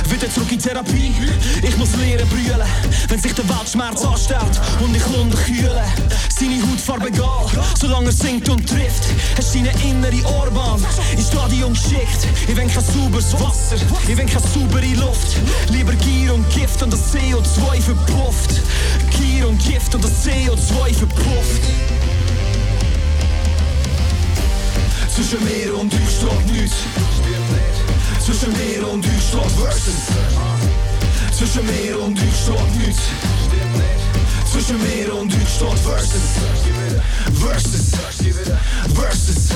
Wieder 0.09 0.29
zurück 0.33 0.51
in 0.51 0.59
Therapie, 0.59 1.13
ich 1.61 1.77
muss 1.77 1.95
lernen 1.95 2.27
brüllen. 2.29 2.67
Wenn 3.07 3.19
sich 3.19 3.33
der 3.33 3.47
Weltschmerz 3.49 4.03
anstellt 4.03 4.59
und 4.79 4.95
ich 4.95 5.05
Lunde 5.07 5.37
kühle. 5.37 5.83
Seine 6.29 6.61
Hautfarbe 6.61 7.07
egal, 7.07 7.45
solange 7.79 8.07
er 8.07 8.11
singt 8.11 8.47
und 8.49 8.67
trifft. 8.67 9.05
Hast 9.37 9.55
deine 9.55 9.71
innere 9.83 10.23
Ohrbahn 10.39 10.83
ins 11.15 11.27
Stadion 11.27 11.73
geschickt. 11.73 12.27
Ich 12.47 12.55
will 12.55 12.67
kein 12.67 12.83
sauberes 12.83 13.33
Wasser, 13.33 13.75
ich 14.07 14.17
will 14.17 14.25
keine 14.25 14.47
saubere 14.47 14.93
Luft. 14.95 15.37
Lieber 15.69 15.93
Gier 15.93 16.33
und 16.33 16.49
Gift 16.49 16.81
und 16.83 16.93
das 16.93 17.13
CO2 17.13 17.81
verpufft. 17.81 18.61
Gier 19.11 19.47
und 19.47 19.63
Gift 19.63 19.93
und 19.95 20.03
das 20.03 20.25
CO2 20.25 20.93
verpufft. 20.93 21.63
Zwischen 25.15 25.43
mir 25.43 25.75
und 25.75 25.91
euch 25.93 25.99
steht 26.15 26.51
nichts. 26.51 26.75
Zwischen 28.27 28.51
mir 28.51 28.85
und 28.89 29.05
steht 29.05 29.51
Versus. 29.55 29.93
Zwischen 31.31 31.65
mir 31.65 31.97
und 31.97 32.17
steht 32.17 32.77
nichts. 32.77 33.03
Zwischen 34.51 34.77
mir 34.83 35.15
und 35.15 35.31
steht 35.31 35.79
Versus. 35.79 36.35
Versus. 37.39 37.87
Versus. 37.93 38.57
Versus. 38.93 39.47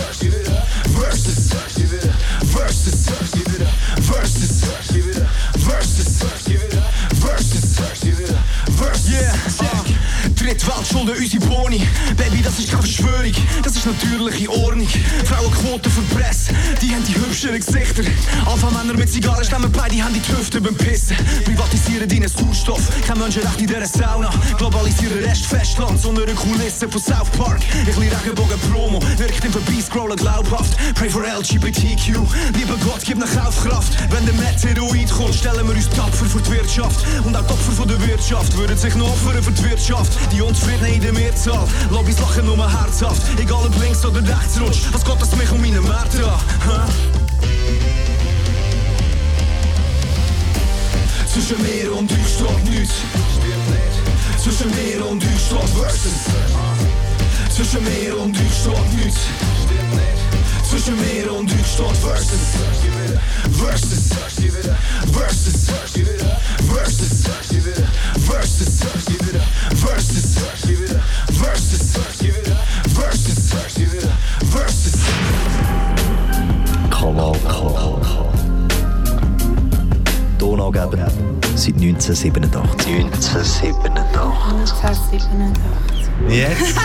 Versus. 2.22 2.88
Versus. 4.00 4.62
Versus. 5.60 6.22
Versus. 7.20 7.82
Versus. 8.78 9.10
Yeah. 9.12 9.91
Drittweltschulden, 10.42 11.16
unsere 11.18 11.46
Boni. 11.46 11.88
Baby, 12.18 12.42
das 12.42 12.58
ist 12.58 12.72
keine 12.72 12.82
Verschwörung, 12.82 13.32
das 13.64 13.76
ist 13.76 13.86
natürliche 13.86 14.50
Ordnung. 14.50 14.88
Frauenquote 15.26 15.90
für 15.90 16.02
die 16.02 16.16
Presse, 16.16 16.54
die 16.82 16.90
haben 16.96 17.04
die 17.06 17.16
hübscheren 17.16 17.60
Gesichter. 17.60 18.04
Alpha-Männer 18.48 18.96
mit 18.96 19.12
Zigarren 19.12 19.44
stemmen 19.44 19.72
beide 19.72 20.04
haben 20.04 20.14
die 20.14 20.34
Hüfte 20.34 20.60
beim 20.60 20.76
Pissen. 20.76 21.16
Privatisieren 21.46 22.10
deinen 22.10 22.28
Sauerstoff, 22.28 22.82
kein 23.06 23.20
Menschenrecht 23.20 23.62
in 23.62 23.68
dieser 23.68 23.86
Sauna. 23.86 24.32
Globalisieren 24.58 25.24
Rest 25.24 25.46
Festland, 25.46 26.02
so 26.02 26.10
eine 26.10 26.26
Kulisse 26.34 26.90
von 26.90 27.02
South 27.02 27.30
Park. 27.38 27.62
Ein 27.78 27.86
bisschen 27.86 28.10
Regenbogen-Promo, 28.10 29.00
wirkt 29.18 29.46
im 29.46 29.52
Vorbeiscrollen 29.52 30.18
glaubhaft. 30.18 30.76
Pray 30.96 31.10
for 31.10 31.24
LGBTQ, 31.24 32.18
lieber 32.58 32.78
Gott, 32.84 33.02
gib 33.06 33.20
nach 33.20 33.32
Kaufkraft. 33.32 33.94
Wenn 34.10 34.26
der 34.26 34.34
Meteorit 34.34 35.12
kommt, 35.12 35.36
stellen 35.36 35.68
wir 35.68 35.76
uns 35.76 35.88
tapfer 35.90 36.26
für 36.26 36.42
die 36.42 36.52
Wirtschaft. 36.52 37.06
Und 37.24 37.36
auch 37.36 37.46
die 37.46 37.54
Opfer 37.54 37.72
von 37.74 37.88
der 37.88 38.08
Wirtschaft 38.08 38.58
würden 38.58 38.78
sich 38.78 38.96
noch 38.96 39.12
opfern 39.12 39.44
für 39.44 39.52
die 39.52 39.70
Wirtschaft. 39.70 40.12
Die 40.32 40.42
Unzufriedenen 40.42 40.94
in 40.94 41.02
der 41.02 41.14
Mehrzahl, 41.14 41.68
Lobbys 41.90 42.20
lachen 42.20 42.46
nur 42.46 42.58
herzhaft. 42.58 43.22
Egal 43.38 43.66
ob 43.66 43.82
links 43.82 44.06
oder 44.06 44.22
rechts 44.22 44.60
rutscht, 44.62 44.94
was 44.94 45.04
geht 45.04 45.22
das 45.22 45.36
mich 45.36 45.52
um 45.52 45.60
meine 45.62 45.82
Märkte 45.82 46.26
an? 46.26 46.90
Zwischen 51.28 51.62
mir 51.62 51.96
und 51.96 52.12
euch 52.12 52.20
steht 52.20 52.70
nichts. 52.70 52.96
Zwischen 54.42 54.70
mir 54.72 55.06
und 55.06 55.24
euch 55.24 55.46
steht 55.46 55.70
Versus. 55.70 56.12
Zwischen 57.54 57.84
mir 57.84 58.18
und 58.18 58.36
euch 58.36 58.54
steht 58.54 59.06
nichts. 59.06 59.61
Zwischen 60.72 60.96
mir 60.96 61.34
und 61.34 61.52
euch 61.52 61.68
steht 61.68 61.98
Versus. 62.00 62.40
Versus. 63.52 64.08
Versus. 65.12 65.58
Versus. 66.56 67.20
Versus. 67.84 68.80
Versus. 69.42 70.30
Versus. 72.94 73.52
Versus. 73.52 74.08
Versus. 74.50 74.96
Kanal 76.90 77.36
K. 77.50 78.32
Donaugeber 80.38 81.12
seit 81.62 81.76
1987. 81.76 82.88
1987. 82.88 83.74
1987. 84.50 86.02
Jetzt 86.30 86.78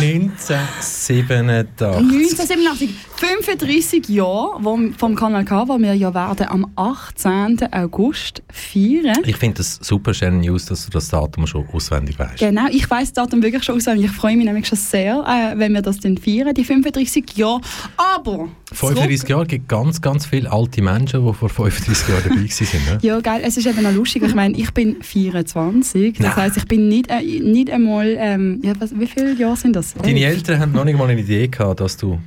1987. 0.00 1.92
1987, 2.02 2.90
35 3.16 4.08
Jahre 4.08 4.60
vom, 4.62 4.94
vom 4.94 5.14
Kanal 5.14 5.44
K, 5.44 5.68
wo 5.68 5.78
wir 5.78 5.94
ja 5.94 6.12
werden 6.12 6.48
am 6.48 6.72
18. 6.74 7.72
August 7.72 8.42
feiern. 8.50 9.22
Ich 9.24 9.36
finde 9.36 9.58
das 9.58 9.78
super 9.80 10.12
schöne 10.12 10.38
News, 10.38 10.66
dass 10.66 10.84
du 10.84 10.90
das 10.90 11.08
Datum 11.08 11.46
schon 11.46 11.66
auswendig 11.72 12.18
weißt. 12.18 12.38
Genau, 12.38 12.66
ich 12.70 12.90
weiß 12.90 13.12
das 13.12 13.24
Datum 13.24 13.42
wirklich 13.42 13.62
schon 13.62 13.76
auswendig. 13.76 14.06
Ich 14.06 14.12
freue 14.12 14.36
mich 14.36 14.44
nämlich 14.44 14.66
schon 14.66 14.78
sehr, 14.78 15.24
äh, 15.26 15.58
wenn 15.58 15.72
wir 15.72 15.82
das 15.82 16.00
dann 16.00 16.18
feiern, 16.18 16.52
die 16.52 16.64
35 16.64 17.36
Jahre. 17.36 17.60
Aber 17.96 18.48
35 18.72 19.28
Jahre 19.28 19.46
gibt 19.46 19.68
ganz, 19.68 20.00
ganz 20.00 20.26
viele 20.26 20.50
alte 20.50 20.82
Menschen, 20.82 21.24
die 21.24 21.32
vor 21.32 21.48
35 21.48 22.08
Jahren 22.08 22.22
dabei 22.24 22.36
waren. 22.36 22.84
Ne? 22.94 22.98
Ja, 23.02 23.20
geil. 23.20 23.42
Es 23.44 23.56
ist 23.56 23.66
eben 23.72 23.82
noch 23.82 23.92
lustig. 23.92 24.22
Ich 24.22 24.34
meine, 24.34 24.56
ich 24.56 24.72
bin 24.72 25.02
24. 25.02 26.18
Das 26.18 26.36
heisst, 26.36 26.56
ich 26.56 26.66
bin 26.66 26.88
nicht, 26.88 27.10
äh, 27.10 27.22
nicht 27.22 27.70
einmal. 27.70 28.16
Ähm, 28.18 28.60
ja, 28.62 28.72
was, 28.78 28.98
wie 28.98 29.06
viele 29.06 29.34
Jahre 29.34 29.56
sind 29.56 29.74
das? 29.74 29.94
Deine 29.94 30.20
Eltern 30.20 30.60
haben 30.60 30.72
noch 30.72 30.84
nicht 30.84 30.98
mal 30.98 31.08
eine 31.08 31.20
Idee 31.20 31.48
gehabt, 31.48 31.80
dass 31.80 31.96
du. 31.96 32.18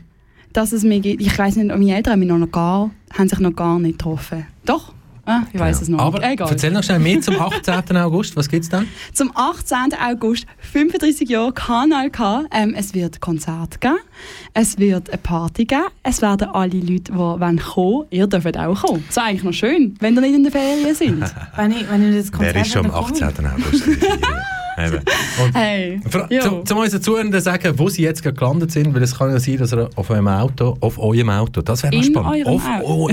Dass 0.54 0.72
es 0.72 0.84
mir 0.84 1.00
gibt. 1.00 1.22
Ich 1.22 1.38
weiß 1.38 1.58
nicht, 1.58 1.68
meine 1.68 1.96
Eltern 1.96 2.14
haben, 2.14 2.20
mich 2.20 2.30
noch 2.30 2.52
gar, 2.52 2.92
haben 3.14 3.30
sich 3.30 3.40
noch 3.40 3.56
gar 3.56 3.80
nicht 3.80 4.00
getroffen. 4.00 4.48
Doch? 4.66 4.95
Ah, 5.26 5.42
ich 5.52 5.60
weiß 5.60 5.82
es 5.82 5.90
noch 5.90 6.00
Aber 6.00 6.20
nicht. 6.20 6.34
Egal. 6.34 6.50
erzähl 6.52 6.72
noch 6.72 6.84
schnell 6.84 7.00
mehr 7.00 7.20
zum 7.20 7.40
18. 7.40 7.98
August. 7.98 8.36
Was 8.36 8.48
gibt's 8.48 8.70
dann? 8.70 8.88
Zum 9.14 9.32
18. 9.36 9.94
August, 10.00 10.46
35 10.72 11.28
Jahre 11.30 11.52
Kanal 11.52 12.10
K. 12.12 12.44
Ähm, 12.52 12.76
es 12.78 12.94
wird 12.94 13.20
Konzert 13.22 13.82
geben, 13.82 13.98
es 14.54 14.78
wird 14.78 15.10
eine 15.10 15.18
Party 15.18 15.66
geben, 15.66 15.86
es 16.04 16.22
werden 16.22 16.50
alle 16.50 16.78
Leute, 16.80 17.12
die 17.12 17.16
wollen 17.16 17.60
kommen, 17.60 18.06
ihr 18.12 18.28
dürft 18.28 18.58
auch 18.58 18.82
kommen. 18.82 19.04
Das 19.08 19.18
ist 19.18 19.24
eigentlich 19.24 19.44
noch 19.44 19.54
schön, 19.54 19.96
wenn 20.00 20.16
ihr 20.16 20.22
nicht 20.22 20.36
in 20.36 20.44
der 20.44 20.52
Ferien 20.52 20.96
sind. 20.96 21.24
wenn, 21.56 21.72
ich, 21.72 21.90
wenn 21.90 22.10
ich 22.10 22.18
das 22.22 22.32
Konzert 22.32 22.56
Wer 22.56 22.62
ist 22.62 22.72
schon 22.72 22.86
am 22.86 22.92
dann 22.92 23.04
komme. 23.04 23.26
18. 23.26 23.48
August? 23.48 23.84
Und 24.78 25.54
Hey. 25.56 26.00
Zum, 26.42 26.66
zum 26.66 26.78
unseren 26.80 27.02
Zuhörern 27.02 27.40
sagen, 27.42 27.74
wo 27.78 27.90
sie 27.90 28.04
jetzt 28.04 28.22
gerade 28.24 28.36
gelandet 28.36 28.72
sind, 28.72 28.94
weil 28.94 29.04
es 29.04 29.18
kann 29.18 29.32
ja 29.32 29.40
sein, 29.40 29.58
dass 29.58 29.74
ihr 29.74 29.90
auf 29.96 30.10
eurem 30.10 30.28
Auto, 30.28 30.76
auf 30.80 30.98
eurem 31.00 31.30
Auto, 31.30 31.62
das 31.62 31.84
wäre 31.84 32.04
spannend, 32.04 32.46
eurem 32.46 32.48
auf, 32.48 32.66
auf, 32.84 33.10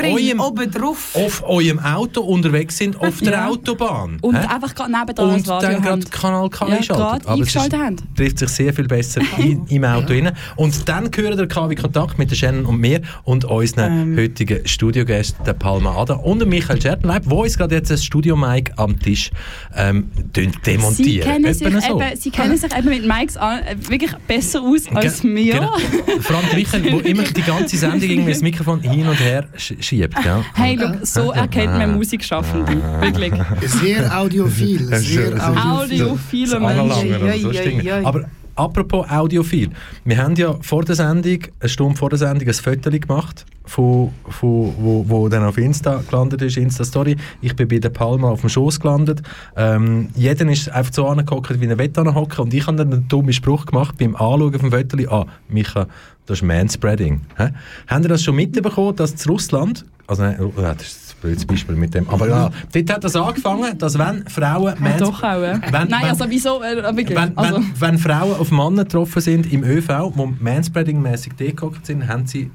eurem, 0.00 0.40
oben 0.40 0.70
drauf. 0.70 1.10
auf 1.14 1.42
eurem 1.46 1.78
Auto 1.80 2.22
unterwegs 2.22 2.76
sind, 2.78 2.98
auf 3.00 3.18
der 3.20 3.32
Ja. 3.32 3.48
Autobahn. 3.48 4.18
Und 4.20 4.34
hä? 4.36 4.46
einfach 4.46 4.74
gerade 4.74 4.92
nebenan 4.92 5.34
und 5.34 5.40
das 5.46 5.48
Radio 5.48 5.70
dann 5.70 5.82
gerade 5.82 6.04
Kanal 6.10 6.48
K 6.50 6.68
Ja, 6.68 7.18
Aber 7.26 7.42
es 7.42 7.54
ist- 7.54 7.70
trifft 8.16 8.38
sich 8.38 8.48
sehr 8.48 8.72
viel 8.72 8.86
besser 8.88 9.20
in, 9.38 9.66
im 9.66 9.84
Auto 9.84 10.12
rein. 10.12 10.32
Und 10.56 10.88
dann 10.88 11.10
hören 11.14 11.36
der 11.36 11.48
KW 11.48 11.74
Kontakt 11.74 12.18
mit 12.18 12.30
der 12.30 12.36
Shannon 12.36 12.64
und 12.66 12.78
mir 12.80 13.02
und 13.24 13.44
unseren 13.44 14.12
Ähm. 14.14 14.16
heutigen 14.18 14.66
Studiogästen, 14.66 15.44
der 15.44 15.52
Palma 15.54 15.94
Ada 15.96 16.14
und 16.14 16.46
Michael 16.48 16.80
Schertenleib, 16.80 17.22
wo 17.26 17.42
uns 17.42 17.56
gerade 17.58 17.74
jetzt 17.74 17.90
ein 17.90 17.98
Studio-Mic 17.98 18.72
am 18.76 18.98
Tisch 18.98 19.30
ähm, 19.76 20.10
tun 20.54 20.62
Sie 20.64 20.70
demontieren. 21.02 21.28
kennen, 21.42 21.54
sich 21.54 21.68
so. 21.86 22.00
eben, 22.00 22.16
sie 22.16 22.30
kennen 22.30 22.56
sich 22.56 22.76
eben 22.76 22.88
mit 22.88 23.06
Mikes 23.06 23.36
an, 23.36 23.60
äh, 23.62 23.76
wirklich 23.88 24.12
besser 24.26 24.62
aus 24.62 24.82
als 24.94 25.20
Ge- 25.22 25.34
wir. 25.36 25.54
genau. 25.54 25.76
Vor 26.20 26.36
allem 26.36 26.46
Michael, 26.54 26.82
der 26.82 27.06
immer 27.06 27.22
die 27.24 27.42
ganze 27.42 27.76
Sendung 27.76 28.02
irgendwie 28.08 28.32
das 28.32 28.42
Mikrofon 28.42 28.80
hin 28.80 29.06
und 29.06 29.18
her 29.20 29.46
sch 29.56 29.74
schiebt. 29.80 30.14
Gell? 30.22 30.44
Hey, 30.54 30.74
look, 30.76 30.98
so 31.06 31.32
erkennt 31.32 31.72
man 31.78 31.94
Musikschaffende. 31.94 32.80
Wirklich. 33.00 33.32
Sehr 33.66 34.18
audiophil. 34.18 34.94
Sehr 34.96 35.28
audiophil. 35.48 36.02
Audiophile 36.04 36.56
Anlanger 36.56 36.84
Menschen. 37.18 37.46
oder 37.46 38.00
so. 38.02 38.06
Aber 38.08 38.24
apropos 38.56 39.08
audiophil. 39.08 39.70
Wir 40.04 40.18
haben 40.18 40.34
ja 40.36 40.54
vor 40.60 40.84
der 40.84 40.94
Sendung, 40.94 41.38
eine 41.60 41.68
Stunde 41.68 41.96
vor 41.96 42.10
der 42.10 42.18
Sendung, 42.18 42.48
ein 42.48 42.54
Foto 42.54 42.90
gemacht, 42.90 43.46
von, 43.66 44.12
von, 44.28 44.74
wo, 44.78 45.04
wo 45.08 45.28
dann 45.28 45.44
auf 45.44 45.56
Insta 45.56 46.02
gelandet 46.08 46.42
ist, 46.42 46.56
Insta-Story. 46.56 47.16
Ich 47.40 47.56
bin 47.56 47.66
bei 47.68 47.78
der 47.78 47.90
Palma 47.90 48.30
auf 48.30 48.40
dem 48.40 48.50
Schoß 48.50 48.78
gelandet. 48.80 49.22
Ähm, 49.56 50.10
jeder 50.14 50.48
ist 50.50 50.68
einfach 50.68 50.92
so 50.92 51.06
angehockt, 51.06 51.60
wie 51.60 51.66
er 51.66 51.78
will 51.78 52.14
hocken 52.14 52.44
und 52.44 52.54
ich 52.54 52.66
habe 52.66 52.76
dann 52.76 52.92
einen 52.92 53.08
dummen 53.08 53.32
Spruch 53.32 53.66
gemacht 53.66 53.96
beim 53.98 54.14
Anschauen 54.16 54.58
vom 54.58 54.70
Foto. 54.70 54.96
Ah, 55.08 55.26
Micha, 55.48 55.86
das 56.26 56.38
ist 56.38 56.44
Manspreading. 56.44 57.22
Hä? 57.36 57.48
Habt 57.86 58.04
ihr 58.04 58.08
das 58.08 58.22
schon 58.22 58.36
mitbekommen, 58.36 58.96
dass 58.96 59.16
zu 59.16 59.30
Russland, 59.30 59.84
also 60.06 60.22
nein, 60.22 60.38
oh, 60.40 60.52
das 60.60 60.82
ist 60.82 61.03
blödes 61.24 61.46
Beispiel 61.46 61.74
mit 61.74 61.94
dem, 61.94 62.08
aber 62.10 62.28
ja, 62.28 62.50
dort 62.72 62.90
hat 62.92 63.02
das 63.04 63.16
angefangen, 63.16 63.78
dass 63.78 63.98
wenn 63.98 64.28
Frauen 64.28 64.74
Ja, 64.84 64.96
doch 64.98 65.22
auch. 65.22 65.42
äh. 65.42 65.58
Wenn- 65.62 65.88
Nein, 65.88 65.90
wenn- 65.90 66.10
also 66.10 66.24
wieso? 66.28 66.62
Äh, 66.62 66.76
wirklich. 66.96 67.16
wenn, 67.18 67.36
also, 67.36 67.54
wenn, 67.56 67.80
wenn 67.80 67.98
Frauen 67.98 68.36
auf 68.38 68.50
Männer 68.50 68.84
getroffen 68.84 69.22
sind 69.22 69.50
im 69.50 69.64
ÖV, 69.64 69.88
die 70.14 70.44
Manspreading-mäßig 70.44 71.34
degehockt 71.36 71.86
sind, 71.86 72.06
haben 72.08 72.26
sie 72.26 72.50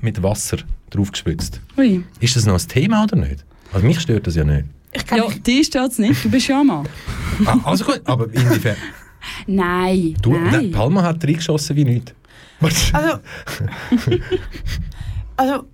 mit 0.00 0.22
Wasser 0.22 0.58
draufgespritzt. 0.90 1.60
ui. 1.76 2.02
Ist 2.20 2.34
das 2.36 2.46
noch 2.46 2.54
ein 2.58 2.66
Thema 2.68 3.04
oder 3.04 3.16
nicht? 3.16 3.44
Also 3.72 3.86
mich 3.86 4.00
stört 4.00 4.26
das 4.26 4.34
ja 4.36 4.44
nicht. 4.44 4.64
Ja, 5.14 5.24
die 5.46 5.62
stört 5.64 5.92
es 5.92 5.98
nicht. 5.98 6.24
Du 6.24 6.30
bist 6.30 6.48
ja 6.48 6.60
ein 6.60 6.66
Mann. 6.66 6.88
Ah, 7.46 7.58
also 7.64 7.84
gut, 7.84 8.00
aber 8.04 8.24
inwiefern? 8.32 8.76
Nein, 9.46 10.14
Du, 10.22 10.32
nein. 10.36 10.70
Palma 10.72 11.02
hat 11.02 11.22
reingeschossen 11.24 11.76
wie 11.76 11.84
nichts. 11.84 12.12
Also, 12.92 13.18
also, 15.36 15.64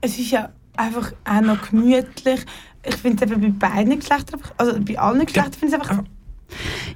es 0.00 0.18
ist 0.18 0.30
ja 0.30 0.50
einfach 0.80 1.12
auch 1.24 1.40
noch 1.40 1.70
gemütlich. 1.70 2.40
Ich 2.82 2.96
finde 2.96 3.24
es 3.24 3.30
eben 3.30 3.58
bei 3.58 3.68
beiden 3.68 3.98
Geschlechtern, 4.00 4.40
also 4.56 4.80
bei 4.80 4.98
allen 4.98 5.26
Geschlechtern 5.26 5.52
finde 5.52 5.76
ich 5.76 5.82
es 5.82 5.88
einfach... 5.88 6.04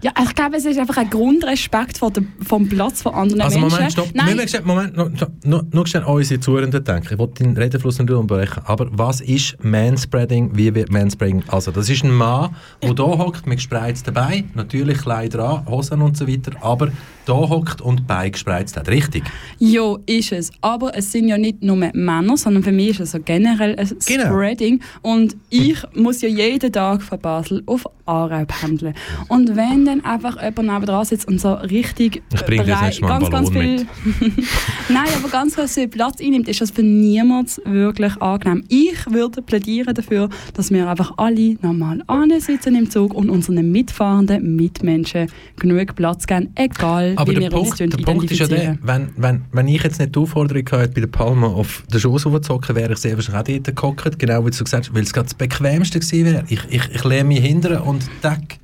Ja, 0.03 0.13
ich 0.23 0.35
glaube, 0.35 0.57
es 0.57 0.65
ist 0.65 0.79
einfach 0.79 0.97
ein 0.97 1.11
Grundrespekt 1.11 1.99
vor 1.99 2.11
dem, 2.11 2.29
vom 2.47 2.69
Platz 2.69 3.03
von 3.03 3.15
anderen 3.15 3.43
Also 3.43 3.59
Menschen. 3.59 3.75
Moment, 3.77 3.93
stopp. 3.93 4.09
Nein, 4.15 4.29
Wir 4.29 4.35
müssen 4.37 4.65
Moment, 4.65 5.75
noch 5.75 5.87
schnell 5.87 6.03
an 6.03 6.09
unsere 6.09 6.41
Zuhörenden 6.41 6.85
denken. 6.85 7.09
Ich 7.13 7.19
wollte 7.19 7.43
den 7.45 7.57
Redefluss 7.57 7.99
nicht 7.99 8.11
unterbrechen. 8.11 8.63
Aber 8.67 8.89
was 8.93 9.21
ist 9.21 9.57
Manspreading? 9.65 10.51
Wie 10.57 10.75
wird 10.75 10.91
Manspreading? 10.91 11.45
Also, 11.49 11.71
das 11.71 11.89
ist 11.89 12.05
ein 12.05 12.13
Mann, 12.13 12.55
der 12.83 12.95
da 12.95 13.03
hockt 13.05 13.47
mit 13.47 13.59
gespreizten 13.59 14.13
Beinen, 14.15 14.51
natürlich 14.55 14.99
Kleider 14.99 15.49
an, 15.49 15.67
Hosen 15.67 16.03
und 16.03 16.17
so 16.17 16.27
weiter, 16.29 16.53
aber 16.61 16.91
da 17.27 17.33
hockt 17.33 17.81
und 17.81 18.01
die 18.01 18.03
Beine 18.03 18.31
gespreizt 18.33 18.77
hat. 18.77 18.89
Richtig? 18.89 19.25
Ja, 19.59 19.97
ist 20.07 20.33
es. 20.33 20.51
Aber 20.61 20.95
es 20.97 21.11
sind 21.11 21.29
ja 21.29 21.39
nicht 21.39 21.63
nur 21.63 21.77
Männer, 21.77 22.37
sondern 22.37 22.63
für 22.63 22.73
mich 22.73 22.91
ist 22.91 23.01
es 23.01 23.11
so 23.13 23.19
generell 23.21 23.77
ein 23.79 23.89
Genau. 24.07 24.25
Spreading. 24.27 24.81
Und 25.01 25.35
ich 25.49 25.79
muss 25.95 26.21
ja 26.21 26.29
jeden 26.29 26.71
Tag 26.73 27.03
von 27.03 27.19
Basel 27.19 27.63
auf 27.67 27.87
Aarau 28.07 28.45
pendeln. 28.47 28.95
Und 29.29 29.44
wenn 29.57 29.85
dann 29.85 30.05
einfach 30.05 30.43
jemand 30.43 30.69
neben 30.69 30.87
dran 30.87 31.05
sitzt 31.05 31.29
und 31.29 31.41
so 31.41 31.53
richtig 31.55 32.23
Ich 32.35 32.45
bringe 32.45 32.65
dir 32.65 32.73
das 32.73 32.83
nächste 32.83 33.03
Mal 33.03 33.19
ganz, 33.19 33.31
ganz 33.31 33.51
viel, 33.51 33.87
Nein, 34.89 35.09
aber 35.19 35.29
ganz, 35.29 35.57
ganz 35.57 35.75
viel 35.75 35.89
Platz 35.89 36.21
einnimmt, 36.21 36.49
ist 36.49 36.61
das 36.61 36.71
für 36.71 36.83
niemand 36.83 37.61
wirklich 37.65 38.21
angenehm. 38.21 38.65
Ich 38.69 39.11
würde 39.11 39.43
plädieren 39.43 39.95
dafür, 39.95 40.29
dass 40.55 40.71
wir 40.71 40.89
einfach 40.89 41.13
alle 41.17 41.57
normal 41.63 42.03
sitzen 42.39 42.75
im 42.75 42.91
Zug 42.91 43.15
und 43.15 43.31
unseren 43.31 43.71
mitfahrenden 43.71 44.57
Mitmenschen 44.57 45.29
genug 45.59 45.95
Platz 45.95 46.27
geben, 46.27 46.51
egal 46.55 47.15
Aber 47.17 47.33
wie 47.33 47.41
wir 47.41 47.53
uns 47.53 47.77
Punkt, 47.77 47.81
der 47.81 48.05
Punkt 48.05 48.31
ist 48.31 48.39
ja 48.39 48.47
der, 48.47 48.79
wenn, 48.83 49.11
wenn, 49.17 49.43
wenn 49.53 49.69
ich 49.69 49.83
jetzt 49.83 50.01
nicht 50.01 50.15
die 50.15 50.19
Aufforderung 50.19 50.65
hatte, 50.71 50.89
bei 50.89 51.01
der 51.01 51.09
Palma 51.09 51.47
auf 51.47 51.85
den 51.93 52.01
Schoß 52.01 52.27
hochzuhocken, 52.27 52.77
wäre 52.77 52.93
ich 52.93 52.99
sehr 52.99 53.17
wahrscheinlich 53.17 53.59
auch 53.59 53.63
dort 53.63 53.77
gehockt, 53.77 54.19
genau 54.19 54.47
wie 54.47 54.51
du 54.51 54.65
gesagt 54.65 54.87
hast, 54.87 54.95
weil 54.95 55.03
es 55.03 55.13
gerade 55.13 55.27
das 55.27 55.35
Bequemste 55.35 56.01
gewesen 56.01 56.27
wäre. 56.27 56.45
Ich, 56.49 56.61
ich, 56.69 56.83
ich 56.95 57.05
lehne 57.05 57.25
mich 57.25 57.41
hindern 57.41 57.83
und 57.83 58.05
tack. 58.23 58.59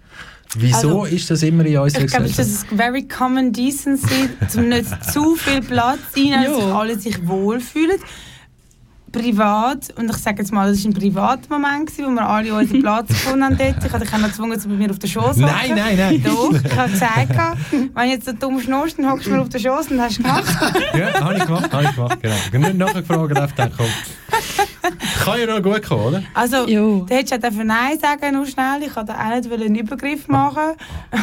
Wieso 0.56 1.02
Also, 1.02 1.04
ist 1.04 1.30
das 1.30 1.42
immer 1.42 1.64
in 1.64 1.78
unserer 1.78 2.02
Ich 2.04 2.10
glaube, 2.10 2.26
das 2.26 2.36
Gesellschaft? 2.36 2.70
ist 2.72 2.76
very 2.76 3.02
common 3.06 3.52
decency, 3.52 4.28
um 4.56 4.68
nicht 4.68 5.04
zu 5.12 5.36
viel 5.36 5.60
Platz 5.60 6.00
rein, 6.16 6.44
dass 6.44 6.56
sich 6.56 6.64
alle 6.64 6.98
sich 6.98 7.28
wohlfühlen. 7.28 7.98
Privat, 9.12 9.92
und 9.96 10.08
ich 10.10 10.16
sage 10.18 10.38
jetzt 10.38 10.52
mal, 10.52 10.70
das 10.70 10.84
war 10.84 10.90
ein 10.90 10.94
privater 10.94 11.42
Moment, 11.48 11.86
gewesen, 11.86 12.06
wo 12.06 12.10
wir 12.14 12.28
alle 12.28 12.54
unseren 12.54 12.80
Platz 12.82 13.08
gefunden 13.08 13.44
haben 13.44 13.58
dort. 13.58 13.84
Ich 13.84 13.92
hatte 13.92 14.04
dich 14.04 14.22
gezwungen, 14.22 14.60
zu 14.60 14.68
bei 14.68 14.74
mir 14.74 14.90
auf 14.90 14.98
den 14.98 15.10
Schoß 15.10 15.34
zu 15.36 15.40
Nein, 15.42 15.52
hocken. 15.70 15.74
nein, 15.76 15.96
nein. 15.96 16.22
Doch, 16.24 16.52
ich 16.52 16.76
habe 16.76 16.90
gesagt, 16.90 17.56
wenn 17.94 18.08
jetzt 18.10 18.26
so 18.26 18.32
dumm 18.32 18.60
schnurst, 18.60 18.98
dann 18.98 19.10
hockst 19.10 19.26
du 19.26 19.30
mir 19.30 19.40
auf 19.40 19.48
den 19.48 19.60
Schoß 19.60 19.90
und 19.90 20.00
hast 20.00 20.18
du 20.18 20.22
gemacht. 20.22 20.44
Ja, 20.96 21.20
habe 21.20 21.36
ich 21.36 21.44
gemacht, 21.44 21.72
habe 21.72 21.84
ich 21.84 21.94
gemacht, 21.94 22.18
genau. 22.22 22.34
Ich 22.34 22.46
habe 22.54 22.58
nicht 22.58 22.76
nachgefragt, 22.76 23.38
auf 23.38 23.52
den 23.54 23.72
kommt. 23.76 23.90
Kann 25.24 25.40
ja 25.40 25.46
noch 25.46 25.62
gut 25.62 25.82
kommen, 25.82 26.04
oder? 26.04 26.22
Also, 26.34 26.66
Jo. 26.68 27.04
du 27.08 27.14
hättest 27.14 27.42
ja 27.42 27.50
Nein 27.64 27.98
sagen, 28.00 28.34
nur 28.34 28.46
schnell. 28.46 28.82
Ich 28.86 28.94
wollte 28.96 29.12
auch 29.12 29.36
nicht 29.36 29.52
einen 29.52 29.74
Übergriff 29.74 30.28
machen. 30.28 30.74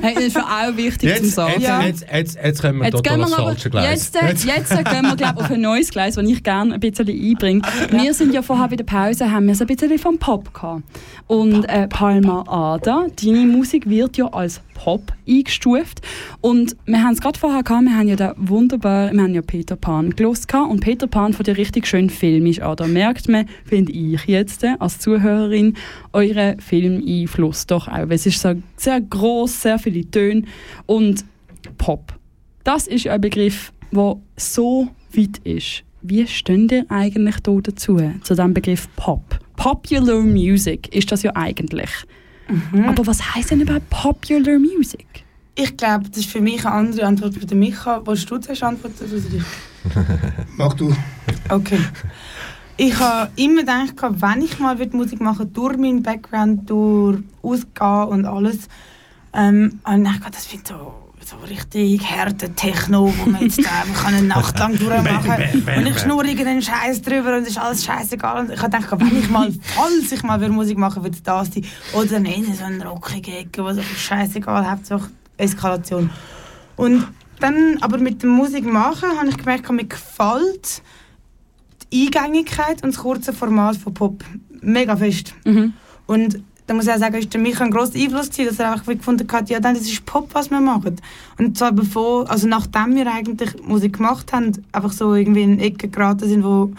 Hey, 0.00 0.14
das 0.14 0.24
ist 0.24 0.32
für 0.36 0.44
auch 0.44 0.76
wichtig 0.76 1.00
zu 1.16 1.22
Jetzt, 1.24 1.34
sagen. 1.34 1.52
jetzt, 1.54 1.62
Ja. 1.66 1.80
jetzt, 1.82 2.06
jetzt, 2.12 2.38
jetzt 2.40 2.62
kommen 2.62 2.78
wir 2.78 2.84
Jetzt 2.84 2.96
total 2.98 3.14
gehen 3.14 3.22
aufs 3.24 3.32
wir 3.32 3.38
aber, 3.38 3.46
falsche 3.48 3.70
Gleis. 3.70 4.12
jetzt, 4.12 4.44
jetzt 4.44 4.70
äh, 4.72 4.84
gehen 4.84 5.02
wir 5.06 5.16
glaub, 5.16 5.36
auf 5.38 5.50
ein 5.50 5.60
neues 5.60 5.90
Gleis, 5.90 6.14
das 6.14 6.24
ich 6.28 6.42
gerne 6.44 6.78
bisschen 6.92 7.08
einbringe. 7.08 7.62
Wir 7.90 8.14
sind 8.14 8.32
ja 8.34 8.42
vorher 8.42 8.68
bei 8.68 8.76
der 8.76 8.84
Pause, 8.84 9.30
haben 9.30 9.46
wir 9.46 9.54
so 9.54 9.64
ein 9.64 9.68
bisschen 9.68 9.98
vom 9.98 10.18
Pop 10.18 10.52
gehabt. 10.52 10.82
Und 11.26 11.64
äh, 11.64 11.88
Palma 11.88 12.44
Ada, 12.46 13.06
deine 13.22 13.46
Musik 13.46 13.88
wird 13.88 14.16
ja 14.16 14.26
als 14.26 14.60
Pop 14.74 15.12
eingestuft. 15.28 16.00
Und 16.40 16.76
wir 16.86 17.02
haben 17.02 17.12
es 17.12 17.20
gerade 17.20 17.38
vorher 17.38 17.62
gehabt, 17.62 17.84
wir 17.84 17.96
haben 17.96 18.08
ja 18.08 18.16
da 18.16 18.34
wunderbar, 18.36 19.12
wir 19.12 19.22
haben 19.22 19.34
ja 19.34 19.42
Peter 19.42 19.76
Pan 19.76 20.10
gelost 20.10 20.52
und 20.54 20.80
Peter 20.80 21.06
Pan 21.06 21.32
von 21.32 21.44
dir 21.44 21.56
richtig 21.56 21.86
schön 21.86 22.10
filmisch 22.10 22.60
an. 22.60 22.76
Da 22.76 22.86
merkt 22.86 23.28
man, 23.28 23.46
finde 23.64 23.92
ich 23.92 24.24
jetzt 24.26 24.64
äh, 24.64 24.76
als 24.78 24.98
Zuhörerin, 24.98 25.74
euren 26.12 26.60
Filmeinfluss 26.60 27.66
doch 27.66 27.88
auch. 27.88 28.08
Weil 28.08 28.12
Es 28.12 28.26
ist 28.26 28.40
so 28.40 28.54
sehr 28.76 29.00
groß, 29.00 29.62
sehr 29.62 29.78
viele 29.78 30.10
Töne 30.10 30.42
und 30.86 31.24
Pop. 31.76 32.14
Das 32.64 32.86
ist 32.86 33.06
ein 33.06 33.20
Begriff, 33.20 33.72
der 33.92 34.16
so 34.36 34.88
weit 35.14 35.38
ist. 35.44 35.84
Wie 36.02 36.26
steht 36.26 36.72
ihr 36.72 36.86
eigentlich 36.88 37.40
da 37.40 37.52
dazu, 37.60 38.00
zu 38.22 38.34
dem 38.34 38.54
Begriff 38.54 38.88
Pop? 38.96 39.38
Popular 39.56 40.20
Music 40.20 40.94
ist 40.94 41.10
das 41.10 41.22
ja 41.22 41.34
eigentlich. 41.34 41.90
Aber 42.86 43.06
was 43.06 43.34
heißt 43.34 43.50
denn 43.50 43.60
überhaupt 43.60 43.90
Popular 43.90 44.58
Music? 44.58 45.06
Ich 45.54 45.76
glaube, 45.76 46.08
das 46.08 46.18
ist 46.18 46.30
für 46.30 46.40
mich 46.40 46.64
eine 46.64 46.74
andere 46.74 47.06
Antwort 47.06 47.34
für 47.34 47.44
den 47.44 47.58
Micha. 47.58 48.06
Wolltest 48.06 48.30
du 48.30 48.38
zuerst 48.38 48.62
antworten? 48.62 49.04
Oder 49.04 49.16
ich? 49.16 49.42
Mach 50.56 50.74
du. 50.74 50.94
Okay. 51.48 51.80
Ich 52.76 52.96
habe 53.00 53.32
immer 53.34 53.62
gedacht, 53.62 53.94
wenn 54.00 54.42
ich 54.42 54.60
mal 54.60 54.78
wird 54.78 54.94
Musik 54.94 55.20
machen 55.20 55.52
durch 55.52 55.76
meinen 55.76 56.04
Background, 56.04 56.70
durch 56.70 57.18
Ausgehen 57.42 58.04
und 58.08 58.24
alles, 58.24 58.68
ähm, 59.34 59.80
habe 59.84 60.00
ich 60.00 60.06
gedacht, 60.06 60.34
das 60.34 60.46
finde 60.46 60.64
ich 60.64 60.68
so, 60.68 61.07
so 61.28 61.36
richtig 61.46 62.00
harte 62.10 62.54
Techno, 62.54 63.12
wo 63.18 63.30
man 63.30 63.42
jetzt 63.42 63.62
da 63.62 63.82
einfach 63.82 64.06
eine 64.06 64.22
Nacht 64.22 64.58
lang 64.58 64.78
durchmachen 64.78 65.62
kann. 65.64 65.78
Und 65.78 65.86
ich 65.86 65.98
schnurre 65.98 66.26
irgendeinen 66.26 66.62
Scheiß 66.62 67.02
drüber 67.02 67.36
und 67.36 67.42
es 67.42 67.50
ist 67.50 67.58
alles 67.58 67.84
scheißegal. 67.84 68.40
Und 68.40 68.52
ich 68.52 68.62
habe 68.62 68.70
gedacht, 68.70 68.98
wenn 68.98 69.18
ich 69.18 69.28
mal, 69.28 69.52
falls 69.62 70.10
ich 70.10 70.22
mal 70.22 70.40
wieder 70.40 70.50
Musik 70.50 70.78
machen 70.78 71.02
würde, 71.02 71.16
es 71.16 71.22
das 71.22 71.52
sein. 71.52 71.66
Oder 71.92 72.06
dann 72.06 72.24
in 72.24 72.54
so 72.54 72.64
eine 72.64 72.86
rockige 72.86 73.40
Ecke, 73.40 73.62
wo 73.62 73.70
so 73.72 73.82
scheißegal, 73.82 74.70
Hauptsache 74.70 75.10
Eskalation. 75.36 76.08
Und 76.76 77.06
dann 77.40 77.76
aber 77.82 77.98
mit 77.98 78.22
der 78.22 78.30
Musik 78.30 78.64
machen, 78.64 79.10
habe 79.18 79.28
ich 79.28 79.36
gemerkt, 79.36 79.70
mir 79.70 79.84
gefällt 79.84 80.82
die 81.92 82.06
Eingängigkeit 82.06 82.82
und 82.82 82.94
das 82.94 83.02
kurze 83.02 83.34
Format 83.34 83.76
von 83.76 83.92
Pop 83.92 84.24
mega 84.62 84.96
fest. 84.96 85.34
Und 86.06 86.42
da 86.68 86.74
muss 86.74 86.86
ich 86.86 86.92
auch 86.92 86.98
sagen, 86.98 87.14
ist 87.16 87.32
für 87.32 87.38
mich 87.38 87.58
ein 87.62 87.70
grosser 87.70 87.98
Einfluss 87.98 88.28
gewesen, 88.28 88.48
dass 88.50 88.58
er 88.58 88.72
einfach 88.72 88.84
gefunden 88.84 89.26
hat, 89.32 89.48
ja, 89.48 89.58
dann, 89.58 89.74
das 89.74 89.84
ist 89.84 90.04
Pop, 90.04 90.28
was 90.34 90.50
wir 90.50 90.60
machen. 90.60 90.96
Und 91.38 91.56
zwar 91.56 91.72
bevor, 91.72 92.30
also 92.30 92.46
nachdem 92.46 92.94
wir 92.94 93.10
eigentlich 93.10 93.62
Musik 93.66 93.96
gemacht 93.96 94.34
haben, 94.34 94.52
einfach 94.70 94.92
so 94.92 95.14
irgendwie 95.14 95.44
in 95.44 95.60
Ecken 95.60 95.90
geraten 95.90 96.28
sind, 96.28 96.44
wo, 96.44 96.70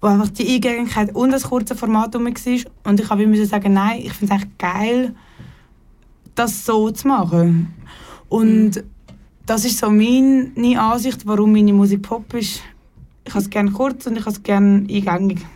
wo 0.00 0.08
einfach 0.08 0.30
die 0.30 0.52
Eingängigkeit 0.52 1.14
und 1.14 1.30
das 1.30 1.44
kurze 1.44 1.76
Format 1.76 2.16
rum 2.16 2.26
war. 2.26 2.60
Und 2.82 3.00
ich 3.00 3.08
habe 3.08 3.22
immer 3.22 3.46
sagen, 3.46 3.72
nein, 3.72 4.00
ich 4.02 4.12
finde 4.14 4.34
es 4.34 4.40
eigentlich 4.40 4.58
geil, 4.58 5.14
das 6.34 6.66
so 6.66 6.90
zu 6.90 7.06
machen. 7.06 7.72
Und 8.28 8.82
das 9.46 9.64
ist 9.64 9.78
so 9.78 9.90
meine 9.90 10.80
Ansicht, 10.80 11.24
warum 11.24 11.52
meine 11.52 11.72
Musik 11.72 12.02
Pop 12.02 12.34
ist. 12.34 12.62
Ich 13.24 13.32
habe 13.32 13.44
es 13.44 13.48
gerne 13.48 13.70
kurz 13.70 14.08
und 14.08 14.16
ich 14.16 14.22
habe 14.22 14.32
es 14.32 14.42
gerne 14.42 14.86
eingängig. 14.90 15.46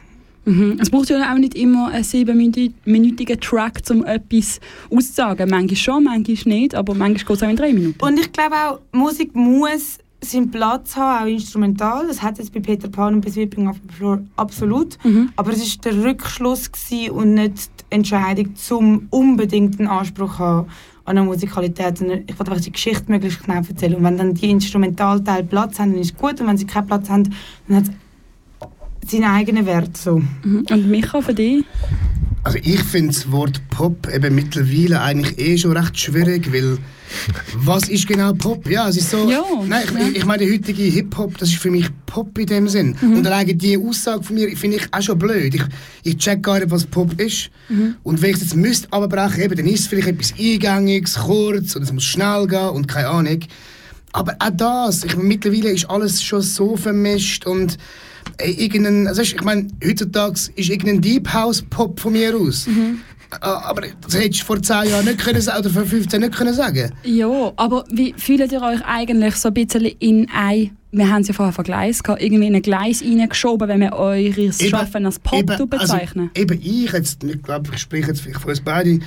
Mhm. 0.45 0.79
Es 0.81 0.91
braucht 0.91 1.11
ja 1.11 1.33
auch 1.33 1.39
nicht 1.39 1.55
immer 1.55 1.89
einen 1.89 2.05
siebenminütigen 2.05 3.41
Track, 3.41 3.83
um 3.91 4.05
etwas 4.05 4.61
auszusagen. 4.91 5.49
Manchmal 5.51 5.77
schon, 5.77 6.05
manchmal 6.05 6.55
nicht, 6.55 6.75
aber 6.75 6.95
manchmal 6.95 7.25
geht 7.25 7.37
es 7.37 7.43
auch 7.43 7.51
in 7.51 7.57
drei 7.57 7.73
Minuten. 7.73 8.01
Und 8.01 8.19
ich 8.19 8.33
glaube 8.33 8.57
auch, 8.57 8.81
Musik 8.93 9.35
muss 9.35 9.99
seinen 10.23 10.51
Platz 10.51 10.97
haben, 10.97 11.25
auch 11.25 11.31
instrumental. 11.31 12.07
Das 12.07 12.23
hat 12.23 12.39
jetzt 12.39 12.53
bei 12.53 12.61
Peter 12.61 12.89
Pan 12.89 13.15
und 13.15 13.25
bei 13.25 13.31
Sweeping 13.31 13.69
Up 13.69 13.77
the 13.89 13.95
Floor 13.95 14.21
absolut. 14.37 14.99
Aber 15.37 15.53
es 15.53 15.61
war 15.61 15.93
der 15.93 16.05
Rückschluss 16.05 16.71
und 17.11 17.35
nicht 17.35 17.71
die 17.81 17.95
Entscheidung, 17.95 18.55
zum 18.55 19.07
unbedingt 19.11 19.79
einen 19.79 19.89
Anspruch 19.89 20.39
haben 20.39 20.69
an 21.07 21.17
eine 21.17 21.27
Musikalität. 21.27 22.01
Ich 22.27 22.39
wollte 22.39 22.53
einfach 22.53 22.65
die 22.65 22.73
Geschichte 22.73 23.11
möglichst 23.11 23.43
genau 23.45 23.57
erzählen. 23.57 23.95
Und 23.95 24.05
wenn 24.05 24.19
dann 24.19 24.35
die 24.35 24.51
Instrumentalteile 24.51 25.45
Platz 25.45 25.79
haben, 25.79 25.93
dann 25.93 26.01
ist 26.01 26.13
es 26.13 26.17
gut. 26.17 26.41
Und 26.41 26.47
wenn 26.47 26.57
sie 26.57 26.67
keinen 26.67 26.87
Platz 26.87 27.09
haben, 27.09 27.35
dann 27.67 27.77
hat 27.79 27.85
es 27.85 27.91
seinen 29.11 29.25
eigenen 29.25 29.67
Wert. 29.67 29.97
So. 29.97 30.23
Und 30.45 30.89
Micha, 30.89 31.21
für 31.21 31.35
dich? 31.35 31.65
Also 32.43 32.59
ich 32.63 32.83
finde 32.85 33.09
das 33.09 33.31
Wort 33.31 33.61
Pop 33.69 34.09
eben 34.13 34.35
mittlerweile 34.35 35.03
eigentlich 35.03 35.39
eh 35.39 35.59
schon 35.59 35.77
recht 35.77 35.99
schwierig, 35.99 36.51
weil 36.53 36.79
was 37.55 37.89
ist 37.89 38.07
genau 38.07 38.33
Pop? 38.33 38.69
Ja, 38.69 38.89
es 38.89 38.97
ist 38.97 39.11
so... 39.11 39.29
Ja, 39.29 39.43
nein, 39.67 39.83
ich, 39.85 39.93
ja. 39.93 40.09
ich 40.15 40.25
meine, 40.25 40.45
der 40.45 40.55
heutige 40.55 40.83
Hip-Hop, 40.83 41.37
das 41.39 41.51
ist 41.51 41.59
für 41.59 41.71
mich 41.71 41.87
Pop 42.07 42.39
in 42.39 42.47
dem 42.47 42.69
Sinn. 42.69 42.97
Mhm. 43.01 43.19
Und 43.19 43.27
alleine 43.27 43.55
die 43.55 43.77
Aussage 43.77 44.23
von 44.23 44.37
mir 44.37 44.57
finde 44.57 44.79
ich 44.79 44.87
auch 44.93 45.03
schon 45.03 45.19
blöd. 45.19 45.55
Ich, 45.55 45.63
ich 46.05 46.17
check 46.17 46.43
gar 46.43 46.61
nicht, 46.61 46.71
was 46.71 46.87
Pop 46.87 47.21
ist. 47.21 47.51
Mhm. 47.69 47.97
Und 48.05 48.23
wenn 48.23 48.31
ich 48.31 48.37
es 48.37 48.43
jetzt 48.43 48.57
müsste 48.57 48.93
abbrechen, 48.93 49.43
eben, 49.43 49.57
dann 49.57 49.67
ist 49.67 49.81
es 49.81 49.87
vielleicht 49.89 50.09
etwas 50.09 50.33
Eingängiges, 50.39 51.17
kurz, 51.17 51.77
und 51.77 51.83
es 51.83 51.93
muss 51.93 52.05
schnell 52.05 52.47
gehen 52.47 52.71
und 52.71 52.89
keine 52.89 53.09
Ahnung. 53.09 53.41
Aber 54.13 54.35
auch 54.39 54.51
das, 54.51 55.05
ich 55.05 55.15
meine, 55.17 55.29
mittlerweile 55.29 55.71
ist 55.71 55.91
alles 55.91 56.23
schon 56.23 56.43
so 56.43 56.77
vermischt 56.77 57.45
und 57.47 57.77
irgendein, 58.43 59.07
also 59.09 59.23
ich 59.23 59.41
meine, 59.43 59.69
heutzutage 59.85 60.41
ist 60.57 60.69
irgendein 60.71 61.01
Deep 61.01 61.33
House 61.33 61.63
Pop 61.69 61.99
von 62.01 62.13
mir 62.13 62.37
aus. 62.37 62.67
Äh, 62.67 63.37
Aber 63.43 63.83
das 64.01 64.15
hättest 64.15 64.41
du 64.43 64.45
vor 64.47 64.61
10 64.63 64.89
Jahren 64.91 65.05
nicht 65.05 65.19
können 65.19 65.41
sagen 65.41 65.61
oder 65.61 65.71
vor 65.71 65.85
15 65.85 66.21
nicht 66.21 66.35
können 66.35 66.55
sagen. 66.55 66.93
Ja, 67.05 67.53
aber 67.57 67.85
wie 67.91 68.15
fühlt 68.17 68.51
ihr 68.53 68.61
euch 68.63 68.81
eigentlich 68.85 69.37
so 69.37 69.49
ein 69.49 69.55
bisschen 69.55 69.85
in 69.85 70.29
ein, 70.35 70.71
wir 70.93 71.09
haben 71.09 71.23
es 71.23 71.29
ja 71.29 71.35
vorher 71.35 71.53
von 71.53 71.65
Gleis 71.65 72.03
gehabt, 72.03 72.21
irgendwie 72.21 72.49
in 72.49 72.55
ein 72.57 72.63
Gleis 72.63 73.03
reingeschoben, 73.03 73.69
wenn 73.69 73.81
wir 73.81 73.93
eures 73.93 74.61
Eben- 74.61 74.71
Schaffen 74.71 75.07
als 75.07 75.21
Pop 75.21 75.39
eben, 75.39 75.69
bezeichnen? 75.69 76.31
Also, 76.35 76.43
eben 76.53 76.61
ich, 76.61 76.91
jetzt, 76.93 77.23
ich 77.23 77.43
glaube, 77.43 77.71
ich 77.73 77.81
spreche 77.81 78.09
jetzt 78.09 78.23
vielleicht 78.23 78.41
von 78.41 78.51
uns 78.51 78.61
beiden, 78.61 79.05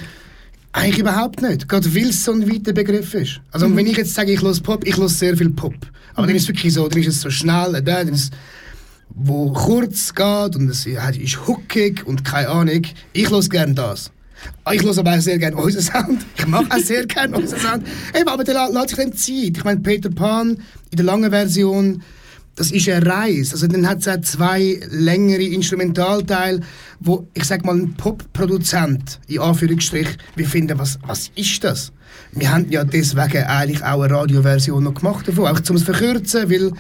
eigentlich 0.72 1.00
überhaupt 1.00 1.42
nicht. 1.42 1.68
Gerade 1.68 1.94
weil 1.94 2.10
es 2.10 2.24
so 2.24 2.32
ein 2.32 2.50
weiter 2.50 2.72
Begriff 2.74 3.14
ist. 3.14 3.42
Also 3.52 3.68
Mhm. 3.68 3.76
wenn 3.78 3.88
ich 3.88 3.98
jetzt 3.98 4.14
sage, 4.14 4.32
ich 4.32 4.42
höre 4.42 4.54
Pop, 4.62 4.88
ich 4.88 4.96
höre 4.98 5.10
sehr 5.10 5.36
viel 5.38 5.50
Pop. 5.50 5.76
Aber 6.16 6.28
dann 6.28 6.36
ist 6.36 6.44
es 6.44 6.48
wirklich 6.48 6.74
so, 6.74 6.88
dann 6.88 7.00
ist 7.02 7.08
es 7.10 7.22
so 7.22 7.30
schnell, 7.30 7.76
äh, 7.76 7.84
dann 7.84 8.08
ist 8.08 8.24
es 8.24 8.32
wo 9.16 9.52
kurz 9.52 10.14
geht 10.14 10.56
und 10.56 10.70
es 10.70 10.86
ist 10.86 11.48
hookig 11.48 12.06
und 12.06 12.26
keine 12.26 12.50
Ahnung. 12.50 12.82
Ich 13.14 13.30
höre 13.30 13.42
gerne 13.42 13.74
das. 13.74 14.12
Ah, 14.64 14.74
Ich 14.74 14.84
höre 14.84 14.98
aber 14.98 15.16
auch 15.16 15.22
sehr 15.22 15.38
gerne 15.38 15.56
unseren 15.56 15.82
Sound. 15.84 16.26
Ich 16.38 16.48
mag 16.48 16.66
auch 16.74 16.80
sehr 16.80 17.06
gerne 17.06 17.38
unseren 17.38 17.60
Sound. 17.60 17.88
Eben, 18.20 18.28
aber 18.28 18.44
der 18.44 18.70
lässt 18.70 18.90
sich 18.90 18.98
dann 18.98 19.14
Zeit. 19.14 19.58
Ich 19.58 19.64
meine, 19.64 19.80
Peter 19.80 20.10
Pan 20.10 20.58
in 20.92 20.98
der 20.98 21.06
langen 21.06 21.30
Version, 21.30 22.02
das 22.56 22.72
ist 22.72 22.90
eine 22.90 23.06
Reise. 23.06 23.54
Also 23.54 23.68
dann 23.68 23.88
hat 23.88 24.00
es 24.00 24.08
auch 24.08 24.22
zwei 24.22 24.80
längere 24.92 25.44
Instrumentalteile, 25.44 26.60
wo, 27.00 27.28
ich 27.34 27.46
sag 27.46 27.66
mal, 27.66 27.76
ein 27.76 27.94
Pop-Produzent, 27.96 29.20
in 29.28 29.40
Anführungsstrich, 29.40 30.10
wir 30.36 30.48
finden, 30.48 30.78
was, 30.78 31.00
was 31.06 31.32
ist 31.36 31.64
das? 31.64 31.92
Wir 32.32 32.52
haben 32.52 32.70
ja 32.70 32.84
deswegen 32.84 33.44
eigentlich 33.44 33.84
auch 33.84 34.02
eine 34.02 34.14
Radioversion 34.14 34.84
noch 34.84 34.94
gemacht 34.94 35.28
davon, 35.28 35.48
auch 35.48 35.60
zum 35.62 35.78
es 35.78 35.84
verkürzen, 35.84 36.50
weil 36.50 36.74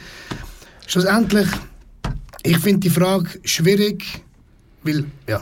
schlussendlich, 0.85 1.47
ich 2.43 2.57
finde 2.59 2.79
die 2.79 2.89
Frage 2.89 3.29
schwierig, 3.45 4.03
weil, 4.83 5.05
ja, 5.27 5.39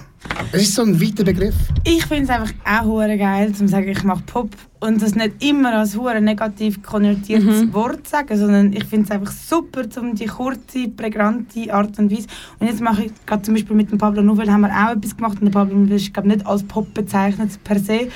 es 0.52 0.62
ist 0.62 0.76
so 0.76 0.84
ein 0.84 1.02
weiter 1.02 1.24
Begriff. 1.24 1.56
Ich 1.84 2.06
finde 2.06 2.26
es 2.26 2.30
einfach 2.30 2.54
auch 2.64 2.86
hure 2.86 3.18
geil, 3.18 3.54
zu 3.54 3.68
sagen, 3.68 3.90
ich 3.90 4.04
mache 4.04 4.22
Pop 4.28 4.50
und 4.80 5.02
das 5.02 5.16
nicht 5.16 5.44
immer 5.44 5.80
als 5.80 5.98
hure 5.98 6.22
negativ 6.22 6.84
konnotiertes 6.84 7.74
Wort 7.74 8.06
zu 8.06 8.12
sagen, 8.12 8.38
sondern 8.38 8.74
ich 8.74 8.84
finde 8.84 9.06
es 9.06 9.12
einfach 9.12 9.32
super, 9.32 9.84
um 10.00 10.14
die 10.14 10.28
kurze, 10.28 10.90
prägnante 10.96 11.74
Art 11.74 11.98
und 11.98 12.12
Weise. 12.12 12.28
Und 12.60 12.68
jetzt 12.68 12.82
mache 12.82 13.06
ich 13.06 13.12
gerade 13.26 13.42
zum 13.42 13.56
Beispiel 13.56 13.76
mit 13.76 13.92
dem 13.92 13.98
Pablo 13.98 14.22
Nouvel 14.22 14.52
haben 14.52 14.62
wir 14.62 14.70
auch 14.70 14.96
etwas 14.96 15.18
gemacht 15.18 15.40
und 15.40 15.46
der 15.46 15.52
Pablo 15.52 15.76
Nouvel 15.76 15.96
ist 15.96 16.14
glaube 16.14 16.30
nicht 16.30 16.46
als 16.46 16.64
Pop 16.64 16.94
bezeichnet 16.94 17.64
per 17.64 17.80
se, 17.80 18.10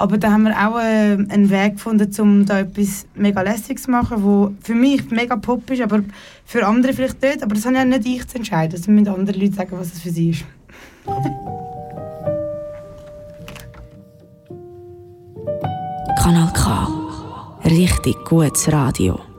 aber 0.00 0.16
da 0.16 0.32
haben 0.32 0.44
wir 0.44 0.52
auch 0.52 0.78
äh, 0.78 1.12
einen 1.28 1.50
Weg 1.50 1.74
gefunden, 1.74 2.10
um 2.20 2.46
da 2.46 2.60
etwas 2.60 3.04
mega 3.14 3.42
lässiges 3.42 3.82
zu 3.82 3.90
machen, 3.90 4.22
wo 4.24 4.50
für 4.62 4.74
mich 4.74 5.10
mega 5.10 5.36
Pop 5.36 5.70
ist, 5.70 5.82
aber 5.82 6.00
für 6.46 6.66
andere 6.66 6.94
vielleicht 6.94 7.20
nicht. 7.20 7.42
Aber 7.42 7.54
das 7.54 7.66
habe 7.66 7.76
ja 7.76 7.84
nicht 7.84 8.06
ich 8.06 8.26
zu 8.26 8.38
entscheiden. 8.38 8.72
Das 8.72 8.88
müssen 8.88 9.08
andere 9.08 9.38
Leute 9.38 9.52
sagen, 9.52 9.72
was 9.72 9.92
es 9.92 10.00
für 10.00 10.08
sie 10.08 10.30
ist. 10.30 10.44
Kanal 16.22 16.50
K. 16.54 16.88
Richtig 17.66 18.16
gutes 18.24 18.72
Radio. 18.72 19.29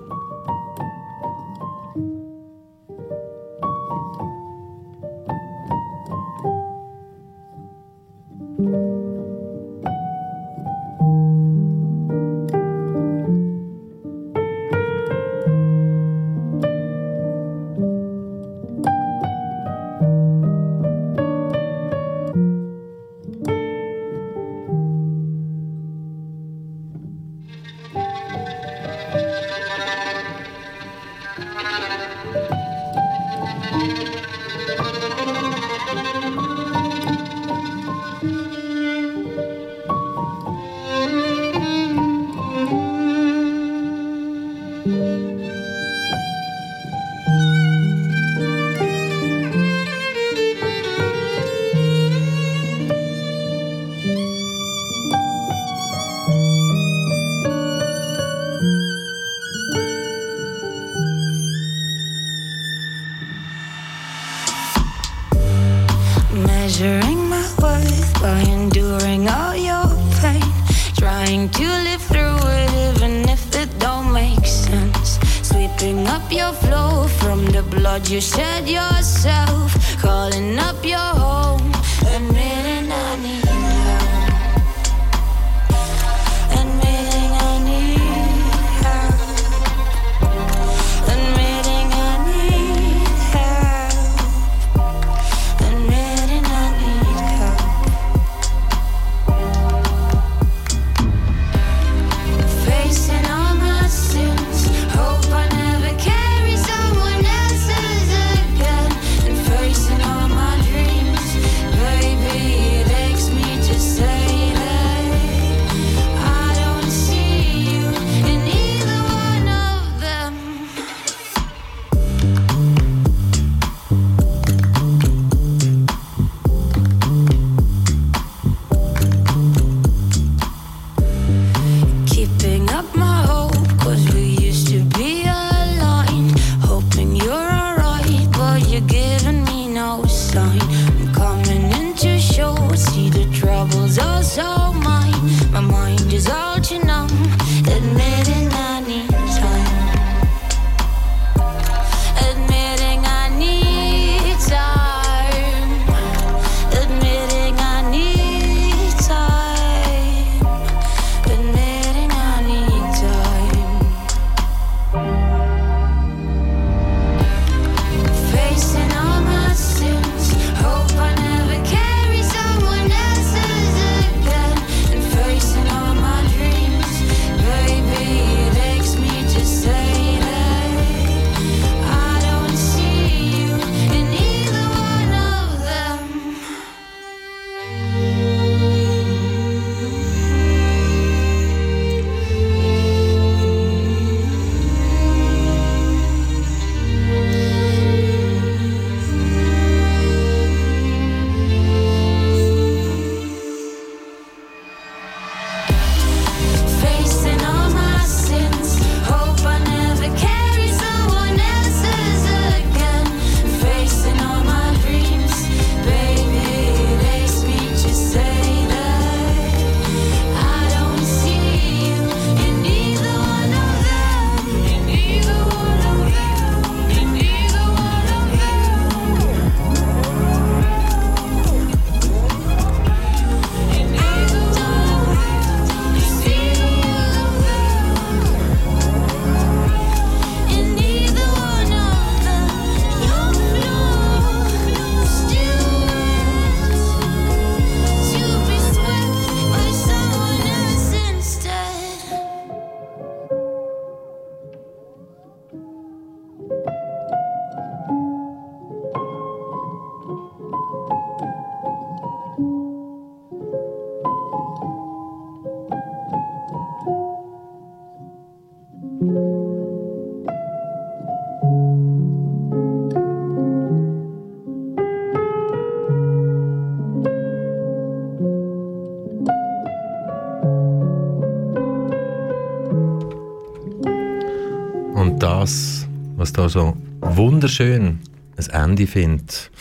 Da 286.42 286.50
so 286.50 286.76
wunderschön 287.02 288.00
ein 288.36 288.70
Ende 288.70 288.88
findet, 288.88 289.52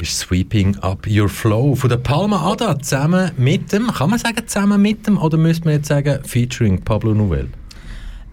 ist 0.00 0.18
Sweeping 0.18 0.78
Up 0.78 1.06
Your 1.06 1.28
Flow 1.28 1.74
von 1.74 1.90
der 1.90 1.98
Palma 1.98 2.50
Ada 2.50 2.78
zusammen 2.78 3.32
mit 3.36 3.70
dem, 3.72 3.88
kann 3.88 4.08
man 4.08 4.18
sagen 4.18 4.46
zusammen 4.46 4.80
mit 4.80 5.06
dem, 5.06 5.18
oder 5.18 5.36
müsste 5.36 5.66
man 5.66 5.74
jetzt 5.74 5.88
sagen 5.88 6.24
featuring 6.24 6.80
Pablo 6.80 7.12
Nouvel? 7.12 7.50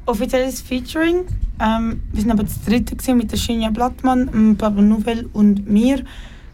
Offizielles 0.06 0.62
Featuring. 0.62 1.26
Ähm, 1.60 2.02
wir 2.14 2.22
sind 2.22 2.32
aber 2.32 2.44
das 2.44 2.64
dritte 2.64 3.14
mit 3.14 3.34
der 3.34 3.38
Shinja 3.38 3.72
Blattmann, 3.72 4.30
ähm, 4.34 4.56
Pablo 4.56 4.82
Nouvel 4.82 5.28
und 5.34 5.70
mir, 5.70 5.98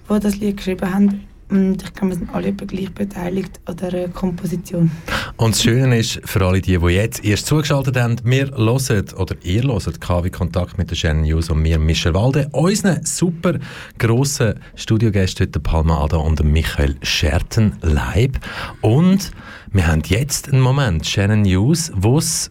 die 0.10 0.19
das 0.19 0.38
Lied 0.38 0.57
geschrieben 0.57 0.91
haben. 0.91 1.27
Und 1.52 1.84
ich 1.84 1.94
glaube, 1.94 2.14
wir 2.14 2.15
sind 2.15 2.34
alle 2.34 2.53
gleich 2.53 2.91
beteiligt 2.94 3.60
an 3.65 3.76
der 3.76 4.07
Komposition. 4.10 4.90
Und 5.36 5.53
das 5.53 5.64
Schöne 5.64 5.99
ist, 5.99 6.22
für 6.23 6.45
alle 6.45 6.61
die, 6.61 6.78
die 6.78 6.88
jetzt 6.88 7.26
erst 7.26 7.45
zugeschaltet 7.45 7.98
haben, 7.98 8.15
wir 8.23 8.48
hören, 8.52 9.06
oder 9.18 9.36
ihr 9.44 9.64
hört 9.64 9.99
KW 9.99 10.30
Kontakt 10.30 10.78
mit 10.78 10.90
der 10.91 10.95
Shannon 10.95 11.23
News 11.23 11.49
und 11.49 11.61
mir, 11.61 11.78
Michel 11.78 12.14
Walde, 12.14 12.48
unseren 12.53 13.03
super 13.06 13.60
grossen 13.98 14.56
Studiogästen 14.76 15.48
heute, 15.48 15.60
Palma 15.60 16.02
Ada 16.02 16.18
und 16.18 16.41
Michael 16.44 16.95
Schertenleib. 17.02 18.40
Und 18.80 19.32
wir 19.73 19.88
haben 19.88 20.03
jetzt 20.06 20.52
einen 20.52 20.61
Moment, 20.61 21.06
Shannon 21.06 21.41
News, 21.41 21.91
wo 21.95 22.18
es 22.18 22.49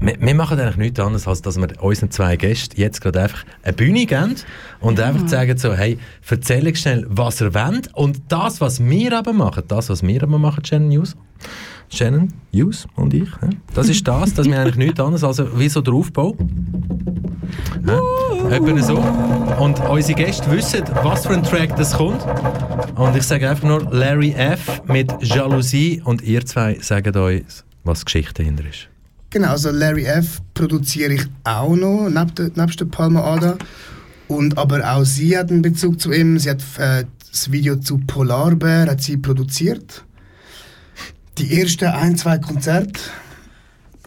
wir, 0.00 0.14
wir 0.20 0.34
machen 0.34 0.58
eigentlich 0.60 0.76
nichts 0.76 1.00
anderes, 1.00 1.26
als 1.26 1.42
dass 1.42 1.56
wir 1.58 1.68
unseren 1.82 2.10
zwei 2.10 2.36
Gästen 2.36 2.80
jetzt 2.80 3.00
gerade 3.00 3.22
einfach 3.22 3.44
eine 3.62 3.72
Bühne 3.72 4.06
geben 4.06 4.36
und 4.80 5.00
einfach 5.00 5.26
sagen 5.28 5.58
so, 5.58 5.74
hey, 5.74 5.98
erzähl 6.28 6.74
schnell, 6.76 7.06
was 7.08 7.40
ihr 7.40 7.52
wollt. 7.54 7.92
Und 7.94 8.20
das, 8.28 8.60
was 8.60 8.84
wir 8.84 9.18
aber 9.18 9.32
machen, 9.32 9.64
das, 9.66 9.90
was 9.90 10.02
wir 10.02 10.22
aber 10.22 10.38
machen, 10.38 10.64
Shannon 10.64 10.88
News, 10.88 11.16
Shannon, 11.90 12.32
News 12.52 12.86
und 12.94 13.14
ich, 13.14 13.28
ja, 13.42 13.48
das 13.74 13.88
ist 13.88 14.06
das, 14.06 14.34
dass 14.34 14.46
wir 14.46 14.60
eigentlich 14.60 14.76
nichts 14.86 15.00
anderes, 15.00 15.24
also 15.24 15.58
wie 15.58 15.68
so 15.68 15.80
der 15.80 15.94
Aufbau. 15.94 16.36
Ja, 17.86 18.50
etwa 18.50 18.82
so. 18.82 18.98
Und 19.58 19.80
unsere 19.80 20.14
Gäste 20.14 20.50
wissen, 20.50 20.82
was 21.02 21.26
für 21.26 21.32
ein 21.32 21.42
Track 21.42 21.74
das 21.76 21.94
kommt. 21.94 22.24
Und 22.94 23.16
ich 23.16 23.22
sage 23.22 23.48
einfach 23.48 23.66
nur 23.66 23.90
Larry 23.90 24.32
F. 24.32 24.82
mit 24.86 25.10
Jalousie 25.20 26.02
und 26.04 26.22
ihr 26.22 26.44
zwei 26.44 26.78
sagen 26.80 27.16
uns, 27.16 27.64
was 27.84 28.00
die 28.00 28.04
Geschichte 28.04 28.42
dahinter 28.42 28.64
ist. 28.68 28.88
Genau, 29.30 29.48
also 29.50 29.70
Larry 29.70 30.04
F. 30.04 30.40
produziere 30.54 31.12
ich 31.14 31.26
auch 31.44 31.76
noch, 31.76 32.08
neben 32.08 32.34
der, 32.34 32.50
nebst 32.54 32.80
der 32.80 32.86
Palma 32.86 33.20
Ada. 33.34 33.58
Und 34.26 34.56
aber 34.56 34.90
auch 34.90 35.04
sie 35.04 35.36
hat 35.36 35.50
einen 35.50 35.62
Bezug 35.62 36.00
zu 36.00 36.12
ihm. 36.12 36.38
Sie 36.38 36.50
hat 36.50 36.62
äh, 36.78 37.04
das 37.30 37.50
Video 37.52 37.76
zu 37.76 37.98
Polarbär 37.98 38.86
hat 38.86 39.02
sie 39.02 39.16
produziert. 39.16 40.04
Die 41.38 41.60
ersten 41.60 41.86
ein, 41.86 42.16
zwei 42.16 42.38
Konzerte. 42.38 43.00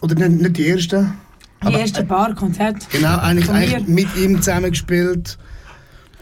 Oder 0.00 0.14
nicht, 0.16 0.42
nicht 0.42 0.56
die 0.56 0.68
ersten. 0.68 1.12
Die 1.68 1.74
ersten 1.74 2.06
paar 2.06 2.34
Konzerte. 2.34 2.86
Genau, 2.90 3.18
eigentlich, 3.18 3.48
eigentlich 3.48 3.86
mit 3.86 4.16
ihm 4.16 4.42
zusammen 4.42 4.70
gespielt. 4.70 5.38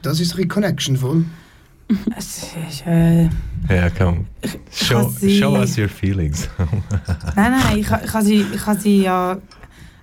Das 0.02 0.20
ist 0.20 0.32
ein 0.32 0.36
bisschen 0.36 0.48
Connection 0.48 0.96
voll. 0.96 1.24
Es 2.16 2.44
ist, 2.68 2.86
äh, 2.86 3.24
Ja, 3.68 3.90
komm. 3.96 4.26
Show, 4.72 5.08
sie- 5.18 5.38
show 5.38 5.52
us 5.56 5.76
your 5.78 5.88
feelings. 5.88 6.48
Nein, 7.36 7.52
nein, 7.52 7.78
ich, 7.78 7.90
ha- 7.90 8.00
ich 8.04 8.12
habe 8.12 8.24
sie, 8.24 8.44
ich 8.54 8.66
ha 8.66 8.74
sie 8.74 9.02
ja 9.02 9.38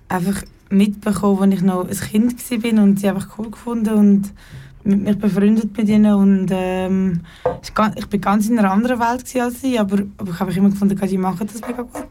einfach 0.09 0.41
mitbekommen, 0.69 1.43
als 1.51 1.53
ich 1.53 1.61
noch 1.65 1.87
ein 1.87 1.89
Kind 1.97 2.51
war 2.51 2.83
und 2.83 2.99
sie 2.99 3.09
einfach 3.09 3.37
cool 3.37 3.51
gefunden 3.51 3.93
und 3.93 4.33
mit 4.83 5.01
mir 5.03 5.15
befreundet 5.15 5.77
mit 5.77 5.89
ihnen 5.89 6.13
und 6.13 6.47
ähm, 6.51 7.21
ich 7.61 7.71
ich 7.95 8.05
bin 8.07 8.21
ganz 8.21 8.47
in 8.47 8.57
einer 8.59 8.71
anderen 8.71 8.99
Welt 8.99 9.23
als 9.41 9.61
sie, 9.61 9.77
aber, 9.79 9.97
aber 10.17 10.31
ich 10.31 10.39
habe 10.39 10.51
immer 10.53 10.69
gefunden, 10.69 10.97
die 10.97 11.17
machen 11.17 11.47
das 11.51 11.61
mega 11.67 11.81
gut. 11.83 12.07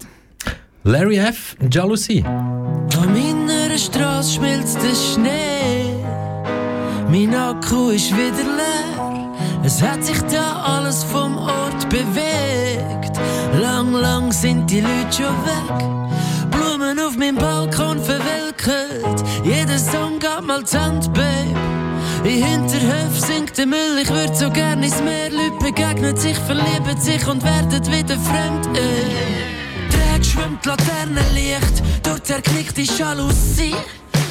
Larry 0.84 1.16
F. 1.16 1.56
Jalousie. 1.70 2.22
An 2.24 2.86
meiner 3.12 3.76
Straße 3.76 4.34
schmilzt 4.34 4.76
der 4.76 4.94
Schnee. 4.94 5.94
Mein 7.10 7.34
Akku 7.34 7.90
ist 7.90 8.10
wieder 8.12 8.44
leer. 8.56 9.25
Es 9.66 9.82
hat 9.82 10.04
sich 10.04 10.20
da 10.30 10.62
alles 10.62 11.02
vom 11.02 11.38
Ort 11.38 11.88
bewegt. 11.88 13.18
Lang, 13.60 13.92
lang 13.94 14.30
sind 14.30 14.70
die 14.70 14.80
Leute 14.80 15.12
schon 15.16 15.34
weg. 15.44 16.52
Blumen 16.52 17.00
auf 17.00 17.16
meinem 17.16 17.34
Balkon 17.34 17.98
verwelkt. 17.98 19.24
Jeder 19.42 19.76
Song 19.76 20.20
geht 20.20 20.46
mal 20.46 20.64
zu 20.64 20.78
Ende, 20.78 21.08
Babe. 21.08 21.56
In 22.22 22.44
Hinterhof 22.44 23.18
sinkt 23.18 23.58
der 23.58 23.66
Müll, 23.66 23.98
ich 24.00 24.08
würd 24.08 24.36
so 24.36 24.50
gern 24.50 24.84
ins 24.84 25.02
Meer. 25.02 25.30
Leute 25.30 25.58
begegnen 25.58 26.16
sich, 26.16 26.38
verlieben 26.38 27.00
sich 27.00 27.26
und 27.26 27.42
werden 27.42 27.84
wieder 27.86 28.16
fremd. 28.20 28.68
Äh. 28.78 29.90
Träg 29.90 30.24
schwimmt 30.24 30.64
Laternenlicht, 30.64 31.82
dort 32.04 32.24
zerknickt 32.24 32.76
die 32.76 32.84
Jalousie. 32.84 33.74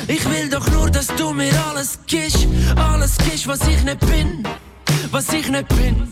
Ich 0.08 0.24
will 0.30 0.50
doch 0.50 0.70
nur, 0.72 0.90
dass 0.90 1.08
du 1.08 1.34
mir 1.34 1.52
alles 1.70 2.00
gibst, 2.08 2.48
alles 2.78 3.18
gibst, 3.18 3.48
was 3.48 3.60
ich 3.68 3.84
nicht 3.84 4.00
bin, 4.00 4.46
was 5.12 5.32
ich 5.34 5.50
nicht 5.50 5.68
bin, 5.70 6.08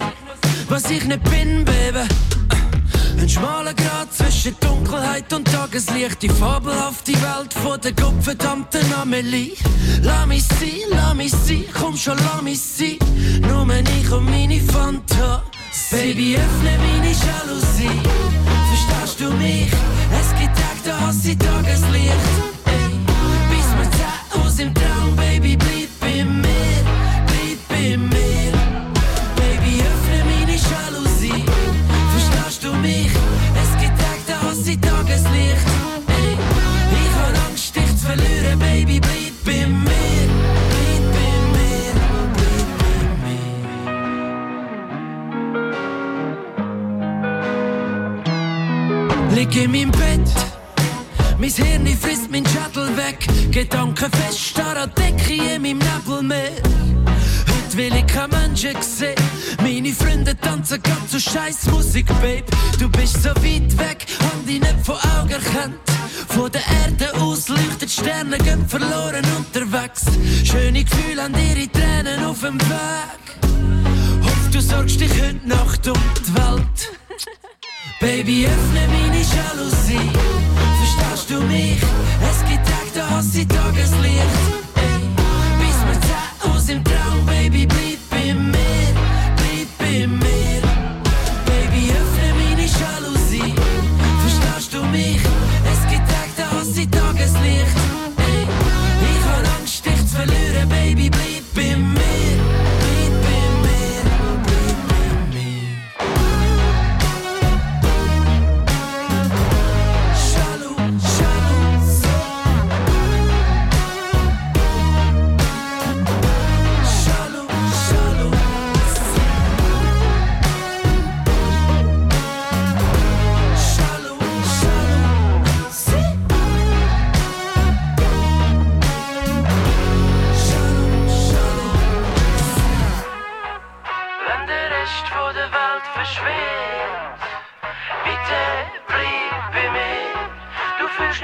was 0.70 0.90
ich 0.90 1.06
nicht 1.06 1.24
bin, 1.24 1.66
Baby. 1.66 2.08
Ein 3.20 3.30
schmaler 3.30 3.74
Grat 3.74 4.14
zwischen 4.14 4.56
Dunkelheit 4.60 5.32
und 5.32 5.46
Tageslicht, 5.52 6.22
die 6.22 6.30
fabelhafte 6.30 7.14
Welt 7.14 7.54
von 7.54 7.80
der 7.80 7.94
gottverdammten 7.94 8.94
Amelie. 8.94 9.54
Lass 10.02 10.28
mich 10.28 10.44
sein, 10.44 10.90
lass 10.90 11.14
mich 11.14 11.32
sein, 11.32 11.66
komm 11.74 11.96
schon, 11.96 12.18
lass 12.18 12.42
mich 12.42 12.62
sein, 12.62 12.98
nur 13.42 13.66
ich 13.76 14.12
und 14.12 14.26
meine 14.26 14.60
Fanta. 14.60 15.44
Baby, 15.92 16.36
öffne 16.36 16.78
meine 16.78 17.12
Jalousie, 17.12 18.02
verstehst 18.70 19.20
du 19.20 19.32
mich? 19.38 19.72
Es 20.20 20.40
gibt 20.40 20.56
Tage, 20.56 20.82
da 20.86 21.00
hasse 21.00 21.32
ich 21.32 21.38
Tageslicht. 21.38 22.12
Ey, 22.66 22.90
bis 23.50 23.68
mir 23.78 23.92
zäh 23.98 24.40
aus 24.40 24.60
im 24.60 24.74
Traum, 24.74 25.16
Baby, 25.16 25.56
bleib 25.56 25.83
Lieg 49.44 49.56
in 49.58 49.72
meinem 49.72 49.92
Bett, 49.92 50.34
mein 51.38 51.50
Hirn 51.50 51.86
frisst 51.98 52.32
mein 52.32 52.46
Schädel 52.46 52.96
weg. 52.96 53.28
Gedanken 53.52 54.10
fest, 54.10 54.40
starr 54.40 54.78
an 54.78 54.92
Decke 54.96 55.34
in 55.34 55.62
meinem 55.62 55.80
Nebelmeer. 55.80 56.52
Heute 57.50 57.78
will 57.78 57.94
ich 57.94 58.08
kein 58.08 58.30
Menschen 58.30 58.82
sehen. 58.82 59.16
Meine 59.62 59.92
Freunde 59.92 60.34
tanzen 60.38 60.82
ganz 60.82 61.12
so 61.12 61.20
scheiß 61.20 61.66
Musik, 61.72 62.08
Babe. 62.22 62.46
Du 62.80 62.88
bist 62.88 63.22
so 63.22 63.32
weit 63.32 63.78
weg, 63.80 64.06
hab 64.24 64.46
dich 64.46 64.62
nicht 64.62 64.76
vor 64.82 65.00
Augen 65.20 65.32
erkannt. 65.32 65.76
Von 66.30 66.50
der 66.50 66.62
Erde 66.86 67.14
aus 67.20 67.50
leuchtet 67.50 67.92
Sterne, 67.92 68.38
gehen 68.38 68.66
verloren 68.66 69.26
unterwegs. 69.36 70.06
Schöne 70.46 70.86
Gefühle 70.86 71.22
an 71.22 71.34
ihre 71.34 71.68
Tränen 71.68 72.24
auf 72.24 72.40
dem 72.40 72.62
Weg. 72.62 74.24
Hoff, 74.24 74.50
du 74.54 74.62
sorgst 74.62 75.02
dich 75.02 75.12
heute 75.22 75.46
Nacht 75.46 75.86
um 75.86 76.00
die 76.26 76.34
Welt. 76.34 77.03
Baby, 78.04 78.48
öffne 78.48 78.86
meine 78.90 79.22
Jalousie. 79.22 80.12
Verstehst 80.78 81.30
du 81.30 81.40
mich? 81.48 81.82
Es 82.30 82.40
gibt 82.50 82.66
Tage, 82.68 82.92
da 82.94 83.10
hasse 83.10 83.40
ich 83.40 83.48
Tageslicht. 83.48 84.34
Ey, 84.76 85.00
bis 85.58 85.78
mir 85.86 86.00
zäh 86.02 86.50
aus 86.50 86.68
im 86.68 86.84
Traum, 86.84 87.26
Baby, 87.26 87.66
bleib 87.66 88.00
bei 88.10 88.34
mir, 88.34 88.73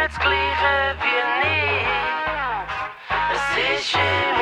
het 0.10 0.18
kleren 0.18 0.98
weer 1.02 1.28
niet. 1.44 1.88
Het 3.08 3.58
is 3.78 3.92
je 3.92 4.39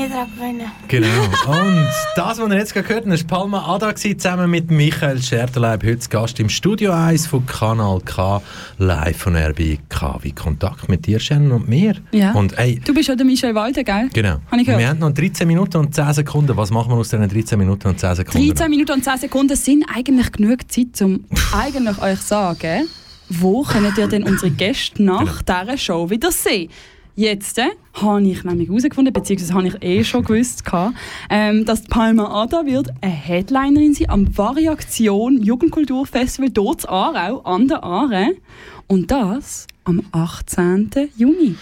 nie 0.00 0.08
daran 0.08 0.28
gewöhnen. 0.34 0.70
Genau. 0.88 1.06
Und 1.48 1.88
das, 2.16 2.38
was 2.38 2.48
ihr 2.50 2.56
jetzt 2.56 2.74
gerade 2.74 2.88
gehört 2.88 3.06
habt, 3.06 3.30
war 3.30 3.38
Palma 3.38 3.74
Ada 3.74 3.94
zusammen 3.94 4.50
mit 4.50 4.70
Michael 4.70 5.20
Scherterleib, 5.22 5.84
heute 5.84 6.08
Gast 6.08 6.40
im 6.40 6.48
Studio 6.48 6.92
1 6.92 7.26
von 7.26 7.44
Kanal 7.46 8.00
K, 8.04 8.40
live 8.78 9.16
von 9.16 9.36
RBK. 9.36 10.18
Wie 10.22 10.32
Kontakt 10.32 10.88
mit 10.88 11.06
dir, 11.06 11.20
Shannon 11.20 11.52
und 11.52 11.68
mir. 11.68 11.96
Ja. 12.12 12.32
Und 12.32 12.58
ey, 12.58 12.80
Du 12.84 12.94
bist 12.94 13.08
ja 13.08 13.16
der 13.16 13.26
Michel 13.26 13.54
Walde, 13.54 13.84
gell? 13.84 14.08
genau. 14.12 14.36
Habe 14.50 14.60
ich 14.60 14.64
gehört. 14.66 14.80
Wir 14.80 14.88
haben 14.88 14.98
noch 14.98 15.10
13 15.10 15.46
Minuten 15.46 15.76
und 15.76 15.94
10 15.94 16.12
Sekunden. 16.14 16.56
Was 16.56 16.70
machen 16.70 16.90
wir 16.90 16.96
aus 16.96 17.08
diesen 17.08 17.28
13 17.28 17.58
Minuten 17.58 17.88
und 17.88 18.00
10 18.00 18.16
Sekunden? 18.16 18.48
13 18.48 18.70
Minuten 18.70 18.92
und 18.92 19.04
10 19.04 19.18
Sekunden 19.18 19.56
sind 19.56 19.84
eigentlich 19.94 20.32
genug 20.32 20.70
Zeit, 20.70 21.00
um 21.02 21.24
eigentlich 21.52 22.00
euch 22.00 22.20
zu 22.20 22.26
sagen, 22.26 22.88
wo 23.28 23.62
könnt 23.62 23.96
ihr 23.96 24.08
denn 24.08 24.24
unsere 24.24 24.50
Gäste 24.50 25.02
nach 25.02 25.42
dieser 25.42 25.78
Show 25.78 26.10
wieder 26.10 26.32
sehen? 26.32 26.70
Jetzt 27.16 27.58
äh, 27.58 27.70
habe 27.94 28.22
ich 28.22 28.44
nämlich 28.44 28.68
herausgefunden, 28.68 29.12
beziehungsweise 29.12 29.54
habe 29.54 29.68
ich 29.68 29.82
eh 29.82 30.04
schon 30.04 30.24
gewusst, 30.24 30.62
ähm, 31.28 31.64
dass 31.64 31.82
Palma 31.82 32.42
Ada 32.42 32.64
wird 32.66 32.90
eine 33.00 33.12
Headlinerin 33.12 33.94
sein 33.94 34.10
am 34.10 34.38
Variaktion 34.38 35.42
Jugendkulturfestival 35.42 36.50
dort 36.50 36.84
in 36.84 36.90
Aarau, 36.90 37.40
an 37.40 37.68
der 37.68 37.84
Aare. 37.84 38.34
Und 38.86 39.10
das 39.10 39.66
am 39.84 40.02
18. 40.12 40.90
Juni. 41.16 41.56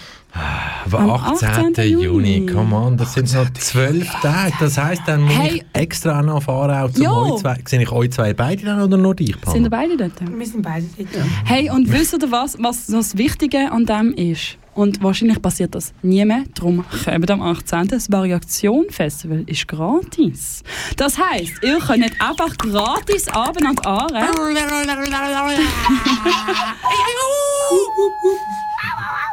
Aber 0.84 0.98
Am 1.00 1.10
18. 1.10 1.48
18. 1.48 2.00
Juni, 2.00 2.36
Juni. 2.36 2.46
come 2.52 2.76
on, 2.76 2.96
das 2.96 3.14
sind 3.14 3.32
noch 3.34 3.50
zwölf 3.54 4.08
Tage. 4.22 4.52
Das 4.60 4.78
heisst, 4.78 5.02
dann 5.06 5.22
muss 5.22 5.36
Hey. 5.36 5.56
ich 5.56 5.64
extra 5.80 6.22
noch 6.22 6.42
fahren, 6.42 6.70
auch 6.70 6.90
zum 6.92 7.04
Jo. 7.04 7.34
euch 7.34 7.40
zwei. 7.40 7.56
Sehe 7.64 7.82
ich 7.82 7.90
euch 7.90 8.10
zwei 8.12 8.34
beide 8.34 8.64
dann 8.64 8.80
oder 8.80 8.96
nur 8.96 9.14
dich? 9.14 9.34
Sind 9.46 9.64
ihr 9.64 9.70
beide 9.70 9.96
dort? 9.96 10.12
Wir 10.20 10.46
sind 10.46 10.62
beide 10.62 10.86
dort. 10.96 11.08
Hey, 11.44 11.70
und 11.70 11.90
wisst 11.92 12.12
ihr 12.14 12.30
was, 12.30 12.56
was 12.60 12.86
das 12.86 13.16
Wichtige 13.16 13.70
an 13.72 13.86
dem 13.86 14.12
ist? 14.12 14.56
Und 14.74 15.02
wahrscheinlich 15.02 15.42
passiert 15.42 15.74
das 15.74 15.92
nie 16.02 16.24
mehr. 16.24 16.44
Darum 16.54 16.84
kommt 17.04 17.30
am 17.32 17.42
18. 17.42 17.88
Das 17.88 18.12
Variation-Festival 18.12 19.42
ist 19.46 19.66
gratis. 19.66 20.62
Das 20.96 21.18
heisst, 21.18 21.54
ihr 21.64 21.78
könnt 21.80 22.04
einfach 22.20 22.56
gratis 22.58 23.26
Abend 23.28 23.66
an 23.66 23.74
die 23.74 23.86
Aare. 23.86 24.20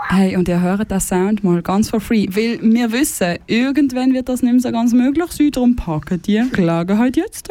Hey, 0.07 0.37
und 0.37 0.47
ihr 0.47 0.61
hört 0.61 0.91
den 0.91 0.99
Sound 0.99 1.43
mal 1.43 1.61
ganz 1.61 1.89
for 1.89 1.99
free. 1.99 2.27
Weil 2.29 2.59
wir 2.61 2.91
wissen, 2.91 3.37
irgendwann 3.47 4.13
wird 4.13 4.29
das 4.29 4.43
nicht 4.43 4.51
mehr 4.51 4.61
so 4.61 4.71
ganz 4.71 4.93
möglich 4.93 5.31
sein. 5.31 5.51
Darum 5.51 5.75
packen 5.75 6.21
die 6.21 6.41
Gelegenheit 6.51 7.17
jetzt. 7.17 7.49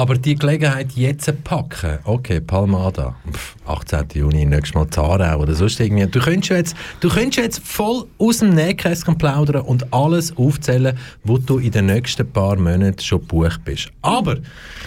Aber 0.00 0.16
die 0.16 0.34
Gelegenheit 0.34 0.92
jetzt 0.92 1.30
packen, 1.44 1.98
okay, 2.04 2.40
Palmada, 2.40 3.16
Pff, 3.30 3.56
18. 3.66 4.06
Juni, 4.14 4.46
nächstes 4.46 4.74
Mal 4.74 4.88
Zarau 4.88 5.42
oder 5.42 5.54
sonst 5.54 5.78
irgendwie. 5.78 6.06
Du 6.06 6.20
könntest 6.20 6.48
jetzt, 6.48 6.76
du 7.00 7.10
könntest 7.10 7.36
jetzt 7.36 7.62
voll 7.62 8.06
aus 8.16 8.38
dem 8.38 8.54
Nähkästchen 8.54 9.18
plaudern 9.18 9.60
und 9.60 9.92
alles 9.92 10.34
aufzählen, 10.38 10.96
wo 11.22 11.36
du 11.36 11.58
in 11.58 11.72
den 11.72 11.84
nächsten 11.84 12.26
paar 12.26 12.56
Monaten 12.56 12.98
schon 12.98 13.20
gebucht 13.20 13.62
bist. 13.62 13.90
Aber, 14.00 14.38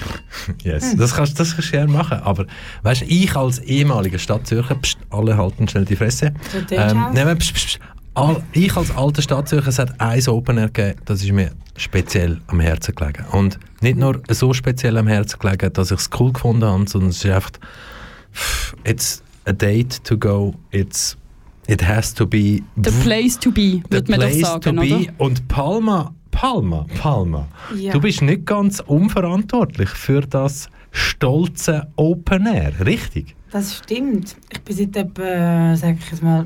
yes, 0.64 0.96
das 0.96 1.14
kannst, 1.14 1.40
das 1.40 1.54
kannst 1.54 1.68
du 1.68 1.74
gerne 1.74 1.92
machen, 1.92 2.18
aber 2.24 2.48
weißt 2.82 3.02
du, 3.02 3.06
ich 3.06 3.36
als 3.36 3.60
ehemaliger 3.60 4.18
Stadtzürcher, 4.18 4.74
pst, 4.74 4.98
alle 5.12 5.38
halten 5.38 5.68
schnell 5.68 5.86
die 5.86 5.96
Fresse. 5.96 6.34
Auch. 6.72 7.14
nein, 7.14 7.38
pst, 7.38 7.54
pst, 7.54 7.68
pst, 7.68 7.80
all, 8.14 8.44
ich 8.54 8.76
als 8.76 8.96
alter 8.96 9.22
Stadtzürcher, 9.22 9.68
es 9.70 9.80
hat 9.80 10.00
ein 10.00 10.28
Open 10.28 10.58
Air 10.58 10.70
gegeben, 10.70 11.00
das 11.06 11.22
ist 11.24 11.32
mir 11.32 11.52
speziell 11.76 12.40
am 12.48 12.60
Herzen 12.60 12.94
gelegen. 12.96 13.26
Und 13.32 13.60
nicht 13.82 13.98
nur 13.98 14.22
so 14.30 14.54
speziell 14.54 14.98
am 14.98 15.08
Herzen 15.08 15.40
gelegen, 15.40 15.72
dass 15.74 15.92
ich 15.92 16.00
es 16.00 16.10
cool 16.20 16.32
gefunden 16.34 16.66
habe, 16.66 16.88
sondern 16.88 17.10
es 17.10 17.24
ist 17.24 17.32
einfach, 17.32 17.52
it's 18.84 19.24
a 19.46 19.52
date 19.54 20.04
to 20.04 20.18
go, 20.18 20.54
it's, 20.72 21.18
it 21.68 21.86
has 21.88 22.14
to 22.14 22.26
be 22.26 22.62
The 22.76 22.92
place 23.04 23.40
to 23.40 23.52
be, 23.52 23.82
the 23.90 23.92
würde 23.92 24.12
man 24.12 24.20
doch 24.20 24.28
place 24.28 24.42
sagen, 24.42 24.62
to 24.62 24.82
be. 24.82 24.94
oder? 24.96 25.14
Und 25.18 25.48
Palma, 25.48 26.14
Palma, 26.32 26.86
Palma, 27.00 27.48
Ja. 27.76 27.94
du 27.94 28.00
bist 28.02 28.22
nicht 28.22 28.46
ganz 28.46 28.80
unverantwortlich 28.80 29.90
für 29.90 30.22
das 30.22 30.68
stolze 30.92 31.88
Open 31.96 32.46
Air, 32.48 32.74
richtig? 32.86 33.36
Das 33.52 33.78
stimmt. 33.78 34.36
Ich 34.52 34.62
bin 34.62 34.76
seit 34.76 34.96
etwa, 34.96 35.76
sag 35.76 35.98
ich 36.00 36.10
jetzt 36.12 36.24
mal, 36.24 36.46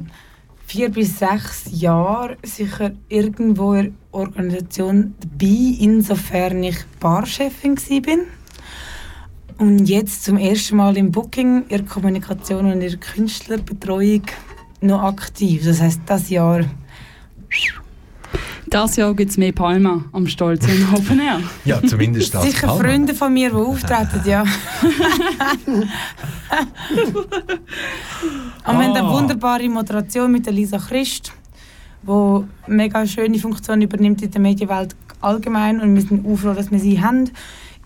vier 0.68 0.90
bis 0.90 1.18
sechs 1.18 1.64
Jahren 1.72 2.36
sicher 2.44 2.92
irgendwo 3.08 3.74
in 3.74 3.86
der 3.86 3.94
Organisation 4.12 5.16
dabei, 5.20 5.78
insofern 5.80 6.62
ich 6.62 6.78
Barchefin 7.00 7.78
war. 7.78 8.18
Und 9.66 9.86
jetzt 9.86 10.26
zum 10.26 10.38
ersten 10.38 10.76
Mal 10.76 10.98
im 10.98 11.12
Booking, 11.12 11.64
in 11.64 11.70
der 11.70 11.84
Kommunikation 11.86 12.66
und 12.66 12.74
in 12.74 12.80
der 12.82 12.98
Künstlerbetreuung 12.98 14.24
noch 14.82 15.04
aktiv. 15.04 15.64
Das 15.66 15.82
heisst, 15.82 16.02
das 16.06 16.30
Jahr 16.30 16.66
Das 18.70 18.98
Jahr 18.98 19.14
gibt 19.14 19.32
es 19.32 19.38
mehr 19.38 19.54
Palma 19.54 20.04
am 20.12 20.28
Stolz 20.28 20.68
in 20.68 20.86
Open 20.94 21.20
Air. 21.22 21.40
Ja, 21.64 21.82
zumindest 21.86 22.34
das 22.36 22.44
sicher 22.44 22.68
Palma. 22.68 22.84
Freunde 22.84 23.14
von 23.14 23.34
mir, 23.34 23.50
die 23.50 23.56
auftreten, 23.56 24.22
ja. 24.26 24.42
Und 24.42 25.88
wir 28.66 28.74
haben 28.74 28.80
eine 28.82 29.04
Ah. 29.04 29.14
wunderbare 29.14 29.70
Moderation 29.70 30.32
mit 30.32 30.46
der 30.46 30.54
Lisa 30.54 30.78
Christ, 30.78 31.32
die 32.04 32.44
mega 32.68 33.06
schöne 33.08 33.40
Funktion 33.40 33.82
übernimmt 33.82 34.22
in 34.22 34.32
der 34.32 34.42
Medienwelt 34.42 34.96
allgemein 35.22 35.80
und 35.82 35.96
wir 35.96 36.02
sind 36.02 36.26
auch 36.26 36.36
froh, 36.36 36.54
dass 36.54 36.70
wir 36.72 36.80
sie 36.80 37.02
haben. 37.02 37.30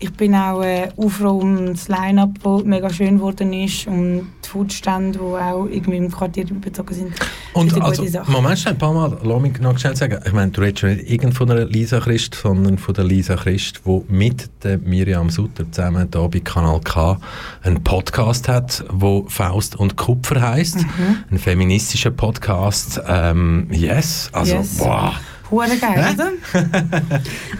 Ich 0.02 0.12
bin 0.14 0.34
auch 0.34 0.62
äh, 0.64 0.88
froh 1.08 1.38
um 1.38 1.66
das 1.74 1.86
Line-Up, 1.86 2.30
das 2.42 2.64
mega 2.64 2.90
schön 2.90 3.18
geworden 3.18 3.52
ist, 3.52 3.86
um 3.86 4.26
die 4.44 4.48
Foodstände, 4.48 5.16
die 5.16 5.24
auch 5.24 5.66
irgendwie 5.66 5.96
im 5.98 6.10
Quartier 6.10 6.44
bezogen 6.46 6.92
sind. 6.92 7.12
Und 7.52 7.80
also. 7.80 8.04
Moment 8.26 8.58
schnell, 8.58 8.74
Palma, 8.74 9.16
lass 9.22 9.40
mich 9.40 9.60
noch 9.60 9.78
schnell 9.78 9.94
sagen. 9.94 10.18
Ich 10.26 10.32
meine, 10.32 10.50
du 10.50 10.60
redest 10.60 10.80
schon 10.80 10.96
nicht 10.96 11.08
irgend 11.08 11.34
von 11.34 11.46
der 11.46 11.66
Lisa 11.66 12.00
Christ, 12.00 12.34
sondern 12.34 12.78
von 12.78 12.94
der 12.94 13.04
Lisa 13.04 13.36
Christ, 13.36 13.82
die 13.86 14.02
mit 14.08 14.50
der 14.64 14.78
Miriam 14.78 15.30
Sutter 15.30 15.70
zusammen 15.70 16.08
hier 16.12 16.28
bei 16.28 16.40
Kanal 16.40 16.80
K 16.80 17.20
einen 17.62 17.84
Podcast 17.84 18.48
hat, 18.48 18.84
wo 18.90 19.24
Faust 19.28 19.76
und 19.76 19.96
Kupfer 19.96 20.42
heißt, 20.42 20.78
Mhm. 20.78 21.16
ein 21.30 21.38
feministischer 21.38 22.10
Podcast. 22.10 23.00
Ähm, 23.06 23.68
yes, 23.70 24.30
also 24.32 24.56
Yes. 24.56 24.78
boah. 24.78 25.14
Hure 25.52 25.76
geil, 25.78 26.02
Hä? 26.02 26.14
oder? 26.14 26.32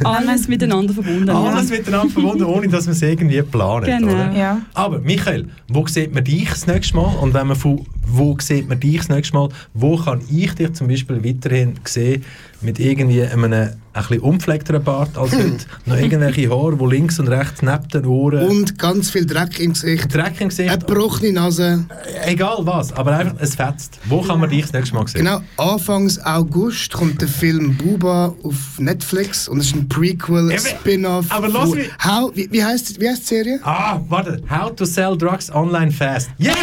Alles 0.05 0.49
miteinander 0.49 0.95
verbunden. 0.95 1.29
Alles 1.29 1.69
miteinander 1.71 2.11
verbunden, 2.11 2.45
ohne 2.45 2.67
dass 2.69 2.87
man 2.87 2.95
es 2.95 3.03
irgendwie 3.03 3.43
planen. 3.43 3.85
Genau. 3.85 4.13
Oder? 4.13 4.33
Ja. 4.33 4.63
Aber 4.73 4.99
Michael, 5.01 5.49
wo 5.69 5.87
sieht 5.87 6.15
man 6.15 6.25
dich 6.25 6.49
das 6.49 6.67
nächste 6.67 6.97
Mal? 6.97 7.15
Und 7.21 7.35
wenn 7.35 7.47
man 7.47 7.57
von 7.57 7.87
wo 8.07 8.37
sieht 8.41 8.69
man 8.69 8.81
dich 8.81 8.97
das 8.97 9.09
nächste 9.11 9.37
Mal? 9.37 9.49
Wo 9.75 9.97
kann 9.97 10.23
ich 10.31 10.55
dich 10.55 10.73
zum 10.73 10.89
Beispiel 10.89 11.23
weiterhin 11.23 11.75
sehen 11.85 12.25
mit 12.63 12.79
irgendwie 12.79 13.23
einem 13.23 13.45
ein 13.45 13.71
bisschen 13.95 14.21
unpflegteren 14.21 14.83
Bart 14.83 15.19
als 15.19 15.33
heute? 15.33 15.57
Noch 15.87 15.97
irgendwelche 15.97 16.49
Haare, 16.51 16.77
die 16.77 16.87
links 16.87 17.19
und 17.21 17.29
rechts 17.29 17.61
neben 17.63 17.89
den 17.89 18.07
Ohren... 18.07 18.49
Und 18.49 18.79
ganz 18.79 19.11
viel 19.11 19.27
Dreck 19.27 19.59
im 19.61 19.73
Gesicht. 19.75 20.15
Dreck 20.15 20.41
im 20.41 20.49
Gesicht. 20.49 20.71
Eine 20.71 20.79
gebrochene 20.79 21.33
Nase. 21.33 21.85
Egal 22.25 22.59
was, 22.61 22.93
aber 22.93 23.17
einfach, 23.19 23.35
es 23.41 23.55
fetzt. 23.57 23.99
Wo 24.07 24.23
kann 24.23 24.41
man 24.41 24.49
dich 24.49 24.63
das 24.63 24.73
nächste 24.73 24.95
Mal 24.95 25.07
sehen? 25.09 25.25
Genau, 25.25 25.41
Anfangs 25.59 26.19
August 26.25 26.93
kommt 26.93 27.21
der 27.21 27.29
Film 27.29 27.77
Buba 27.77 28.35
auf 28.43 28.79
Netflix 28.79 29.47
und 29.49 29.59
es 29.61 29.67
ist 29.67 29.75
ein 29.77 29.89
Prequel, 29.89 30.59
Spin-off. 30.59 31.27
aber 31.31 31.51
von- 31.51 31.71
mich- 31.77 31.91
How, 32.03 32.31
wie, 32.35 32.49
wie, 32.51 32.65
heißt, 32.65 32.99
wie 33.01 33.09
heißt 33.09 33.23
die 33.23 33.35
Serie? 33.35 33.61
Ah, 33.63 34.01
warte. 34.09 34.43
How 34.49 34.75
to 34.75 34.85
sell 34.87 35.17
drugs 35.19 35.51
online 35.55 35.91
fast. 35.91 36.31
Yes! 36.39 36.55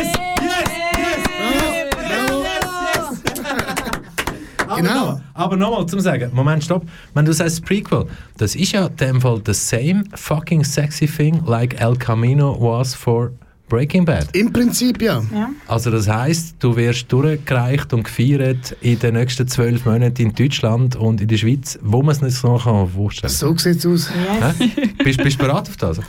Aber 4.68 4.82
Genau. 4.82 5.22
Aber 5.40 5.56
nochmal 5.56 5.86
zum 5.86 6.02
Sagen, 6.02 6.32
Moment, 6.34 6.66
stopp. 6.66 6.86
Wenn 7.14 7.24
du 7.24 7.32
sagst 7.32 7.64
Prequel, 7.64 8.08
das 8.36 8.56
ist 8.56 8.74
ja 8.74 8.88
in 8.88 8.96
dem 8.98 9.22
Fall 9.22 9.42
the 9.46 9.54
same 9.54 10.04
fucking 10.14 10.66
sexy 10.66 11.08
thing 11.08 11.42
like 11.46 11.80
El 11.80 11.96
Camino 11.96 12.58
was 12.60 12.94
for 12.94 13.32
Breaking 13.70 14.04
Bad. 14.04 14.28
Im 14.36 14.52
Prinzip 14.52 15.02
ja. 15.02 15.24
Ja. 15.34 15.50
Also 15.66 15.92
das 15.92 16.10
heißt, 16.10 16.58
du 16.60 16.76
wirst 16.76 17.10
durchgereicht 17.10 17.94
und 17.94 18.04
gefeiert 18.04 18.76
in 18.82 19.00
den 19.00 19.14
nächsten 19.14 19.48
zwölf 19.48 19.86
Monaten 19.86 20.22
in 20.24 20.36
Deutschland 20.36 20.98
und 20.98 21.22
in 21.22 21.30
der 21.30 21.38
Schweiz, 21.38 21.80
wo 21.82 22.02
man 22.02 22.16
es 22.16 22.22
nicht 22.22 22.36
so 22.36 22.58
kann 22.58 22.90
vorstellen 22.90 23.32
So 23.32 23.56
sieht's 23.58 23.86
aus. 23.86 24.10
Hä? 24.12 24.70
Bist 25.06 25.24
bist 25.24 25.40
du 25.40 25.46
bereit 25.46 25.70
auf 25.70 25.78
das? 25.78 26.02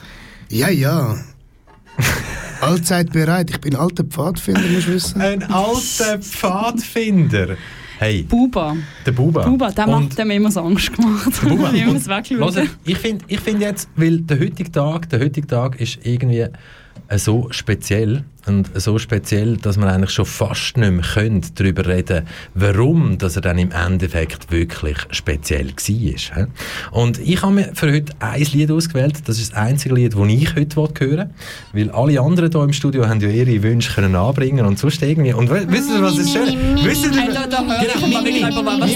Ja, 0.48 0.70
ja. 0.70 1.16
Allzeit 2.62 3.12
bereit. 3.12 3.50
Ich 3.50 3.60
bin 3.60 3.76
alter 3.76 4.02
Pfadfinder, 4.02 4.62
musst 4.62 4.88
du 4.88 4.94
wissen. 4.94 5.20
Ein 5.20 5.44
alter 5.44 6.18
Pfadfinder. 6.18 7.56
Hey, 8.00 8.22
Buba. 8.22 8.76
der 9.04 9.12
Buba. 9.12 9.44
Buba, 9.44 9.70
der 9.72 9.86
Und- 9.86 10.04
macht 10.08 10.18
dem 10.18 10.30
immer 10.30 10.50
so 10.50 10.62
Angst 10.62 10.90
gemacht. 10.96 11.32
Buba, 11.46 11.70
Wie 11.70 11.84
wir 11.84 11.94
es 11.94 12.08
und- 12.08 12.16
wegschauen. 12.16 12.70
Ich 12.86 12.96
finde 12.96 13.24
ich 13.28 13.40
find 13.40 13.60
jetzt, 13.60 13.90
weil 13.94 14.22
der 14.22 14.40
heutige 14.40 14.72
Tag, 14.72 15.10
der 15.10 15.20
heutige 15.20 15.46
Tag 15.46 15.78
ist 15.78 15.98
irgendwie 16.02 16.46
so 17.18 17.48
speziell 17.50 18.24
und 18.46 18.70
so 18.80 18.98
speziell, 18.98 19.56
dass 19.58 19.76
man 19.76 19.88
eigentlich 19.90 20.10
schon 20.12 20.24
fast 20.24 20.76
nicht 20.78 20.90
mehr 20.90 21.02
können 21.04 21.42
darüber 21.56 21.86
reden 21.86 22.26
warum 22.54 23.18
dass 23.18 23.36
er 23.36 23.42
dann 23.42 23.58
im 23.58 23.70
Endeffekt 23.70 24.50
wirklich 24.50 24.96
speziell 25.10 25.68
war. 25.76 26.48
Und 26.92 27.18
ich 27.18 27.42
habe 27.42 27.52
mir 27.52 27.70
für 27.74 27.92
heute 27.92 28.12
ein 28.20 28.42
Lied 28.52 28.70
ausgewählt, 28.70 29.14
das 29.26 29.38
ist 29.38 29.52
das 29.52 29.58
einzige 29.58 29.94
Lied, 29.94 30.14
das 30.14 30.28
ich 30.28 30.54
heute 30.56 30.76
hören 30.76 30.94
will, 31.00 31.28
weil 31.72 31.90
alle 31.90 32.20
anderen 32.20 32.50
hier 32.50 32.62
im 32.62 32.72
Studio 32.72 33.06
haben 33.08 33.20
ja 33.20 33.28
ihre 33.28 33.62
Wünsche 33.62 33.92
können 33.92 34.14
anbringen 34.16 34.64
und 34.64 34.78
sonst 34.78 35.02
irgendwie, 35.02 35.34
und 35.34 35.50
we- 35.50 35.66
wisst 35.68 35.90
ihr, 35.90 36.00
was 36.02 36.16
ist 36.16 36.32
schön? 36.32 36.56
Wisst 36.82 37.04
ihr, 37.04 37.12
Hey, 37.20 37.28
da, 37.34 37.46
da 37.46 37.64
hört 37.64 37.80
Genau, 37.92 38.64
was. 38.80 38.90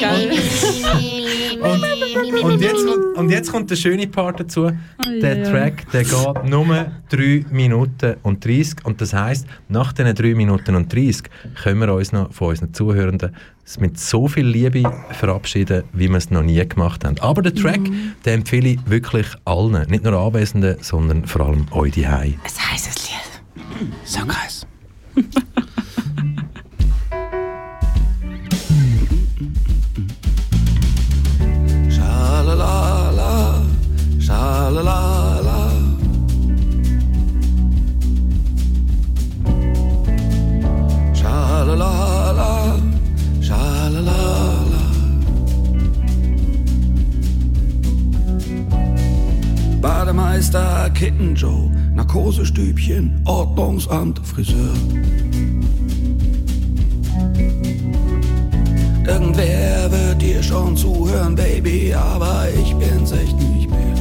Gell? 0.00 0.30
Und, 1.64 1.82
und, 2.16 2.60
jetzt, 2.60 2.86
kommt- 2.86 3.18
und 3.18 3.30
jetzt 3.30 3.52
kommt 3.52 3.70
der 3.70 3.76
schöne 3.76 4.06
Part 4.06 4.40
dazu. 4.40 4.66
Ai, 4.66 5.18
der 5.20 5.36
ai. 5.36 5.50
Track, 5.50 5.90
der 5.92 6.04
geht 6.04 6.44
nur 6.44 6.86
3 7.10 7.46
Minuten 7.50 8.16
und 8.22 8.44
30. 8.44 8.84
Und 8.84 9.00
das 9.00 9.12
heisst, 9.12 9.46
nach 9.68 9.92
diesen 9.92 10.14
3 10.14 10.34
Minuten 10.34 10.74
und 10.74 10.92
30 10.92 11.24
können 11.62 11.80
wir 11.80 11.94
uns 11.94 12.12
noch 12.12 12.32
von 12.32 12.48
unseren 12.48 12.72
Zuhörenden 12.74 13.34
mit 13.78 13.98
so 13.98 14.28
viel 14.28 14.46
Liebe 14.46 14.82
verabschieden, 15.10 15.84
wie 15.92 16.08
wir 16.08 16.16
es 16.16 16.30
noch 16.30 16.42
nie 16.42 16.66
gemacht 16.66 17.04
haben. 17.04 17.18
Aber 17.20 17.42
den 17.42 17.54
Track, 17.54 17.80
den 18.24 18.40
empfehle 18.40 18.70
ich 18.70 18.78
wirklich 18.86 19.26
allen. 19.44 19.88
Nicht 19.88 20.04
nur 20.04 20.12
Anwesenden, 20.14 20.76
sondern 20.80 21.24
vor 21.24 21.46
allem 21.46 21.66
euch 21.70 21.92
die. 21.92 22.04
Es 22.04 22.60
heisst 22.70 22.88
das 22.88 23.08
Lied. 23.08 23.88
Sag 24.04 24.28
es. 24.46 24.66
Schalalala, 32.24 33.62
schalalala. 34.18 35.60
Schalalala, 41.20 42.52
schalalala. 43.46 44.82
Bademeister, 49.82 50.90
Kittenjoe, 50.94 51.70
Narkosestübchen, 51.94 53.20
Ordnungsamt, 53.26 54.18
Friseur. 54.26 54.72
Irgendwer 59.06 59.73
schon 60.54 60.76
zuhören, 60.76 61.34
Baby, 61.34 61.92
aber 61.92 62.46
ich 62.54 62.72
bin's 62.76 63.10
echt 63.10 63.36
nicht 63.36 63.68
mehr. 63.68 63.96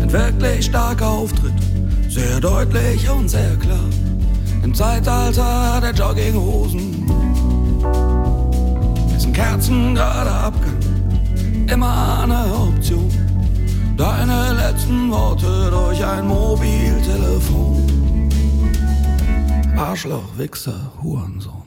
Ein 0.00 0.12
wirklich 0.12 0.66
starker 0.66 1.08
Auftritt, 1.08 1.60
sehr 2.08 2.38
deutlich 2.40 3.10
und 3.10 3.28
sehr 3.28 3.56
klar. 3.56 3.90
Im 4.62 4.72
Zeitalter 4.72 5.80
der 5.80 5.92
Jogginghosen 5.92 7.10
ist 9.16 9.26
ein 9.26 9.32
kerzengrader 9.32 10.44
Abgang 10.44 10.78
immer 11.68 12.20
eine 12.22 12.54
Option. 12.54 13.10
Deine 13.96 14.52
letzten 14.52 15.10
Worte 15.10 15.70
durch 15.70 16.04
ein 16.04 16.28
Mobiltelefon. 16.28 18.28
Arschloch, 19.76 20.36
Wichser, 20.36 20.92
Hurensohn. 21.02 21.57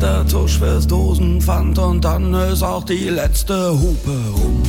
Letzter 0.00 0.26
Tusch 0.26 0.58
fürs 0.58 0.86
Dosenpfand 0.86 1.78
und 1.78 2.04
dann 2.04 2.32
ist 2.32 2.62
auch 2.62 2.84
die 2.84 3.10
letzte 3.10 3.70
Hupe 3.70 4.16
rum. 4.34 4.62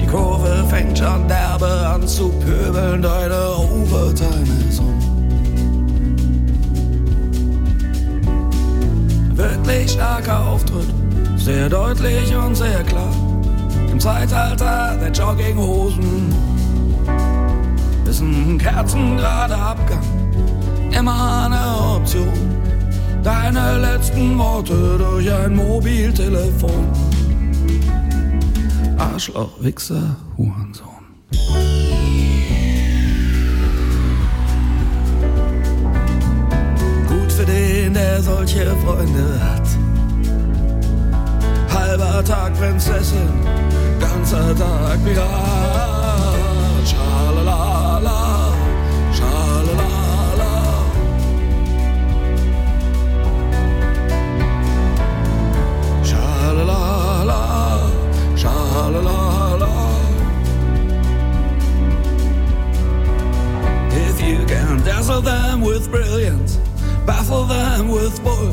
Die 0.00 0.06
Kurve 0.06 0.64
fängt 0.70 0.96
schon 0.96 1.28
derbe 1.28 1.66
an 1.66 2.08
zu 2.08 2.30
pöbeln, 2.30 3.02
deine 3.02 3.54
Overtime 3.56 4.46
ist 4.68 4.80
um. 4.80 4.98
Wirklich 9.34 9.90
starker 9.90 10.46
Auftritt, 10.46 10.88
sehr 11.36 11.68
deutlich 11.68 12.34
und 12.34 12.54
sehr 12.54 12.82
klar. 12.84 13.14
Im 13.92 14.00
Zeitalter 14.00 14.96
der 14.96 15.10
Jogginghosen 15.10 16.34
ist 18.08 18.22
ein 18.22 18.56
kerzengrader 18.56 19.58
Abgang 19.58 20.19
immer 20.96 21.44
eine 21.46 21.96
Option. 21.96 22.32
Deine 23.22 23.78
letzten 23.78 24.38
Worte 24.38 24.96
durch 24.98 25.30
ein 25.32 25.54
Mobiltelefon. 25.54 26.88
Arschloch, 28.98 29.52
Wichser, 29.60 30.16
Hurensohn. 30.36 30.88
Gut 37.08 37.32
für 37.32 37.44
den, 37.44 37.94
der 37.94 38.22
solche 38.22 38.74
Freunde 38.84 39.40
hat. 39.40 39.68
Halber 41.74 42.24
Tag 42.24 42.58
Prinzessin, 42.58 43.28
ganzer 44.00 44.54
Tag 44.56 45.04
Pirat. 45.04 45.59
Them 67.30 67.88
with 67.88 68.20
bull. 68.22 68.52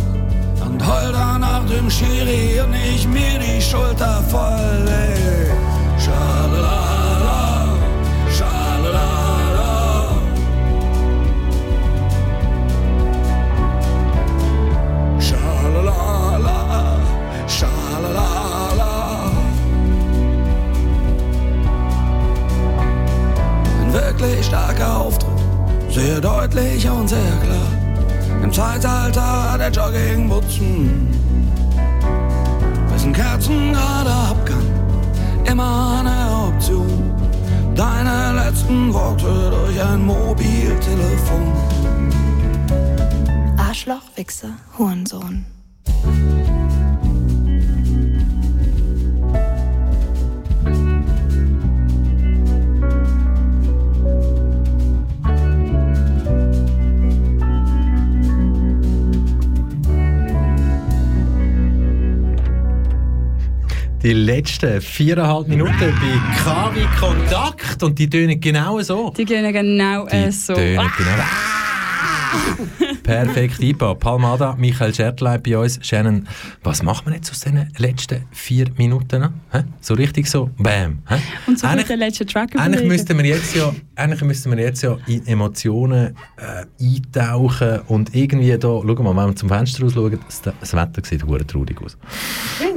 Und 0.61 0.85
heul 0.85 1.11
dann 1.11 1.41
nach 1.41 1.65
dem 1.65 1.89
Schiri 1.89 2.59
und 2.61 2.73
ich 2.73 3.07
mir 3.07 3.39
die 3.39 3.61
Schulter 3.61 4.21
voll, 4.29 4.87
ey. 4.87 5.51
Schalalala, 5.97 7.75
schalalala. 8.37 9.73
Schalalala, 15.19 16.99
schalalala. 17.47 19.31
Ein 23.81 23.93
wirklich 23.93 24.45
starker 24.45 25.01
Auftritt, 25.01 25.29
sehr 25.89 26.21
deutlich 26.21 26.89
und 26.89 27.07
sehr 27.07 27.37
klar. 27.43 27.76
Im 28.47 28.53
Zeitalter 28.53 29.57
der 29.57 29.69
Joggingbutzen 29.69 31.13
ist 32.95 33.03
ein 33.03 33.11
kerzengrader 33.11 34.29
Abgang 34.29 34.65
immer 35.43 35.99
eine 35.99 36.47
Option. 36.47 37.13
Deine 37.75 38.45
letzten 38.45 38.93
Worte 38.93 39.49
durch 39.49 39.81
ein 39.81 40.05
Mobiltelefon. 40.05 41.51
Arschloch, 43.57 44.15
Wichser, 44.15 44.53
Hurensohn. 44.77 45.45
Die 64.07 64.13
letzten 64.13 64.79
viereinhalb 64.79 65.49
Minuten 65.49 65.77
bei 65.77 66.41
KW 66.41 66.79
Kontakt 66.97 67.83
und 67.83 67.99
die 67.99 68.09
tönen 68.09 68.39
genau 68.39 68.79
so. 68.79 69.09
Die 69.17 69.25
gehen 69.25 69.51
genau 69.51 70.07
äh, 70.07 70.31
so. 70.31 70.53
Tönen 70.53 70.79
Ah! 70.79 70.93
genau. 70.97 71.56
Perfekt 73.03 73.61
eingebaut. 73.61 73.99
Palmada, 73.99 74.55
Michael 74.57 74.93
Schertleib 74.93 75.43
bei 75.43 75.57
uns. 75.57 75.79
Shannon, 75.81 76.27
was 76.63 76.83
macht 76.83 77.05
man 77.05 77.13
jetzt 77.15 77.31
aus 77.31 77.41
diesen 77.41 77.67
letzten 77.77 78.23
vier 78.31 78.67
Minuten? 78.77 79.29
Hä? 79.51 79.63
So 79.81 79.93
richtig 79.93 80.27
so, 80.27 80.49
bam. 80.57 80.99
Hä? 81.07 81.15
Und 81.47 81.59
so 81.59 81.67
Eigentlich- 81.67 81.83
mit 81.85 81.89
den 81.89 81.99
letzten 81.99 82.27
Track 82.27 82.49
Eigentlich 82.59 82.85
müssten 82.85 83.17
wir 83.17 83.25
jetzt 83.25 83.55
ja, 83.55 83.73
eigentlich 83.95 84.21
müssten 84.21 84.51
wir 84.51 84.59
jetzt 84.63 84.81
ja 84.83 84.97
in 85.07 85.25
Emotionen 85.27 86.15
äh, 86.37 86.65
eintauchen 86.83 87.79
und 87.87 88.13
irgendwie 88.15 88.51
da, 88.57 88.59
schau 88.67 88.83
mal, 89.03 89.15
wenn 89.15 89.31
wir 89.31 89.35
zum 89.35 89.49
Fenster 89.49 89.83
raus 89.83 89.93
schauen, 89.93 90.19
das, 90.25 90.41
das 90.41 90.73
Wetter 90.73 91.01
sieht 91.03 91.23
hure 91.25 91.45
traurig 91.45 91.81
aus. 91.81 91.97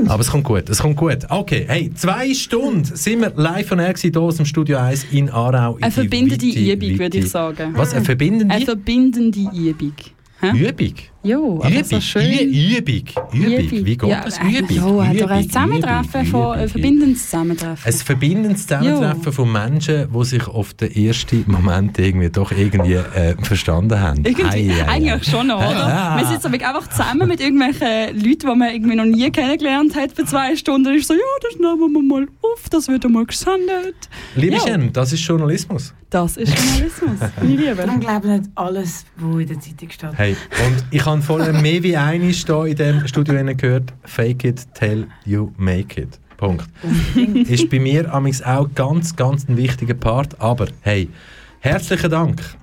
Aber 0.06 0.20
es 0.20 0.30
kommt 0.30 0.44
gut, 0.44 0.68
es 0.68 0.78
kommt 0.78 0.96
gut. 0.96 1.18
Okay, 1.28 1.64
hey, 1.68 1.92
zwei 1.94 2.32
Stunden 2.34 2.84
sind 2.84 3.20
wir 3.20 3.32
live 3.36 3.72
on 3.72 3.78
air 3.78 3.94
hier 3.96 4.16
aus 4.16 4.36
dem 4.36 4.46
Studio 4.46 4.78
1 4.78 5.04
in 5.10 5.28
Aarau. 5.30 5.76
in 5.76 5.82
Eine 5.84 5.90
die 5.92 6.00
verbindende 6.00 6.46
Übung, 6.46 6.98
würde 6.98 7.18
ich 7.18 7.30
sagen. 7.30 7.72
Was, 7.74 7.94
eine 7.94 8.04
verbindende 8.04 8.54
Eine 8.54 8.64
verbindende 8.64 9.39
Übung. 9.48 9.98
Hä? 10.40 10.52
Übung? 10.52 10.98
Ja, 11.22 11.36
aber 11.36 11.68
so 11.70 11.78
Übung, 11.80 12.00
schön. 12.00 12.22
Ü- 12.22 12.78
Übung, 12.78 13.02
Übung. 13.34 13.84
Wie 13.84 13.96
geht 13.96 14.08
ja, 14.08 14.22
das? 14.24 14.38
Übung, 14.38 15.06
hat 15.06 15.14
doch 15.16 15.20
Übung, 15.20 15.30
ein 15.30 15.46
Zusammentreffen 15.46 16.20
Übung, 16.26 16.30
von, 16.30 16.58
ein 16.58 16.68
verbindendes 16.70 17.24
Zusammentreffen. 17.24 17.92
Ein 17.92 17.98
verbindendes 17.98 18.66
Zusammentreffen 18.66 19.32
von 19.32 19.52
Menschen, 19.52 20.08
die 20.10 20.24
sich 20.24 20.46
auf 20.48 20.72
den 20.74 20.90
ersten 20.96 21.44
Moment 21.46 21.98
irgendwie 21.98 22.30
doch 22.30 22.52
irgendwie 22.52 22.94
äh, 22.94 23.36
verstanden 23.42 24.00
haben. 24.00 24.24
Irgendwie, 24.24 24.44
Ei, 24.44 24.72
ei, 24.72 24.82
ei. 24.82 24.88
eigentlich 24.88 25.24
schon 25.30 25.48
noch, 25.48 25.58
oder? 25.58 25.86
Ah. 25.86 26.18
Wir 26.18 26.26
sitzen 26.26 26.54
aber 26.54 26.66
einfach 26.68 26.88
zusammen 26.88 27.28
mit 27.28 27.40
irgendwelchen 27.40 28.16
Leuten, 28.16 28.38
die 28.40 28.46
man 28.56 28.72
irgendwie 28.74 28.96
noch 28.96 29.04
nie 29.04 29.30
kennengelernt 29.30 29.94
hat 29.96 30.12
für 30.12 30.24
zwei 30.24 30.56
Stunden. 30.56 30.88
Und 30.88 30.96
ist 30.96 31.08
so, 31.08 31.14
ja, 31.14 31.20
das 31.42 31.58
nehmen 31.60 31.92
wir 31.92 32.02
mal 32.02 32.26
auf, 32.42 32.68
das 32.70 32.88
wird 32.88 33.04
einmal 33.04 33.26
gesendet. 33.26 33.94
Liebe 34.36 34.58
Shannon, 34.58 34.90
das 34.90 35.12
ist 35.12 35.20
Journalismus. 35.20 35.92
Das 36.08 36.36
ist 36.36 36.52
Journalismus, 36.52 37.30
meine 37.40 37.48
Liebe. 37.56 37.74
Darum 37.76 38.00
glaube 38.00 38.26
ich 38.26 38.32
nicht 38.40 38.50
alles, 38.56 39.04
was 39.16 39.40
in 39.42 39.46
der 39.46 39.60
Zeitung 39.60 39.90
steht. 39.90 40.10
Hey, 40.16 40.36
und 40.66 40.84
ich 40.90 41.06
habe 41.10 41.22
vorher 41.22 41.52
mehr 41.52 41.82
wie 41.82 41.96
einiges 41.96 42.44
hier 42.46 42.66
in 42.66 42.76
diesem 42.76 43.08
Studio 43.08 43.34
gehört. 43.56 43.92
Fake 44.04 44.44
it, 44.44 44.64
tell 44.74 45.08
you 45.24 45.50
make 45.56 46.00
it. 46.00 46.20
Punkt. 46.36 46.66
ist 47.48 47.68
bei 47.68 47.80
mir 47.80 48.14
auch 48.14 48.68
ganz, 48.74 49.16
ganz 49.16 49.48
ein 49.48 49.56
wichtiger 49.56 49.94
Part. 49.94 50.40
Aber 50.40 50.68
hey, 50.82 51.08
herzlichen 51.60 52.10
Dank 52.10 52.59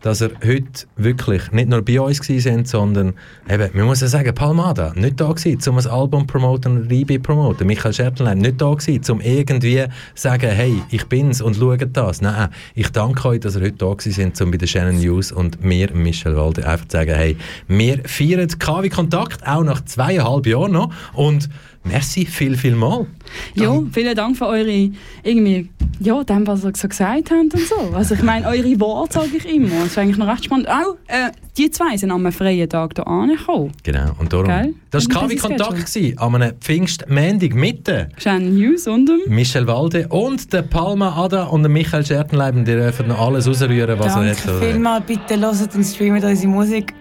dass 0.00 0.22
ihr 0.22 0.30
heute 0.44 0.86
wirklich 0.96 1.50
nicht 1.52 1.68
nur 1.68 1.82
bei 1.82 2.00
uns 2.00 2.20
gewesen 2.20 2.40
sind, 2.40 2.68
sondern 2.68 3.14
eben, 3.48 3.70
man 3.74 3.86
muss 3.86 4.00
ja 4.00 4.08
sagen, 4.08 4.34
Palmada, 4.34 4.92
nicht 4.94 5.20
da 5.20 5.32
gewesen, 5.32 5.70
um 5.70 5.78
ein 5.78 5.86
Album 5.86 6.26
promoten 6.26 6.84
ein 6.84 6.88
Reibe 6.90 7.18
promoten. 7.18 7.66
Michael 7.66 7.92
Schertenlein, 7.92 8.38
nicht 8.38 8.60
da 8.60 8.72
gewesen, 8.74 9.12
um 9.12 9.20
irgendwie 9.20 9.84
sagen, 10.14 10.50
hey, 10.50 10.82
ich 10.90 11.06
bin's 11.06 11.40
und 11.40 11.56
schaut 11.56 11.88
das. 11.92 12.20
Nein, 12.20 12.48
ich 12.74 12.90
danke 12.90 13.28
euch, 13.28 13.40
dass 13.40 13.56
ihr 13.56 13.62
heute 13.62 13.76
da 13.76 13.92
gewesen 13.92 14.12
sind, 14.12 14.40
um 14.40 14.50
bei 14.50 14.56
den 14.56 14.68
Shannon 14.68 15.00
News 15.00 15.32
und 15.32 15.62
mir, 15.64 15.92
Michel 15.92 16.36
Walde, 16.36 16.66
einfach 16.66 16.86
zu 16.86 16.96
sagen, 16.96 17.14
hey, 17.14 17.36
wir 17.66 18.00
feiern 18.04 18.48
KW 18.48 18.88
Kontakt, 18.88 19.46
auch 19.46 19.64
nach 19.64 19.84
zweieinhalb 19.84 20.46
Jahren 20.46 20.72
noch 20.72 20.92
und 21.14 21.48
merci 21.84 22.26
viel, 22.26 22.56
viel 22.56 22.74
mal. 22.74 23.06
Ja, 23.54 23.80
vielen 23.92 24.14
Dank 24.14 24.36
für 24.36 24.46
eure, 24.46 24.90
irgendwie, 25.22 25.68
ja, 26.00 26.22
dem, 26.24 26.46
was 26.46 26.64
ihr 26.64 26.72
so 26.74 26.88
gesagt 26.88 27.30
habt 27.30 27.54
und 27.54 27.58
so. 27.60 27.94
Also 27.94 28.14
ich 28.14 28.22
meine, 28.22 28.46
eure 28.46 28.78
Worte 28.80 29.14
sage 29.14 29.36
ich 29.36 29.44
immer. 29.48 29.68
Das 29.70 29.86
ist 29.88 29.98
eigentlich 29.98 30.16
noch 30.18 30.28
recht 30.28 30.44
spannend. 30.44 30.68
Auch 30.68 30.96
äh, 31.08 31.30
die 31.56 31.70
zwei 31.70 31.96
sind 31.96 32.10
an 32.10 32.20
einem 32.20 32.32
freien 32.32 32.68
Tag 32.68 32.92
hier 32.94 33.06
angekommen. 33.06 33.72
Genau, 33.82 34.12
und 34.18 34.32
darum, 34.32 34.46
Geil. 34.46 34.74
das 34.90 35.08
war 35.12 35.22
KW 35.26 35.36
Kontakt 35.36 35.86
gewesen, 35.86 36.18
an 36.18 36.34
einem 36.36 36.56
Pfingstmendig 36.60 37.54
mit 37.54 37.86
der 37.86 38.08
Shannon 38.18 38.56
Hughes 38.56 38.86
und 38.86 39.06
dem 39.08 39.20
Michel 39.28 39.66
Walde 39.66 40.06
und 40.08 40.52
der 40.52 40.62
Palma 40.62 41.16
Ada 41.16 41.44
und 41.44 41.62
der 41.62 41.70
Michael 41.70 42.04
Schertenleiben, 42.06 42.64
die 42.64 42.72
dürfen 42.72 43.08
noch 43.08 43.18
alles 43.20 43.48
rausrühren, 43.48 43.98
was 43.98 44.14
er 44.14 44.24
Danke 44.24 44.30
hat. 44.30 44.38
so- 44.38 44.60
vielmals, 44.60 45.04
bitte 45.06 45.40
hört 45.40 45.74
und 45.74 45.84
streamt 45.84 46.22
unsere 46.24 46.48
Musik. 46.48 46.94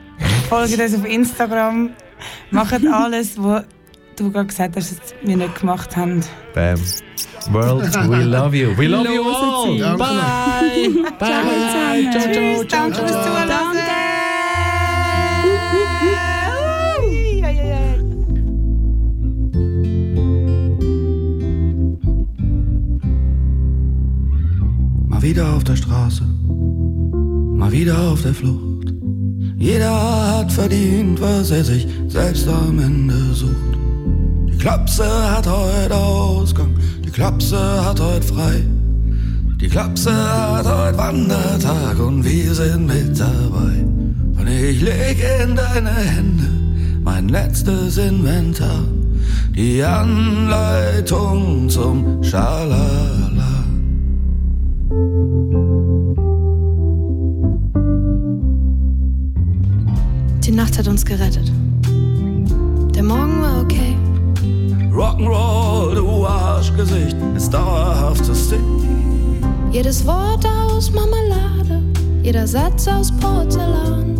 Folgt 0.50 0.80
uns 0.80 0.96
auf 0.96 1.06
Instagram. 1.08 1.92
Macht 2.50 2.88
alles, 2.88 3.36
was 3.38 3.64
du 4.18 4.32
gerade 4.32 4.48
gesagt 4.48 4.76
hast, 4.76 4.92
dass 4.92 5.14
wir 5.24 5.38
nicht 5.38 5.60
gemacht 5.60 5.96
haben. 5.96 6.22
Bam. 6.54 6.80
World, 7.52 7.96
we 8.10 8.24
love 8.24 8.58
you. 8.58 8.76
We 8.78 8.88
love 8.88 9.08
you 9.08 9.24
all. 9.24 9.78
sie. 9.78 9.80
Bye. 9.80 9.98
Bye. 11.18 11.18
Ciao, 11.18 11.44
Ciao, 12.12 12.12
ciao, 12.12 12.32
Tschüss, 12.34 12.68
ciao, 12.68 12.70
danke 12.70 12.96
ciao, 12.96 13.08
fürs 13.08 13.12
ciao. 13.12 13.24
Zuhören. 13.24 13.78
Mal 25.08 25.22
wieder 25.22 25.54
auf 25.54 25.64
der 25.64 25.76
Straße, 25.76 26.24
mal 26.24 27.72
wieder 27.72 27.98
auf 27.98 28.22
der 28.22 28.34
Flucht. 28.34 28.94
Jeder 29.58 30.38
hat 30.38 30.52
verdient, 30.52 31.20
was 31.20 31.50
er 31.52 31.64
sich 31.64 31.88
selbst 32.08 32.48
am 32.48 32.78
Ende 32.80 33.34
sucht. 33.34 33.87
Die 34.58 34.64
Klapse 34.64 35.06
hat 35.06 35.46
heute 35.46 35.96
Ausgang, 35.96 36.74
die 37.06 37.12
Klapse 37.12 37.60
hat 37.86 38.00
heute 38.00 38.26
frei. 38.26 38.64
Die 39.62 39.68
Klapse 39.68 40.12
hat 40.12 40.66
heute 40.66 40.98
Wandertag 40.98 42.00
und 42.00 42.26
wir 42.26 42.56
sind 42.56 42.88
mit 42.88 43.20
dabei. 43.20 43.86
Und 44.36 44.48
ich 44.48 44.82
leg 44.82 45.20
in 45.44 45.56
deine 45.56 45.92
Hände 45.92 46.50
mein 47.04 47.30
letztes 47.30 48.00
Inventar, 48.00 48.84
die 49.56 49.84
Anleitung 49.84 51.70
zum 51.70 52.24
Schalala. 52.24 53.64
Die 60.44 60.52
Nacht 60.52 60.80
hat 60.80 60.88
uns 60.88 61.06
gerettet. 61.06 61.52
Der 62.96 63.04
Morgen 63.04 63.40
war 63.40 63.62
okay. 63.62 63.96
Rock'n'Roll, 64.98 65.94
du 65.94 66.26
Arschgesicht, 66.26 67.16
ist 67.36 67.54
dauerhaftes 67.54 68.50
Ding. 68.50 69.44
Jedes 69.72 70.04
Wort 70.08 70.44
aus 70.44 70.92
Marmelade, 70.92 71.84
jeder 72.24 72.48
Satz 72.48 72.88
aus 72.88 73.12
Porzellan. 73.20 74.20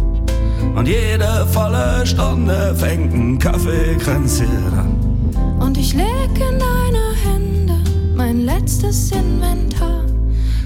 Und 0.76 0.88
jede 0.88 1.48
volle 1.52 2.06
Stunde 2.06 2.76
fängt 2.76 3.12
ein 3.12 3.40
Kaffeekränzchen 3.40 4.48
an. 4.78 5.58
Und 5.60 5.80
ich 5.80 5.96
leg 5.96 6.30
in 6.36 6.60
deine 6.60 7.06
Hände 7.26 7.74
mein 8.14 8.42
letztes 8.42 9.12
Inventar. 9.12 10.04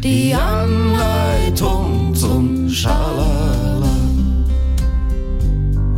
Die 0.04 0.36
Anleitung 0.36 2.14
zum 2.14 2.68
Schalala. 2.68 3.88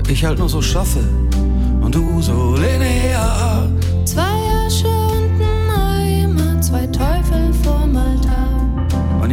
Ich 0.07 0.23
halt 0.23 0.37
nur 0.37 0.49
so 0.49 0.61
schaffe 0.61 0.99
und 1.81 1.95
du 1.95 2.21
so 2.21 2.53
linear. 2.53 3.67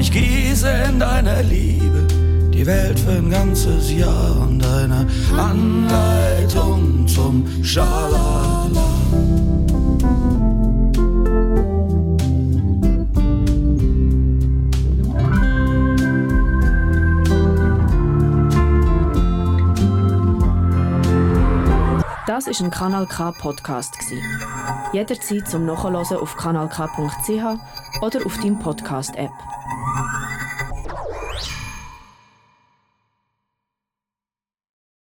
Ich 0.00 0.10
gieße 0.10 0.66
in 0.88 0.98
deine 0.98 1.42
Liebe 1.42 2.06
die 2.54 2.64
Welt 2.64 2.98
für 2.98 3.10
ein 3.10 3.30
ganzes 3.30 3.92
Jahr 3.92 4.34
und 4.40 4.64
eine 4.64 5.06
Anleitung 5.36 7.06
zum 7.06 7.46
Schalala. 7.62 8.66
Das 22.26 22.46
ist 22.46 22.62
ein 22.62 22.70
Kanal 22.70 23.06
K 23.06 23.32
Podcast. 23.32 23.94
Jederzeit 24.94 25.46
zum 25.46 25.66
Nachhören 25.66 25.96
auf 25.96 26.36
kanalk.ch 26.36 28.00
oder 28.00 28.26
auf 28.26 28.38
deinem 28.38 28.58
Podcast 28.58 29.14
App. 29.16 29.30